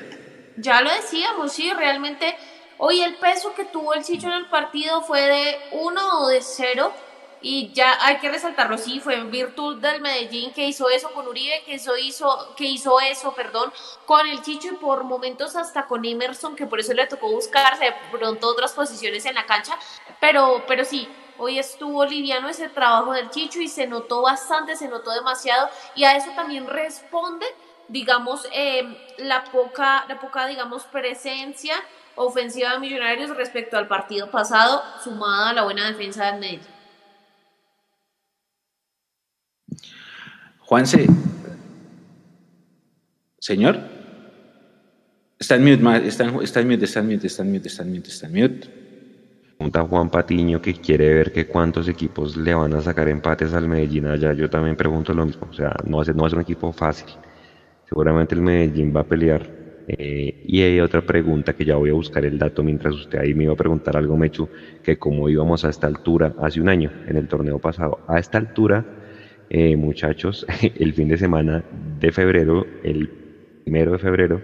Ya 0.57 0.81
lo 0.83 0.91
decíamos, 0.91 1.53
sí, 1.53 1.71
realmente 1.75 2.35
hoy 2.77 3.01
el 3.01 3.15
peso 3.15 3.55
que 3.55 3.65
tuvo 3.65 3.95
el 3.95 4.03
Chicho 4.03 4.27
en 4.27 4.33
el 4.33 4.45
partido 4.45 5.01
fue 5.01 5.21
de 5.21 5.55
1 5.71 6.01
o 6.21 6.27
de 6.27 6.41
0 6.43 6.91
y 7.41 7.71
ya 7.73 7.97
hay 8.01 8.17
que 8.17 8.29
resaltarlo, 8.29 8.77
sí, 8.77 8.99
fue 8.99 9.15
en 9.15 9.31
virtud 9.31 9.77
del 9.81 10.01
Medellín 10.01 10.51
que 10.53 10.65
hizo 10.65 10.89
eso 10.89 11.11
con 11.11 11.27
Uribe, 11.27 11.63
que 11.65 11.75
hizo, 11.75 12.55
que 12.55 12.63
hizo 12.65 12.99
eso, 12.99 13.33
perdón, 13.33 13.71
con 14.05 14.25
el 14.27 14.41
Chicho 14.41 14.69
y 14.69 14.75
por 14.77 15.03
momentos 15.03 15.55
hasta 15.55 15.85
con 15.85 16.03
Emerson, 16.05 16.55
que 16.55 16.65
por 16.65 16.79
eso 16.79 16.93
le 16.93 17.07
tocó 17.07 17.29
buscarse 17.29 17.85
de 17.85 17.93
pronto 18.11 18.47
otras 18.47 18.73
posiciones 18.73 19.25
en 19.25 19.35
la 19.35 19.45
cancha, 19.45 19.77
pero, 20.19 20.63
pero 20.67 20.85
sí, 20.85 21.07
hoy 21.37 21.59
estuvo 21.59 22.05
liviano 22.05 22.49
ese 22.49 22.69
trabajo 22.69 23.13
del 23.13 23.29
Chicho 23.29 23.59
y 23.59 23.67
se 23.67 23.87
notó 23.87 24.21
bastante, 24.21 24.75
se 24.75 24.87
notó 24.87 25.11
demasiado 25.11 25.69
y 25.95 26.03
a 26.03 26.15
eso 26.15 26.31
también 26.35 26.67
responde 26.67 27.45
digamos, 27.87 28.47
eh, 28.53 28.83
la 29.17 29.43
poca, 29.43 30.05
la 30.07 30.19
poca, 30.19 30.47
digamos, 30.47 30.83
presencia 30.85 31.75
ofensiva 32.15 32.71
de 32.71 32.79
Millonarios 32.79 33.35
respecto 33.35 33.77
al 33.77 33.87
partido 33.87 34.31
pasado, 34.31 34.81
sumada 35.03 35.49
a 35.49 35.53
la 35.53 35.63
buena 35.63 35.87
defensa 35.87 36.25
del 36.25 36.39
Medellín. 36.39 36.74
Juanse. 40.65 41.07
Señor. 43.39 43.77
Está 45.37 45.55
en 45.55 45.63
mute, 45.63 46.07
está 46.07 46.23
en, 46.23 46.41
está 46.41 46.61
en 46.61 46.67
mute, 46.67 46.85
está 46.85 46.99
en 47.01 47.07
mute, 47.07 47.27
está 47.27 47.43
en 47.43 47.51
mute, 47.51 48.09
está 48.09 48.27
en. 48.27 48.61
Pregunta 49.57 49.83
Juan 49.83 50.09
Patiño 50.09 50.61
que 50.61 50.73
quiere 50.73 51.13
ver 51.13 51.31
que 51.31 51.45
cuántos 51.45 51.87
equipos 51.87 52.35
le 52.35 52.53
van 52.53 52.73
a 52.73 52.81
sacar 52.81 53.07
empates 53.09 53.53
al 53.53 53.67
Medellín 53.67 54.07
allá. 54.07 54.33
Yo 54.33 54.49
también 54.49 54.75
pregunto 54.75 55.13
lo 55.13 55.25
mismo. 55.25 55.47
O 55.49 55.53
sea, 55.53 55.75
no 55.85 55.97
va 55.97 56.03
no 56.05 56.23
va 56.23 56.29
un 56.33 56.41
equipo 56.41 56.71
fácil. 56.73 57.09
Seguramente 57.87 58.33
el 58.33 58.41
Medellín 58.41 58.93
va 58.95 59.01
a 59.01 59.05
pelear. 59.05 59.47
Eh, 59.87 60.43
y 60.47 60.61
hay 60.63 60.79
otra 60.79 61.05
pregunta 61.05 61.53
que 61.53 61.63
ya 61.63 61.75
voy 61.75 61.91
a 61.91 61.93
buscar 61.93 62.25
el 62.25 62.39
dato 62.39 62.63
mientras 62.63 62.95
usted 62.95 63.19
ahí 63.19 63.35
me 63.35 63.43
iba 63.43 63.53
a 63.53 63.57
preguntar 63.57 63.95
algo, 63.95 64.17
Mechu, 64.17 64.49
que 64.81 64.97
cómo 64.97 65.29
íbamos 65.29 65.63
a 65.63 65.69
esta 65.69 65.85
altura 65.85 66.33
hace 66.41 66.59
un 66.59 66.69
año, 66.69 66.91
en 67.07 67.17
el 67.17 67.27
torneo 67.27 67.59
pasado. 67.59 67.99
A 68.07 68.17
esta 68.17 68.39
altura, 68.39 68.83
eh, 69.57 69.77
muchachos, 69.77 70.45
el 70.79 70.93
fin 70.93 71.07
de 71.07 71.17
semana 71.17 71.63
de 71.99 72.11
febrero, 72.11 72.65
el 72.83 73.07
primero 73.63 73.93
de 73.93 73.99
febrero, 73.99 74.41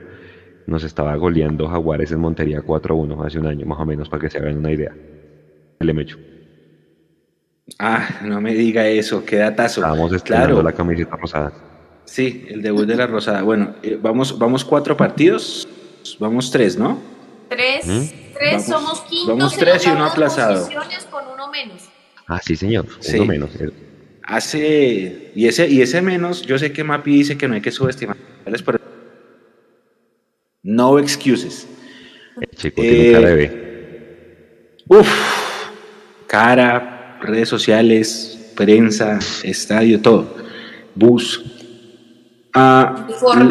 nos 0.68 0.86
estaba 0.86 1.14
goleando 1.18 1.68
Jaguares 1.68 2.14
en 2.14 2.20
Montería 2.20 2.62
4-1 2.62 3.26
hace 3.26 3.38
un 3.40 3.48
año, 3.48 3.66
más 3.66 3.80
o 3.80 3.86
menos, 3.86 4.08
para 4.08 4.22
que 4.22 4.30
se 4.30 4.38
hagan 4.38 4.58
una 4.58 4.72
idea. 4.72 4.96
Le 5.82 5.94
Mechu. 5.94 6.18
Ah, 7.78 8.22
no 8.24 8.40
me 8.40 8.54
diga 8.54 8.88
eso, 8.88 9.26
qué 9.26 9.36
datazo. 9.38 9.82
Estábamos 9.82 10.14
estrenando 10.14 10.56
Claro, 10.56 10.64
la 10.64 10.72
camiseta 10.74 11.16
rosada. 11.18 11.52
sí, 12.06 12.46
el 12.48 12.62
debut 12.62 12.86
de 12.86 12.96
la 12.96 13.08
Rosada. 13.08 13.42
Bueno, 13.42 13.76
eh, 13.84 13.98
vamos, 14.02 14.38
vamos 14.40 14.64
cuatro 14.64 14.96
partidos, 14.96 15.68
vamos 16.20 16.52
tres, 16.52 16.78
¿no? 16.78 17.00
Tres, 17.50 17.86
¿Mm? 17.86 18.34
tres 18.38 18.52
Vamos- 18.52 18.66
somos 18.66 19.02
quintos 19.02 19.28
vamos 19.28 19.58
tres 19.58 19.86
y 19.86 19.90
uno 19.90 20.06
aplazado. 20.06 20.68
con 21.12 21.24
uno 21.34 21.50
menos. 21.52 21.90
Ah, 22.28 22.40
sí, 22.42 22.56
señor. 22.56 22.86
Sí. 23.02 23.18
Uno 23.18 23.26
menos. 23.26 23.50
Eh, 24.32 24.36
Hace, 24.36 25.32
y 25.36 25.48
ese, 25.48 25.68
y 25.68 25.82
ese 25.82 26.02
menos, 26.02 26.42
yo 26.44 26.58
sé 26.58 26.72
que 26.72 26.84
Mapi 26.84 27.12
dice 27.12 27.38
que 27.38 27.48
no 27.48 27.56
hay 27.56 27.62
que 27.62 27.72
subestimar, 27.72 28.16
pero 28.46 28.80
no 30.64 31.00
excuses. 31.00 31.68
El 32.40 32.50
chico 32.56 32.82
tiene 32.82 33.12
cara 33.12 33.30
de 33.30 33.44
Eh, 33.44 33.48
B. 34.88 34.98
Uf, 34.98 35.10
cara, 36.28 37.20
redes 37.22 37.50
sociales, 37.50 38.54
prensa, 38.56 39.20
estadio, 39.44 40.00
todo. 40.00 40.36
Bus. 40.96 41.44
Ah, 42.54 43.08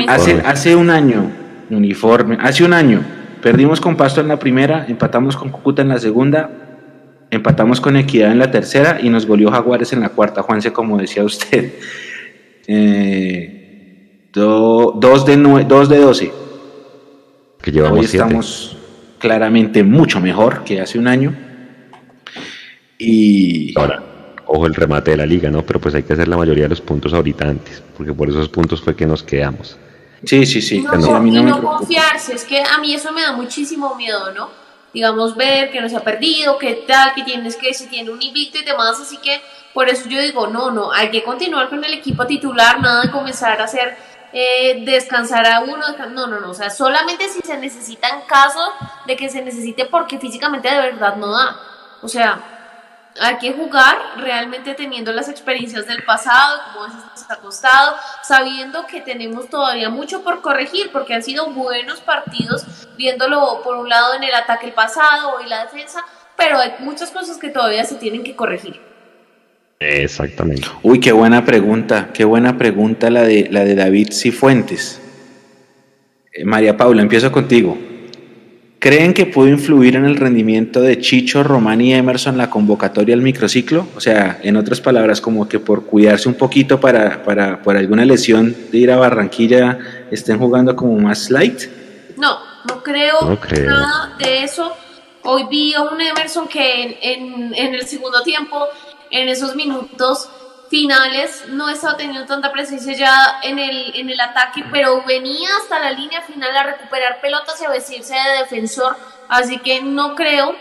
hace, 0.09 0.41
hace 0.45 0.75
un 0.77 0.91
año, 0.91 1.31
uniforme, 1.71 2.39
hace 2.41 2.65
un 2.65 2.73
año, 2.73 3.03
perdimos 3.43 3.81
con 3.81 3.97
Pasto 3.97 4.21
en 4.21 4.29
la 4.29 4.39
primera, 4.39 4.87
empatamos 4.89 5.37
con 5.37 5.51
Cúcuta 5.51 5.83
en 5.83 5.89
la 5.89 5.99
segunda, 5.99 6.70
empatamos 7.31 7.81
con 7.81 7.97
Equidad 7.97 8.33
en 8.33 8.39
la 8.39 8.51
tercera 8.51 8.99
y 9.03 9.09
nos 9.09 9.27
goleó 9.27 9.51
Jaguares 9.51 9.93
en 9.93 10.01
la 10.01 10.09
cuarta, 10.11 10.43
Juanse, 10.43 10.73
como 10.73 10.99
decía 10.99 11.25
usted. 11.25 11.73
Eh, 12.73 14.29
do- 14.33 14.93
dos, 14.97 15.27
de 15.27 15.37
nue- 15.37 15.67
dos 15.67 15.89
de 15.89 15.99
doce. 15.99 16.31
Que 17.61 17.73
llevamos 17.73 17.99
Hoy 17.99 18.07
siete. 18.07 18.25
estamos 18.25 18.77
claramente 19.19 19.83
mucho 19.83 20.21
mejor 20.21 20.63
que 20.63 20.81
hace 20.81 20.97
un 20.99 21.09
año. 21.09 21.35
Y 22.99 23.77
Ahora, 23.79 24.03
ojo 24.47 24.67
el 24.67 24.75
remate 24.75 25.11
de 25.13 25.17
la 25.17 25.27
liga, 25.27 25.51
¿no? 25.51 25.63
Pero 25.67 25.81
pues 25.81 25.95
hay 25.95 26.03
que 26.05 26.13
hacer 26.13 26.29
la 26.29 26.37
mayoría 26.37 26.65
de 26.65 26.69
los 26.71 26.81
puntos 26.81 27.13
ahorita 27.13 27.49
antes, 27.49 27.83
porque 27.97 28.13
por 28.13 28.29
esos 28.29 28.49
puntos 28.49 28.81
fue 28.81 28.95
que 28.95 29.07
nos 29.07 29.23
quedamos. 29.23 29.77
sí, 30.25 30.45
sí, 30.47 30.61
sí, 30.63 30.77
y 30.77 30.83
no, 30.83 31.01
sí, 31.03 31.11
a 31.11 31.19
mí 31.19 31.31
y 31.31 31.35
no 31.35 31.43
me 31.43 31.51
no 31.51 31.57
preocupa. 31.59 31.79
confiarse, 31.79 32.35
es 32.35 32.45
que 32.45 32.61
a 32.63 32.79
mí 32.81 32.95
eso 32.95 33.13
me 33.13 33.23
da 33.23 33.33
muchísimo 33.33 33.95
miedo, 33.97 34.33
¿no? 34.33 34.49
Digamos, 34.93 35.37
ver 35.37 35.71
que 35.71 35.81
no 35.81 35.89
se 35.89 35.97
ha 35.97 36.05
perdido, 36.05 36.59
que 36.59 36.75
tal, 36.87 37.15
que 37.15 37.23
tienes 37.23 37.57
que, 37.57 37.73
si 37.75 37.87
tiene 37.87 38.11
un 38.11 38.23
invicto 38.23 38.59
y 38.59 38.65
demás, 38.65 38.99
así 39.01 39.19
que 39.19 39.41
por 39.73 39.89
eso 39.89 40.09
yo 40.09 40.21
digo, 40.21 40.47
no, 40.47 40.71
no, 40.71 40.93
hay 40.93 41.11
que 41.11 41.23
continuar 41.23 41.69
con 41.69 41.85
el 41.85 41.95
equipo 41.95 42.27
titular, 42.27 42.81
nada 42.81 43.03
de 43.03 43.11
comenzar 43.11 43.61
a 43.61 43.65
hacer 43.65 43.97
eh, 44.33 44.83
descansar 44.85 45.47
a 45.47 45.61
uno, 45.61 45.85
no, 46.11 46.27
no, 46.27 46.41
no, 46.41 46.51
o 46.51 46.55
sea, 46.55 46.71
solamente 46.71 47.29
si 47.29 47.41
se 47.41 47.57
necesita 47.57 48.09
en 48.09 48.23
caso 48.23 48.61
de 49.07 49.17
que 49.17 49.29
se 49.29 49.43
necesite 49.43 49.87
porque 49.87 50.19
físicamente 50.19 50.71
de 50.71 50.81
verdad 50.81 51.17
no 51.17 51.33
da, 51.33 51.57
o 52.03 52.09
sea, 52.09 52.60
hay 53.21 53.37
que 53.37 53.53
jugar 53.53 53.99
realmente 54.17 54.73
teniendo 54.73 55.13
las 55.13 55.29
experiencias 55.29 55.87
del 55.87 56.03
pasado, 56.05 56.59
como 56.73 56.87
veces 56.87 57.01
nos 57.11 57.31
ha 57.31 57.37
costado, 57.37 57.95
sabiendo 58.23 58.87
que 58.87 59.03
tenemos 59.03 59.51
todavía 59.51 59.91
mucho 59.91 60.23
por 60.25 60.41
corregir, 60.41 60.91
porque 60.91 61.13
han 61.13 61.23
sido 61.23 61.51
buenos 61.51 62.01
partidos, 62.01 62.89
viéndolo 62.97 63.61
por 63.63 63.77
un 63.77 63.91
lado 63.91 64.15
en 64.15 64.25
el 64.25 64.35
ataque 64.35 64.67
el 64.67 64.73
pasado 64.73 65.39
y 65.45 65.49
la 65.49 65.65
defensa, 65.65 66.03
pero 66.35 66.59
hay 66.59 66.73
muchas 66.79 67.11
cosas 67.11 67.37
que 67.37 67.51
todavía 67.51 67.85
se 67.85 67.97
tienen 67.97 68.25
que 68.25 68.35
corregir. 68.35 68.81
Exactamente. 69.79 70.69
Uy, 70.83 70.99
qué 70.99 71.13
buena 71.13 71.45
pregunta, 71.45 72.09
qué 72.15 72.25
buena 72.25 72.57
pregunta 72.57 73.11
la 73.11 73.23
de, 73.23 73.49
la 73.51 73.65
de 73.65 73.75
David 73.75 74.13
Cifuentes. 74.13 74.99
Eh, 76.33 76.47
María 76.47 76.75
Paula, 76.75 77.03
empiezo 77.03 77.31
contigo. 77.31 77.77
¿Creen 78.81 79.13
que 79.13 79.27
pudo 79.27 79.47
influir 79.49 79.95
en 79.97 80.07
el 80.07 80.17
rendimiento 80.17 80.81
de 80.81 80.99
Chicho, 80.99 81.43
Román 81.43 81.83
y 81.83 81.93
Emerson 81.93 82.39
la 82.39 82.49
convocatoria 82.49 83.15
al 83.15 83.21
microciclo? 83.21 83.87
O 83.95 84.01
sea, 84.01 84.41
en 84.43 84.57
otras 84.57 84.81
palabras, 84.81 85.21
como 85.21 85.47
que 85.47 85.59
por 85.59 85.85
cuidarse 85.85 86.31
un 86.31 86.35
poquito 86.35 86.81
para, 86.81 87.23
para 87.23 87.61
por 87.61 87.77
alguna 87.77 88.07
lesión 88.07 88.57
de 88.73 88.79
ir 88.79 88.91
a 88.91 88.97
Barranquilla 88.97 89.79
estén 90.11 90.39
jugando 90.39 90.75
como 90.75 90.99
más 90.99 91.31
light. 91.31 91.65
No, 92.17 92.39
no 92.67 92.83
creo, 92.83 93.39
nada 93.67 94.17
de 94.19 94.45
eso. 94.45 94.73
Hoy 95.25 95.45
vi 95.51 95.75
a 95.75 95.83
un 95.83 96.01
Emerson 96.01 96.49
que 96.49 96.97
en, 97.03 97.53
en 97.55 97.75
el 97.75 97.87
segundo 97.87 98.23
tiempo, 98.23 98.67
en 99.11 99.29
esos 99.29 99.55
minutos, 99.57 100.31
finales 100.71 101.47
no 101.49 101.69
estaba 101.69 101.97
teniendo 101.97 102.27
tanta 102.27 102.53
presencia 102.53 102.95
ya 102.95 103.41
en 103.43 103.59
el, 103.59 103.93
en 103.97 104.09
el 104.09 104.21
ataque, 104.21 104.65
pero 104.71 105.03
venía 105.05 105.49
hasta 105.61 105.81
la 105.81 105.91
línea 105.91 106.23
final 106.23 106.57
a 106.57 106.63
recuperar 106.63 107.21
pelotas 107.21 107.61
y 107.61 107.65
a 107.65 107.71
vestirse 107.71 108.15
de 108.15 108.39
defensor, 108.39 108.97
así 109.29 109.59
que 109.59 109.83
no 109.83 110.15
creo 110.15 110.55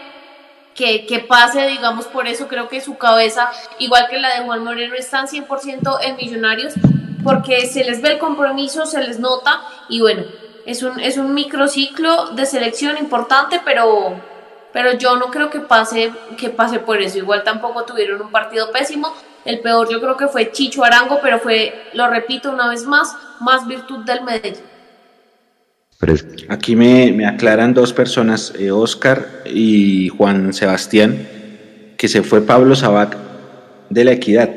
que, 0.73 1.05
que, 1.05 1.19
pase, 1.19 1.67
digamos, 1.67 2.07
por 2.07 2.25
eso 2.27 2.47
creo 2.47 2.67
que 2.69 2.81
su 2.81 2.97
cabeza, 2.97 3.51
igual 3.77 4.07
que 4.09 4.17
la 4.17 4.33
de 4.33 4.45
Juan 4.45 4.63
Moreno, 4.63 4.95
están 4.95 5.27
100% 5.27 5.99
en 6.01 6.15
Millonarios, 6.15 6.73
porque 7.23 7.67
se 7.67 7.83
les 7.83 8.01
ve 8.01 8.13
el 8.13 8.17
compromiso, 8.17 8.85
se 8.87 9.01
les 9.03 9.19
nota, 9.19 9.61
y 9.89 9.99
bueno, 10.01 10.23
es 10.65 10.81
un, 10.81 10.99
es 10.99 11.17
un 11.17 11.33
microciclo 11.33 12.31
de 12.31 12.45
selección 12.45 12.97
importante, 12.97 13.61
pero, 13.63 14.15
pero 14.73 14.93
yo 14.93 15.17
no 15.17 15.27
creo 15.27 15.49
que 15.49 15.59
pase, 15.59 16.11
que 16.37 16.49
pase 16.49 16.79
por 16.79 17.01
eso. 17.01 17.17
Igual 17.17 17.43
tampoco 17.43 17.85
tuvieron 17.85 18.21
un 18.21 18.31
partido 18.31 18.71
pésimo, 18.71 19.13
el 19.49 19.59
peor 19.59 19.89
yo 19.89 19.99
creo 19.99 20.15
que 20.15 20.27
fue 20.27 20.51
Chicho 20.51 20.83
Arango, 20.83 21.19
pero 21.21 21.39
fue, 21.39 21.73
lo 21.93 22.09
repito 22.09 22.51
una 22.51 22.69
vez 22.69 22.85
más, 22.85 23.15
más 23.41 23.67
virtud 23.67 24.05
del 24.05 24.23
Medellín. 24.23 24.63
Aquí 26.47 26.75
me, 26.77 27.25
aclaran 27.25 27.73
dos 27.73 27.91
personas, 27.91 28.53
eh, 28.57 28.71
Oscar 28.71 29.43
y 29.45 30.07
Juan 30.09 30.53
Sebastián, 30.53 31.27
que 31.97 32.07
se 32.07 32.23
fue 32.23 32.41
Pablo 32.41 32.73
Sabac 32.75 33.17
de 33.89 34.05
la 34.05 34.13
Equidad. 34.13 34.49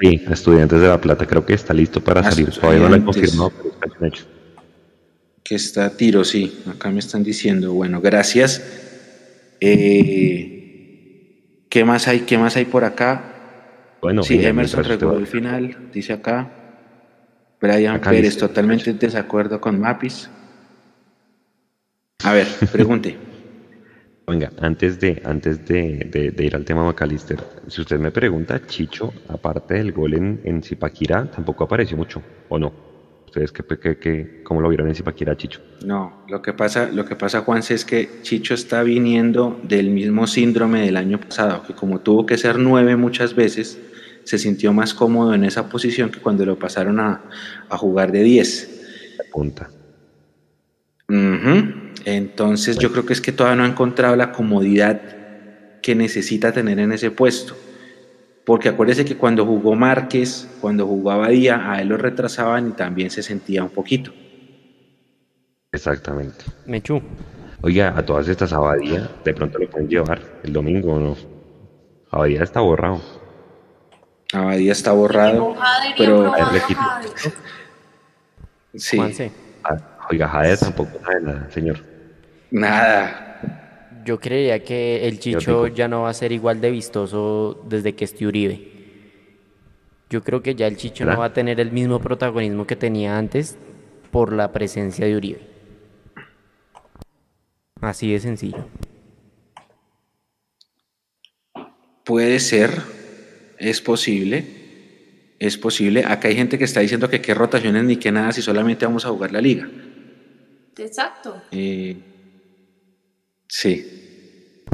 Sí, 0.00 0.22
Estudiantes 0.30 0.80
de 0.80 0.88
La 0.88 1.00
Plata, 1.00 1.26
creo 1.26 1.46
que 1.46 1.54
está 1.54 1.72
listo 1.72 2.02
para 2.02 2.22
salir. 2.22 2.50
Todavía 2.50 2.80
no 2.80 2.88
lo 2.88 2.94
han 2.96 3.04
confirmado, 3.04 3.50
pero 3.50 3.70
está 3.70 4.06
hecho. 4.06 4.24
Que 5.42 5.54
está 5.54 5.86
a 5.86 5.90
tiro, 5.90 6.24
sí. 6.24 6.60
Acá 6.68 6.90
me 6.90 6.98
están 6.98 7.22
diciendo. 7.22 7.72
Bueno, 7.72 8.00
gracias. 8.00 8.62
Eh, 9.60 10.60
¿Qué 11.68 11.84
más 11.84 12.08
hay? 12.08 12.20
¿Qué 12.20 12.36
más 12.36 12.56
hay 12.56 12.66
por 12.66 12.84
acá? 12.84 13.29
Bueno, 14.00 14.22
sí, 14.22 14.44
Emerson 14.44 14.84
recordó 14.84 15.18
el 15.18 15.26
final, 15.26 15.90
dice 15.92 16.12
acá. 16.14 16.50
Brian 17.60 18.00
Pérez, 18.00 18.38
totalmente 18.38 18.90
en 18.90 18.98
desacuerdo 18.98 19.60
con 19.60 19.78
Mapis. 19.78 20.30
A 22.24 22.32
ver, 22.32 22.46
pregunte. 22.72 23.16
Venga, 24.26 24.50
antes 24.60 25.00
de, 25.00 25.20
antes 25.24 25.66
de, 25.66 26.34
ir 26.38 26.54
al 26.54 26.64
tema 26.64 26.84
Macalister, 26.84 27.38
si 27.66 27.80
usted 27.80 27.98
me 27.98 28.12
pregunta, 28.12 28.64
Chicho, 28.64 29.12
aparte 29.28 29.74
del 29.74 29.92
gol 29.92 30.14
en, 30.14 30.40
en 30.44 30.62
Zipaquirá, 30.62 31.28
tampoco 31.30 31.64
apareció 31.64 31.96
mucho, 31.96 32.22
¿o 32.48 32.58
no? 32.58 32.72
¿Ustedes 33.26 33.50
qué, 33.50 33.64
qué, 33.64 33.98
qué, 33.98 34.42
cómo 34.44 34.60
lo 34.60 34.68
vieron 34.68 34.88
en 34.88 34.94
Zipaquirá, 34.94 35.36
Chicho? 35.36 35.60
No, 35.84 36.24
lo 36.28 36.40
que 36.42 36.52
pasa, 36.52 36.90
lo 36.92 37.04
que 37.04 37.16
pasa, 37.16 37.40
Juanse, 37.40 37.74
es 37.74 37.84
que 37.84 38.08
Chicho 38.22 38.54
está 38.54 38.84
viniendo 38.84 39.60
del 39.64 39.90
mismo 39.90 40.28
síndrome 40.28 40.82
del 40.82 40.96
año 40.96 41.18
pasado, 41.18 41.64
que 41.66 41.74
como 41.74 42.00
tuvo 42.00 42.24
que 42.24 42.38
ser 42.38 42.58
nueve 42.58 42.94
muchas 42.94 43.34
veces, 43.34 43.80
se 44.30 44.38
sintió 44.38 44.72
más 44.72 44.94
cómodo 44.94 45.34
en 45.34 45.42
esa 45.42 45.68
posición 45.68 46.08
que 46.08 46.20
cuando 46.20 46.46
lo 46.46 46.56
pasaron 46.56 47.00
a, 47.00 47.20
jugar 47.70 48.12
de 48.12 48.22
10. 48.22 48.70
Punta. 49.32 49.68
Entonces 52.04 52.78
yo 52.78 52.92
creo 52.92 53.04
que 53.04 53.12
es 53.12 53.20
que 53.20 53.32
todavía 53.32 53.56
no 53.56 53.64
ha 53.64 53.66
encontrado 53.66 54.14
la 54.14 54.30
comodidad 54.30 55.00
que 55.82 55.96
necesita 55.96 56.52
tener 56.52 56.78
en 56.78 56.92
ese 56.92 57.10
puesto. 57.10 57.56
Porque 58.46 58.68
acuérdese 58.68 59.04
que 59.04 59.16
cuando 59.16 59.44
jugó 59.44 59.74
Márquez, 59.74 60.48
cuando 60.60 60.86
jugaba 60.86 61.24
Abadía, 61.24 61.72
a 61.72 61.82
él 61.82 61.88
lo 61.88 61.96
retrasaban 61.96 62.68
y 62.68 62.72
también 62.72 63.10
se 63.10 63.24
sentía 63.24 63.64
un 63.64 63.70
poquito. 63.70 64.12
Exactamente. 65.72 66.44
Mechu. 66.66 67.02
Oiga, 67.62 67.98
a 67.98 68.06
todas 68.06 68.28
estas 68.28 68.52
Abadía, 68.52 69.10
de 69.24 69.34
pronto 69.34 69.58
lo 69.58 69.68
pueden 69.68 69.88
llevar 69.88 70.20
el 70.44 70.52
domingo 70.52 70.94
o 70.94 71.00
no. 71.00 71.16
Abadía 72.12 72.44
está 72.44 72.60
borrado. 72.60 73.19
Abadía 74.32 74.72
está 74.72 74.92
borrado, 74.92 75.56
pero 75.98 76.32
Sí. 78.74 78.98
Ah, 79.64 79.76
oiga, 80.10 80.28
Jade 80.28 80.56
tampoco 80.56 80.98
sabe 81.04 81.20
nada, 81.22 81.50
señor. 81.50 81.78
Nada. 82.50 83.26
Yo 84.04 84.18
creería 84.18 84.62
que 84.64 85.06
el 85.06 85.18
Chicho 85.18 85.66
ya 85.66 85.88
no 85.88 86.02
va 86.02 86.10
a 86.10 86.14
ser 86.14 86.32
igual 86.32 86.60
de 86.60 86.70
vistoso 86.70 87.62
desde 87.68 87.94
que 87.94 88.04
esté 88.04 88.26
Uribe. 88.26 88.70
Yo 90.08 90.22
creo 90.22 90.42
que 90.42 90.54
ya 90.54 90.66
el 90.66 90.76
Chicho 90.76 91.04
no 91.04 91.18
va 91.18 91.26
a 91.26 91.32
tener 91.32 91.60
el 91.60 91.70
mismo 91.72 92.00
protagonismo 92.00 92.66
que 92.66 92.76
tenía 92.76 93.18
antes 93.18 93.58
por 94.10 94.32
la 94.32 94.52
presencia 94.52 95.06
de 95.06 95.16
Uribe. 95.16 95.40
Así 97.80 98.12
de 98.12 98.20
sencillo. 98.20 98.66
Puede 102.04 102.40
ser, 102.40 102.82
es 103.60 103.80
posible, 103.80 104.44
es 105.38 105.58
posible. 105.58 106.04
Acá 106.04 106.28
hay 106.28 106.36
gente 106.36 106.58
que 106.58 106.64
está 106.64 106.80
diciendo 106.80 107.08
que 107.08 107.20
qué 107.20 107.34
rotaciones 107.34 107.84
ni 107.84 107.96
qué 107.96 108.10
nada 108.10 108.32
si 108.32 108.42
solamente 108.42 108.86
vamos 108.86 109.04
a 109.04 109.10
jugar 109.10 109.32
la 109.32 109.40
liga. 109.40 109.68
Exacto. 110.78 111.42
Eh, 111.52 111.96
sí. 113.46 114.64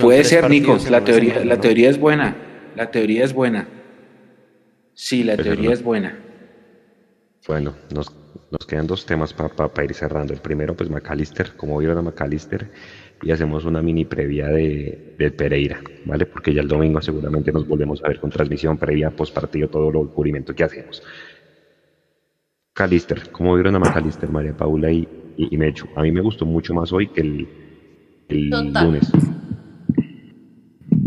Puede 0.00 0.24
ser, 0.24 0.48
Nico. 0.48 0.78
La 0.88 1.04
teoría, 1.04 1.44
la 1.44 1.60
teoría 1.60 1.90
es 1.90 1.98
buena. 1.98 2.36
La 2.76 2.90
teoría 2.90 3.24
es 3.24 3.32
buena. 3.32 3.68
Sí, 4.94 5.24
la 5.24 5.36
teoría 5.36 5.72
es 5.72 5.82
buena. 5.82 6.18
Bueno, 7.46 7.74
nos, 7.92 8.12
nos 8.50 8.66
quedan 8.66 8.86
dos 8.86 9.04
temas 9.04 9.32
para 9.32 9.84
ir 9.84 9.94
cerrando. 9.94 10.32
El 10.32 10.40
primero, 10.40 10.74
pues 10.76 10.90
McAllister, 10.90 11.56
como 11.56 11.78
vieron 11.78 11.98
a 11.98 12.02
McAllister 12.02 12.70
y 13.22 13.30
hacemos 13.32 13.64
una 13.64 13.82
mini 13.82 14.04
previa 14.04 14.48
de, 14.48 15.34
Pereira, 15.36 15.80
¿vale? 16.04 16.26
Porque 16.26 16.54
ya 16.54 16.60
el 16.60 16.68
domingo 16.68 17.00
seguramente 17.00 17.52
nos 17.52 17.66
volvemos 17.66 18.02
a 18.04 18.08
ver 18.08 18.20
con 18.20 18.30
transmisión 18.30 18.78
previa, 18.78 19.10
post 19.10 19.34
partido, 19.34 19.68
todo 19.68 19.90
lo 19.90 20.12
cubrimiento 20.12 20.54
que 20.54 20.64
hacemos. 20.64 21.02
Calister, 22.72 23.30
¿cómo 23.32 23.54
vieron 23.54 23.74
a 23.74 23.80
Macalister, 23.80 24.30
María 24.30 24.56
Paula 24.56 24.90
y, 24.90 25.08
y, 25.36 25.56
Mechu? 25.56 25.88
A 25.96 26.02
mí 26.02 26.12
me 26.12 26.20
gustó 26.20 26.46
mucho 26.46 26.72
más 26.74 26.92
hoy 26.92 27.08
que 27.08 27.20
el, 27.22 27.48
el 28.28 28.50
lunes. 28.50 29.10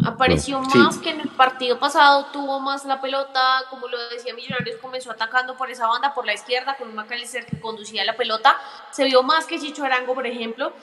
Apareció 0.03 0.59
más 0.61 0.97
que 0.97 1.11
en 1.11 1.21
el 1.21 1.29
partido 1.29 1.79
pasado, 1.79 2.25
tuvo 2.33 2.59
más 2.59 2.85
la 2.85 2.99
pelota, 2.99 3.39
como 3.69 3.88
lo 3.88 3.97
decía 4.09 4.33
Millonarios, 4.33 4.77
comenzó 4.81 5.11
atacando 5.11 5.55
por 5.55 5.69
esa 5.69 5.88
banda, 5.88 6.13
por 6.13 6.25
la 6.25 6.33
izquierda, 6.33 6.75
con 6.75 6.89
un 6.89 6.95
Macalister 6.95 7.45
que 7.45 7.59
conducía 7.59 8.03
la 8.03 8.17
pelota. 8.17 8.55
Se 8.91 9.05
vio 9.05 9.23
más 9.23 9.45
que 9.45 9.59
Chicho 9.59 9.85
Arango, 9.85 10.13
por 10.13 10.25
ejemplo. 10.25 10.73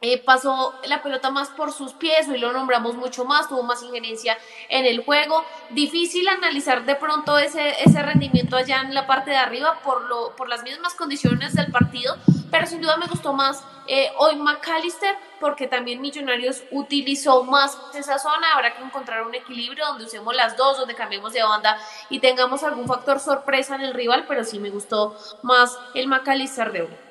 Eh, 0.00 0.22
pasó 0.22 0.78
la 0.86 1.02
pelota 1.02 1.30
más 1.30 1.48
por 1.48 1.72
sus 1.72 1.92
pies, 1.92 2.28
hoy 2.28 2.38
lo 2.38 2.52
nombramos 2.52 2.94
mucho 2.94 3.24
más, 3.24 3.48
tuvo 3.48 3.64
más 3.64 3.82
injerencia 3.82 4.38
en 4.68 4.86
el 4.86 5.04
juego. 5.04 5.44
Difícil 5.70 6.28
analizar 6.28 6.84
de 6.84 6.94
pronto 6.94 7.36
ese, 7.36 7.82
ese 7.82 8.00
rendimiento 8.02 8.56
allá 8.56 8.82
en 8.82 8.94
la 8.94 9.08
parte 9.08 9.30
de 9.30 9.36
arriba 9.36 9.80
por, 9.82 10.02
lo, 10.02 10.36
por 10.36 10.48
las 10.48 10.62
mismas 10.62 10.94
condiciones 10.94 11.54
del 11.54 11.72
partido, 11.72 12.16
pero 12.48 12.66
sin 12.68 12.80
duda 12.80 12.96
me 12.96 13.06
gustó 13.06 13.32
más 13.32 13.64
eh, 13.88 14.12
hoy 14.18 14.36
McAllister 14.36 15.16
porque 15.40 15.66
también 15.66 16.00
Millonarios 16.00 16.62
utilizó 16.70 17.42
más 17.42 17.76
esa 17.94 18.20
zona. 18.20 18.52
Habrá 18.54 18.76
que 18.76 18.82
encontrar 18.84 19.26
un 19.26 19.34
equilibrio 19.34 19.84
donde 19.86 20.04
usemos 20.04 20.32
las 20.36 20.56
dos, 20.56 20.78
donde 20.78 20.94
cambiemos 20.94 21.32
de 21.32 21.42
banda 21.42 21.76
y 22.08 22.20
tengamos 22.20 22.62
algún 22.62 22.86
factor 22.86 23.18
sorpresa 23.18 23.74
en 23.74 23.80
el 23.80 23.94
rival, 23.94 24.26
pero 24.28 24.44
sí 24.44 24.60
me 24.60 24.70
gustó 24.70 25.16
más 25.42 25.76
el 25.94 26.06
McAllister 26.06 26.70
de 26.70 26.82
hoy. 26.82 27.07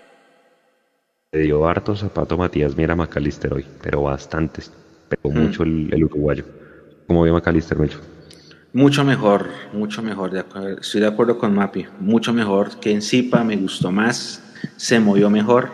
Le 1.34 1.41
dio 1.41 1.68
harto 1.68 1.94
zapato 1.94 2.38
Matías 2.38 2.78
Miera 2.78 2.95
Macalister 2.95 3.54
hoy, 3.54 3.66
pero 3.84 4.04
bastantes. 4.04 4.72
Pero 5.10 5.22
Hmm. 5.30 5.38
mucho 5.44 5.64
el, 5.64 5.90
el 5.94 6.06
uruguayo. 6.06 6.45
¿Cómo 7.06 7.22
vio 7.24 7.34
Macalister, 7.34 7.78
Melcho? 7.78 7.99
Mucho 8.72 9.04
mejor, 9.04 9.49
mucho 9.74 10.02
mejor. 10.02 10.32
de 10.32 10.40
acuerdo- 10.40 10.80
estoy 10.80 11.02
de 11.02 11.08
acuerdo 11.08 11.38
con 11.38 11.54
Mapi. 11.54 11.86
Mucho 11.99 12.32
mejor 12.32 12.80
que 12.80 12.91
en 12.91 13.02
Zipa, 13.02 13.44
me 13.44 13.58
gustó 13.58 13.91
más, 13.91 14.41
se 14.78 15.02
movió 15.02 15.30
mejor. 15.30 15.70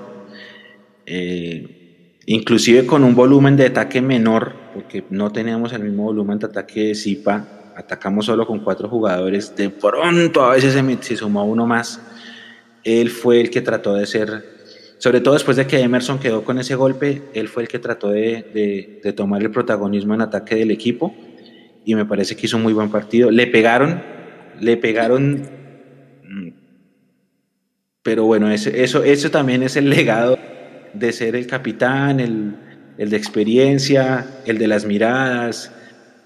Eh, 1.06 2.18
inclusive 2.26 2.88
con 2.88 3.04
un 3.04 3.14
volumen 3.14 3.56
de 3.56 3.68
ataque 3.68 4.02
menor, 4.02 4.54
porque 4.74 5.04
no 5.12 5.32
teníamos 5.32 5.72
el 5.74 5.84
mismo 5.84 6.04
volumen 6.06 6.40
de 6.40 6.48
ataque 6.48 6.88
de 6.88 6.96
Zipa. 6.96 7.46
Atacamos 7.76 8.26
solo 8.26 8.48
con 8.48 8.60
cuatro 8.64 8.90
jugadores. 8.90 9.56
De 9.56 9.70
pronto 9.70 10.44
a 10.44 10.54
veces 10.54 10.74
se, 10.74 11.04
se 11.04 11.16
sumó 11.16 11.46
uno 11.46 11.68
más. 11.68 12.02
Él 12.84 13.12
fue 13.12 13.40
el 13.40 13.52
que 13.52 13.62
trató 13.62 13.94
de 13.96 14.06
ser, 14.08 14.63
sobre 14.98 15.20
todo 15.22 15.34
después 15.34 15.58
de 15.58 15.68
que 15.68 15.80
Emerson 15.80 16.20
quedó 16.20 16.44
con 16.44 16.60
ese 16.60 16.76
golpe, 16.76 17.24
él 17.34 17.48
fue 17.50 17.64
el 17.64 17.70
que 17.70 17.80
trató 17.80 18.10
de, 18.10 19.00
de- 19.04 19.14
tomar 19.14 19.42
el 19.42 19.52
protagonismo 19.52 20.14
en 20.14 20.22
ataque 20.22 20.56
del 20.56 20.72
equipo 20.72 21.14
y 21.86 21.96
me 21.96 22.06
parece 22.06 22.36
que 22.36 22.46
hizo 22.46 22.58
un 22.58 22.64
muy 22.64 22.74
buen 22.74 22.90
partido. 22.90 23.30
Le 23.32 23.48
pegaron, 23.48 24.02
le 24.60 24.78
pegaron, 24.78 25.48
pero 28.02 28.26
bueno, 28.26 28.50
eso, 28.50 29.04
eso 29.04 29.32
también 29.32 29.64
es 29.64 29.76
el 29.76 29.90
legado 29.90 30.38
de 30.94 31.12
ser 31.12 31.36
el 31.36 31.48
capitán, 31.48 32.20
el, 32.20 32.56
el 32.98 33.10
de 33.10 33.18
experiencia, 33.18 34.26
el 34.46 34.58
de 34.58 34.68
las 34.68 34.86
miradas. 34.86 35.72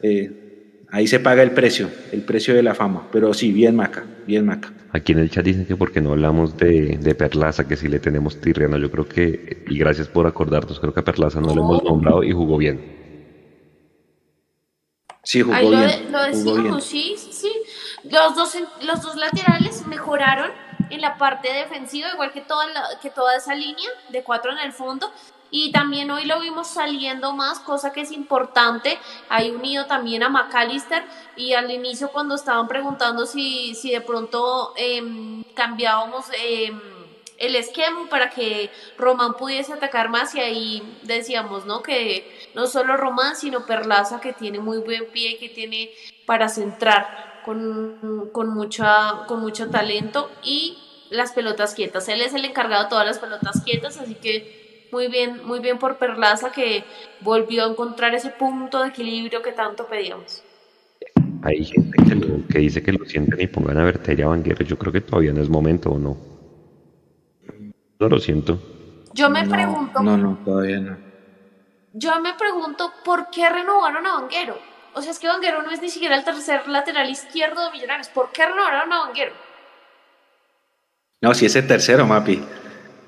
eh, 0.01 0.46
ahí 0.91 1.07
se 1.07 1.19
paga 1.19 1.43
el 1.43 1.51
precio, 1.51 1.89
el 2.11 2.21
precio 2.23 2.53
de 2.53 2.63
la 2.63 2.73
fama, 2.75 3.07
pero 3.11 3.33
sí, 3.33 3.51
bien 3.51 3.75
Maca, 3.75 4.05
bien 4.25 4.45
Maca. 4.45 4.71
Aquí 4.91 5.11
en 5.11 5.19
el 5.19 5.29
chat 5.29 5.43
dicen 5.45 5.65
que 5.65 5.75
porque 5.75 6.01
no 6.01 6.11
hablamos 6.11 6.57
de, 6.57 6.97
de 6.97 7.15
Perlaza, 7.15 7.67
que 7.67 7.75
si 7.75 7.87
le 7.89 7.99
tenemos 7.99 8.39
tirriano, 8.39 8.77
yo 8.77 8.89
creo 8.89 9.07
que, 9.07 9.63
y 9.69 9.77
gracias 9.77 10.07
por 10.07 10.25
acordarnos, 10.27 10.79
creo 10.79 10.93
que 10.93 11.01
a 11.01 11.05
Perlaza 11.05 11.41
no 11.41 11.53
lo 11.53 11.61
hemos 11.61 11.83
nombrado 11.83 12.23
y 12.23 12.31
jugó 12.31 12.57
bien. 12.57 12.95
Sí, 15.23 15.41
jugó 15.41 15.55
Ahí 15.55 15.69
lo, 15.69 15.77
bien. 15.77 15.89
de- 15.89 16.09
lo 16.09 16.19
jugó 16.31 16.55
bien. 16.63 16.81
sí, 16.81 17.15
sí. 17.17 17.51
Los 18.09 18.35
dos, 18.35 18.57
los 18.85 19.01
dos 19.01 19.15
laterales 19.17 19.85
mejoraron 19.87 20.51
en 20.89 21.01
la 21.01 21.17
parte 21.17 21.49
defensiva, 21.51 22.07
igual 22.13 22.31
que 22.31 22.41
toda, 22.41 22.65
la- 22.67 22.99
que 23.01 23.09
toda 23.09 23.35
esa 23.35 23.53
línea 23.53 23.89
de 24.09 24.23
cuatro 24.23 24.51
en 24.53 24.59
el 24.59 24.71
fondo. 24.71 25.11
Y 25.49 25.71
también 25.71 26.11
hoy 26.11 26.25
lo 26.25 26.39
vimos 26.39 26.67
saliendo 26.67 27.33
más, 27.33 27.59
cosa 27.59 27.93
que 27.93 28.01
es 28.01 28.11
importante. 28.11 28.97
Hay 29.29 29.51
unido 29.51 29.85
también 29.85 30.23
a 30.23 30.29
McAllister. 30.29 31.03
Y 31.35 31.53
al 31.53 31.71
inicio, 31.71 32.09
cuando 32.09 32.35
estaban 32.35 32.67
preguntando 32.67 33.25
si, 33.25 33.75
si 33.75 33.91
de 33.91 34.01
pronto 34.01 34.73
em, 34.75 35.43
cambiábamos 35.53 36.25
em, 36.37 36.79
el 37.37 37.55
esquema 37.55 38.09
para 38.09 38.29
que 38.29 38.71
Román 38.97 39.35
pudiese 39.35 39.73
atacar 39.73 40.09
más, 40.09 40.35
y 40.35 40.39
ahí 40.39 40.97
decíamos, 41.03 41.65
¿no? 41.65 41.83
Que 41.83 42.49
no 42.55 42.67
solo 42.67 42.97
Román, 42.97 43.35
sino 43.35 43.65
Perlaza, 43.65 44.19
que 44.19 44.33
tiene 44.33 44.59
muy 44.59 44.79
buen 44.79 45.05
pie, 45.11 45.37
que 45.37 45.49
tiene 45.49 45.91
para 46.25 46.49
centrar 46.49 47.41
con, 47.45 48.29
con, 48.33 48.49
mucha, 48.49 49.25
con 49.27 49.39
mucho 49.39 49.69
talento, 49.69 50.31
y 50.43 50.77
las 51.09 51.31
pelotas 51.31 51.73
quietas. 51.73 52.09
Él 52.09 52.21
es 52.21 52.33
el 52.33 52.43
encargado 52.43 52.83
de 52.83 52.89
todas 52.89 53.05
las 53.05 53.19
pelotas 53.19 53.61
quietas, 53.63 53.97
así 53.97 54.15
que 54.15 54.66
muy 54.91 55.07
bien, 55.07 55.45
muy 55.45 55.59
bien 55.59 55.77
por 55.77 55.97
Perlaza, 55.97 56.51
que 56.51 56.83
volvió 57.21 57.65
a 57.65 57.69
encontrar 57.69 58.13
ese 58.15 58.29
punto 58.29 58.81
de 58.81 58.89
equilibrio 58.89 59.41
que 59.41 59.51
tanto 59.51 59.85
pedíamos. 59.87 60.43
Hay 61.43 61.63
gente 61.65 61.97
que, 62.03 62.15
lo- 62.15 62.47
que 62.47 62.59
dice 62.59 62.81
que 62.81 62.91
lo 62.93 63.05
sienten 63.05 63.39
y 63.41 63.47
pongan 63.47 63.77
a 63.79 63.83
Bertella 63.83 64.25
a 64.25 64.29
Vanguero. 64.29 64.63
Yo 64.65 64.77
creo 64.77 64.91
que 64.91 65.01
todavía 65.01 65.33
no 65.33 65.41
es 65.41 65.49
momento 65.49 65.91
o 65.91 65.99
no. 65.99 66.17
No 67.99 68.09
lo 68.09 68.19
siento. 68.19 68.59
Yo 69.13 69.29
me 69.29 69.43
No, 69.43 69.49
pregunto, 69.51 69.99
No, 70.01 70.17
no, 70.17 70.37
todavía 70.43 70.79
no. 70.79 70.97
yo 71.93 72.19
me 72.21 72.33
pregunto 72.35 72.91
por 73.03 73.29
qué 73.29 73.49
renovaron 73.49 74.05
a 74.05 74.13
Vanguero. 74.13 74.57
O 74.93 75.01
sea, 75.01 75.11
es 75.11 75.19
que 75.19 75.27
Vanguero 75.27 75.61
no 75.61 75.71
es 75.71 75.81
ni 75.81 75.89
siquiera 75.89 76.15
el 76.15 76.23
tercer 76.23 76.67
lateral 76.67 77.09
izquierdo 77.09 77.63
de 77.65 77.71
Millonarios. 77.71 78.09
¿Por 78.09 78.31
qué 78.31 78.45
renovaron 78.45 78.91
a 78.91 78.99
Vanguero? 79.05 79.33
No, 81.21 81.33
si 81.33 81.45
es 81.45 81.55
el 81.55 81.67
tercero, 81.67 82.05
Mapi. 82.05 82.41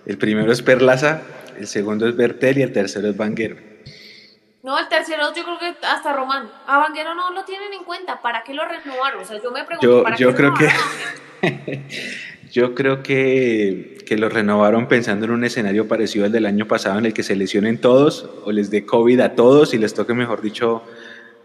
El 0.05 0.17
primero 0.17 0.51
es 0.51 0.61
Perlaza, 0.61 1.21
el 1.59 1.67
segundo 1.67 2.07
es 2.07 2.15
Bertel 2.15 2.57
y 2.57 2.61
el 2.61 2.71
tercero 2.71 3.09
es 3.09 3.17
Vanguero. 3.17 3.57
No, 4.63 4.77
el 4.77 4.87
tercero 4.89 5.33
yo 5.35 5.43
creo 5.43 5.59
que 5.59 5.85
hasta 5.85 6.13
Román. 6.13 6.49
A 6.67 6.79
Vanguero 6.79 7.15
no 7.15 7.31
lo 7.31 7.43
tienen 7.45 7.71
en 7.73 7.83
cuenta. 7.83 8.21
¿Para 8.21 8.43
qué 8.43 8.53
lo 8.53 8.63
renovaron? 8.65 9.21
O 9.21 9.25
sea, 9.25 9.41
yo 9.41 9.51
me 9.51 9.63
pregunto, 9.63 9.87
Yo, 9.87 10.03
¿para 10.03 10.15
yo 10.17 10.29
qué 10.29 10.35
creo 10.35 10.53
que 10.53 10.69
yo 12.51 12.75
creo 12.75 13.03
que, 13.03 13.97
que 14.05 14.17
lo 14.17 14.27
renovaron 14.27 14.87
pensando 14.87 15.25
en 15.25 15.31
un 15.31 15.43
escenario 15.43 15.87
parecido 15.87 16.25
al 16.25 16.31
del 16.31 16.45
año 16.45 16.67
pasado 16.67 16.99
en 16.99 17.05
el 17.05 17.13
que 17.13 17.23
se 17.23 17.35
lesionen 17.35 17.79
todos 17.79 18.29
o 18.43 18.51
les 18.51 18.69
dé 18.69 18.85
COVID 18.85 19.19
a 19.21 19.35
todos 19.35 19.73
y 19.73 19.77
les 19.77 19.93
toque, 19.93 20.13
mejor 20.13 20.41
dicho, 20.41 20.83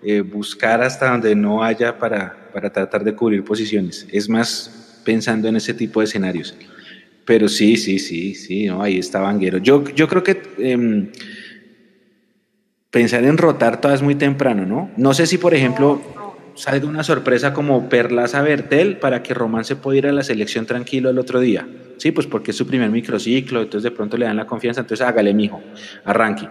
eh, 0.02 0.20
buscar 0.20 0.82
hasta 0.82 1.10
donde 1.10 1.34
no 1.34 1.62
haya 1.62 1.98
para, 1.98 2.50
para 2.52 2.70
tratar 2.70 3.04
de 3.04 3.14
cubrir 3.14 3.44
posiciones. 3.44 4.06
Es 4.10 4.28
más 4.28 5.00
pensando 5.04 5.48
en 5.48 5.56
ese 5.56 5.74
tipo 5.74 6.00
de 6.00 6.06
escenarios. 6.06 6.54
Pero 7.24 7.48
sí, 7.48 7.76
sí, 7.76 7.98
sí, 7.98 8.34
sí, 8.34 8.66
no, 8.66 8.82
ahí 8.82 8.98
está 8.98 9.20
Vanguero. 9.20 9.58
Yo, 9.58 9.84
yo 9.94 10.08
creo 10.08 10.22
que 10.22 10.42
em, 10.58 11.10
pensar 12.90 13.24
en 13.24 13.38
rotar 13.38 13.80
todavía 13.80 13.96
es 13.96 14.02
muy 14.02 14.14
temprano, 14.14 14.66
¿no? 14.66 14.90
No 14.96 15.14
sé 15.14 15.26
si, 15.26 15.38
por 15.38 15.54
ejemplo, 15.54 16.00
salga 16.54 16.86
una 16.86 17.02
sorpresa 17.02 17.52
como 17.52 17.88
Perlaza 17.88 18.42
Bertel 18.42 18.98
para 18.98 19.22
que 19.22 19.34
Román 19.34 19.64
se 19.64 19.76
pueda 19.76 19.98
ir 19.98 20.06
a 20.06 20.12
la 20.12 20.22
selección 20.22 20.66
tranquilo 20.66 21.10
el 21.10 21.18
otro 21.18 21.40
día. 21.40 21.66
Sí, 21.96 22.12
pues 22.12 22.26
porque 22.26 22.50
es 22.50 22.56
su 22.56 22.66
primer 22.66 22.90
microciclo, 22.90 23.62
entonces 23.62 23.84
de 23.84 23.90
pronto 23.90 24.16
le 24.16 24.26
dan 24.26 24.36
la 24.36 24.46
confianza, 24.46 24.82
entonces 24.82 25.06
hágale, 25.06 25.32
mijo, 25.32 25.62
arranque. 26.04 26.48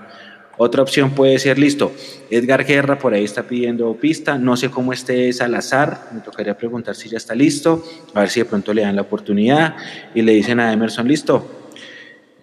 Otra 0.58 0.84
opción 0.84 1.12
puede 1.12 1.40
ser, 1.40 1.58
listo, 1.58 1.92
Edgar 2.30 2.64
Guerra 2.66 3.00
por 3.00 3.14
ahí 3.14 3.24
está 3.24 3.44
pidiendo 3.44 3.92
pista, 3.96 4.38
no 4.38 4.56
sé 4.56 4.70
cómo 4.70 4.94
esté 4.94 5.34
Salazar, 5.34 6.10
me 6.14 6.22
tocaría 6.22 6.56
preguntar 6.56 6.96
si 6.96 7.10
ya 7.10 7.18
está 7.18 7.34
listo, 7.34 7.84
a 8.14 8.20
ver 8.20 8.30
si 8.30 8.42
de 8.42 8.46
pronto 8.46 8.72
le 8.74 8.84
dan 8.84 8.96
la 8.96 9.02
oportunidad 9.02 9.76
y 10.14 10.22
le 10.22 10.34
dicen 10.34 10.60
a 10.60 10.72
Emerson, 10.72 11.08
listo, 11.08 11.64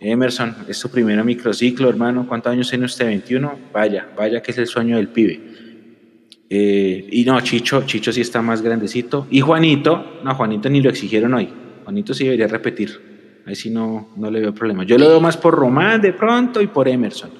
Emerson, 0.00 0.56
es 0.66 0.76
su 0.78 0.90
primer 0.90 1.22
microciclo, 1.22 1.88
hermano, 1.88 2.26
¿cuántos 2.26 2.52
años 2.52 2.68
tiene 2.68 2.86
usted? 2.86 3.06
21, 3.06 3.58
vaya, 3.72 4.08
vaya 4.16 4.42
que 4.42 4.50
es 4.50 4.58
el 4.58 4.66
sueño 4.66 4.96
del 4.96 5.08
pibe. 5.08 5.40
Eh, 6.52 7.06
y 7.12 7.24
no, 7.24 7.40
Chicho, 7.42 7.84
Chicho 7.86 8.10
sí 8.10 8.22
está 8.22 8.42
más 8.42 8.60
grandecito. 8.60 9.28
Y 9.30 9.40
Juanito, 9.40 10.20
no, 10.24 10.34
Juanito 10.34 10.68
ni 10.68 10.80
lo 10.80 10.90
exigieron 10.90 11.34
hoy. 11.34 11.48
Juanito 11.84 12.12
sí 12.12 12.24
debería 12.24 12.48
repetir. 12.48 13.42
Ahí 13.46 13.54
sí 13.54 13.70
no, 13.70 14.08
no 14.16 14.30
le 14.30 14.40
veo 14.40 14.54
problema. 14.54 14.84
Yo 14.84 14.98
lo 14.98 15.08
veo 15.08 15.20
más 15.20 15.36
por 15.36 15.54
Román 15.54 16.00
de 16.00 16.12
pronto 16.12 16.60
y 16.60 16.66
por 16.66 16.88
Emerson. 16.88 17.30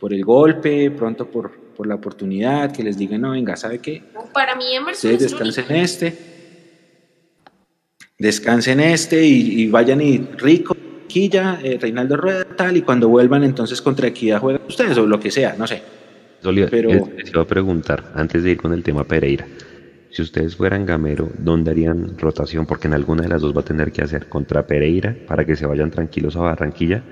Por 0.00 0.12
el 0.12 0.24
golpe, 0.24 0.90
pronto 0.90 1.26
por, 1.30 1.50
por 1.76 1.86
la 1.86 1.94
oportunidad, 1.94 2.70
que 2.72 2.82
les 2.82 2.98
digan, 2.98 3.22
no, 3.22 3.30
venga, 3.32 3.56
¿sabe 3.56 3.78
qué? 3.78 4.02
Para 4.32 4.54
mí 4.54 4.64
Emerson 4.74 5.12
Ustedes 5.12 5.30
descansen 5.32 5.64
en 5.70 5.76
este. 5.76 6.18
Descansen 8.18 8.80
este 8.80 9.24
y, 9.24 9.62
y 9.62 9.68
vayan 9.68 10.00
y 10.00 10.18
rico, 10.38 10.76
Quilla, 11.06 11.58
eh, 11.62 11.78
Reinaldo 11.80 12.16
Rueda, 12.16 12.44
tal, 12.56 12.76
y 12.76 12.82
cuando 12.82 13.08
vuelvan 13.08 13.44
entonces 13.44 13.80
contra 13.82 14.08
Equidad 14.08 14.40
juegan 14.40 14.62
ustedes 14.68 14.96
o 14.98 15.06
lo 15.06 15.20
que 15.20 15.30
sea, 15.30 15.54
no 15.58 15.66
sé. 15.66 15.82
Solía- 16.42 16.68
Pero- 16.70 16.90
les 17.16 17.28
iba 17.30 17.42
a 17.42 17.46
preguntar, 17.46 18.12
antes 18.14 18.42
de 18.42 18.50
ir 18.52 18.56
con 18.56 18.72
el 18.72 18.82
tema 18.82 19.04
Pereira, 19.04 19.46
si 20.10 20.22
ustedes 20.22 20.56
fueran 20.56 20.86
Gamero, 20.86 21.28
¿dónde 21.38 21.70
harían 21.72 22.16
rotación? 22.18 22.64
Porque 22.64 22.86
en 22.86 22.94
alguna 22.94 23.22
de 23.22 23.28
las 23.28 23.42
dos 23.42 23.54
va 23.54 23.60
a 23.60 23.64
tener 23.64 23.92
que 23.92 24.00
hacer 24.02 24.28
contra 24.28 24.66
Pereira 24.66 25.14
para 25.26 25.44
que 25.44 25.56
se 25.56 25.66
vayan 25.66 25.90
tranquilos 25.90 26.36
a 26.36 26.40
Barranquilla, 26.40 27.02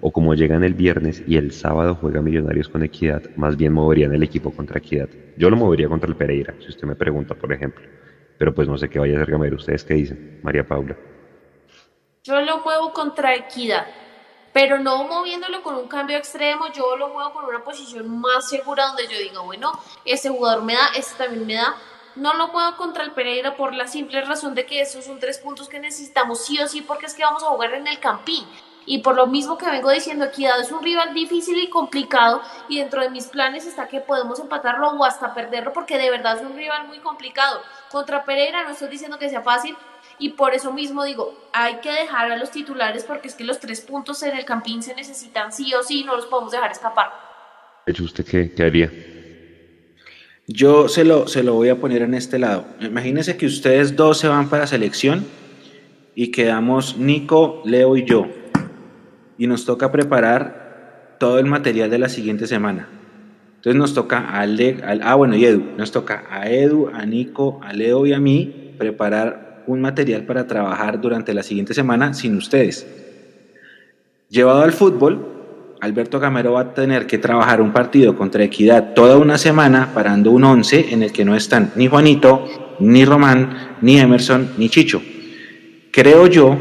o 0.00 0.12
como 0.12 0.34
llegan 0.34 0.64
el 0.64 0.74
viernes 0.74 1.22
y 1.26 1.36
el 1.36 1.52
sábado 1.52 1.94
juega 1.94 2.22
Millonarios 2.22 2.68
con 2.68 2.82
Equidad, 2.82 3.22
más 3.36 3.56
bien 3.56 3.72
moverían 3.72 4.14
el 4.14 4.22
equipo 4.22 4.50
contra 4.50 4.78
Equidad. 4.78 5.08
Yo 5.36 5.50
lo 5.50 5.56
movería 5.56 5.88
contra 5.88 6.08
el 6.08 6.16
Pereira, 6.16 6.54
si 6.60 6.68
usted 6.68 6.86
me 6.86 6.94
pregunta, 6.94 7.34
por 7.34 7.52
ejemplo. 7.52 7.86
Pero 8.38 8.54
pues 8.54 8.68
no 8.68 8.76
sé 8.76 8.88
qué 8.88 8.98
vaya 8.98 9.14
a 9.14 9.16
hacer 9.22 9.32
Gamero. 9.32 9.56
¿Ustedes 9.56 9.84
qué 9.84 9.94
dicen? 9.94 10.40
María 10.42 10.66
Paula. 10.66 10.96
Yo 12.22 12.40
lo 12.40 12.58
muevo 12.58 12.92
contra 12.92 13.34
equidad, 13.34 13.86
pero 14.52 14.80
no 14.80 15.04
moviéndolo 15.04 15.62
con 15.62 15.76
un 15.76 15.86
cambio 15.86 16.16
extremo, 16.16 16.72
yo 16.72 16.96
lo 16.96 17.08
muevo 17.08 17.32
con 17.32 17.44
una 17.44 17.62
posición 17.62 18.08
más 18.20 18.48
segura 18.48 18.86
donde 18.88 19.04
yo 19.04 19.18
diga, 19.18 19.40
bueno, 19.42 19.70
ese 20.04 20.28
jugador 20.28 20.64
me 20.64 20.74
da, 20.74 20.88
este 20.96 21.22
también 21.22 21.46
me 21.46 21.54
da. 21.54 21.74
No 22.16 22.34
lo 22.34 22.48
muevo 22.48 22.76
contra 22.76 23.04
el 23.04 23.12
Pereira 23.12 23.56
por 23.56 23.74
la 23.74 23.86
simple 23.86 24.22
razón 24.22 24.54
de 24.54 24.66
que 24.66 24.80
esos 24.80 25.04
son 25.04 25.20
tres 25.20 25.38
puntos 25.38 25.68
que 25.68 25.78
necesitamos 25.78 26.44
sí 26.44 26.58
o 26.58 26.66
sí 26.66 26.80
porque 26.80 27.06
es 27.06 27.14
que 27.14 27.22
vamos 27.22 27.44
a 27.44 27.48
jugar 27.48 27.74
en 27.74 27.86
el 27.86 28.00
Campín. 28.00 28.44
Y 28.86 28.98
por 28.98 29.16
lo 29.16 29.26
mismo 29.26 29.58
que 29.58 29.68
vengo 29.68 29.90
diciendo, 29.90 30.24
Equidad 30.24 30.60
es 30.60 30.70
un 30.70 30.82
rival 30.82 31.12
difícil 31.12 31.58
y 31.58 31.68
complicado 31.68 32.40
y 32.68 32.78
dentro 32.78 33.02
de 33.02 33.10
mis 33.10 33.26
planes 33.26 33.66
está 33.66 33.88
que 33.88 34.00
podemos 34.00 34.38
empatarlo 34.38 34.90
o 34.90 35.04
hasta 35.04 35.34
perderlo 35.34 35.72
porque 35.72 35.98
de 35.98 36.08
verdad 36.08 36.36
es 36.36 36.42
un 36.42 36.56
rival 36.56 36.86
muy 36.86 37.00
complicado. 37.00 37.60
Contra 37.90 38.24
Pereira 38.24 38.62
no 38.62 38.70
estoy 38.70 38.88
diciendo 38.88 39.18
que 39.18 39.28
sea 39.28 39.42
fácil, 39.42 39.76
y 40.18 40.30
por 40.30 40.54
eso 40.54 40.72
mismo 40.72 41.04
digo, 41.04 41.34
hay 41.52 41.76
que 41.76 41.90
dejar 41.90 42.30
a 42.30 42.36
los 42.36 42.50
titulares 42.50 43.04
porque 43.04 43.28
es 43.28 43.34
que 43.34 43.44
los 43.44 43.60
tres 43.60 43.80
puntos 43.80 44.22
en 44.22 44.36
el 44.36 44.44
Campín 44.44 44.82
se 44.82 44.94
necesitan 44.94 45.52
sí 45.52 45.74
o 45.74 45.82
sí, 45.82 46.04
no 46.04 46.16
los 46.16 46.26
podemos 46.26 46.52
dejar 46.52 46.70
escapar. 46.70 47.10
¿usted 48.00 48.24
qué, 48.24 48.52
qué 48.52 48.62
haría? 48.62 48.90
Yo 50.46 50.88
se 50.88 51.04
lo, 51.04 51.28
se 51.28 51.42
lo 51.42 51.54
voy 51.54 51.68
a 51.68 51.80
poner 51.80 52.02
en 52.02 52.14
este 52.14 52.38
lado. 52.38 52.66
Imagínense 52.80 53.36
que 53.36 53.46
ustedes 53.46 53.94
dos 53.96 54.18
se 54.18 54.28
van 54.28 54.48
para 54.48 54.66
selección 54.66 55.26
y 56.14 56.30
quedamos 56.30 56.96
Nico, 56.96 57.62
Leo 57.64 57.96
y 57.96 58.04
yo. 58.04 58.26
Y 59.38 59.46
nos 59.46 59.64
toca 59.64 59.92
preparar 59.92 61.16
todo 61.18 61.38
el 61.38 61.46
material 61.46 61.90
de 61.90 61.98
la 61.98 62.08
siguiente 62.08 62.46
semana. 62.46 62.88
Entonces 63.56 63.78
nos 63.78 63.94
toca 63.94 64.18
a 64.18 64.40
Ale, 64.40 64.78
al, 64.84 65.00
ah 65.02 65.14
bueno, 65.14 65.34
y 65.34 65.44
Edu, 65.44 65.62
nos 65.76 65.90
toca 65.90 66.24
a 66.30 66.48
Edu, 66.48 66.90
a 66.92 67.04
Nico, 67.04 67.60
a 67.64 67.72
Leo 67.72 68.06
y 68.06 68.12
a 68.12 68.20
mí 68.20 68.74
preparar 68.78 69.64
un 69.66 69.80
material 69.80 70.22
para 70.22 70.46
trabajar 70.46 71.00
durante 71.00 71.34
la 71.34 71.42
siguiente 71.42 71.74
semana 71.74 72.14
sin 72.14 72.36
ustedes. 72.36 72.86
Llevado 74.28 74.62
al 74.62 74.72
fútbol, 74.72 75.76
Alberto 75.80 76.20
Gamero 76.20 76.52
va 76.52 76.60
a 76.60 76.74
tener 76.74 77.06
que 77.06 77.18
trabajar 77.18 77.60
un 77.60 77.72
partido 77.72 78.16
contra 78.16 78.44
Equidad 78.44 78.94
toda 78.94 79.18
una 79.18 79.38
semana 79.38 79.92
parando 79.94 80.30
un 80.30 80.44
11 80.44 80.92
en 80.92 81.02
el 81.02 81.12
que 81.12 81.24
no 81.24 81.34
están 81.34 81.72
ni 81.76 81.86
Juanito, 81.86 82.76
ni 82.78 83.04
Román, 83.04 83.76
ni 83.80 83.98
Emerson, 83.98 84.50
ni 84.58 84.68
Chicho. 84.68 85.02
Creo 85.90 86.26
yo 86.26 86.56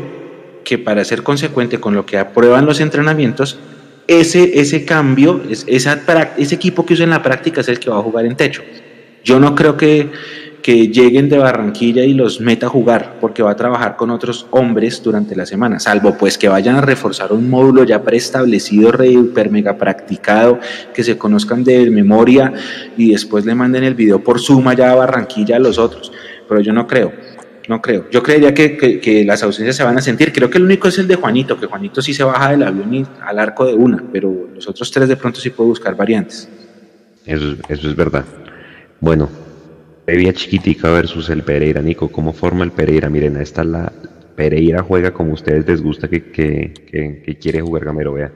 que 0.65 0.77
para 0.77 1.05
ser 1.05 1.23
consecuente 1.23 1.79
con 1.79 1.95
lo 1.95 2.05
que 2.05 2.17
aprueban 2.17 2.65
los 2.65 2.81
entrenamientos, 2.81 3.57
ese, 4.07 4.59
ese 4.59 4.83
cambio, 4.83 5.41
ese 5.49 6.55
equipo 6.55 6.85
que 6.85 6.93
usa 6.93 7.05
en 7.05 7.11
la 7.11 7.23
práctica 7.23 7.61
es 7.61 7.69
el 7.69 7.79
que 7.79 7.89
va 7.89 7.97
a 7.97 8.01
jugar 8.01 8.25
en 8.25 8.35
techo. 8.35 8.63
Yo 9.23 9.39
no 9.39 9.55
creo 9.55 9.77
que, 9.77 10.11
que 10.61 10.87
lleguen 10.87 11.29
de 11.29 11.37
Barranquilla 11.37 12.03
y 12.03 12.13
los 12.13 12.41
meta 12.41 12.67
a 12.67 12.69
jugar, 12.69 13.17
porque 13.21 13.41
va 13.43 13.51
a 13.51 13.55
trabajar 13.55 13.95
con 13.95 14.09
otros 14.09 14.47
hombres 14.51 15.01
durante 15.03 15.35
la 15.35 15.45
semana, 15.45 15.79
salvo 15.79 16.17
pues 16.17 16.37
que 16.37 16.47
vayan 16.47 16.75
a 16.75 16.81
reforzar 16.81 17.33
un 17.33 17.49
módulo 17.49 17.83
ya 17.83 18.01
preestablecido, 18.01 18.91
re 18.91 19.09
hiper 19.09 19.51
mega 19.51 19.77
practicado, 19.77 20.59
que 20.93 21.03
se 21.03 21.17
conozcan 21.17 21.63
de 21.63 21.89
memoria 21.89 22.51
y 22.97 23.11
después 23.11 23.45
le 23.45 23.55
manden 23.55 23.83
el 23.83 23.95
video 23.95 24.23
por 24.23 24.39
suma 24.39 24.73
ya 24.73 24.91
a 24.91 24.95
Barranquilla 24.95 25.55
a 25.57 25.59
los 25.59 25.77
otros. 25.77 26.11
Pero 26.47 26.61
yo 26.61 26.73
no 26.73 26.85
creo, 26.85 27.11
no 27.67 27.81
creo. 27.81 28.09
Yo 28.09 28.21
creería 28.23 28.53
que, 28.53 28.77
que, 28.77 29.25
las 29.25 29.43
ausencias 29.43 29.75
se 29.75 29.83
van 29.83 29.97
a 29.97 30.01
sentir. 30.01 30.31
Creo 30.31 30.49
que 30.49 30.57
el 30.57 30.65
único 30.65 30.87
es 30.87 30.97
el 30.97 31.07
de 31.07 31.15
Juanito, 31.15 31.59
que 31.59 31.65
Juanito 31.65 32.01
sí 32.01 32.13
se 32.13 32.23
baja 32.23 32.51
del 32.51 32.63
avión 32.63 32.93
y 32.93 33.05
al 33.21 33.39
arco 33.39 33.65
de 33.65 33.73
una, 33.73 34.03
pero 34.11 34.49
los 34.53 34.67
otros 34.67 34.91
tres 34.91 35.07
de 35.07 35.17
pronto 35.17 35.39
sí 35.39 35.49
puedo 35.49 35.69
buscar 35.69 35.95
variantes. 35.95 36.49
Eso, 37.25 37.55
eso 37.67 37.89
es 37.89 37.95
verdad. 37.95 38.25
Bueno, 38.99 39.29
Previa 40.05 40.33
chiquitica 40.33 40.91
versus 40.91 41.29
el 41.31 41.41
Pereira. 41.41 41.81
Nico, 41.81 42.09
¿cómo 42.11 42.31
forma 42.31 42.63
el 42.63 42.71
Pereira? 42.71 43.09
Miren, 43.09 43.37
esta 43.37 43.63
la 43.63 43.91
Pereira 44.35 44.83
juega 44.83 45.11
como 45.11 45.33
ustedes 45.33 45.67
les 45.67 45.81
gusta 45.81 46.07
que, 46.07 46.31
que, 46.31 47.37
quiere 47.41 47.61
jugar 47.61 47.85
Gamero, 47.85 48.13
vea. 48.13 48.31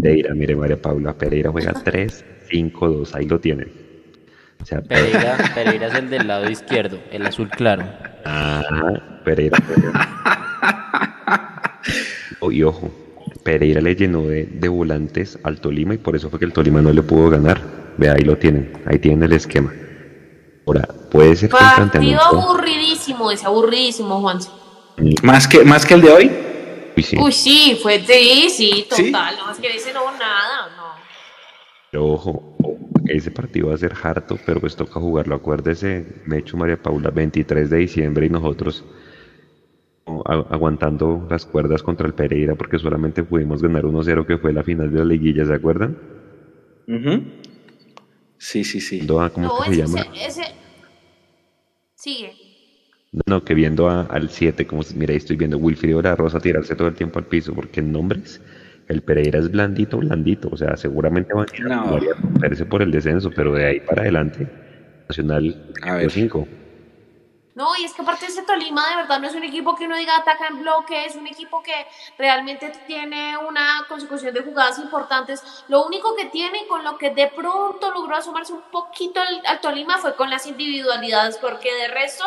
Pereira, 0.00 0.34
mire 0.34 0.56
María 0.56 0.80
Paula, 0.80 1.12
Pereira 1.12 1.50
juega 1.50 1.72
3, 1.72 2.24
5, 2.48 2.88
2, 2.88 3.14
ahí 3.14 3.26
lo 3.26 3.40
tienen. 3.40 3.68
Pereira, 4.88 5.36
Pereira 5.54 5.88
es 5.88 5.94
el 5.94 6.08
del 6.08 6.26
lado 6.26 6.48
izquierdo, 6.48 6.98
el 7.10 7.26
azul 7.26 7.50
claro. 7.50 7.84
Ah, 8.24 8.62
Pereira. 9.24 9.58
Oh, 12.40 12.50
y 12.52 12.62
ojo, 12.62 12.90
Pereira 13.42 13.80
le 13.80 13.94
llenó 13.94 14.22
de, 14.22 14.46
de 14.46 14.68
volantes 14.68 15.38
al 15.42 15.60
Tolima 15.60 15.94
y 15.94 15.98
por 15.98 16.16
eso 16.16 16.30
fue 16.30 16.38
que 16.38 16.44
el 16.44 16.52
Tolima 16.52 16.80
no 16.80 16.92
le 16.92 17.02
pudo 17.02 17.30
ganar. 17.30 17.60
Vea, 17.96 18.14
ahí 18.14 18.22
lo 18.22 18.36
tienen, 18.36 18.72
ahí 18.86 18.98
tienen 18.98 19.22
el 19.22 19.32
esquema. 19.32 19.72
Ahora, 20.66 20.88
puede 21.10 21.36
ser 21.36 21.50
Partido 21.50 22.20
aburridísimo, 22.22 23.30
ese 23.30 23.46
aburridísimo, 23.46 24.20
Juan. 24.20 24.38
¿Más 25.22 25.46
que, 25.46 25.64
¿Más 25.64 25.84
que 25.84 25.94
el 25.94 26.00
de 26.00 26.10
hoy? 26.10 26.30
Uy, 26.96 27.02
sí. 27.02 27.16
Uy, 27.18 27.32
sí, 27.32 27.78
fue 27.82 28.04
sí, 28.04 28.48
sí, 28.48 28.86
total. 28.88 29.36
No, 29.36 29.46
más 29.46 29.58
que 29.58 29.76
ese 29.76 29.92
no 29.92 30.10
nada, 30.12 30.74
no. 30.76 30.94
Pero 31.90 32.06
ojo, 32.06 32.53
ese 33.06 33.30
partido 33.30 33.68
va 33.68 33.74
a 33.74 33.78
ser 33.78 33.94
harto, 34.02 34.38
pero 34.44 34.60
pues 34.60 34.76
toca 34.76 35.00
jugarlo. 35.00 35.34
Acuérdese, 35.34 36.22
me 36.26 36.38
hecho 36.38 36.56
María 36.56 36.82
Paula, 36.82 37.10
23 37.10 37.70
de 37.70 37.76
diciembre 37.76 38.26
y 38.26 38.30
nosotros 38.30 38.84
aguantando 40.06 41.26
las 41.30 41.46
cuerdas 41.46 41.82
contra 41.82 42.06
el 42.06 42.12
Pereira 42.12 42.54
porque 42.54 42.78
solamente 42.78 43.24
pudimos 43.24 43.62
ganar 43.62 43.84
1-0 43.84 44.26
que 44.26 44.36
fue 44.36 44.52
la 44.52 44.62
final 44.62 44.92
de 44.92 44.98
la 44.98 45.04
liguilla, 45.04 45.44
¿se 45.46 45.54
acuerdan? 45.54 45.96
Sí, 48.36 48.64
sí, 48.64 48.80
sí. 48.80 49.06
¿Cómo 49.06 49.30
no, 49.38 49.64
se 49.64 49.76
llama? 49.76 50.00
Ese, 50.14 50.42
Sigue. 51.94 52.32
No, 53.26 53.44
que 53.44 53.54
viendo 53.54 53.88
al 53.88 54.28
7, 54.28 54.66
como 54.66 54.82
mira, 54.96 55.12
ahí 55.12 55.18
estoy 55.18 55.36
viendo 55.36 55.56
Wilfrido 55.56 56.02
la 56.02 56.16
Rosa 56.16 56.40
tirarse 56.40 56.74
todo 56.74 56.88
el 56.88 56.94
tiempo 56.94 57.18
al 57.18 57.26
piso, 57.26 57.54
porque 57.54 57.80
en 57.80 57.92
nombres 57.92 58.42
el 58.88 59.02
Pereira 59.02 59.38
es 59.38 59.50
blandito, 59.50 59.98
blandito, 59.98 60.48
o 60.52 60.56
sea, 60.56 60.76
seguramente 60.76 61.32
van 61.34 61.46
a, 61.48 61.68
no. 61.68 61.96
a 61.96 62.64
por 62.68 62.82
el 62.82 62.90
descenso, 62.90 63.30
pero 63.30 63.52
de 63.52 63.66
ahí 63.66 63.80
para 63.80 64.02
adelante, 64.02 64.46
Nacional 65.08 65.72
5. 66.08 66.48
No, 67.54 67.68
y 67.76 67.84
es 67.84 67.94
que 67.94 68.02
aparte 68.02 68.26
de 68.26 68.32
ese 68.32 68.42
Tolima 68.42 68.88
de 68.90 68.96
verdad 68.96 69.20
no 69.20 69.28
es 69.28 69.34
un 69.34 69.44
equipo 69.44 69.76
que 69.76 69.84
uno 69.86 69.96
diga 69.96 70.16
ataca 70.16 70.48
en 70.48 70.58
bloque, 70.58 71.06
es 71.06 71.14
un 71.14 71.26
equipo 71.28 71.62
que 71.62 71.86
realmente 72.18 72.72
tiene 72.86 73.38
una 73.38 73.84
consecución 73.88 74.34
de 74.34 74.42
jugadas 74.42 74.80
importantes. 74.80 75.64
Lo 75.68 75.86
único 75.86 76.16
que 76.16 76.24
tiene 76.26 76.66
con 76.66 76.82
lo 76.82 76.98
que 76.98 77.10
de 77.10 77.28
pronto 77.28 77.92
logró 77.92 78.16
asomarse 78.16 78.52
un 78.52 78.62
poquito 78.72 79.20
al, 79.20 79.60
Tolima 79.60 79.98
fue 79.98 80.16
con 80.16 80.30
las 80.30 80.46
individualidades, 80.48 81.38
porque 81.38 81.72
de 81.72 81.88
resto 81.88 82.24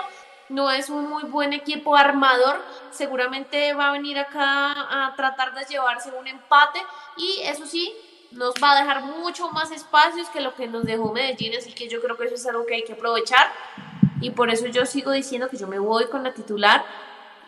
no 0.49 0.72
es 0.72 0.90
un 0.90 1.10
muy 1.10 1.24
buen 1.24 1.53
equipo 1.53 1.95
armador. 1.95 2.57
Seguramente 2.91 3.74
va 3.74 3.90
a 3.90 3.91
venir 3.91 4.18
acá 4.19 4.72
a 4.72 5.15
tratar 5.15 5.53
de 5.53 5.65
llevarse 5.65 6.11
un 6.11 6.28
empate 6.28 6.80
y 7.18 7.41
eso 7.44 7.65
sí, 7.65 7.94
nos 8.32 8.56
va 8.61 8.74
a 8.74 8.82
dejar 8.82 9.03
mucho 9.03 9.49
más 9.52 9.72
espacios 9.72 10.30
que 10.30 10.41
lo 10.41 10.53
que 10.53 10.68
nos 10.68 10.84
dejó 10.84 11.14
Medellín, 11.14 11.53
así 11.57 11.72
que 11.72 11.88
yo 11.88 12.02
creo 12.02 12.18
que 12.18 12.26
eso 12.26 12.36
es 12.36 12.45
algo 12.45 12.65
que 12.65 12.76
hay 12.76 12.84
que 12.84 12.94
aprovechar 12.94 13.48
y 14.22 14.32
por 14.32 14.49
eso 14.49 14.68
yo 14.68 14.86
sigo 14.86 15.11
diciendo 15.11 15.48
que 15.49 15.57
yo 15.57 15.68
me 15.68 15.80
voy 15.80 16.06
con 16.06 16.24
la 16.24 16.34
titular 16.34 16.84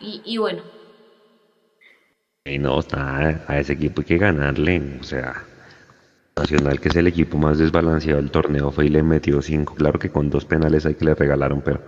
y, 0.00 0.38
bueno. 0.38 0.62
Y 2.46 2.58
no, 2.58 2.78
a 2.96 3.58
ese 3.58 3.74
equipo 3.74 4.00
hay 4.00 4.06
que 4.06 4.18
ganarle, 4.18 4.98
o 4.98 5.04
sea, 5.04 5.44
Nacional 6.36 6.80
que 6.80 6.88
es 6.88 6.96
el 6.96 7.06
equipo 7.06 7.36
más 7.36 7.58
desbalanceado 7.58 8.18
del 8.18 8.30
torneo 8.30 8.70
fue 8.70 8.86
y 8.86 8.88
le 8.88 9.02
metió 9.02 9.42
cinco, 9.42 9.74
claro 9.74 9.98
que 9.98 10.10
con 10.10 10.30
dos 10.30 10.46
penales 10.46 10.86
hay 10.86 10.94
que 10.94 11.04
le 11.04 11.14
regalaron, 11.14 11.60
pero 11.60 11.82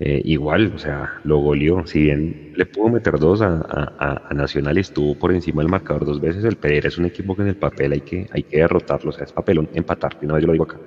eh, 0.00 0.22
igual, 0.24 0.72
o 0.74 0.78
sea, 0.78 1.20
lo 1.24 1.38
goleó, 1.38 1.86
si 1.86 2.00
bien 2.04 2.52
le 2.56 2.66
pudo 2.66 2.88
meter 2.88 3.18
dos 3.18 3.42
a, 3.42 3.60
a, 3.98 4.34
Nacional 4.34 4.78
y 4.78 4.80
estuvo 4.80 5.14
por 5.14 5.32
encima 5.32 5.62
del 5.62 5.70
marcador 5.70 6.06
dos 6.06 6.20
veces, 6.20 6.42
el 6.44 6.56
Pereira 6.56 6.88
es 6.88 6.98
un 6.98 7.04
equipo 7.04 7.36
que 7.36 7.42
en 7.42 7.48
el 7.48 7.56
papel 7.56 7.92
hay 7.92 8.00
que, 8.00 8.26
hay 8.32 8.42
que 8.42 8.58
derrotarlo, 8.58 9.10
o 9.10 9.12
sea, 9.12 9.24
es 9.24 9.32
papelón 9.32 9.68
empatar, 9.74 10.16
y 10.22 10.26
no 10.26 10.38
yo 10.38 10.46
lo 10.46 10.52
digo 10.52 10.64
acá 10.64 10.78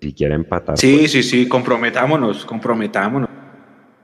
si 0.00 0.12
quiere 0.12 0.34
empatar. 0.34 0.76
Sí, 0.76 0.96
pues. 0.98 1.12
sí, 1.12 1.22
sí, 1.22 1.46
comprometámonos, 1.46 2.44
comprometámonos. 2.44 3.28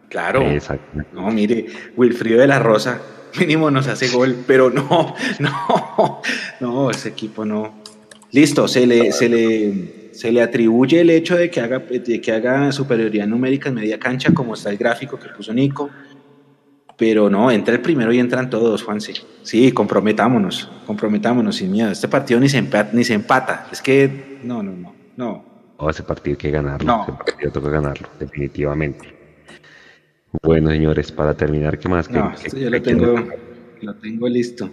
Claro. 0.09 0.43
Exacto. 0.43 1.03
No, 1.13 1.29
mire, 1.31 1.67
Wilfrido 1.97 2.41
de 2.41 2.47
la 2.47 2.61
Rosa 2.61 3.01
mínimo 3.39 3.71
nos 3.71 3.89
hace 3.89 4.09
gol, 4.09 4.45
pero 4.47 4.71
no, 4.71 5.15
no, 5.39 6.23
no, 6.61 6.91
ese 6.91 7.11
equipo 7.11 7.45
no. 7.45 7.83
Listo, 8.31 8.69
se 8.69 8.87
le, 8.87 9.13
se 9.13 9.29
le, 9.29 9.98
se 10.19 10.33
le 10.33 10.43
atribuye 10.43 11.01
el 11.01 11.11
hecho 11.11 11.37
de 11.37 11.49
que, 11.49 11.61
haga, 11.61 11.79
de 11.79 12.21
que 12.21 12.33
haga 12.33 12.73
superioridad 12.73 13.29
numérica 13.29 13.69
en 13.69 13.77
media 13.77 14.01
cancha, 14.01 14.35
como 14.35 14.55
está 14.55 14.69
el 14.69 14.77
gráfico 14.77 15.17
que 15.17 15.29
puso 15.29 15.55
Nico. 15.55 15.91
Pero 16.97 17.31
no, 17.31 17.53
entra 17.53 17.73
el 17.75 17.81
primero 17.81 18.13
y 18.13 18.19
entran 18.19 18.51
todos, 18.51 18.83
Juanse. 18.83 19.15
Sí, 19.45 19.71
comprometámonos, 19.71 20.69
comprometámonos 20.89 21.55
sin 21.55 21.71
miedo. 21.71 21.93
Este 21.93 22.09
partido 22.09 22.41
ni 22.41 22.49
se 22.49 22.59
empata, 22.59 22.91
ni 22.93 23.05
se 23.05 23.15
empata. 23.15 23.69
Es 23.71 23.81
que, 23.81 24.41
no, 24.43 24.61
no, 24.61 24.73
no, 24.73 24.93
no 25.17 25.89
ese 25.89 26.03
partido 26.03 26.33
hay 26.33 26.37
que 26.39 26.51
ganarlo. 26.51 27.03
Ese 27.05 27.13
partido 27.13 27.53
toca 27.53 27.71
ganarlo, 27.71 28.09
definitivamente. 28.19 29.15
Bueno, 30.43 30.71
señores, 30.71 31.13
para 31.13 31.35
terminar, 31.35 31.79
¿qué 31.79 31.89
más? 31.89 32.11
No, 32.11 32.35
yo 32.57 32.71
lo 32.71 32.83
tengo, 32.83 33.29
lo 33.83 33.95
tengo 33.95 34.29
listo. 34.29 34.69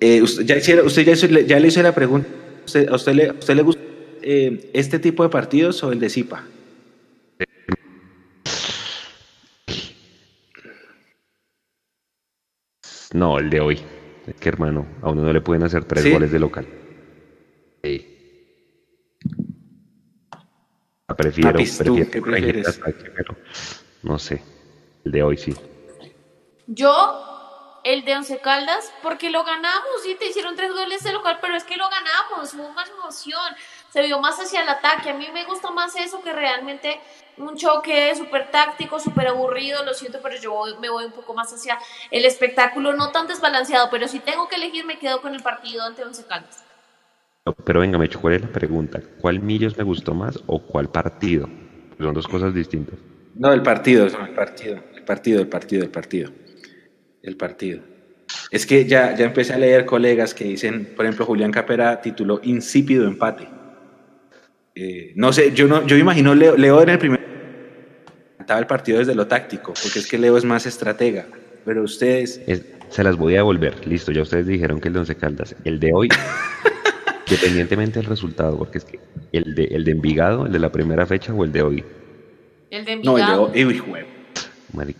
Eh, 0.00 0.20
usted, 0.20 0.44
ya, 0.44 0.82
usted 0.82 1.46
ya, 1.46 1.60
le 1.60 1.68
hizo 1.68 1.80
la 1.80 1.94
pregunta. 1.94 2.41
¿A 2.88 2.94
usted 2.94 3.14
le, 3.14 3.30
usted 3.32 3.54
le 3.54 3.62
gusta 3.62 3.82
eh, 4.22 4.70
este 4.72 4.98
tipo 4.98 5.22
de 5.22 5.28
partidos 5.28 5.82
o 5.82 5.92
el 5.92 6.00
de 6.00 6.08
Zipa? 6.08 6.44
No, 13.14 13.38
el 13.38 13.50
de 13.50 13.60
hoy. 13.60 13.80
Es 14.26 14.34
que 14.36 14.48
hermano, 14.48 14.86
a 15.02 15.10
uno 15.10 15.22
no 15.22 15.32
le 15.32 15.40
pueden 15.40 15.64
hacer 15.64 15.84
tres 15.84 16.10
goles 16.10 16.30
de 16.30 16.38
local. 16.38 16.66
Sí. 17.82 18.08
Prefiero, 21.16 21.52
prefiero 21.52 22.62
pero 23.14 23.36
no 24.02 24.18
sé. 24.18 24.42
El 25.04 25.12
de 25.12 25.22
hoy 25.22 25.36
sí. 25.36 25.54
Yo, 26.66 27.31
el 27.84 28.04
de 28.04 28.16
Once 28.16 28.38
Caldas, 28.38 28.92
porque 29.02 29.30
lo 29.30 29.44
ganamos, 29.44 30.02
sí, 30.02 30.14
te 30.18 30.26
hicieron 30.26 30.54
tres 30.56 30.72
goles 30.72 31.02
de 31.02 31.12
local, 31.12 31.38
pero 31.40 31.56
es 31.56 31.64
que 31.64 31.76
lo 31.76 31.88
ganamos, 31.88 32.54
hubo 32.54 32.70
más 32.70 32.88
emoción, 32.88 33.54
se 33.90 34.02
vio 34.02 34.20
más 34.20 34.38
hacia 34.38 34.62
el 34.62 34.68
ataque. 34.68 35.10
A 35.10 35.14
mí 35.14 35.28
me 35.32 35.44
gusta 35.44 35.70
más 35.70 35.96
eso 35.96 36.22
que 36.22 36.32
realmente 36.32 37.00
un 37.36 37.56
choque 37.56 38.14
súper 38.14 38.50
táctico, 38.50 38.98
súper 38.98 39.28
aburrido, 39.28 39.84
lo 39.84 39.94
siento, 39.94 40.20
pero 40.22 40.36
yo 40.36 40.78
me 40.80 40.88
voy 40.88 41.04
un 41.04 41.12
poco 41.12 41.34
más 41.34 41.52
hacia 41.52 41.78
el 42.10 42.24
espectáculo, 42.24 42.92
no 42.92 43.10
tan 43.10 43.26
desbalanceado, 43.26 43.90
pero 43.90 44.06
si 44.06 44.20
tengo 44.20 44.48
que 44.48 44.56
elegir, 44.56 44.84
me 44.84 44.98
quedo 44.98 45.20
con 45.20 45.34
el 45.34 45.42
partido 45.42 45.82
ante 45.82 46.04
Once 46.04 46.24
Caldas. 46.24 46.64
Pero 47.64 47.80
venga, 47.80 47.98
me 47.98 48.08
¿cuál 48.08 48.34
es 48.34 48.42
la 48.42 48.48
pregunta? 48.48 49.00
¿Cuál 49.20 49.40
Millos 49.40 49.76
me 49.76 49.82
gustó 49.82 50.14
más 50.14 50.38
o 50.46 50.60
cuál 50.60 50.88
partido? 50.90 51.48
Son 51.98 52.14
dos 52.14 52.28
cosas 52.28 52.54
distintas. 52.54 52.98
No, 53.34 53.52
el 53.52 53.62
partido, 53.62 54.06
el 54.06 54.34
partido, 54.34 54.82
el 54.94 55.04
partido, 55.04 55.40
el 55.40 55.48
partido, 55.48 55.82
el 55.82 55.90
partido. 55.90 56.30
El 57.22 57.36
partido. 57.36 57.80
Es 58.50 58.66
que 58.66 58.86
ya, 58.86 59.14
ya 59.16 59.24
empecé 59.24 59.52
a 59.52 59.58
leer 59.58 59.84
colegas 59.84 60.34
que 60.34 60.44
dicen, 60.44 60.92
por 60.96 61.04
ejemplo, 61.04 61.26
Julián 61.26 61.52
Capera 61.52 62.00
tituló 62.00 62.40
Insípido 62.42 63.06
empate. 63.06 63.48
Eh, 64.74 65.12
no 65.16 65.32
sé, 65.32 65.52
yo 65.52 65.66
no, 65.66 65.86
yo 65.86 65.96
imagino 65.96 66.34
Leo, 66.34 66.56
Leo 66.56 66.82
en 66.82 66.88
el 66.88 66.98
primer 66.98 67.20
estaba 68.40 68.58
el 68.58 68.66
partido 68.66 68.98
desde 68.98 69.14
lo 69.14 69.26
táctico, 69.26 69.72
porque 69.82 69.98
es 69.98 70.06
que 70.06 70.18
Leo 70.18 70.36
es 70.36 70.44
más 70.44 70.66
estratega, 70.66 71.26
pero 71.64 71.82
ustedes... 71.82 72.40
se 72.88 73.04
las 73.04 73.16
voy 73.16 73.34
a 73.34 73.38
devolver, 73.38 73.86
listo, 73.86 74.12
ya 74.12 74.22
ustedes 74.22 74.46
dijeron 74.46 74.80
que 74.80 74.88
el 74.88 74.94
de 74.94 75.00
Once 75.00 75.14
Caldas, 75.14 75.54
el 75.64 75.78
de 75.78 75.92
hoy, 75.92 76.08
independientemente 77.28 78.00
del 78.00 78.08
resultado, 78.08 78.58
porque 78.58 78.78
es 78.78 78.84
que 78.84 78.98
el 79.32 79.54
de, 79.54 79.64
el 79.66 79.84
de 79.84 79.92
Envigado, 79.92 80.46
el 80.46 80.52
de 80.52 80.58
la 80.58 80.72
primera 80.72 81.06
fecha 81.06 81.32
o 81.32 81.44
el 81.44 81.52
de 81.52 81.62
hoy. 81.62 81.84
El 82.70 82.84
de 82.84 82.92
Envigado. 82.92 83.18
No, 83.18 83.46
el 83.46 83.52
de 83.52 83.64
hoy, 83.64 83.80
uy, 83.80 84.04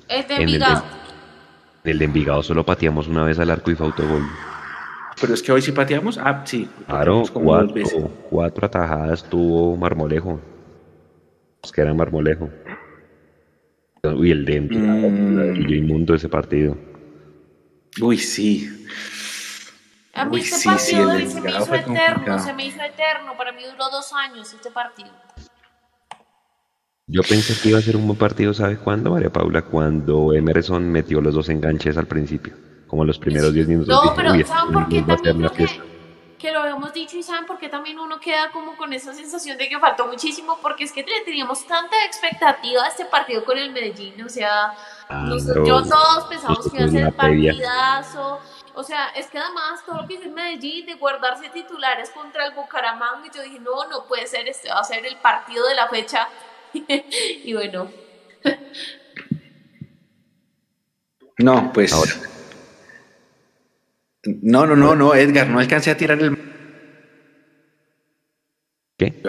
El 0.08 0.26
de 0.28 0.34
Envigado. 0.36 0.84
En 0.84 1.06
el 1.08 1.11
de, 1.84 2.04
Envigado 2.04 2.42
solo 2.42 2.64
pateamos 2.64 3.08
una 3.08 3.24
vez 3.24 3.38
al 3.38 3.50
arco 3.50 3.70
y 3.70 3.74
fue 3.74 3.86
autogol. 3.86 4.22
Pero 5.20 5.34
es 5.34 5.42
que 5.42 5.52
hoy 5.52 5.62
sí 5.62 5.72
pateamos. 5.72 6.18
Ah, 6.18 6.42
sí. 6.44 6.68
Claro, 6.86 7.22
cuatro, 7.32 8.10
cuatro 8.30 8.66
atajadas 8.66 9.24
tuvo 9.24 9.76
Marmolejo. 9.76 10.40
Es 11.62 11.70
que 11.70 11.80
era 11.80 11.94
Marmolejo. 11.94 12.50
Uy, 14.04 14.32
el 14.32 14.44
de 14.44 14.60
mm. 14.60 15.56
y 15.56 15.62
yo 15.68 15.76
inmundo 15.76 16.14
ese 16.14 16.28
partido. 16.28 16.76
Uy, 18.00 18.18
sí. 18.18 18.68
A 20.14 20.24
mí 20.24 20.40
este 20.40 20.68
partido 20.68 21.10
se 21.30 21.40
me 21.40 21.50
hizo 21.50 21.74
eterno, 21.74 22.38
se 22.38 22.52
me 22.52 22.66
hizo 22.66 22.82
eterno. 22.82 23.36
Para 23.36 23.52
mí 23.52 23.62
duró 23.62 23.90
dos 23.90 24.12
años 24.12 24.52
este 24.52 24.70
partido. 24.70 25.10
Yo 27.06 27.22
pensé 27.22 27.60
que 27.60 27.70
iba 27.70 27.78
a 27.78 27.82
ser 27.82 27.96
un 27.96 28.06
buen 28.06 28.18
partido, 28.18 28.54
¿sabes 28.54 28.78
cuándo, 28.78 29.10
María 29.10 29.30
Paula? 29.30 29.62
Cuando 29.62 30.32
Emerson 30.32 30.90
metió 30.90 31.20
los 31.20 31.34
dos 31.34 31.48
enganches 31.48 31.96
al 31.96 32.06
principio, 32.06 32.54
como 32.86 33.04
los 33.04 33.18
primeros 33.18 33.52
10 33.52 33.68
minutos. 33.68 33.88
No, 33.88 34.14
pero 34.14 34.30
¿saben 34.46 34.72
por 34.72 34.88
qué 34.88 35.02
también 35.02 35.50
que 36.42 36.50
lo 36.50 36.58
habíamos 36.58 36.92
dicho 36.92 37.16
y 37.16 37.22
saben 37.22 37.46
por 37.46 37.56
qué 37.56 37.68
también 37.68 38.00
uno 38.00 38.18
queda 38.18 38.50
como 38.50 38.76
con 38.76 38.92
esa 38.92 39.14
sensación 39.14 39.56
de 39.58 39.68
que 39.68 39.78
faltó 39.78 40.08
muchísimo, 40.08 40.58
porque 40.60 40.82
es 40.82 40.90
que 40.90 41.04
teníamos 41.24 41.64
tanta 41.68 42.04
expectativa 42.04 42.82
de 42.82 42.88
este 42.88 43.04
partido 43.04 43.44
con 43.44 43.56
el 43.56 43.70
Medellín, 43.70 44.20
o 44.24 44.28
sea, 44.28 44.74
yo 45.64 45.82
todos 45.84 46.24
pensamos 46.28 46.68
que 46.68 46.78
iba 46.78 46.86
a 46.86 46.88
ser 46.88 47.12
partidazo, 47.14 48.40
o 48.74 48.82
sea, 48.82 49.10
es 49.10 49.28
que 49.28 49.38
además 49.38 49.84
todo 49.86 50.02
lo 50.02 50.08
que 50.08 50.16
el 50.16 50.32
Medellín 50.32 50.84
de 50.84 50.94
guardarse 50.94 51.48
titulares 51.50 52.10
contra 52.10 52.46
el 52.46 52.54
Bucaramanga, 52.54 53.24
y 53.24 53.36
yo 53.36 53.40
dije, 53.44 53.60
no, 53.60 53.88
no 53.88 54.06
puede 54.08 54.26
ser, 54.26 54.48
este 54.48 54.68
va 54.68 54.80
a 54.80 54.84
ser 54.84 55.06
el 55.06 55.16
partido 55.18 55.64
de 55.68 55.76
la 55.76 55.86
fecha, 55.86 56.26
y 57.44 57.52
bueno. 57.52 57.90
No, 61.38 61.72
pues... 61.72 61.92
No, 64.24 64.66
no, 64.66 64.76
no, 64.76 64.94
no, 64.94 65.14
Edgar, 65.14 65.48
no 65.48 65.58
alcancé 65.58 65.90
a 65.90 65.96
tirar 65.96 66.20
el. 66.20 66.38
¿Qué? 68.96 69.20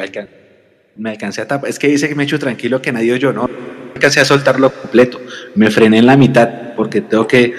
Me 0.95 1.09
alcancé 1.09 1.41
a 1.41 1.47
tapar. 1.47 1.67
Es 1.67 1.79
que 1.79 1.87
dice 1.87 2.07
que 2.07 2.13
me 2.13 2.23
echo 2.23 2.37
tranquilo 2.37 2.79
que 2.79 2.91
nadie 2.91 3.17
yo 3.17 3.33
no. 3.33 3.49
Alcancé 3.95 4.19
a 4.19 4.25
soltarlo 4.25 4.71
completo. 4.71 5.19
Me 5.55 5.71
frené 5.71 5.97
en 5.97 6.05
la 6.05 6.15
mitad 6.15 6.75
porque 6.75 7.01
tengo 7.01 7.27
que 7.27 7.55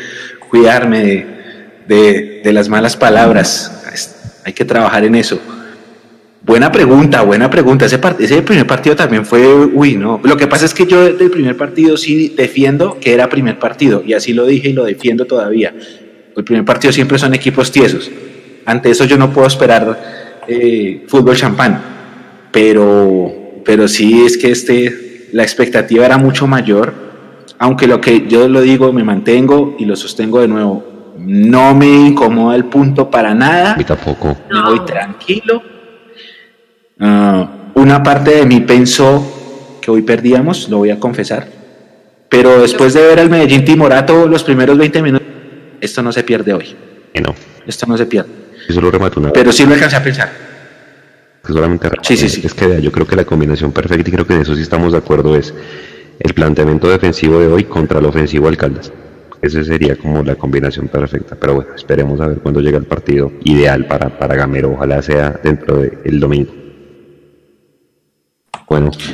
cuidarme 0.48 1.26
de, 1.88 2.40
de, 2.44 2.52
las 2.52 2.68
malas 2.68 2.96
palabras. 2.96 3.82
Hay 4.44 4.52
que 4.52 4.64
trabajar 4.64 5.04
en 5.04 5.16
eso. 5.16 5.40
Buena 6.44 6.70
pregunta, 6.70 7.22
buena 7.22 7.48
pregunta. 7.48 7.86
Ese, 7.86 7.98
ese 8.18 8.42
primer 8.42 8.66
partido 8.66 8.94
también 8.94 9.24
fue, 9.24 9.46
uy, 9.54 9.96
no. 9.96 10.20
Lo 10.22 10.36
que 10.36 10.46
pasa 10.46 10.66
es 10.66 10.74
que 10.74 10.86
yo 10.86 11.02
del 11.04 11.30
primer 11.30 11.56
partido 11.56 11.96
sí 11.96 12.34
defiendo 12.36 12.98
que 13.00 13.14
era 13.14 13.28
primer 13.28 13.58
partido 13.58 14.02
y 14.04 14.12
así 14.12 14.32
lo 14.32 14.44
dije 14.44 14.68
y 14.68 14.72
lo 14.72 14.84
defiendo 14.84 15.24
todavía 15.24 15.74
el 16.36 16.44
primer 16.44 16.64
partido 16.64 16.92
siempre 16.92 17.18
son 17.18 17.34
equipos 17.34 17.70
tiesos. 17.70 18.10
Ante 18.66 18.90
eso 18.90 19.04
yo 19.04 19.16
no 19.16 19.30
puedo 19.30 19.46
esperar 19.46 20.42
eh, 20.48 21.04
fútbol 21.08 21.36
champán. 21.36 21.80
Pero, 22.50 23.60
pero 23.64 23.88
sí 23.88 24.24
es 24.24 24.38
que 24.38 24.50
este, 24.50 25.28
la 25.32 25.42
expectativa 25.42 26.06
era 26.06 26.18
mucho 26.18 26.46
mayor. 26.46 26.92
Aunque 27.58 27.86
lo 27.86 28.00
que 28.00 28.26
yo 28.26 28.48
lo 28.48 28.60
digo, 28.60 28.92
me 28.92 29.04
mantengo 29.04 29.76
y 29.78 29.84
lo 29.84 29.96
sostengo 29.96 30.40
de 30.40 30.48
nuevo. 30.48 31.14
No 31.18 31.74
me 31.74 31.86
incomoda 31.86 32.56
el 32.56 32.64
punto 32.64 33.10
para 33.10 33.34
nada. 33.34 33.76
Y 33.78 33.84
tampoco. 33.84 34.36
Me 34.50 34.62
voy 34.62 34.80
tranquilo. 34.84 35.62
Ah, 36.98 37.72
una 37.74 38.02
parte 38.02 38.36
de 38.36 38.46
mí 38.46 38.60
pensó 38.60 39.78
que 39.80 39.90
hoy 39.90 40.02
perdíamos, 40.02 40.68
lo 40.68 40.78
voy 40.78 40.90
a 40.90 40.98
confesar. 40.98 41.46
Pero 42.28 42.62
después 42.62 42.94
de 42.94 43.02
ver 43.02 43.20
al 43.20 43.30
Medellín 43.30 43.64
Timorato 43.64 44.26
los 44.26 44.42
primeros 44.42 44.76
20 44.78 45.02
minutos, 45.02 45.28
esto 45.80 46.02
no 46.02 46.12
se 46.12 46.22
pierde 46.22 46.52
hoy. 46.52 46.76
no. 47.22 47.34
Esto 47.66 47.86
no 47.86 47.96
se 47.96 48.04
pierde. 48.04 48.28
Eso 48.68 48.80
lo 48.80 48.90
remato 48.90 49.20
una 49.20 49.32
Pero 49.32 49.50
sí 49.52 49.64
lo 49.64 49.72
alcancé 49.72 49.96
a 49.96 50.02
pensar. 50.02 50.30
solamente 51.46 51.88
sí, 52.02 52.16
sí, 52.16 52.28
sí. 52.28 52.42
Es 52.44 52.52
que 52.52 52.80
yo 52.82 52.92
creo 52.92 53.06
que 53.06 53.16
la 53.16 53.24
combinación 53.24 53.72
perfecta, 53.72 54.08
y 54.08 54.12
creo 54.12 54.26
que 54.26 54.34
en 54.34 54.42
eso 54.42 54.54
sí 54.54 54.62
estamos 54.62 54.92
de 54.92 54.98
acuerdo, 54.98 55.34
es 55.36 55.54
el 56.20 56.34
planteamiento 56.34 56.88
defensivo 56.88 57.40
de 57.40 57.46
hoy 57.46 57.64
contra 57.64 58.00
el 58.00 58.04
ofensivo 58.04 58.48
Alcaldas. 58.48 58.92
Esa 59.40 59.62
sería 59.62 59.96
como 59.96 60.22
la 60.22 60.34
combinación 60.36 60.88
perfecta. 60.88 61.36
Pero 61.38 61.54
bueno, 61.54 61.70
esperemos 61.74 62.20
a 62.20 62.28
ver 62.28 62.38
cuándo 62.38 62.60
llega 62.60 62.78
el 62.78 62.86
partido 62.86 63.30
ideal 63.44 63.86
para, 63.86 64.18
para 64.18 64.34
Gamero. 64.34 64.72
Ojalá 64.72 65.02
sea 65.02 65.38
dentro 65.42 65.78
del 65.78 66.18
domingo. 66.20 66.63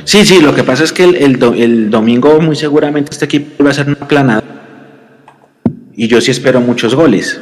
Sí, 0.05 0.25
sí, 0.25 0.41
lo 0.41 0.55
que 0.55 0.63
pasa 0.63 0.83
es 0.83 0.93
que 0.93 1.03
el, 1.03 1.39
el 1.57 1.89
domingo 1.89 2.39
muy 2.39 2.55
seguramente 2.55 3.11
este 3.11 3.25
equipo 3.25 3.63
va 3.63 3.71
a 3.71 3.73
ser 3.73 3.87
una 3.87 4.07
planada 4.07 4.43
y 5.93 6.07
yo 6.07 6.19
sí 6.21 6.31
espero 6.31 6.61
muchos 6.61 6.95
goles. 6.95 7.39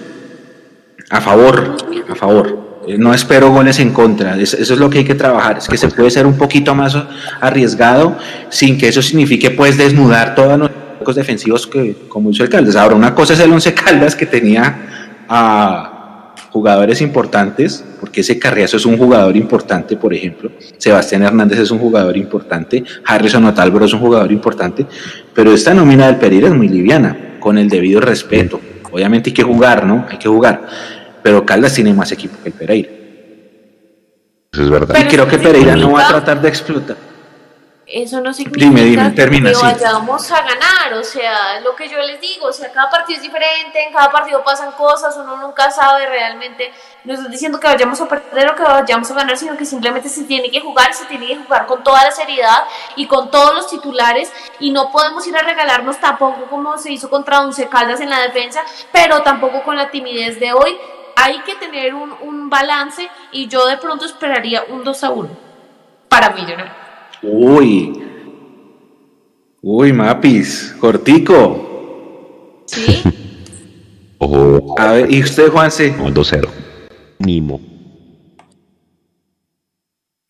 A 1.10 1.22
favor, 1.22 1.78
a 2.10 2.16
favor. 2.16 2.82
Eh, 2.88 2.98
no 2.98 3.14
espero 3.14 3.52
goles 3.52 3.80
en 3.80 3.92
contra. 3.92 4.38
Eso 4.38 4.58
es 4.58 4.70
lo 4.72 4.90
que 4.90 5.00
hay 5.00 5.06
que 5.06 5.16
trabajar. 5.16 5.60
Es 5.60 5.68
que 5.68 5.78
se 5.78 5.88
puede 5.88 6.10
ser 6.10 6.26
un 6.26 6.38
poquito 6.38 6.76
más 6.76 6.98
arriesgado 7.40 8.18
sin 8.50 8.78
que 8.78 8.88
eso 8.88 9.02
signifique 9.02 9.52
pues 9.52 9.78
desnudar 9.78 10.36
todos 10.36 10.60
los 11.06 11.16
defensivos 11.16 11.68
que, 11.68 11.96
como 12.10 12.32
hizo 12.32 12.44
el 12.44 12.50
Caldas. 12.50 12.76
Ahora, 12.76 12.96
una 12.96 13.16
cosa 13.16 13.34
es 13.34 13.40
el 13.40 13.52
Once 13.52 13.74
Caldas 13.74 14.16
que 14.16 14.26
tenía 14.26 15.16
a 15.28 15.89
jugadores 16.60 17.00
importantes, 17.00 17.86
porque 18.02 18.20
ese 18.20 18.38
Carriazo 18.38 18.76
es 18.76 18.86
un 18.86 18.98
jugador 18.98 19.38
importante, 19.38 19.96
por 19.96 20.14
ejemplo. 20.14 20.52
Sebastián 20.78 21.24
Hernández 21.24 21.60
es 21.60 21.72
un 21.72 21.80
jugador 21.80 22.18
importante. 22.18 22.84
Harrison 23.06 23.46
Otalbro 23.46 23.86
es 23.86 23.94
un 23.94 24.02
jugador 24.02 24.30
importante. 24.30 24.86
Pero 25.34 25.54
esta 25.54 25.74
nómina 25.74 26.08
del 26.08 26.18
Pereira 26.18 26.50
es 26.50 26.54
muy 26.54 26.68
liviana 26.68 27.38
con 27.40 27.58
el 27.58 27.70
debido 27.70 28.02
respeto. 28.02 28.60
Obviamente 28.92 29.30
hay 29.30 29.34
que 29.34 29.44
jugar, 29.44 29.86
¿no? 29.86 30.06
Hay 30.10 30.18
que 30.18 30.28
jugar. 30.28 30.68
Pero 31.24 31.46
Caldas 31.46 31.74
tiene 31.74 31.94
más 31.94 32.12
equipo 32.12 32.36
que 32.44 32.50
el 32.50 32.56
Pereira. 32.56 32.90
Eso 34.52 34.64
es 34.64 34.70
verdad. 34.70 34.98
y 35.00 35.08
creo 35.08 35.28
que 35.30 35.38
Pereira 35.38 35.78
no 35.78 35.94
va 35.94 36.08
a 36.08 36.10
tratar 36.10 36.42
de 36.42 36.50
explotar. 36.50 36.98
Eso 37.92 38.22
no 38.22 38.32
significa 38.36 39.12
que 39.16 39.40
vayamos 39.64 40.32
a 40.32 40.42
ganar, 40.44 40.94
o 40.94 41.04
sea, 41.04 41.60
lo 41.62 41.76
que 41.76 41.90
yo 41.90 41.98
les 41.98 42.22
digo, 42.22 42.46
o 42.46 42.54
sea, 42.54 42.72
cada 42.72 42.88
partido 42.88 43.18
es 43.18 43.24
diferente, 43.24 43.84
en 43.84 43.92
cada 43.92 44.12
partido 44.12 44.44
pasan 44.44 44.74
cosas, 44.74 45.18
uno 45.18 45.38
nunca 45.38 45.72
sabe 45.72 46.06
realmente, 46.06 46.72
no 47.04 47.16
estoy 47.16 47.32
diciendo 47.32 47.60
que 47.60 47.66
vayamos 47.66 48.00
a 48.00 48.08
perder 48.08 48.52
o 48.52 48.56
que 48.56 48.62
vayamos 48.62 49.10
a 49.10 49.16
ganar, 49.16 49.36
sino 49.38 49.58
que 49.58 49.66
simplemente 49.66 50.08
se 50.08 50.24
tiene 50.26 50.52
que 50.52 50.60
jugar, 50.60 50.94
se 50.94 51.06
tiene 51.06 51.26
que 51.26 51.38
jugar 51.38 51.66
con 51.66 51.84
toda 51.84 52.04
la 52.04 52.12
seriedad 52.12 52.64
y 52.96 53.08
con 53.08 53.32
todos 53.32 53.56
los 53.56 53.68
titulares 53.68 54.32
y 54.60 54.70
no 54.70 54.92
podemos 54.92 55.26
ir 55.26 55.36
a 55.36 55.42
regalarnos 55.42 56.00
tampoco 56.00 56.46
como 56.48 56.78
se 56.78 56.92
hizo 56.92 57.10
contra 57.10 57.42
Once 57.42 57.68
Caldas 57.70 58.02
en 58.02 58.12
la 58.12 58.20
defensa, 58.20 58.62
pero 58.92 59.24
tampoco 59.24 59.64
con 59.64 59.76
la 59.76 59.90
timidez 59.90 60.40
de 60.40 60.54
hoy. 60.54 60.78
Hay 61.16 61.40
que 61.40 61.56
tener 61.56 61.96
un, 61.96 62.16
un 62.22 62.50
balance 62.52 63.10
y 63.32 63.48
yo 63.48 63.66
de 63.66 63.78
pronto 63.78 64.06
esperaría 64.06 64.64
un 64.70 64.84
2 64.84 65.04
a 65.04 65.10
1 65.10 65.30
para 66.08 66.30
Millonarios. 66.30 66.89
Uy. 67.22 68.04
Uy, 69.62 69.94
Mapis, 69.94 70.76
cortico. 70.80 72.64
¿Sí? 72.66 73.04
A 74.78 74.92
ver, 74.94 75.12
¿y 75.12 75.22
usted, 75.22 75.50
Juanse? 75.50 75.96
2-0. 75.98 76.50
Mimo. 77.20 77.60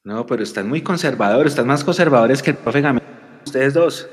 No, 0.03 0.25
pero 0.25 0.41
están 0.41 0.67
muy 0.67 0.81
conservadores, 0.81 1.51
están 1.51 1.67
más 1.67 1.83
conservadores 1.83 2.41
que 2.41 2.51
el 2.51 2.57
profe 2.57 2.81
Gamero. 2.81 3.05
Ustedes 3.45 3.73
dos. 3.73 4.07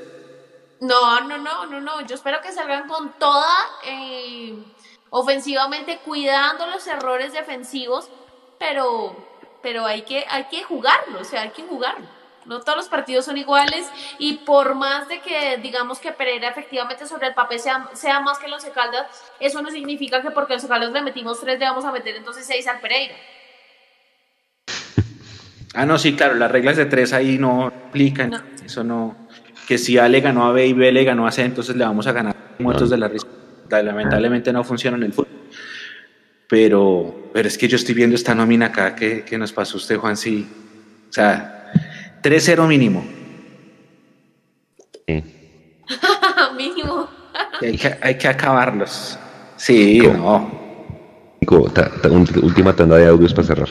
No, 0.79 1.21
no, 1.21 1.37
no, 1.37 1.65
no, 1.65 1.81
no. 1.81 2.05
Yo 2.05 2.15
espero 2.15 2.37
que 2.41 2.51
salgan 2.51 2.87
con 2.87 3.13
toda 3.17 3.47
eh, 3.85 4.53
ofensivamente, 5.09 5.99
cuidando 6.05 6.67
los 6.67 6.85
errores 6.85 7.33
defensivos, 7.33 8.09
pero, 8.59 9.15
pero 9.63 9.85
hay 9.85 10.03
que, 10.03 10.25
hay 10.29 10.45
que 10.51 10.63
jugarlo, 10.63 11.21
o 11.21 11.23
sea, 11.23 11.41
hay 11.43 11.49
que 11.49 11.63
jugarlo. 11.63 12.05
No 12.47 12.61
todos 12.61 12.77
los 12.77 12.87
partidos 12.87 13.25
son 13.25 13.37
iguales 13.37 13.87
y 14.19 14.37
por 14.37 14.75
más 14.75 15.07
de 15.07 15.19
que 15.19 15.57
digamos 15.61 15.99
que 15.99 16.11
Pereira 16.11 16.49
efectivamente 16.49 17.05
sobre 17.05 17.27
el 17.27 17.33
papel 17.33 17.59
sea, 17.59 17.89
sea 17.93 18.19
más 18.21 18.39
que 18.39 18.47
los 18.47 18.63
Caldas, 18.65 19.05
eso 19.39 19.61
no 19.61 19.69
significa 19.69 20.21
que 20.21 20.31
porque 20.31 20.53
los 20.53 20.65
Caldas 20.65 20.91
le 20.91 21.01
metimos 21.01 21.39
tres 21.39 21.59
le 21.59 21.65
vamos 21.65 21.85
a 21.85 21.91
meter 21.91 22.15
entonces 22.15 22.45
seis 22.45 22.67
al 22.67 22.79
Pereira. 22.79 23.15
Ah, 25.73 25.85
no, 25.85 25.99
sí, 25.99 26.15
claro, 26.15 26.35
las 26.35 26.49
reglas 26.49 26.77
de 26.77 26.85
tres 26.85 27.13
ahí 27.13 27.37
no 27.37 27.67
aplican. 27.67 28.33
Eso 28.65 28.83
no. 28.83 29.27
Que 29.67 29.77
si 29.77 29.97
A 29.97 30.07
le 30.07 30.21
ganó 30.21 30.45
a 30.45 30.51
B 30.51 30.65
y 30.65 30.73
B 30.73 30.91
le 30.91 31.03
ganó 31.03 31.27
a 31.27 31.31
C, 31.31 31.43
entonces 31.43 31.75
le 31.75 31.85
vamos 31.85 32.07
a 32.07 32.13
ganar 32.13 32.35
muertos 32.57 32.89
de 32.89 32.97
la 32.97 33.07
risa. 33.07 33.27
Lamentablemente 33.69 34.51
no 34.51 34.63
funciona 34.63 34.97
en 34.97 35.03
el 35.03 35.13
fútbol. 35.13 35.27
pero, 36.47 37.29
pero 37.33 37.47
es 37.47 37.57
que 37.57 37.67
yo 37.67 37.75
estoy 37.75 37.93
viendo 37.93 38.15
esta 38.15 38.33
nómina 38.33 38.67
acá 38.67 38.95
que, 38.95 39.23
que 39.23 39.37
nos 39.37 39.51
pasó 39.51 39.77
usted, 39.77 39.97
Juan, 39.97 40.15
sí. 40.15 40.47
O 41.09 41.13
sea, 41.13 41.56
3-0 42.21 42.67
mínimo. 42.67 43.03
Sí. 45.07 45.23
Mínimo. 46.57 47.07
Hay 47.61 47.77
que, 47.77 47.97
hay 48.01 48.17
que 48.17 48.27
acabarlos. 48.27 49.17
Sí, 49.55 49.99
no. 49.99 50.49
Nico, 51.41 51.69
ta- 51.71 51.89
ta- 52.01 52.09
un- 52.09 52.27
última 52.43 52.73
tanda 52.75 52.97
de 52.97 53.07
audios 53.07 53.33
para 53.33 53.47
cerrar. 53.47 53.69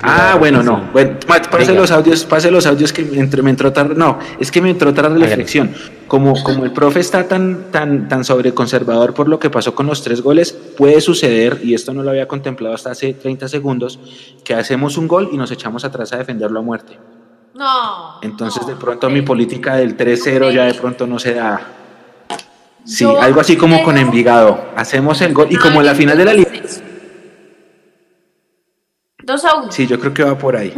Ah, 0.00 0.36
bueno, 0.38 0.62
no. 0.62 0.90
Bueno, 0.92 1.18
pase 1.50 1.74
los 1.74 1.90
audios, 1.90 2.24
pase 2.24 2.50
los 2.50 2.66
audios 2.66 2.92
que 2.92 3.02
me 3.04 3.18
entró, 3.18 3.42
me 3.42 3.50
entró 3.50 3.72
tarde. 3.72 3.94
No, 3.96 4.18
es 4.38 4.50
que 4.50 4.62
me 4.62 4.70
entró 4.70 4.94
tarde 4.94 5.18
la 5.18 5.26
reflexión. 5.26 5.74
Como, 6.06 6.40
como 6.42 6.64
el 6.64 6.72
profe 6.72 7.00
está 7.00 7.26
tan, 7.26 7.70
tan, 7.72 8.08
tan 8.08 8.24
sobreconservador 8.24 9.12
por 9.12 9.28
lo 9.28 9.38
que 9.38 9.50
pasó 9.50 9.74
con 9.74 9.86
los 9.86 10.02
tres 10.04 10.20
goles, 10.22 10.52
puede 10.52 11.00
suceder, 11.00 11.60
y 11.64 11.74
esto 11.74 11.92
no 11.92 12.02
lo 12.02 12.10
había 12.10 12.28
contemplado 12.28 12.74
hasta 12.74 12.90
hace 12.92 13.14
30 13.14 13.48
segundos, 13.48 13.98
que 14.44 14.54
hacemos 14.54 14.96
un 14.98 15.08
gol 15.08 15.30
y 15.32 15.36
nos 15.36 15.50
echamos 15.50 15.84
atrás 15.84 16.12
a 16.12 16.18
defenderlo 16.18 16.60
a 16.60 16.62
muerte. 16.62 16.98
No. 17.54 18.20
Entonces, 18.22 18.66
de 18.66 18.76
pronto, 18.76 19.10
mi 19.10 19.22
política 19.22 19.74
del 19.76 19.96
3-0 19.96 20.52
ya 20.52 20.64
de 20.64 20.74
pronto 20.74 21.06
no 21.06 21.18
se 21.18 21.34
da. 21.34 21.60
Sí, 22.84 23.04
Yo 23.04 23.20
algo 23.20 23.40
así 23.40 23.56
como 23.56 23.76
creo- 23.76 23.84
con 23.86 23.98
Envigado. 23.98 24.64
Hacemos 24.76 25.20
el 25.22 25.32
gol 25.34 25.48
y 25.50 25.56
como 25.56 25.80
en 25.80 25.86
la 25.86 25.94
final 25.94 26.16
de 26.18 26.24
la 26.24 26.34
liga. 26.34 26.50
2 29.22 29.44
a 29.44 29.54
1. 29.54 29.72
Sí, 29.72 29.86
yo 29.86 29.98
creo 29.98 30.12
que 30.12 30.24
va 30.24 30.36
por 30.36 30.56
ahí. 30.56 30.74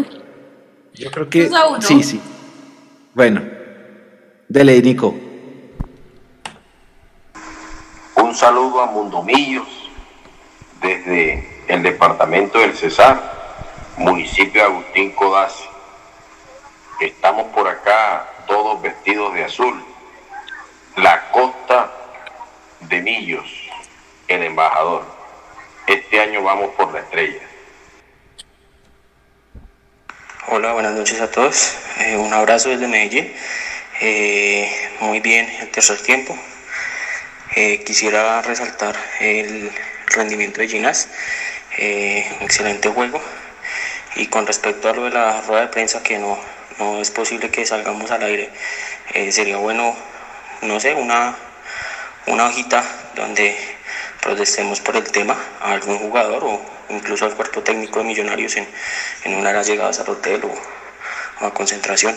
Yo 0.95 1.11
creo 1.11 1.29
que. 1.29 1.49
Dos 1.49 1.59
a 1.59 1.67
uno. 1.69 1.83
Sí, 1.83 2.03
sí. 2.03 2.21
Bueno. 3.15 3.43
Dele, 4.49 4.81
Nico. 4.83 5.15
Un 8.17 8.35
saludo 8.35 8.83
a 8.83 8.87
Mundomillos 8.87 9.67
desde 10.81 11.65
el 11.67 11.83
departamento 11.83 12.59
del 12.59 12.75
Cesar, 12.75 13.21
municipio 13.97 14.61
de 14.63 14.69
Agustín 14.69 15.11
Codazzi. 15.13 15.65
Estamos 17.01 17.47
por 17.55 17.67
acá 17.67 18.29
todos 18.47 18.81
vestidos 18.83 19.35
de 19.35 19.45
azul. 19.45 19.83
La 20.97 21.31
costa 21.31 21.91
de 22.81 23.01
Millos, 23.01 23.51
el 24.29 24.43
embajador. 24.43 25.05
Este 25.87 26.21
año 26.21 26.43
vamos 26.43 26.71
por 26.77 26.93
la 26.93 27.01
estrella. 27.01 27.43
Hola, 30.47 30.75
buenas 30.75 30.93
noches 30.93 31.23
a 31.23 31.31
todos. 31.31 31.75
Eh, 32.01 32.19
un 32.19 32.31
abrazo 32.35 32.69
desde 32.69 32.87
Medellín. 32.87 33.33
Eh, 34.03 34.71
muy 35.01 35.21
bien 35.21 35.49
el 35.61 35.71
tercer 35.71 35.97
tiempo. 36.03 36.39
Eh, 37.57 37.83
quisiera 37.83 38.43
resaltar 38.43 38.95
el 39.21 39.73
rendimiento 40.09 40.61
de 40.61 40.69
Ginás. 40.69 41.09
Eh, 41.79 42.31
excelente 42.43 42.91
juego. 42.91 43.23
Y 44.17 44.27
con 44.27 44.47
respecto 44.47 44.91
a 44.91 44.93
lo 44.93 45.05
de 45.05 45.13
la 45.13 45.41
rueda 45.41 45.63
de 45.63 45.69
prensa, 45.69 46.03
que 46.03 46.19
no, 46.19 46.39
no 46.79 47.01
es 47.01 47.11
posible 47.11 47.49
que 47.49 47.65
salgamos 47.65 48.11
al 48.11 48.23
aire, 48.25 48.51
sería 49.31 49.57
bueno, 49.57 49.97
no 50.61 50.79
sé, 50.79 50.93
una, 50.93 51.37
una 52.27 52.49
hojita 52.49 52.85
donde 53.15 53.57
protestemos 54.25 54.81
por 54.81 54.97
el 54.97 55.05
tema 55.05 55.37
a 55.61 55.73
algún 55.73 55.99
jugador 55.99 56.43
o 56.45 56.61
incluso 56.89 57.27
al 57.27 57.35
cuerpo 57.35 57.61
técnico 57.61 57.99
de 57.99 58.07
Millonarios 58.07 58.57
en, 58.57 58.67
en 59.25 59.35
una 59.35 59.51
de 59.51 59.55
las 59.55 59.67
llegadas 59.67 60.01
al 60.01 60.09
hotel 60.09 60.41
o, 60.45 61.45
a 61.45 61.51
concentración. 61.53 62.15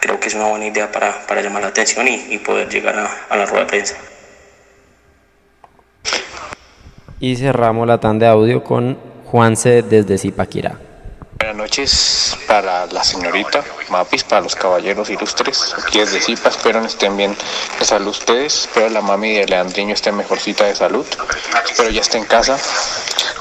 Creo 0.00 0.20
que 0.20 0.28
es 0.28 0.34
una 0.34 0.46
buena 0.46 0.66
idea 0.66 0.90
para, 0.90 1.26
para 1.26 1.42
llamar 1.42 1.62
la 1.62 1.68
atención 1.68 2.06
y, 2.06 2.26
y 2.30 2.38
poder 2.38 2.68
llegar 2.68 2.96
a, 2.98 3.10
a 3.28 3.36
la 3.36 3.46
rueda 3.46 3.64
de 3.64 3.70
prensa. 3.70 3.96
Y 7.18 7.36
cerramos 7.36 7.86
la 7.86 7.98
tanda 7.98 8.26
de 8.26 8.32
audio 8.32 8.62
con 8.62 8.98
Juanse 9.26 9.82
desde 9.82 10.18
Zipaquirá. 10.18 10.78
Buenas 11.52 11.68
noches 11.68 12.34
para 12.46 12.86
la 12.86 13.04
señorita 13.04 13.62
Mapis, 13.90 14.24
para 14.24 14.40
los 14.40 14.56
caballeros 14.56 15.10
ilustres, 15.10 15.74
aquí 15.86 15.98
desde 15.98 16.22
Zipa, 16.22 16.48
espero 16.48 16.82
estén 16.82 17.14
bien 17.14 17.36
de 17.78 17.84
salud 17.84 18.08
ustedes, 18.08 18.60
espero 18.60 18.88
la 18.88 19.02
mami 19.02 19.34
de 19.34 19.44
Leandriño 19.44 19.92
esté 19.92 20.12
mejorcita 20.12 20.64
de 20.64 20.74
salud, 20.74 21.04
espero 21.66 21.90
ya 21.90 22.00
esté 22.00 22.16
en 22.16 22.24
casa, 22.24 22.56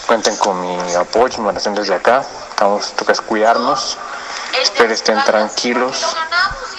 cuenten 0.07 0.35
con 0.35 0.59
mi 0.59 0.93
apoyo, 0.93 1.38
mi 1.38 1.47
oración 1.47 1.73
desde 1.73 1.93
acá, 1.93 2.25
vamos, 2.59 2.91
toca 2.97 3.13
es 3.13 3.21
cuidarnos, 3.21 3.97
espero 4.61 4.93
estén 4.93 5.23
tranquilos, 5.23 6.05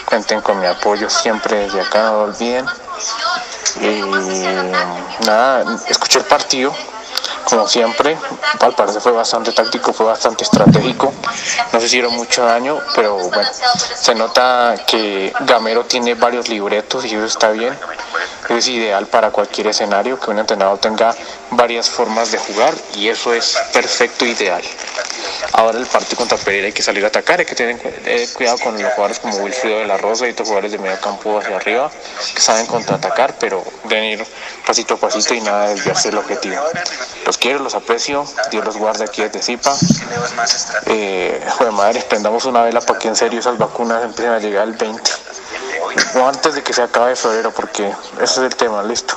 cuenten 0.04 0.42
con 0.42 0.60
mi 0.60 0.66
apoyo 0.66 1.08
siempre 1.08 1.60
desde 1.60 1.80
acá, 1.80 2.10
no 2.10 2.24
olviden, 2.24 2.66
y 3.80 4.02
nada, 5.24 5.64
escuché 5.88 6.18
el 6.18 6.26
partido, 6.26 6.74
como 7.44 7.68
siempre, 7.68 8.16
al 8.60 8.74
parecer 8.74 9.00
fue 9.00 9.12
bastante 9.12 9.52
táctico, 9.52 9.92
fue 9.92 10.06
bastante 10.06 10.44
estratégico. 10.44 11.12
No 11.72 11.80
se 11.80 11.86
hicieron 11.86 12.14
mucho 12.14 12.44
daño, 12.44 12.78
pero 12.94 13.16
bueno, 13.16 13.50
se 13.52 14.14
nota 14.14 14.74
que 14.86 15.32
Gamero 15.40 15.84
tiene 15.84 16.14
varios 16.14 16.48
libretos 16.48 17.04
y 17.04 17.14
eso 17.14 17.24
está 17.24 17.50
bien. 17.50 17.76
Es 18.48 18.68
ideal 18.68 19.06
para 19.06 19.30
cualquier 19.30 19.68
escenario 19.68 20.18
que 20.18 20.30
un 20.30 20.38
entrenador 20.38 20.78
tenga 20.78 21.14
varias 21.50 21.88
formas 21.88 22.32
de 22.32 22.38
jugar 22.38 22.74
y 22.96 23.08
eso 23.08 23.32
es 23.32 23.56
perfecto 23.72 24.24
ideal. 24.24 24.62
Ahora 25.52 25.78
el 25.78 25.86
partido 25.86 26.16
contra 26.16 26.38
Pereira 26.38 26.66
hay 26.66 26.72
que 26.72 26.82
salir 26.82 27.04
a 27.04 27.08
atacar, 27.08 27.40
hay 27.40 27.46
que 27.46 27.54
tener 27.54 27.78
eh, 28.06 28.28
cuidado 28.32 28.58
con 28.58 28.74
los 28.74 28.92
jugadores 28.94 29.18
como 29.18 29.36
Wilfrido 29.36 29.80
de 29.80 29.86
la 29.86 29.98
Rosa 29.98 30.26
y 30.26 30.30
otros 30.30 30.48
jugadores 30.48 30.72
de 30.72 30.78
medio 30.78 30.98
campo 31.00 31.38
hacia 31.38 31.56
arriba 31.56 31.90
que 32.34 32.40
saben 32.40 32.66
contraatacar, 32.66 33.34
pero 33.38 33.62
deben 33.84 34.04
ir 34.04 34.26
pasito 34.66 34.94
a 34.94 34.96
pasito 34.96 35.34
y 35.34 35.40
nada 35.40 35.68
desviarse 35.68 36.08
del 36.08 36.18
objetivo. 36.18 36.56
Los 37.32 37.38
quiero, 37.38 37.60
los 37.60 37.74
aprecio, 37.74 38.26
Dios 38.50 38.62
los 38.62 38.76
guarde 38.76 39.04
aquí 39.04 39.22
desde 39.22 39.40
Zipa. 39.40 39.74
Eh, 40.84 41.42
joder 41.56 41.72
madre, 41.72 42.04
prendamos 42.06 42.44
una 42.44 42.60
vela 42.60 42.82
para 42.82 42.98
que 42.98 43.08
en 43.08 43.16
serio 43.16 43.40
esas 43.40 43.56
vacunas 43.56 44.04
empiecen 44.04 44.34
a 44.34 44.38
llegar 44.38 44.68
el 44.68 44.74
20 44.74 45.10
o 46.14 46.28
antes 46.28 46.54
de 46.54 46.62
que 46.62 46.74
se 46.74 46.82
acabe 46.82 47.16
febrero, 47.16 47.50
porque 47.50 47.88
ese 48.20 48.22
es 48.22 48.36
el 48.36 48.54
tema, 48.54 48.82
listo. 48.82 49.16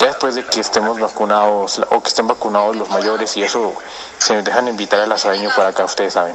Ya 0.00 0.06
después 0.06 0.34
de 0.34 0.44
que 0.44 0.58
estemos 0.58 0.98
vacunados 0.98 1.80
o 1.90 2.02
que 2.02 2.08
estén 2.08 2.26
vacunados 2.26 2.74
los 2.74 2.90
mayores 2.90 3.36
y 3.36 3.44
eso, 3.44 3.74
se 4.18 4.34
nos 4.34 4.44
dejan 4.44 4.66
invitar 4.66 4.98
al 4.98 5.12
asadeño 5.12 5.50
para 5.54 5.68
acá, 5.68 5.84
ustedes 5.84 6.14
saben. 6.14 6.34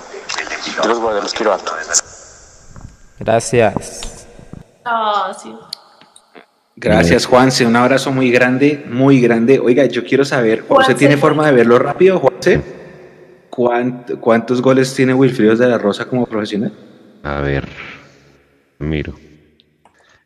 Yo 0.78 0.88
los 0.88 1.00
guardo, 1.00 1.22
los 1.22 1.34
quiero 1.34 1.52
harto. 1.52 1.74
Gracias. 3.20 3.74
Ah, 4.86 5.36
sí. 5.38 5.54
Gracias, 6.78 7.26
Juanse. 7.26 7.66
Un 7.66 7.76
abrazo 7.76 8.12
muy 8.12 8.30
grande, 8.32 8.84
muy 8.90 9.22
grande. 9.22 9.60
Oiga, 9.60 9.86
yo 9.86 10.04
quiero 10.04 10.26
saber, 10.26 10.60
¿usted 10.62 10.68
Juanse. 10.76 10.96
tiene 10.96 11.18
forma 11.18 11.46
de 11.48 11.54
verlo 11.54 11.80
rápido, 11.80 12.20
Juanse? 12.20 12.62
¿Cuánt- 13.50 14.20
¿Cuántos 14.20 14.62
goles 14.62 14.94
tiene 14.94 15.14
Wilfrido 15.14 15.56
de 15.56 15.68
la 15.68 15.78
Rosa 15.78 16.06
como 16.06 16.26
profesional? 16.26 16.74
A 17.24 17.40
ver, 17.42 17.66
miro. 18.80 19.16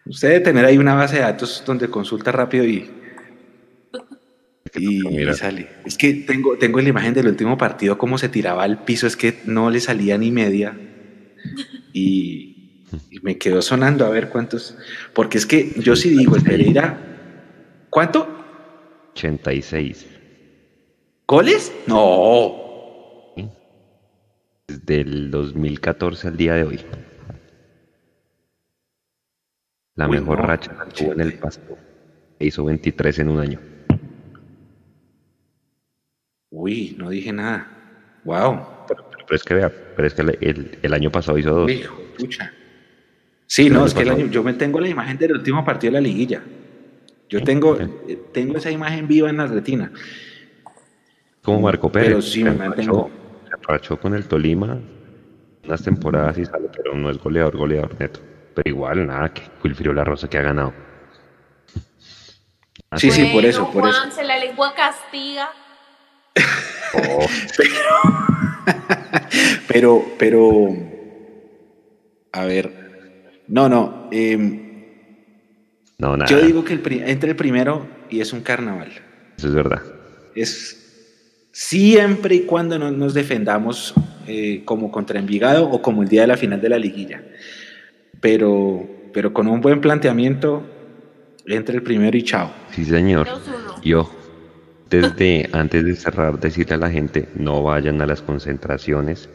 Usted 0.07 0.29
debe 0.29 0.39
tener 0.39 0.65
ahí 0.65 0.79
una 0.79 0.95
base 0.95 1.17
de 1.17 1.21
datos 1.21 1.61
donde 1.65 1.87
consulta 1.87 2.31
rápido 2.31 2.65
y, 2.65 2.89
y, 4.75 5.21
y 5.21 5.33
sale. 5.35 5.67
Es 5.85 5.97
que 5.97 6.13
tengo, 6.15 6.57
tengo 6.57 6.81
la 6.81 6.89
imagen 6.89 7.13
del 7.13 7.27
último 7.27 7.57
partido, 7.59 7.99
cómo 7.99 8.17
se 8.17 8.27
tiraba 8.29 8.63
al 8.63 8.83
piso, 8.83 9.05
es 9.05 9.15
que 9.15 9.35
no 9.45 9.69
le 9.69 9.79
salía 9.79 10.17
ni 10.17 10.31
media. 10.31 10.75
Y, 11.93 12.48
y 13.11 13.19
me 13.21 13.37
quedó 13.37 13.61
sonando 13.61 14.05
a 14.05 14.09
ver 14.09 14.29
cuántos. 14.29 14.77
Porque 15.13 15.37
es 15.37 15.45
que 15.45 15.71
yo 15.79 15.95
sí 15.95 16.09
digo, 16.09 16.35
el 16.35 16.43
Pereira. 16.43 16.97
¿Cuánto? 17.89 18.27
86. 19.13 20.05
¿Goles? 21.27 21.71
No. 21.87 22.55
Desde 24.67 25.01
el 25.01 25.31
2014 25.31 26.27
al 26.27 26.37
día 26.37 26.53
de 26.55 26.63
hoy. 26.63 26.79
La 29.95 30.07
Uy, 30.07 30.19
mejor 30.19 30.39
no, 30.39 30.45
racha 30.45 30.73
la 30.73 30.85
tuvo 30.85 31.13
en 31.13 31.21
el 31.21 31.39
pasto. 31.39 31.77
E 32.39 32.45
hizo 32.45 32.63
23 32.63 33.19
en 33.19 33.29
un 33.29 33.39
año. 33.39 33.59
Uy, 36.51 36.95
no 36.97 37.09
dije 37.09 37.31
nada. 37.33 37.67
Wow. 38.23 38.59
Pero, 38.87 39.05
pero 39.09 39.35
es 39.35 39.43
que 39.43 39.53
vea, 39.53 39.69
pero 39.95 40.07
es 40.07 40.13
que 40.13 40.21
el, 40.21 40.37
el- 40.41 40.79
el 40.81 40.93
año 40.93 41.11
pasado 41.11 41.37
hizo 41.37 41.51
dos. 41.53 41.71
Hijo 41.71 41.95
pucha. 42.17 42.51
Sí, 43.51 43.67
no, 43.67 43.83
es 43.83 43.95
que 43.95 44.01
el 44.01 44.09
pasado. 44.09 44.23
año- 44.23 44.31
yo 44.31 44.43
me 44.43 44.53
tengo 44.53 44.79
la 44.79 44.87
imagen 44.89 45.17
del 45.17 45.31
último 45.31 45.65
partido 45.65 45.91
de 45.91 46.01
la 46.01 46.07
liguilla. 46.07 46.43
Yo 47.29 47.43
tengo, 47.43 47.79
eh, 47.79 48.19
tengo 48.31 48.57
esa 48.57 48.69
imagen 48.69 49.07
viva 49.07 49.27
en 49.27 49.37
la 49.37 49.47
retina. 49.47 49.91
Como 51.41 51.61
Marco 51.61 51.91
Pérez. 51.91 52.09
Pero 52.09 52.21
sí 52.21 52.43
me 52.43 52.51
se 52.51 52.57
mantengo. 52.57 53.09
Se 53.49 53.55
enrachó 53.55 53.99
con 53.99 54.13
el 54.13 54.27
Tolima 54.27 54.77
unas 55.65 55.83
temporadas 55.83 56.37
y 56.37 56.45
sale, 56.45 56.69
pero 56.75 56.93
no 56.95 57.09
es 57.09 57.17
goleador, 57.17 57.57
goleador 57.57 57.99
neto. 57.99 58.19
Pero 58.53 58.69
igual, 58.69 59.07
nada, 59.07 59.33
que 59.33 59.41
Wilfrido 59.63 59.93
La 59.93 60.03
Rosa 60.03 60.29
que 60.29 60.37
ha 60.37 60.43
ganado. 60.43 60.73
Sí, 62.97 63.09
sí, 63.09 63.29
por 63.33 63.45
eso, 63.45 63.71
por 63.71 63.87
eso. 63.87 63.99
Juanse, 63.99 64.23
la 64.23 64.37
lengua 64.37 64.73
castiga. 64.75 65.49
Oh, 66.93 67.25
Pero, 69.67 70.03
pero, 70.19 70.69
a 72.31 72.45
ver, 72.45 72.78
no, 73.49 73.67
no. 73.67 74.07
em, 74.11 74.69
no, 75.97 76.15
nada. 76.15 76.29
yo 76.29 76.39
digo 76.39 76.63
que 76.63 76.73
el 76.73 76.81
entre 77.05 77.31
el 77.31 77.35
primero 77.35 77.85
y 78.09 78.21
es 78.21 78.31
un 78.31 78.41
carnaval. 78.41 78.89
Eso 79.37 79.47
es 79.47 79.53
verdad. 79.53 79.81
es 80.35 80.79
siempre 81.51 82.35
y 82.35 82.41
cuando 82.41 82.79
no 82.79 82.91
nos 82.91 83.13
defendamos 83.13 83.93
eh, 84.27 84.61
como 84.63 84.91
contra 84.91 85.19
Envigado 85.19 85.69
o 85.69 85.81
como 85.81 86.03
el 86.03 86.09
día 86.09 86.21
de 86.21 86.27
la 86.27 86.37
final 86.37 86.61
de 86.61 86.69
la 86.69 86.77
liguilla. 86.77 87.23
Pero, 88.21 88.87
pero 89.13 89.33
con 89.33 89.47
un 89.47 89.59
buen 89.59 89.81
planteamiento, 89.81 90.63
entre 91.45 91.75
el 91.75 91.83
primero 91.83 92.15
y 92.17 92.23
chao. 92.23 92.51
Sí, 92.71 92.85
señor. 92.85 93.27
Y 93.81 93.93
ojo, 93.93 94.15
desde 94.89 95.49
antes 95.53 95.83
de 95.83 95.95
cerrar, 95.95 96.39
decirle 96.39 96.75
a 96.75 96.77
la 96.77 96.89
gente, 96.89 97.27
no 97.35 97.63
vayan 97.63 98.01
a 98.01 98.05
las 98.05 98.21
concentraciones. 98.21 99.29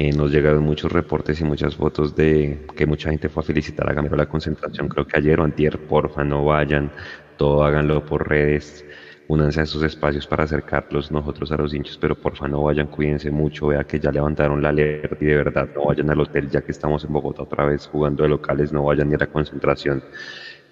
Eh, 0.00 0.12
nos 0.12 0.30
llegaron 0.30 0.62
muchos 0.62 0.92
reportes 0.92 1.40
y 1.40 1.44
muchas 1.44 1.74
fotos 1.74 2.14
de 2.14 2.64
que 2.76 2.86
mucha 2.86 3.10
gente 3.10 3.28
fue 3.28 3.42
a 3.42 3.46
felicitar 3.46 3.90
a 3.90 3.92
Gamero 3.92 4.14
la 4.14 4.28
concentración, 4.28 4.86
creo 4.86 5.04
que 5.04 5.18
ayer 5.18 5.40
o 5.40 5.42
antier, 5.42 5.76
porfa, 5.76 6.22
no 6.22 6.44
vayan, 6.44 6.92
todo 7.36 7.64
háganlo 7.64 8.06
por 8.06 8.28
redes, 8.28 8.84
únanse 9.26 9.58
a 9.58 9.64
esos 9.64 9.82
espacios 9.82 10.24
para 10.28 10.44
acercarlos 10.44 11.10
nosotros 11.10 11.50
a 11.50 11.56
los 11.56 11.74
hinchos, 11.74 11.98
pero 12.00 12.14
porfa 12.14 12.46
no 12.46 12.62
vayan, 12.62 12.86
cuídense 12.86 13.32
mucho, 13.32 13.66
vea 13.66 13.82
que 13.82 13.98
ya 13.98 14.12
levantaron 14.12 14.62
la 14.62 14.68
alerta 14.68 15.16
y 15.20 15.26
de 15.26 15.34
verdad 15.34 15.68
no 15.74 15.86
vayan 15.86 16.08
al 16.10 16.20
hotel 16.20 16.48
ya 16.48 16.60
que 16.60 16.70
estamos 16.70 17.02
en 17.04 17.12
Bogotá 17.12 17.42
otra 17.42 17.64
vez 17.64 17.88
jugando 17.88 18.22
de 18.22 18.28
locales, 18.28 18.72
no 18.72 18.84
vayan 18.84 19.08
ni 19.08 19.16
a 19.16 19.18
la 19.18 19.26
concentración 19.26 20.04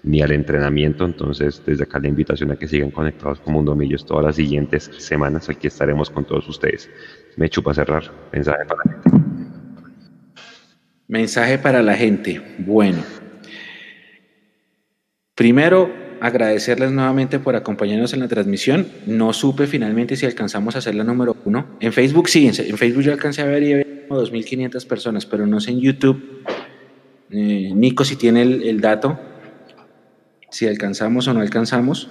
ni 0.05 0.23
al 0.23 0.31
entrenamiento. 0.31 1.05
Entonces, 1.05 1.61
desde 1.67 1.83
acá 1.83 1.99
la 1.99 2.07
invitación 2.07 2.53
a 2.53 2.57
que 2.57 2.69
sigan 2.69 2.93
conectados 2.93 3.41
con 3.41 3.55
Mundo 3.55 3.75
Millos 3.75 4.07
todas 4.07 4.25
las 4.25 4.37
siguientes 4.37 4.89
semanas. 4.99 5.49
Aquí 5.49 5.67
estaremos 5.67 6.11
con 6.11 6.25
todos 6.25 6.49
ustedes. 6.49 6.89
Me 7.37 7.49
chupa 7.49 7.75
cerrar. 7.75 8.11
Mensaje 8.33 8.65
para 8.65 8.83
la 8.85 8.93
gente. 8.93 9.11
Mensaje 11.09 11.59
para 11.59 11.83
la 11.83 11.95
gente. 11.95 12.43
Bueno. 12.59 13.03
Primero, 15.35 15.93
agradecerles 16.21 16.91
nuevamente 16.93 17.39
por 17.39 17.57
acompañarnos 17.57 18.15
en 18.15 18.21
la 18.21 18.29
transmisión. 18.29 18.89
No 19.07 19.33
supe 19.33 19.67
finalmente 19.67 20.17
si 20.17 20.25
alcanzamos 20.25 20.75
a 20.75 20.79
hacer 20.79 20.95
la 20.95 21.05
número 21.05 21.37
uno. 21.45 21.67
En 21.81 21.93
Facebook 21.93 22.29
sí, 22.29 22.47
en 22.49 22.79
Facebook 22.79 23.03
yo 23.03 23.13
alcancé 23.13 23.43
a 23.43 23.45
ver 23.45 23.63
y 23.63 23.73
había 23.75 24.09
como 24.09 24.21
2.500 24.21 24.87
personas, 24.87 25.27
pero 25.27 25.47
no 25.47 25.61
sé 25.61 25.73
en 25.73 25.81
YouTube. 25.81 26.43
Eh, 27.31 27.73
Nico, 27.75 28.05
si 28.05 28.17
tiene 28.17 28.43
el 28.43 28.81
dato, 28.81 29.19
si 30.51 30.67
alcanzamos 30.67 31.29
o 31.29 31.35
no 31.35 31.41
alcanzamos. 31.41 32.09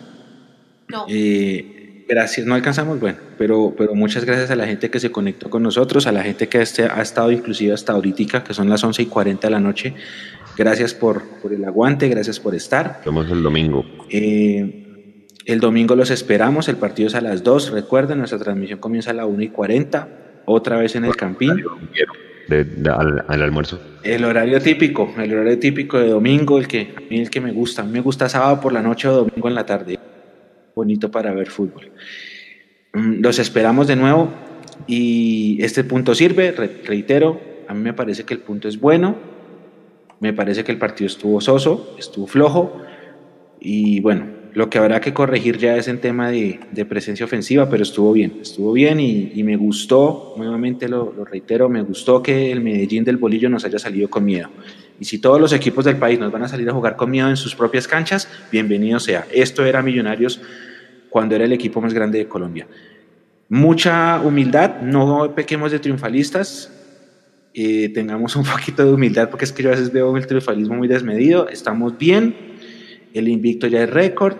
No. 0.88 1.06
Eh, 1.10 1.85
gracias, 2.07 2.45
no 2.45 2.56
alcanzamos, 2.56 2.99
bueno, 2.99 3.18
pero, 3.38 3.73
pero 3.77 3.95
muchas 3.95 4.26
gracias 4.26 4.52
a 4.52 4.56
la 4.56 4.65
gente 4.65 4.90
que 4.90 4.99
se 4.99 5.11
conectó 5.11 5.49
con 5.49 5.64
nosotros, 5.64 6.07
a 6.07 6.11
la 6.11 6.23
gente 6.23 6.48
que 6.48 6.61
este, 6.61 6.84
ha 6.84 7.02
estado 7.02 7.32
inclusive 7.32 7.73
hasta 7.73 7.94
ahorita, 7.94 8.44
que 8.44 8.53
son 8.53 8.69
las 8.69 8.84
11 8.84 9.03
y 9.03 9.06
40 9.06 9.48
de 9.48 9.52
la 9.52 9.60
noche. 9.60 9.94
Gracias 10.57 10.94
por, 10.94 11.23
por 11.41 11.53
el 11.53 11.65
aguante, 11.65 12.07
gracias 12.07 12.40
por 12.40 12.56
estar. 12.56 13.02
Nos 13.06 13.06
vemos 13.06 13.32
el 13.32 13.44
domingo. 13.44 13.86
Eh, 14.10 15.27
el 15.45 15.60
domingo 15.60 15.95
los 15.95 16.11
esperamos, 16.11 16.69
el 16.69 16.77
partido 16.77 17.07
es 17.07 17.15
a 17.15 17.22
las 17.22 17.44
2, 17.44 17.72
recuerden, 17.72 18.19
nuestra 18.19 18.40
transmisión 18.40 18.80
comienza 18.80 19.11
a 19.11 19.14
las 19.14 19.26
1 19.26 19.44
y 19.44 19.49
40, 19.49 20.07
otra 20.45 20.77
vez 20.77 20.95
en 20.95 21.06
el 21.06 21.15
Campín 21.15 21.61
al, 23.27 23.41
almuerzo? 23.41 23.80
El 24.03 24.26
horario 24.26 24.60
típico, 24.61 25.14
el 25.18 25.34
horario 25.34 25.60
típico 25.60 25.98
de 25.98 26.10
domingo, 26.10 26.60
el 26.60 26.68
que, 26.68 26.94
a 26.95 27.02
mí 27.10 27.19
el 27.19 27.30
que 27.30 27.41
me 27.41 27.52
gusta. 27.52 27.82
A 27.82 27.86
mí 27.86 27.91
me 27.91 28.02
gusta 28.02 28.30
sábado 28.30 28.60
por 28.61 28.73
la 28.73 28.82
noche 28.82 29.07
o 29.07 29.14
domingo 29.14 29.48
en 29.48 29.56
la 29.56 29.65
tarde. 29.65 29.99
Bonito 30.76 31.10
para 31.10 31.34
ver 31.34 31.49
fútbol. 31.49 31.91
Mm, 32.93 33.22
los 33.22 33.39
esperamos 33.39 33.88
de 33.88 33.95
nuevo 33.95 34.30
y 34.88 35.57
este 35.61 35.84
punto 35.84 36.14
sirve, 36.14 36.52
reitero, 36.52 37.39
a 37.68 37.73
mí 37.73 37.81
me 37.81 37.93
parece 37.93 38.23
que 38.23 38.34
el 38.34 38.41
punto 38.41 38.68
es 38.68 38.80
bueno, 38.80 39.15
me 40.19 40.34
parece 40.34 40.64
que 40.64 40.72
el 40.72 40.77
partido 40.77 41.07
estuvo 41.07 41.41
soso, 41.41 41.95
estuvo 41.97 42.27
flojo 42.27 42.81
y 43.60 43.99
bueno, 44.02 44.27
lo 44.53 44.69
que 44.69 44.77
habrá 44.77 45.02
que 45.02 45.14
corregir 45.14 45.57
ya 45.57 45.76
es 45.76 45.88
en 45.88 45.99
tema 45.99 46.31
de, 46.31 46.60
presencia 46.88 47.26
ofensiva, 47.26 47.69
pero 47.69 47.84
estuvo 47.84 48.14
bien, 48.14 48.39
estuvo 48.41 48.72
bien 48.72 48.99
y, 48.99 49.43
me 49.43 49.57
gustó, 49.57 50.34
nuevamente 50.38 50.88
lo, 50.88 51.26
reitero, 51.26 51.68
me 51.68 51.81
gustó 51.81 52.23
que 52.23 52.52
el 52.52 52.61
Medellín 52.61 53.03
del 53.03 53.18
Bolillo 53.18 53.49
nos 53.49 53.65
haya 53.65 53.80
salido 53.80 54.10
con 54.10 54.23
miedo. 54.23 54.49
Y 54.99 55.05
si 55.05 55.19
todos 55.19 55.39
los 55.41 55.51
equipos 55.53 55.85
del 55.85 55.97
país 55.97 56.19
nos 56.19 56.31
van 56.31 56.43
a 56.43 56.47
salir 56.47 56.69
a 56.69 56.73
jugar 56.73 56.95
con 56.95 57.11
miedo 57.11 57.30
en 57.30 57.38
sus 57.38 57.55
propias 57.55 57.88
canchas, 57.88 58.30
bienvenido 58.51 58.99
sea. 58.99 59.26
Esto 59.31 59.65
era 59.65 59.81
Millonarios 59.81 60.39
cuando 61.09 61.35
era 61.35 61.45
el 61.45 61.53
equipo 61.53 61.81
más 61.81 61.93
grande 61.93 62.19
de 62.19 62.27
Colombia. 62.27 62.67
Mucha 63.49 64.19
humildad, 64.22 64.81
no 64.81 65.35
pequemos 65.35 65.72
de 65.72 65.80
triunfalistas, 65.80 66.72
eh, 67.53 67.89
tengamos 67.93 68.35
un 68.35 68.43
poquito 68.43 68.85
de 68.85 68.93
humildad 68.93 69.30
porque 69.30 69.45
es 69.45 69.51
que 69.51 69.63
yo 69.63 69.69
a 69.69 69.72
veces 69.73 69.91
veo 69.91 70.15
el 70.15 70.27
triunfalismo 70.27 70.76
muy 70.76 70.88
desmedido, 70.88 71.47
estamos 71.49 71.97
bien, 71.97 72.35
el 73.13 73.27
invicto 73.27 73.67
ya 73.67 73.84
es 73.84 73.89
récord, 73.89 74.38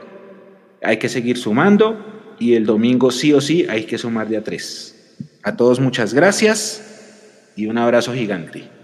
hay 0.82 0.98
que 0.98 1.10
seguir 1.10 1.38
sumando 1.38 2.36
y 2.40 2.54
el 2.56 2.66
domingo 2.66 3.12
sí 3.12 3.34
o 3.34 3.42
sí 3.42 3.66
hay 3.70 3.86
que 3.86 3.98
sumar 3.98 4.28
de 4.28 4.38
a 4.38 4.44
tres. 4.44 5.18
A 5.44 5.56
todos 5.56 5.80
muchas 5.80 6.14
gracias 6.14 7.52
y 7.56 7.68
un 7.68 7.78
abrazo 7.78 8.14
gigante. 8.14 8.75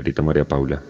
Ahorita 0.00 0.22
María 0.22 0.46
Paula. 0.46 0.82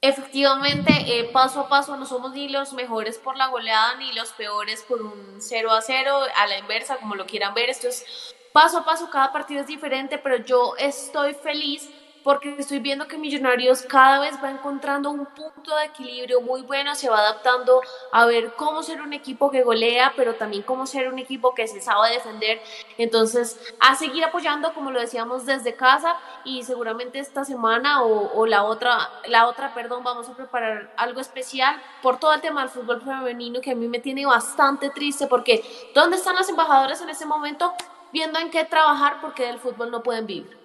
Efectivamente, 0.00 0.92
eh, 1.06 1.24
paso 1.32 1.58
a 1.58 1.68
paso 1.68 1.96
no 1.96 2.06
somos 2.06 2.32
ni 2.34 2.48
los 2.48 2.72
mejores 2.72 3.18
por 3.18 3.36
la 3.36 3.48
goleada 3.48 3.96
ni 3.96 4.12
los 4.12 4.32
peores 4.32 4.84
por 4.88 5.02
un 5.02 5.40
0 5.40 5.72
a 5.72 5.80
0, 5.80 6.20
a 6.36 6.46
la 6.46 6.58
inversa, 6.58 6.98
como 6.98 7.16
lo 7.16 7.26
quieran 7.26 7.52
ver. 7.52 7.68
Esto 7.68 7.88
es 7.88 8.04
paso 8.52 8.78
a 8.78 8.84
paso, 8.84 9.10
cada 9.10 9.32
partido 9.32 9.60
es 9.60 9.66
diferente, 9.66 10.18
pero 10.18 10.36
yo 10.36 10.74
estoy 10.78 11.34
feliz 11.34 11.90
porque 12.24 12.54
estoy 12.58 12.78
viendo 12.78 13.06
que 13.08 13.18
Millonarios 13.18 13.82
cada 13.82 14.20
vez 14.20 14.34
va 14.42 14.50
encontrando 14.50 15.10
un 15.10 15.26
punto 15.26 15.76
de 15.76 15.86
equilibrio 15.86 16.40
muy 16.40 16.62
bueno, 16.62 16.94
se 16.94 17.08
va 17.08 17.18
adaptando 17.18 17.80
a 18.12 18.26
ver 18.26 18.54
cómo 18.54 18.82
ser 18.82 19.00
un 19.00 19.12
equipo 19.12 19.50
que 19.50 19.62
golea, 19.62 20.12
pero 20.16 20.34
también 20.34 20.62
cómo 20.62 20.86
ser 20.86 21.12
un 21.12 21.18
equipo 21.18 21.54
que 21.54 21.66
se 21.66 21.80
sabe 21.80 22.10
defender. 22.10 22.60
Entonces, 22.98 23.58
a 23.80 23.94
seguir 23.94 24.24
apoyando, 24.24 24.72
como 24.74 24.90
lo 24.90 25.00
decíamos, 25.00 25.46
desde 25.46 25.74
casa 25.74 26.16
y 26.44 26.62
seguramente 26.64 27.18
esta 27.18 27.44
semana 27.44 28.02
o, 28.02 28.46
la 28.46 28.64
otra, 28.64 29.10
la 29.26 29.46
otra, 29.46 29.74
perdón, 29.74 30.02
vamos 30.04 30.28
a 30.28 30.36
preparar 30.36 30.92
algo 30.96 31.20
especial 31.20 31.80
por 32.02 32.18
todo 32.18 32.34
el 32.34 32.40
tema 32.40 32.62
del 32.62 32.70
fútbol 32.70 33.02
femenino 33.02 33.60
que 33.60 33.70
a 33.70 33.74
mí 33.74 33.88
me 33.88 33.98
tiene 33.98 34.26
bastante 34.26 34.90
triste 34.90 35.26
porque 35.26 35.62
¿dónde 35.94 36.16
están 36.16 36.36
las 36.36 36.48
embajadoras 36.48 37.00
en 37.00 37.08
ese 37.08 37.26
momento? 37.26 37.72
Viendo 38.12 38.38
en 38.38 38.50
qué 38.50 38.64
trabajar 38.64 39.20
porque 39.20 39.46
del 39.46 39.58
fútbol 39.58 39.90
no 39.90 40.02
pueden 40.02 40.26
vivir. 40.26 40.61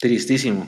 Tristísimo. 0.00 0.66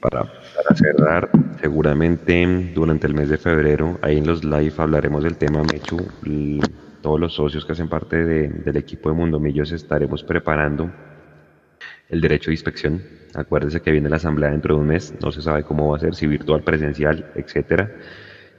Para, 0.00 0.30
cerrar, 0.74 1.30
seguramente 1.60 2.72
durante 2.74 3.06
el 3.06 3.14
mes 3.14 3.28
de 3.28 3.38
febrero, 3.38 3.98
ahí 4.02 4.18
en 4.18 4.26
los 4.26 4.44
live 4.44 4.74
hablaremos 4.76 5.24
del 5.24 5.36
tema 5.36 5.62
Mechu. 5.62 5.96
Todos 7.00 7.20
los 7.20 7.34
socios 7.34 7.64
que 7.64 7.72
hacen 7.72 7.88
parte 7.88 8.24
del 8.24 8.76
equipo 8.76 9.08
de 9.08 9.16
Mundo 9.16 9.40
Millos 9.40 9.72
estaremos 9.72 10.22
preparando 10.22 10.92
el 12.08 12.20
derecho 12.20 12.50
de 12.50 12.54
inspección. 12.54 13.02
Acuérdense 13.34 13.80
que 13.80 13.90
viene 13.90 14.08
la 14.08 14.16
asamblea 14.16 14.50
dentro 14.50 14.76
de 14.76 14.80
un 14.80 14.86
mes, 14.86 15.14
no 15.20 15.32
se 15.32 15.42
sabe 15.42 15.64
cómo 15.64 15.90
va 15.90 15.96
a 15.96 16.00
ser, 16.00 16.14
si 16.14 16.26
virtual, 16.26 16.62
presencial, 16.62 17.32
etcétera. 17.34 17.90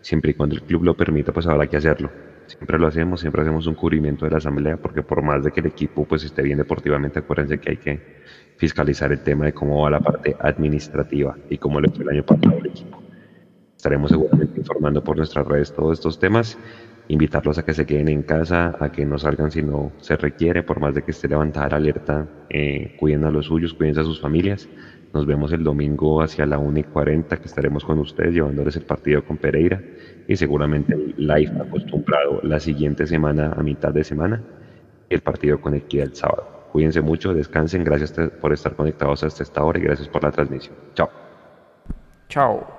Siempre 0.02 0.32
y 0.32 0.34
cuando 0.34 0.56
el 0.56 0.64
club 0.64 0.84
lo 0.84 0.98
permita, 0.98 1.32
pues 1.32 1.48
habrá 1.48 1.68
que 1.68 1.78
hacerlo. 1.78 2.12
Siempre 2.48 2.80
lo 2.80 2.88
hacemos, 2.88 3.20
siempre 3.20 3.42
hacemos 3.42 3.68
un 3.68 3.76
cubrimiento 3.76 4.26
de 4.26 4.32
la 4.32 4.38
asamblea, 4.38 4.78
porque 4.78 5.02
por 5.04 5.22
más 5.22 5.44
de 5.44 5.52
que 5.52 5.60
el 5.60 5.66
equipo 5.68 6.06
pues 6.06 6.24
esté 6.24 6.42
bien 6.42 6.58
deportivamente, 6.58 7.20
acuérdense 7.20 7.60
que 7.60 7.72
hay 7.72 7.78
que 7.78 8.02
fiscalizar 8.58 9.12
el 9.12 9.22
tema 9.22 9.46
de 9.46 9.54
cómo 9.54 9.82
va 9.82 9.92
la 9.92 10.00
parte 10.00 10.36
administrativa 10.40 11.38
y 11.50 11.58
cómo 11.58 11.80
le 11.80 11.90
fue 11.90 12.04
el 12.04 12.10
año 12.10 12.26
pasado 12.26 12.58
al 12.58 12.66
equipo. 12.66 13.02
Estaremos 13.76 14.10
seguramente 14.10 14.60
informando 14.60 15.04
por 15.04 15.18
nuestras 15.18 15.46
redes 15.48 15.72
todos 15.72 16.00
estos 16.00 16.20
temas, 16.20 16.58
invitarlos 17.08 17.58
a 17.58 17.64
que 17.64 17.74
se 17.74 17.86
queden 17.86 18.10
en 18.10 18.24
casa, 18.24 18.76
a 18.80 18.92
que 18.92 19.06
no 19.06 19.18
salgan 19.20 19.52
si 19.52 19.62
no 19.62 19.92
se 20.00 20.18
requiere, 20.18 20.64
por 20.64 20.80
más 20.80 20.96
de 20.96 21.04
que 21.04 21.12
esté 21.12 21.28
levantada 21.28 21.70
la 21.70 21.76
alerta, 21.78 22.28
eh, 22.50 22.96
cuiden 23.00 23.24
a 23.24 23.32
los 23.32 23.46
suyos, 23.46 23.74
cuiden 23.74 23.98
a 24.00 24.04
sus 24.04 24.20
familias. 24.20 24.68
Nos 25.14 25.26
vemos 25.26 25.54
el 25.54 25.64
domingo 25.64 26.22
hacia 26.22 26.46
la 26.46 26.58
1 26.58 26.80
y 26.80 26.84
40 26.84 27.38
que 27.38 27.46
estaremos 27.46 27.86
con 27.86 28.00
ustedes 28.00 28.34
llevándoles 28.34 28.76
el 28.76 28.84
partido 28.84 29.24
con 29.24 29.38
Pereira 29.38 29.82
y 30.28 30.36
seguramente 30.36 30.94
el 30.94 31.16
live 31.18 31.54
acostumbrado 31.62 32.42
la 32.44 32.60
siguiente 32.60 33.08
semana 33.08 33.54
a 33.56 33.64
mitad 33.64 33.94
de 33.94 34.04
semana 34.04 34.44
el 35.10 35.22
partido 35.22 35.62
con 35.62 35.76
Equidad 35.76 36.08
el 36.08 36.16
sábado. 36.16 36.57
Cuídense 36.78 37.02
mucho, 37.02 37.34
descansen. 37.34 37.84
Gracias 37.84 38.14
por 38.40 38.54
estar 38.54 38.76
conectados 38.76 39.24
hasta 39.24 39.42
esta 39.42 39.64
hora 39.64 39.80
y 39.80 39.82
gracias 39.82 40.08
por 40.10 40.22
la 40.22 40.32
transmisión. 40.32 40.76
Chao. 40.94 41.10
Chao. 42.30 42.77